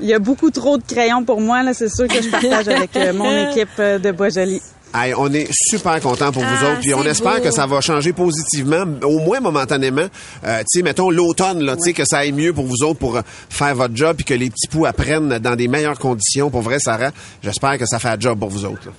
Il 0.00 0.06
y 0.08 0.14
a 0.14 0.18
beaucoup 0.18 0.50
trop 0.50 0.76
de 0.78 0.82
crayons 0.82 1.24
pour 1.24 1.40
moi. 1.40 1.62
Là, 1.62 1.74
c'est 1.74 1.88
sûr 1.88 2.08
que 2.08 2.20
je 2.22 2.28
partage 2.28 2.68
avec 2.76 2.94
euh, 2.96 3.12
mon 3.12 3.48
équipe 3.50 3.68
euh, 3.78 3.98
de 3.98 4.10
Bois-Joli. 4.12 4.60
Hey, 4.92 5.14
on 5.16 5.32
est 5.32 5.46
super 5.52 6.00
content 6.00 6.32
pour 6.32 6.42
vous 6.42 6.48
Ah, 6.64 6.72
autres, 6.72 6.80
puis 6.80 6.92
on 6.94 7.04
espère 7.04 7.36
beau. 7.36 7.42
que 7.44 7.52
ça 7.52 7.64
va 7.64 7.80
changer 7.80 8.12
positivement, 8.12 8.84
au 9.04 9.20
moins 9.20 9.38
momentanément. 9.38 10.06
Euh, 10.44 10.58
tu 10.60 10.64
sais, 10.66 10.82
mettons 10.82 11.10
l'automne, 11.10 11.62
là, 11.62 11.76
tu 11.76 11.82
sais, 11.84 11.92
que 11.92 12.02
ça 12.04 12.18
aille 12.18 12.32
mieux 12.32 12.52
pour 12.52 12.64
vous 12.66 12.82
autres 12.82 12.98
pour 12.98 13.16
euh, 13.16 13.20
faire 13.48 13.76
votre 13.76 13.94
job, 13.94 14.16
puis 14.16 14.24
que 14.24 14.34
les 14.34 14.50
petits 14.50 14.66
poux 14.66 14.86
apprennent 14.86 15.38
dans 15.38 15.54
des 15.54 15.68
meilleures 15.68 15.98
conditions. 15.98 16.50
Pour 16.50 16.62
vrai, 16.62 16.78
Sarah, 16.80 17.10
j'espère 17.40 17.78
que 17.78 17.86
ça 17.86 18.00
fait 18.00 18.08
un 18.08 18.18
job 18.18 18.40
pour 18.40 18.48
vous 18.48 18.64
autres. 18.64 18.86
là. 18.86 18.92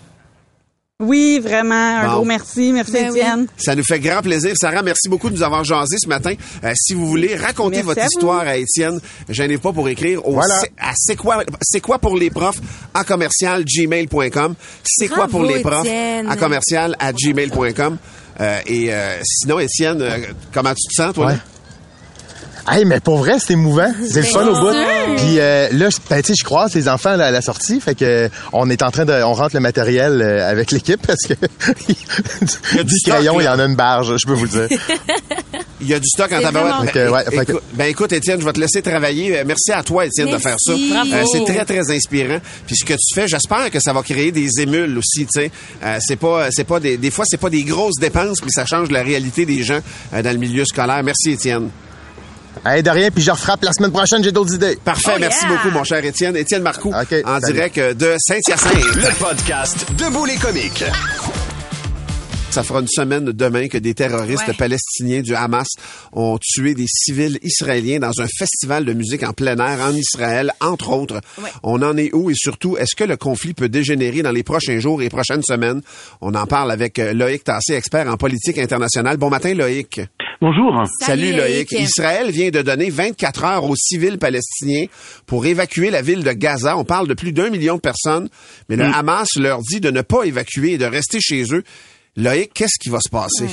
Oui, 1.01 1.39
vraiment. 1.43 1.73
Un 1.99 2.07
Bon. 2.07 2.13
gros 2.17 2.25
merci. 2.25 2.71
Merci, 2.71 2.91
Ben 2.93 3.09
Étienne. 3.09 3.47
Ça 3.57 3.75
nous 3.75 3.83
fait 3.83 3.99
grand 3.99 4.21
plaisir. 4.21 4.53
Sarah, 4.55 4.81
merci 4.83 5.09
beaucoup 5.09 5.29
de 5.29 5.35
nous 5.35 5.43
avoir 5.43 5.63
jasé 5.63 5.97
ce 6.01 6.07
matin. 6.07 6.33
Euh, 6.63 6.71
si 6.75 6.93
vous 6.93 7.07
voulez 7.07 7.35
raconter 7.35 7.77
Merci 7.77 7.85
votre 7.87 8.01
à 8.01 8.05
histoire 8.05 8.39
à 8.47 8.57
Étienne, 8.57 8.99
gênez 9.27 9.57
pas 9.57 9.73
pour 9.73 9.89
écrire 9.89 10.25
au 10.27 10.33
Voilà. 10.33 10.59
c'est- 10.59 10.71
à 10.79 10.91
c'est 10.95 11.15
quoi 11.15 11.43
c'est 11.61 11.81
quoi 11.81 11.99
pour 11.99 12.15
les 12.17 12.29
profs 12.29 12.59
à 12.93 13.03
commercial 13.03 13.63
gmail.com. 13.65 14.55
C'est 14.83 15.07
quoi 15.07 15.27
pour 15.27 15.43
les 15.43 15.59
profs 15.59 15.85
Étienne. 15.85 16.29
à 16.29 16.35
commercial 16.35 16.95
à 16.99 17.11
gmail.com. 17.13 17.97
Euh, 18.39 18.59
et 18.65 18.93
euh, 18.93 19.17
sinon, 19.23 19.59
Étienne, 19.59 20.01
euh, 20.01 20.17
comment 20.53 20.73
tu 20.73 20.87
te 20.87 20.93
sens, 20.93 21.13
toi? 21.13 21.31
là? 21.33 21.37
Hey, 22.69 22.85
mais 22.85 22.99
pour 22.99 23.17
vrai, 23.17 23.37
c'est 23.39 23.53
émouvant. 23.53 23.91
C'est 24.07 24.21
le 24.21 24.25
fun 24.27 24.45
au 24.47 24.53
bout. 24.53 24.71
sûr. 24.71 25.00
Puis 25.17 25.39
euh, 25.39 25.67
là, 25.71 25.89
je- 25.89 25.97
ben, 26.09 26.21
tu 26.21 26.27
sais, 26.27 26.33
je 26.39 26.43
croise 26.43 26.73
les 26.75 26.87
enfants 26.87 27.15
là, 27.15 27.27
à 27.27 27.31
la 27.31 27.41
sortie, 27.41 27.79
fait 27.79 27.95
que 27.95 28.05
euh, 28.05 28.29
on 28.53 28.69
est 28.69 28.81
en 28.83 28.91
train 28.91 29.05
de, 29.05 29.13
on 29.23 29.33
rentre 29.33 29.55
le 29.55 29.61
matériel 29.61 30.21
euh, 30.21 30.49
avec 30.49 30.71
l'équipe 30.71 31.01
parce 31.05 31.21
que 31.27 31.33
du 32.77 32.83
du 32.83 32.97
stock, 32.99 33.13
crayon, 33.15 33.39
il 33.39 33.45
y 33.45 33.47
en 33.47 33.59
a 33.59 33.65
une 33.65 33.75
barge, 33.75 34.15
je 34.17 34.25
peux 34.25 34.33
vous 34.33 34.45
le 34.45 34.67
dire. 34.67 34.79
Il 35.83 35.87
y 35.87 35.95
a 35.95 35.99
du 35.99 36.07
stock 36.07 36.31
en 36.31 36.39
tabarouette. 36.41 36.91
vraiment- 36.93 37.11
ouais, 37.15 37.43
que- 37.45 37.59
ben 37.73 37.85
écoute, 37.85 38.11
Étienne, 38.13 38.39
je 38.39 38.45
vais 38.45 38.53
te 38.53 38.59
laisser 38.59 38.83
travailler. 38.83 39.39
Euh, 39.39 39.43
Merci 39.47 39.71
à 39.71 39.81
toi, 39.81 40.05
Étienne, 40.05 40.29
de 40.29 40.37
faire 40.37 40.55
ça. 40.59 40.73
Euh, 40.73 41.23
c'est 41.31 41.43
très, 41.43 41.65
très 41.65 41.89
inspirant. 41.95 42.37
Puis 42.67 42.75
ce 42.75 42.85
que 42.85 42.93
tu 42.93 43.15
fais, 43.15 43.27
j'espère 43.27 43.71
que 43.71 43.79
ça 43.79 43.91
va 43.91 44.03
créer 44.03 44.31
des 44.31 44.47
émules 44.59 44.95
aussi, 44.99 45.25
tu 45.25 45.41
sais. 45.41 45.51
Euh, 45.83 45.97
c'est 45.99 46.17
pas, 46.17 46.49
c'est 46.51 46.65
pas 46.65 46.79
des, 46.79 46.97
des 46.97 47.09
fois, 47.09 47.25
c'est 47.27 47.39
pas 47.39 47.49
des 47.49 47.63
grosses 47.63 47.95
dépenses, 47.99 48.43
mais 48.43 48.51
ça 48.51 48.63
change 48.67 48.91
la 48.91 49.01
réalité 49.01 49.47
des 49.47 49.63
gens 49.63 49.79
euh, 50.13 50.21
dans 50.21 50.31
le 50.31 50.37
milieu 50.37 50.65
scolaire. 50.65 51.01
Merci, 51.03 51.31
Étienne. 51.31 51.69
Hey, 52.63 52.83
de 52.83 52.89
rien, 52.91 53.09
puis 53.09 53.23
je 53.23 53.31
refrappe 53.31 53.63
la 53.63 53.73
semaine 53.73 53.91
prochaine, 53.91 54.23
j'ai 54.23 54.31
d'autres 54.31 54.53
idées. 54.53 54.77
Parfait, 54.85 55.13
Oh, 55.15 55.19
merci 55.19 55.45
yeah. 55.45 55.55
beaucoup, 55.55 55.71
mon 55.71 55.83
cher 55.83 56.05
Étienne. 56.05 56.35
Étienne 56.37 56.61
Marcoux, 56.61 56.89
OK, 56.89 57.15
en 57.25 57.39
salut. 57.39 57.53
direct 57.53 57.77
euh, 57.79 57.93
de 57.95 58.15
Saint-Hyacinthe. 58.19 58.95
Le 58.95 59.17
podcast 59.17 59.85
Debout 59.97 60.25
les 60.25 60.35
comiques. 60.35 60.83
Ça 62.51 62.61
fera 62.63 62.81
une 62.81 62.87
semaine 62.87 63.25
demain 63.31 63.67
que 63.67 63.77
des 63.79 63.93
terroristes 63.95 64.47
Ouais. 64.47 64.53
palestiniens 64.53 65.21
du 65.21 65.33
Hamas 65.33 65.69
ont 66.11 66.37
tué 66.39 66.75
des 66.75 66.85
civils 66.87 67.39
israéliens 67.41 67.97
dans 67.99 68.11
un 68.21 68.27
festival 68.37 68.83
de 68.85 68.93
musique 68.93 69.23
en 69.23 69.31
plein 69.33 69.55
air 69.57 69.79
en 69.83 69.93
Israël, 69.93 70.51
entre 70.59 70.89
autres. 70.91 71.21
Ouais. 71.41 71.49
On 71.63 71.81
en 71.81 71.95
est 71.97 72.13
où 72.13 72.29
et 72.29 72.35
surtout, 72.35 72.77
est-ce 72.77 72.95
que 72.95 73.05
le 73.05 73.15
conflit 73.17 73.53
peut 73.53 73.69
dégénérer 73.69 74.21
dans 74.21 74.31
les 74.33 74.43
prochains 74.43 74.79
jours 74.79 75.01
et 75.01 75.09
prochaines 75.09 75.43
semaines? 75.43 75.81
On 76.19 76.35
en 76.35 76.45
parle 76.45 76.71
avec 76.71 76.99
euh, 76.99 77.13
Loïc 77.13 77.43
Tassé, 77.45 77.73
expert 77.73 78.07
en 78.07 78.17
politique 78.17 78.57
internationale. 78.59 79.15
Bon 79.17 79.29
matin, 79.29 79.53
Loïc. 79.55 80.01
Bonjour. 80.41 80.73
Salut, 80.99 81.33
Loïc. 81.33 81.71
Israël 81.71 82.31
vient 82.31 82.49
de 82.49 82.63
donner 82.63 82.89
24 82.89 83.43
heures 83.43 83.63
aux 83.63 83.75
civils 83.75 84.17
palestiniens 84.17 84.85
pour 85.27 85.45
évacuer 85.45 85.91
la 85.91 86.01
ville 86.01 86.23
de 86.23 86.31
Gaza. 86.31 86.77
On 86.77 86.83
parle 86.83 87.07
de 87.07 87.13
plus 87.13 87.31
d'un 87.31 87.51
million 87.51 87.75
de 87.75 87.79
personnes, 87.79 88.27
mais 88.67 88.75
le 88.75 88.87
Mm. 88.87 88.93
Hamas 88.95 89.27
leur 89.37 89.59
dit 89.61 89.79
de 89.79 89.91
ne 89.91 90.01
pas 90.01 90.23
évacuer 90.23 90.73
et 90.73 90.77
de 90.79 90.85
rester 90.85 91.19
chez 91.21 91.43
eux. 91.53 91.63
Loïc, 92.17 92.51
qu'est-ce 92.55 92.79
qui 92.81 92.89
va 92.89 92.99
se 92.99 93.09
passer? 93.09 93.47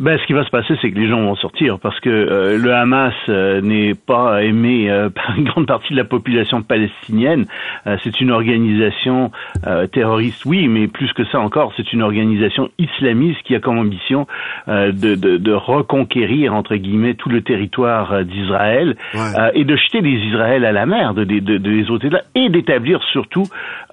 Ben, 0.00 0.16
ce 0.16 0.26
qui 0.28 0.32
va 0.32 0.44
se 0.44 0.50
passer, 0.50 0.74
c'est 0.80 0.92
que 0.92 0.98
les 0.98 1.08
gens 1.08 1.20
vont 1.22 1.34
sortir 1.34 1.80
parce 1.80 1.98
que 1.98 2.08
euh, 2.08 2.56
le 2.56 2.72
Hamas 2.72 3.14
euh, 3.28 3.60
n'est 3.60 3.94
pas 3.96 4.44
aimé 4.44 4.88
euh, 4.88 5.10
par 5.14 5.36
une 5.36 5.42
grande 5.42 5.66
partie 5.66 5.92
de 5.92 5.98
la 5.98 6.04
population 6.04 6.62
palestinienne. 6.62 7.46
Euh, 7.88 7.96
c'est 8.04 8.20
une 8.20 8.30
organisation 8.30 9.32
euh, 9.66 9.88
terroriste, 9.88 10.44
oui, 10.44 10.68
mais 10.68 10.86
plus 10.86 11.12
que 11.14 11.24
ça 11.24 11.40
encore, 11.40 11.72
c'est 11.76 11.92
une 11.92 12.02
organisation 12.02 12.70
islamiste 12.78 13.42
qui 13.42 13.56
a 13.56 13.58
comme 13.60 13.76
ambition 13.78 14.28
euh, 14.68 14.92
de, 14.92 15.16
de, 15.16 15.36
de 15.36 15.52
reconquérir 15.52 16.54
entre 16.54 16.76
guillemets 16.76 17.14
tout 17.14 17.28
le 17.28 17.42
territoire 17.42 18.24
d'Israël 18.24 18.96
Ouais. 19.14 19.20
euh, 19.38 19.50
et 19.54 19.64
de 19.64 19.74
jeter 19.74 20.00
des 20.00 20.10
Israëls 20.10 20.64
à 20.64 20.70
la 20.72 20.86
mer, 20.86 21.14
de, 21.14 21.24
de, 21.24 21.70
les 21.70 21.90
ôter 21.90 22.08
de 22.08 22.14
là, 22.14 22.22
et 22.36 22.48
d'établir 22.50 23.02
surtout 23.10 23.44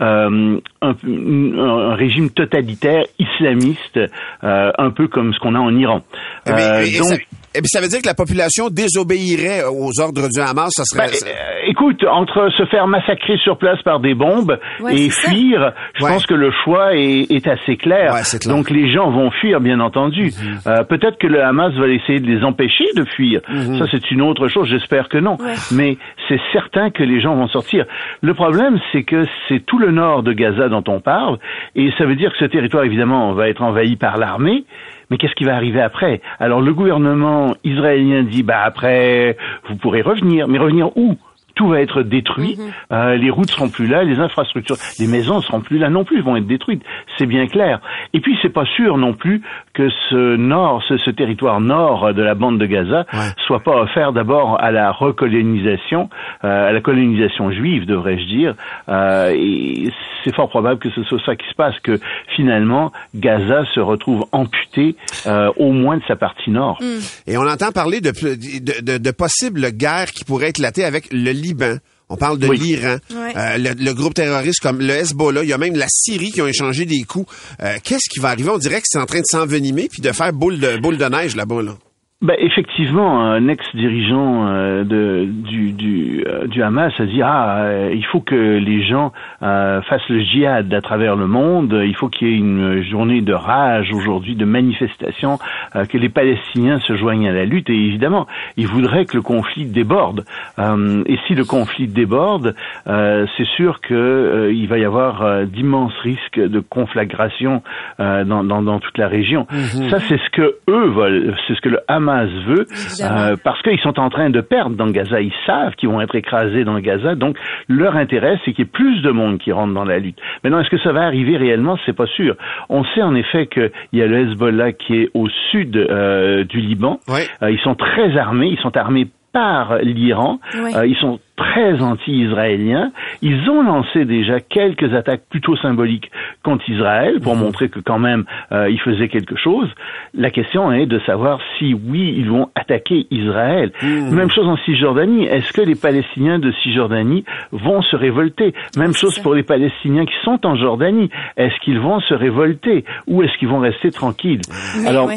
euh, 0.02 0.60
un, 0.86 0.96
un- 1.08 1.92
un 1.92 1.96
régime 1.96 2.30
totalitaire 2.30 3.04
islamiste, 3.20 4.00
euh, 4.44 4.72
un 4.78 4.90
peu 4.92 5.08
comme 5.08 5.34
ce 5.34 5.40
qu'on 5.40 5.56
a 5.56 5.60
en 5.60 5.76
Iran. 5.76 6.02
Eh 6.48 6.52
Euh, 6.52 6.86
donc, 7.00 7.28
ça, 7.56 7.58
eh 7.58 7.62
bien, 7.62 7.68
ça 7.68 7.82
veut 7.82 7.88
dire 7.88 8.02
que 8.02 8.08
la 8.08 8.14
population 8.14 8.70
désobéirait 8.70 9.64
aux 9.64 10.00
ordres 10.02 10.28
du 10.30 10.40
Hamas. 10.40 10.70
Ça 10.72 10.84
serait. 10.86 11.08
Ben, 11.08 11.28
euh, 11.28 11.70
écoute, 11.70 12.04
entre 12.10 12.50
se 12.58 12.66
faire 12.66 12.88
massacrer 12.88 13.38
sur 13.44 13.58
place 13.58 13.82
par 13.84 14.00
des 14.00 14.14
bombes 14.14 14.58
Ouais, 14.82 14.96
et 14.96 15.10
ça. 15.10 15.30
fuir, 15.30 15.74
je 15.96 16.04
Ouais. 16.04 16.12
pense 16.12 16.26
que 16.26 16.34
le 16.34 16.52
choix 16.64 16.96
est, 16.96 17.32
est 17.32 17.48
assez 17.48 17.78
clair. 17.78 18.14
Ouais, 18.14 18.24
c'est 18.24 18.40
clair. 18.42 18.56
Donc 18.56 18.70
les 18.70 18.92
gens 18.92 19.10
vont 19.12 19.32
fuir, 19.32 19.60
bien 19.62 19.80
entendu. 19.80 20.26
Mhm. 20.26 20.60
Euh, 20.68 20.84
Peut-être 20.84 21.18
que 21.18 21.28
le 21.28 21.44
Hamas 21.44 21.74
va 21.76 21.88
essayer 21.88 22.20
de 22.20 22.28
les 22.28 22.44
empêcher 22.44 22.86
de 22.96 23.04
fuir. 23.06 23.42
Mhm. 23.50 23.80
Ça, 23.80 23.86
c'est 23.92 24.12
une 24.12 24.22
autre 24.22 24.48
chose. 24.48 24.68
J'espère 24.70 25.10
que 25.10 25.18
non. 25.18 25.38
Mais 25.72 25.98
c'est 26.28 26.40
certain 26.54 26.90
que 26.90 27.04
les 27.04 27.20
gens 27.22 27.36
vont 27.36 27.48
sortir. 27.48 27.86
Le 28.22 28.34
problème, 28.34 28.80
c'est 28.92 29.04
que 29.04 29.24
c'est 29.48 29.66
tout 29.66 29.78
le 29.80 29.92
nord 29.92 30.24
de 30.24 30.34
Gaza 30.34 30.70
dont 30.70 30.84
on 30.88 31.00
parle, 31.00 31.38
et 31.76 31.90
ça 31.98 32.06
veut 32.06 32.16
dire 32.16 32.32
que 32.32 32.38
ce 32.38 32.46
territoire, 32.46 32.84
évidemment, 32.84 33.34
va 33.34 33.50
être 33.50 33.62
envahi 33.62 33.96
par 33.96 34.18
l'armée. 34.18 34.64
Mais 35.10 35.18
qu'est-ce 35.18 35.36
qui 35.36 35.44
va 35.44 35.56
arriver 35.56 35.82
après? 35.82 36.22
Alors 36.40 36.62
le 36.62 36.74
gouvernement 36.74 37.56
israélien 37.64 38.24
dit 38.24 38.44
bah 38.44 38.62
après 38.64 39.38
vous 39.68 39.76
pourrez 39.76 40.02
revenir, 40.02 40.48
mais 40.48 40.58
revenir 40.58 40.96
où? 40.98 41.16
Tout 41.56 41.70
va 41.70 41.82
être 41.82 42.04
détruit, 42.04 42.58
Euh, 42.92 43.16
les 43.16 43.30
routes 43.30 43.50
seront 43.50 43.70
plus 43.70 43.88
là, 43.88 44.04
les 44.04 44.20
infrastructures, 44.20 44.76
les 45.00 45.08
maisons 45.08 45.42
seront 45.42 45.62
plus 45.62 45.78
là 45.78 45.90
non 45.90 46.04
plus, 46.04 46.22
vont 46.22 46.36
être 46.36 46.48
détruites, 46.48 46.84
c'est 47.18 47.26
bien 47.26 47.48
clair. 47.48 47.80
Et 48.14 48.20
puis 48.20 48.38
c'est 48.42 48.54
pas 48.54 48.66
sûr 48.66 48.98
non 48.98 49.14
plus 49.14 49.42
que 49.74 49.90
ce 50.10 50.36
nord, 50.36 50.84
ce, 50.88 51.10
territoire 51.10 51.62
nord 51.62 52.14
de 52.14 52.22
la 52.22 52.36
bande 52.36 52.60
de 52.60 52.66
Gaza 52.66 53.06
soit 53.46 53.62
pas 53.62 53.82
offert 53.82 54.12
d'abord 54.12 54.62
à 54.62 54.72
la 54.72 54.92
recolonisation, 54.92 56.10
euh, 56.44 56.70
à 56.70 56.72
la 56.72 56.82
colonisation 56.82 57.52
juive, 57.52 57.86
devrais-je 57.86 58.26
dire. 58.26 58.56
Euh, 58.90 59.34
et 59.36 59.92
c'est 60.24 60.36
fort 60.36 60.50
probable 60.50 60.80
que 60.80 60.90
ce 60.92 61.04
soit 61.04 61.22
ça 61.26 61.36
qui 61.36 61.48
se 61.48 61.56
passe, 61.56 61.76
que 61.84 62.00
finalement 62.36 62.92
Gaza 63.14 63.64
se 63.74 63.80
retrouve 63.80 64.26
amputé 64.32 64.96
euh, 65.28 65.52
au 65.58 65.72
moins 65.72 65.98
de 65.98 66.04
sa 66.08 66.16
partie 66.16 66.50
nord. 66.50 66.80
Mm. 66.82 67.32
Et 67.32 67.38
on 67.38 67.48
entend 67.48 67.72
parler 67.72 68.02
de, 68.02 68.12
de, 68.12 68.98
de, 68.98 69.12
possibles 69.12 69.72
guerres 69.72 70.12
qui 70.12 70.26
pourraient 70.26 70.50
éclater 70.50 70.84
avec 70.84 71.12
le 71.12 71.32
Liban. 71.46 71.78
On 72.08 72.18
parle 72.18 72.38
de 72.38 72.48
l'Iran, 72.52 72.98
euh, 73.12 73.58
le, 73.58 73.94
groupe 73.94 74.14
terroriste 74.14 74.60
comme 74.60 74.80
le 74.80 74.94
Hezbollah, 74.94 75.42
il 75.42 75.50
y 75.50 75.54
a 75.54 75.58
même 75.58 75.76
la 75.76 75.88
Syrie 75.90 76.32
qui 76.32 76.40
ont 76.40 76.48
échangé 76.48 76.86
des 76.86 77.02
coups. 77.02 77.28
Euh, 77.64 77.78
qu'est-ce 77.84 78.10
qui 78.12 78.20
va 78.20 78.30
arriver? 78.30 78.50
On 78.52 78.60
dirait 78.60 78.80
que 78.80 78.88
c'est 78.88 79.00
en 79.00 79.08
train 79.08 79.22
de 79.22 79.26
s'envenimer 79.26 79.90
puis 79.92 80.04
de 80.04 80.12
faire 80.12 80.32
boule 80.32 80.60
de, 80.60 80.78
boule 80.78 80.98
de 80.98 81.06
neige 81.06 81.36
là-bas. 81.36 81.64
Là. 81.64 81.76
Ben, 82.22 82.38
effectivement, 82.40 83.20
un 83.20 83.50
ex-dirigeant 83.50 84.48
euh, 84.48 84.84
de, 84.86 85.26
du, 85.26 85.74
du, 85.74 86.24
euh, 86.26 86.48
du, 86.48 86.64
Hamas 86.64 86.94
a 86.98 87.06
dit 87.06 87.22
ah 87.22 87.58
euh, 87.58 87.92
il 87.94 88.06
faut 88.06 88.22
que 88.22 88.58
les 88.58 88.84
gens 88.84 89.12
fassent 89.42 90.08
le 90.10 90.22
djihad 90.22 90.74
à 90.74 90.82
travers 90.82 91.18
le 91.18 91.28
monde, 91.28 91.78
il 91.86 91.94
faut 91.94 92.08
qu'il 92.08 92.30
y 92.30 92.32
ait 92.32 92.38
une 92.38 92.82
journée 92.84 93.22
de 93.22 93.34
rage 93.34 93.92
aujourd'hui, 93.94 94.36
de 94.36 94.46
manifestation, 94.46 95.40
que 95.74 95.98
les 95.98 96.10
Palestiniens 96.10 96.80
se 96.80 96.96
joignent 96.96 97.28
à 97.28 97.34
la 97.34 97.46
lutte 97.46 97.70
et 97.70 97.74
évidemment 97.74 98.28
il 98.56 98.68
voudrait 98.68 99.06
que 99.06 99.18
le 99.18 99.22
conflit 99.22 99.66
déborde. 99.66 100.26
et 100.58 101.18
si 101.28 101.36
le 101.36 101.44
conflit 101.44 101.88
déborde, 101.88 102.56
c'est 102.86 103.48
sûr 103.56 103.82
que 103.82 104.52
il 104.54 104.68
va 104.68 104.78
y 104.78 104.86
avoir 104.86 105.46
d'immenses 105.46 105.98
risques 106.02 106.40
de 106.40 106.60
conflagration 106.60 107.62
dans, 108.00 108.44
dans, 108.44 108.62
dans, 108.62 108.80
toute 108.80 108.98
la 108.98 109.08
région. 109.08 109.48
Mhm. 109.52 109.90
Ça 109.90 110.00
c'est 110.00 110.18
ce 110.18 110.30
que 110.32 110.58
eux 110.70 110.88
veulent, 110.88 111.36
c'est 111.48 111.56
ce 111.56 111.62
que 111.62 111.70
le 111.70 111.80
Hamas 111.88 112.05
Hamas 112.06 112.30
veut, 112.46 112.66
euh, 113.02 113.36
parce 113.44 113.62
qu'ils 113.64 113.80
sont 113.80 114.00
en 114.00 114.10
train 114.10 114.30
de 114.30 114.42
perdre 114.42 114.76
dans 114.76 114.88
Gaza. 114.88 115.22
Ils 115.22 115.34
savent 115.46 115.74
qu'ils 115.76 115.90
vont 115.90 116.02
être 116.02 116.16
écrasés 116.16 116.64
dans 116.64 116.80
Gaza, 116.80 117.16
donc 117.16 117.38
leur 117.68 117.96
intérêt, 117.96 118.40
c'est 118.46 118.52
qu'il 118.52 118.66
y 118.66 118.68
ait 118.68 118.72
plus 118.72 119.02
de 119.02 119.12
monde 119.12 119.40
qui 119.40 119.52
rentre 119.52 119.74
dans 119.74 119.84
la 119.84 119.98
lutte. 119.98 120.20
Maintenant, 120.44 120.60
est-ce 120.60 120.70
que 120.70 120.80
ça 120.80 120.92
va 120.92 121.02
arriver 121.02 121.38
réellement? 121.38 121.78
C'est 121.86 121.96
pas 121.96 122.06
sûr. 122.06 122.36
On 122.70 122.84
sait 122.84 123.02
en 123.02 123.16
effet 123.16 123.48
qu'il 123.48 123.72
y 123.94 124.02
a 124.02 124.08
le 124.08 124.20
Hezbollah 124.20 124.74
qui 124.74 125.02
est 125.02 125.10
au 125.14 125.28
sud 125.52 125.76
euh, 125.78 126.44
du 126.44 126.60
Liban. 126.60 127.00
Euh, 127.10 127.52
ils 127.52 127.60
sont 127.60 127.76
très 127.76 128.18
armés, 128.18 128.50
ils 128.50 128.60
sont 128.60 128.76
armés 128.78 129.08
par 129.34 129.78
l'Iran. 129.80 130.40
ils 130.54 130.98
sont 131.00 131.20
très 131.36 131.82
anti-israéliens. 131.82 132.92
Ils 133.22 133.50
ont 133.50 133.64
lancé 133.64 134.06
déjà 134.06 134.40
quelques 134.40 134.94
attaques 134.94 135.24
plutôt 135.30 135.56
symboliques 135.58 136.12
contre 136.44 136.70
Israël 136.70 137.20
pour 137.22 137.36
mhm. 137.36 137.42
montrer 137.42 137.70
que 137.70 137.80
quand 137.80 138.00
même 138.00 138.26
euh, 138.52 138.70
ils 138.70 138.80
faisaient 138.80 139.10
quelque 139.10 139.36
chose. 139.36 139.70
La 140.14 140.32
question 140.32 140.72
est 140.72 140.86
de 140.86 141.00
savoir 141.00 141.40
si 141.58 141.74
oui 141.74 142.14
ils 142.18 142.30
vont 142.30 142.50
attaquer 142.56 143.08
Israël. 143.12 143.72
Mhm. 143.82 144.16
Même 144.16 144.32
chose 144.32 144.48
en 144.48 144.58
Cisjordanie. 144.58 145.26
Est-ce 145.26 145.52
que 145.52 145.62
les 145.62 145.76
Palestiniens 145.76 146.40
de 146.40 146.52
Cisjordanie 146.64 147.26
vont 147.52 147.82
se 147.82 147.96
révolter? 147.96 148.54
Même 148.78 148.94
chose 148.94 149.20
pour 149.20 149.34
les 149.34 149.44
Palestiniens 149.44 150.06
qui 150.06 150.16
sont 150.24 150.46
en 150.46 150.56
Jordanie. 150.56 151.10
Est-ce 151.38 151.60
qu'ils 151.62 151.80
vont 151.80 152.00
se 152.00 152.14
révolter 152.14 152.86
ou 153.08 153.24
est-ce 153.24 153.38
qu'ils 153.38 153.50
vont 153.50 153.60
rester 153.60 153.92
tranquilles? 153.92 154.42
Alors 154.88 155.10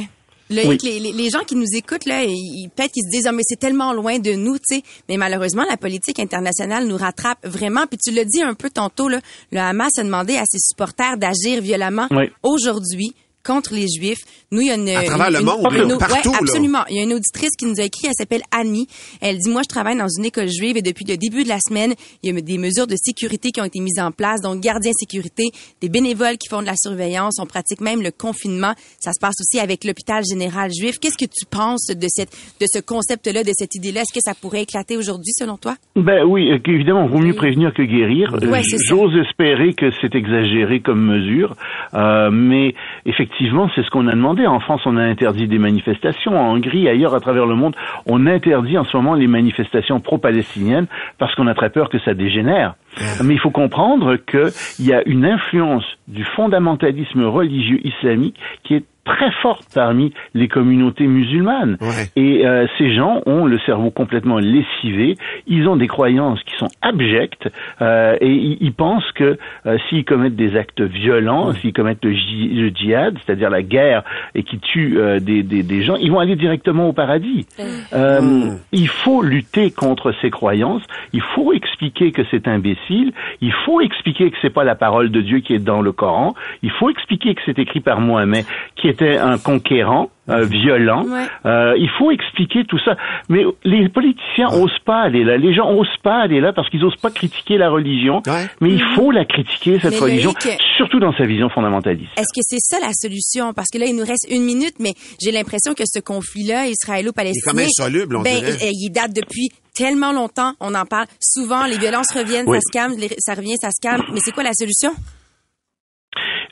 les, 0.51 1.31
gens 1.31 1.45
qui 1.47 1.55
nous 1.55 1.67
écoutent, 1.75 2.07
là, 2.07 2.25
ils, 2.25 2.69
peut-être 2.75 2.93
qu'ils 2.93 3.05
se 3.05 3.11
disent, 3.11 3.27
ah, 3.27 3.33
mais 3.33 3.43
c'est 3.45 3.59
tellement 3.59 3.93
loin 3.93 4.19
de 4.19 4.33
nous, 4.33 4.59
tu 4.59 4.77
sais. 4.77 4.83
Mais 5.09 5.17
malheureusement, 5.17 5.65
la 5.69 5.77
politique 5.77 6.19
internationale 6.21 6.87
nous 6.87 6.97
rattrape 6.97 7.39
vraiment. 7.47 7.87
Puis 7.87 7.99
tu 7.99 8.11
l'as 8.13 8.25
dit 8.25 8.43
un 8.43 8.55
peu 8.55 8.71
tantôt, 8.71 9.09
là, 9.09 9.21
le 9.53 9.59
Hamas 9.59 9.99
a 9.99 10.03
demandé 10.03 10.37
à 10.37 10.45
ses 10.49 10.59
supporters 10.59 11.17
d'agir 11.17 11.61
violemment 11.63 12.09
aujourd'hui 12.43 13.15
contre 13.45 13.75
les 13.75 13.87
Juifs. 13.89 14.21
Nous, 14.51 14.61
il 14.61 14.67
y 14.69 14.71
a 14.71 14.75
une... 14.75 14.89
À 14.89 15.03
travers 15.05 15.31
le 15.31 15.41
monde, 15.41 15.99
partout, 15.99 16.33
absolument. 16.39 16.85
Il 16.91 16.97
y 16.97 17.01
a 17.01 17.03
une 17.03 17.15
auditrice 17.15 17.51
qui 17.59 17.67
nous 17.67 17.81
a 17.81 17.85
écrit, 17.85 18.07
elle 18.07 18.15
s'appelle 18.17 18.43
Annie. 18.51 18.89
Elle 19.21 19.39
dit, 19.39 19.51
moi, 19.51 19.63
je 19.63 19.69
travaille 19.69 19.97
dans 19.97 20.09
une 20.09 20.25
école 20.25 20.49
juive 20.49 20.77
et 20.77 20.83
depuis 20.83 21.05
le 21.07 21.17
début 21.17 21.45
de 21.45 21.49
la 21.49 21.59
semaine, 21.61 21.95
il 22.23 22.35
y 22.35 22.37
a 22.37 22.41
des 22.41 22.59
mesures 22.59 22.87
de 22.87 22.97
sécurité 22.97 23.51
qui 23.51 23.61
ont 23.61 23.65
été 23.65 23.81
mises 23.81 23.99
en 23.99 24.11
place, 24.11 24.41
donc 24.41 24.61
gardiens 24.61 24.93
sécurité, 24.99 25.45
des 25.81 25.89
bénévoles 25.89 26.37
qui 26.39 26.49
font 26.49 26.61
de 26.61 26.67
la 26.67 26.77
surveillance, 26.77 27.39
on 27.41 27.47
pratique 27.47 27.81
même 27.81 28.03
le 28.03 28.11
confinement. 28.11 28.75
Ça 29.01 29.13
se 29.13 29.21
passe 29.21 29.35
aussi 29.41 29.61
avec 29.61 29.85
l'hôpital 29.85 30.25
général 30.29 30.71
juif. 30.73 30.99
Qu'est-ce 30.99 31.19
que 31.19 31.31
tu 31.31 31.47
penses 31.47 31.87
de 31.87 32.07
cette, 32.09 32.31
de 32.61 32.67
ce 32.73 32.81
concept-là, 32.81 33.45
de 33.45 33.53
cette 33.57 33.75
idée-là? 33.75 34.03
Est-ce 34.03 34.13
que 34.13 34.21
ça 34.25 34.35
pourrait 34.35 34.63
éclater 34.63 34.97
aujourd'hui, 34.97 35.33
selon 35.33 35.57
toi? 35.57 35.77
Ben 35.97 36.25
oui, 36.25 36.51
euh, 36.51 36.59
évidemment, 36.67 37.05
il 37.05 37.11
vaut 37.11 37.19
mieux 37.19 37.35
prévenir 37.35 37.73
que 37.75 37.83
guérir. 37.83 38.37
Ouais, 38.43 38.63
J'ose 38.89 39.17
espérer 39.27 39.75
que 39.75 39.91
c'est 40.01 40.15
exagéré 40.15 40.81
comme 40.81 41.05
mesure, 41.05 41.55
euh, 41.95 42.31
mais 42.31 42.75
effectivement, 43.07 43.28
effectivement, 43.29 43.69
c'est 43.75 43.83
ce 43.83 43.91
qu'on 43.91 44.07
a 44.09 44.13
demandé. 44.13 44.47
En 44.47 44.59
France, 44.59 44.81
on 44.87 44.97
a 44.97 45.03
interdit 45.03 45.47
des 45.47 45.59
manifestations. 45.59 46.39
En 46.39 46.57
Hongrie, 46.57 46.89
ailleurs 46.89 47.15
à 47.15 47.21
travers 47.21 47.47
le 47.47 47.55
monde, 47.55 47.77
on 48.07 48.27
interdit 48.27 48.79
en 48.79 48.85
ce 48.85 48.97
moment 48.97 49.15
les 49.15 49.27
manifestations 49.27 50.01
pro-palestiniennes 50.01 50.87
parce 51.19 51.35
qu'on 51.35 51.47
a 51.47 51.55
très 51.55 51.71
peur 51.71 51.91
que 51.91 51.99
ça 51.99 52.15
dégénère. 52.15 52.75
Mais 53.23 53.35
il 53.35 53.41
faut 53.41 53.51
comprendre 53.51 54.17
qu'il 54.17 54.87
y 54.87 54.93
a 54.93 55.07
une 55.07 55.27
influence 55.27 55.85
du 56.09 56.25
fondamentalisme 56.25 57.25
religieux 57.25 57.81
islamique 57.87 58.37
qui 58.65 58.75
est 58.75 58.85
très 59.09 59.31
forte 59.43 59.67
parmi 59.75 60.13
les 60.35 60.49
communautés 60.49 61.07
musulmanes. 61.07 61.79
Et 62.15 62.47
euh, 62.47 62.67
ces 62.77 62.95
gens 62.95 63.23
ont 63.27 63.47
le 63.47 63.59
cerveau 63.61 63.91
complètement 63.91 64.39
lessivé, 64.39 65.17
ils 65.47 65.67
ont 65.69 65.77
des 65.77 65.89
croyances 65.89 66.43
qui 66.45 66.55
sont 66.57 66.69
abjectes 66.83 67.49
euh, 67.81 68.17
et 68.21 68.57
ils, 68.61 68.73
pensent 68.73 69.11
que 69.13 69.39
euh, 69.67 69.79
s'ils 69.89 70.05
commettent 70.05 70.37
des 70.37 70.57
actes 70.57 70.83
violents, 70.83 71.53
s'ils 71.55 71.73
commettent 71.73 72.05
le, 72.05 72.13
djihad, 72.13 73.17
c'est-à-dire 73.25 73.51
la 73.51 73.63
guerre 73.63 74.05
et 74.35 74.43
qui 74.43 74.59
tuent 74.59 74.99
des, 75.21 75.43
des, 75.43 75.63
des, 75.63 75.83
gens, 75.83 75.97
ils 75.97 76.13
vont 76.13 76.21
aller 76.21 76.37
directement 76.37 76.89
au 76.89 76.93
paradis. 76.93 77.47
Mm. 77.59 78.57
Il 78.73 78.89
faut 78.89 79.23
lutter 79.23 79.71
contre 79.71 80.13
ces 80.21 80.31
croyances, 80.31 80.83
il 81.13 81.23
faut 81.23 81.53
expliquer 81.53 82.13
que 82.13 82.23
c'est 82.31 82.47
imbécile, 82.47 83.13
il 83.41 83.53
faut 83.65 83.81
expliquer 83.81 84.31
que 84.31 84.37
c'est 84.43 84.53
pas 84.53 84.65
la 84.65 84.75
parole 84.75 85.11
de 85.11 85.21
Dieu 85.21 85.41
qui 85.41 85.55
est 85.55 85.59
dans 85.59 85.81
le 85.81 85.93
Coran, 85.93 86.35
il 86.63 86.71
faut 86.71 86.91
expliquer 86.91 87.35
que 87.35 87.41
c'est 87.47 87.59
écrit 87.59 87.81
par 87.81 88.01
Mohamed 88.01 88.45
qui 88.77 88.89
est 88.89 88.98
était 88.99 89.17
un 89.17 89.39
conquérant, 89.39 90.11
euh, 90.29 90.45
violent. 90.45 91.07
Euh, 91.47 91.75
il 91.79 91.89
faut 91.99 92.11
expliquer 92.11 92.65
tout 92.65 92.79
ça. 92.85 92.97
Mais 93.29 93.45
les 93.65 93.89
politiciens 93.89 94.49
osent 94.49 94.79
pas 94.85 95.01
aller 95.01 95.25
là. 95.25 95.37
Les 95.37 95.55
gens 95.55 95.71
osent 95.73 95.89
pas 96.03 96.17
aller 96.17 96.41
là 96.41 96.53
parce 96.53 96.69
qu'ils 96.71 96.85
osent 96.85 96.97
pas 96.97 97.11
critiquer 97.11 97.57
la 97.57 97.71
religion. 97.71 98.23
Mais 98.61 98.71
il 98.71 98.83
faut 98.95 99.11
la 99.11 99.25
critiquer, 99.25 99.79
cette 99.81 99.99
religion, 99.99 100.33
surtout 100.77 101.01
dans 101.01 101.13
sa 101.13 101.25
vision 101.25 101.49
fondamentaliste. 101.49 102.11
Est-ce 102.17 102.33
que 102.35 102.43
c'est 102.43 102.61
ça 102.61 102.79
la 102.81 102.93
solution? 102.93 103.53
Parce 103.55 103.69
que 103.73 103.79
là, 103.79 103.87
il 103.87 103.97
nous 103.97 104.05
reste 104.05 104.27
une 104.31 104.45
minute, 104.45 104.75
mais 104.81 104.93
j'ai 105.21 105.31
l'impression 105.31 105.75
que 105.75 105.85
ce 105.87 106.01
conflit-là, 106.01 106.67
israélo-palestinien... 106.67 107.53
Il 107.55 107.61
est 107.61 107.71
quand 107.77 107.85
même 107.85 107.93
soluble, 107.93 108.17
on 108.17 108.23
ben, 108.23 108.35
dirait. 108.35 108.71
Il 108.73 108.91
date 108.91 109.15
depuis 109.15 109.51
tellement 109.75 110.13
longtemps. 110.13 110.55
On 110.61 110.75
en 110.75 110.85
parle 110.85 111.07
souvent. 111.21 111.67
Les 111.67 111.79
violences 111.79 112.13
reviennent, 112.13 112.47
ça 112.47 112.61
se 112.61 112.73
calme, 112.73 112.95
ça 113.19 113.35
revient, 113.35 113.57
ça 113.61 113.71
se 113.71 113.81
calme. 113.81 114.03
Mais 114.13 114.21
c'est 114.23 114.33
quoi 114.33 114.43
la 114.43 114.53
solution? 114.53 114.91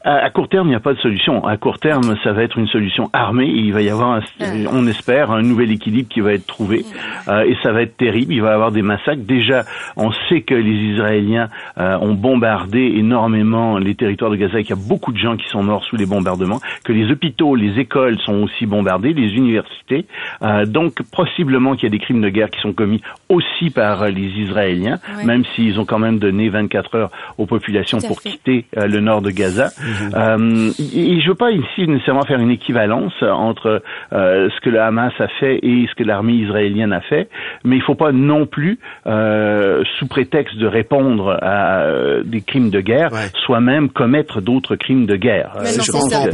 À, 0.07 0.31
court 0.31 0.49
terme, 0.49 0.69
il 0.69 0.71
n'y 0.71 0.77
a 0.77 0.81
pas 0.81 0.95
de 0.95 1.01
solution. 1.01 1.45
À 1.45 1.57
court 1.57 1.81
terme, 1.81 2.15
ça 2.23 2.33
va 2.33 2.45
être 2.45 2.57
une 2.59 2.69
solution 2.69 3.11
armée. 3.13 3.49
il 3.49 3.73
va 3.73 3.83
y 3.83 3.91
avoir, 3.91 4.23
on 4.71 4.87
espère, 4.87 5.33
un 5.33 5.43
nouvel 5.43 5.73
équilibre 5.73 6.09
qui 6.09 6.21
va 6.21 6.33
être 6.33 6.47
trouvé. 6.47 6.85
Euh, 7.27 7.43
et 7.43 7.57
ça 7.65 7.73
va 7.73 7.83
être 7.83 7.97
terrible. 7.97 8.33
Il 8.33 8.41
va 8.41 8.51
y 8.51 8.55
avoir 8.55 8.71
des 8.71 8.83
massacres. 8.83 9.23
Déjà, 9.23 9.65
on 9.97 10.13
sait 10.29 10.43
que 10.43 10.55
les 10.55 10.93
Israéliens 10.93 11.49
euh, 11.79 11.99
ont 11.99 12.15
bombardé 12.15 12.79
énormément 12.79 13.79
les 13.79 13.97
territoires 13.97 14.31
de 14.31 14.37
Gaza 14.37 14.61
et 14.61 14.63
qu'il 14.63 14.77
y 14.77 14.79
a 14.79 14.83
beaucoup 14.89 15.11
de 15.11 15.19
gens 15.19 15.37
qui 15.37 15.49
sont 15.49 15.65
morts 15.65 15.83
sous 15.83 15.97
les 15.97 16.07
bombardements. 16.07 16.61
Que 16.85 16.93
les 16.93 17.11
hôpitaux, 17.11 17.57
les 17.57 17.81
écoles 17.81 18.21
sont 18.21 18.45
aussi 18.45 18.65
bombardés, 18.65 19.13
les 19.13 19.35
universités. 19.35 20.07
Euh, 20.43 20.67
donc, 20.67 21.03
possiblement 21.03 21.75
qu'il 21.75 21.83
y 21.83 21.87
a 21.87 21.91
des 21.91 21.99
crimes 21.99 22.21
de 22.21 22.29
guerre 22.29 22.51
qui 22.51 22.61
sont 22.61 22.73
commis 22.73 23.03
aussi 23.29 23.71
par 23.71 24.09
les 24.09 24.29
Israéliens, 24.39 25.01
même 25.25 25.43
s'ils 25.57 25.81
ont 25.81 25.85
quand 25.85 25.99
même 25.99 26.21
donné 26.21 26.49
24 26.49 26.95
heures 26.95 27.11
aux 27.39 27.47
populations 27.47 27.99
pour 27.99 28.23
quitter 28.23 28.67
le 28.77 29.01
nord 29.01 29.21
de 29.21 29.33
Gaza. 29.33 29.71
Mhm. 30.01 30.13
Euh, 30.15 30.71
et 30.79 31.21
je 31.21 31.29
veux 31.29 31.35
pas 31.35 31.51
ici 31.51 31.87
nécessairement 31.87 32.25
faire 32.25 32.41
une 32.41 32.51
équivalence 32.51 33.15
entre 33.23 33.83
euh, 34.13 34.49
ce 34.55 34.61
que 34.61 34.71
le 34.71 34.81
Hamas 34.81 35.13
a 35.19 35.29
fait 35.41 35.59
et 35.63 35.87
ce 35.89 35.95
que 35.95 36.05
l'armée 36.05 36.35
israélienne 36.35 36.93
a 36.93 37.01
fait, 37.01 37.29
mais 37.65 37.77
il 37.77 37.83
faut 37.83 37.95
pas 37.95 38.13
non 38.13 38.47
plus, 38.47 38.79
euh, 39.07 39.83
sous 39.99 40.07
prétexte 40.07 40.57
de 40.57 40.67
répondre 40.67 41.39
à 41.43 41.81
euh, 41.83 42.23
des 42.25 42.41
crimes 42.41 42.71
de 42.71 42.81
guerre, 42.81 43.11
soi-même 43.45 43.89
commettre 43.91 44.41
d'autres 44.41 44.77
crimes 44.77 45.07
de 45.07 45.17
guerre. 45.17 45.53
Mais 45.63 45.73
je 45.73 45.91
comprends. 45.91 46.27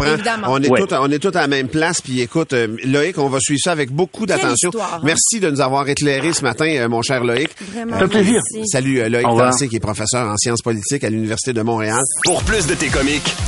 On 0.46 0.58
est, 0.58 0.68
tous, 0.68 0.94
on 0.98 1.10
est 1.10 1.18
tous 1.18 1.36
à 1.36 1.42
la 1.42 1.48
même 1.48 1.68
place. 1.68 2.00
Puis 2.00 2.20
écoute, 2.20 2.54
Loïc, 2.84 3.18
on 3.18 3.28
va 3.28 3.38
suivre 3.40 3.60
ça 3.62 3.72
avec 3.72 3.90
beaucoup 3.90 4.26
d'attention. 4.26 4.70
Hein? 4.74 5.00
Merci 5.04 5.40
de 5.40 5.50
nous 5.50 5.60
avoir 5.60 5.88
éclairé 5.88 6.32
ce 6.32 6.42
matin, 6.42 6.88
mon 6.88 7.02
cher 7.02 7.24
Loïc. 7.24 7.50
Vraiment. 7.72 7.96
un 7.96 8.08
plaisir. 8.08 8.40
Salut, 8.64 9.08
Loïc 9.08 9.26
Tassé, 9.36 9.68
qui 9.68 9.76
est 9.76 9.80
professeur 9.80 10.28
en 10.28 10.36
sciences 10.36 10.62
politiques 10.62 11.04
à 11.04 11.10
l'Université 11.10 11.52
de 11.52 11.62
Montréal. 11.62 12.00
Pour 12.24 12.42
plus 12.44 12.66
de 12.66 12.74
tes 12.74 12.88
comiques, 12.88 13.34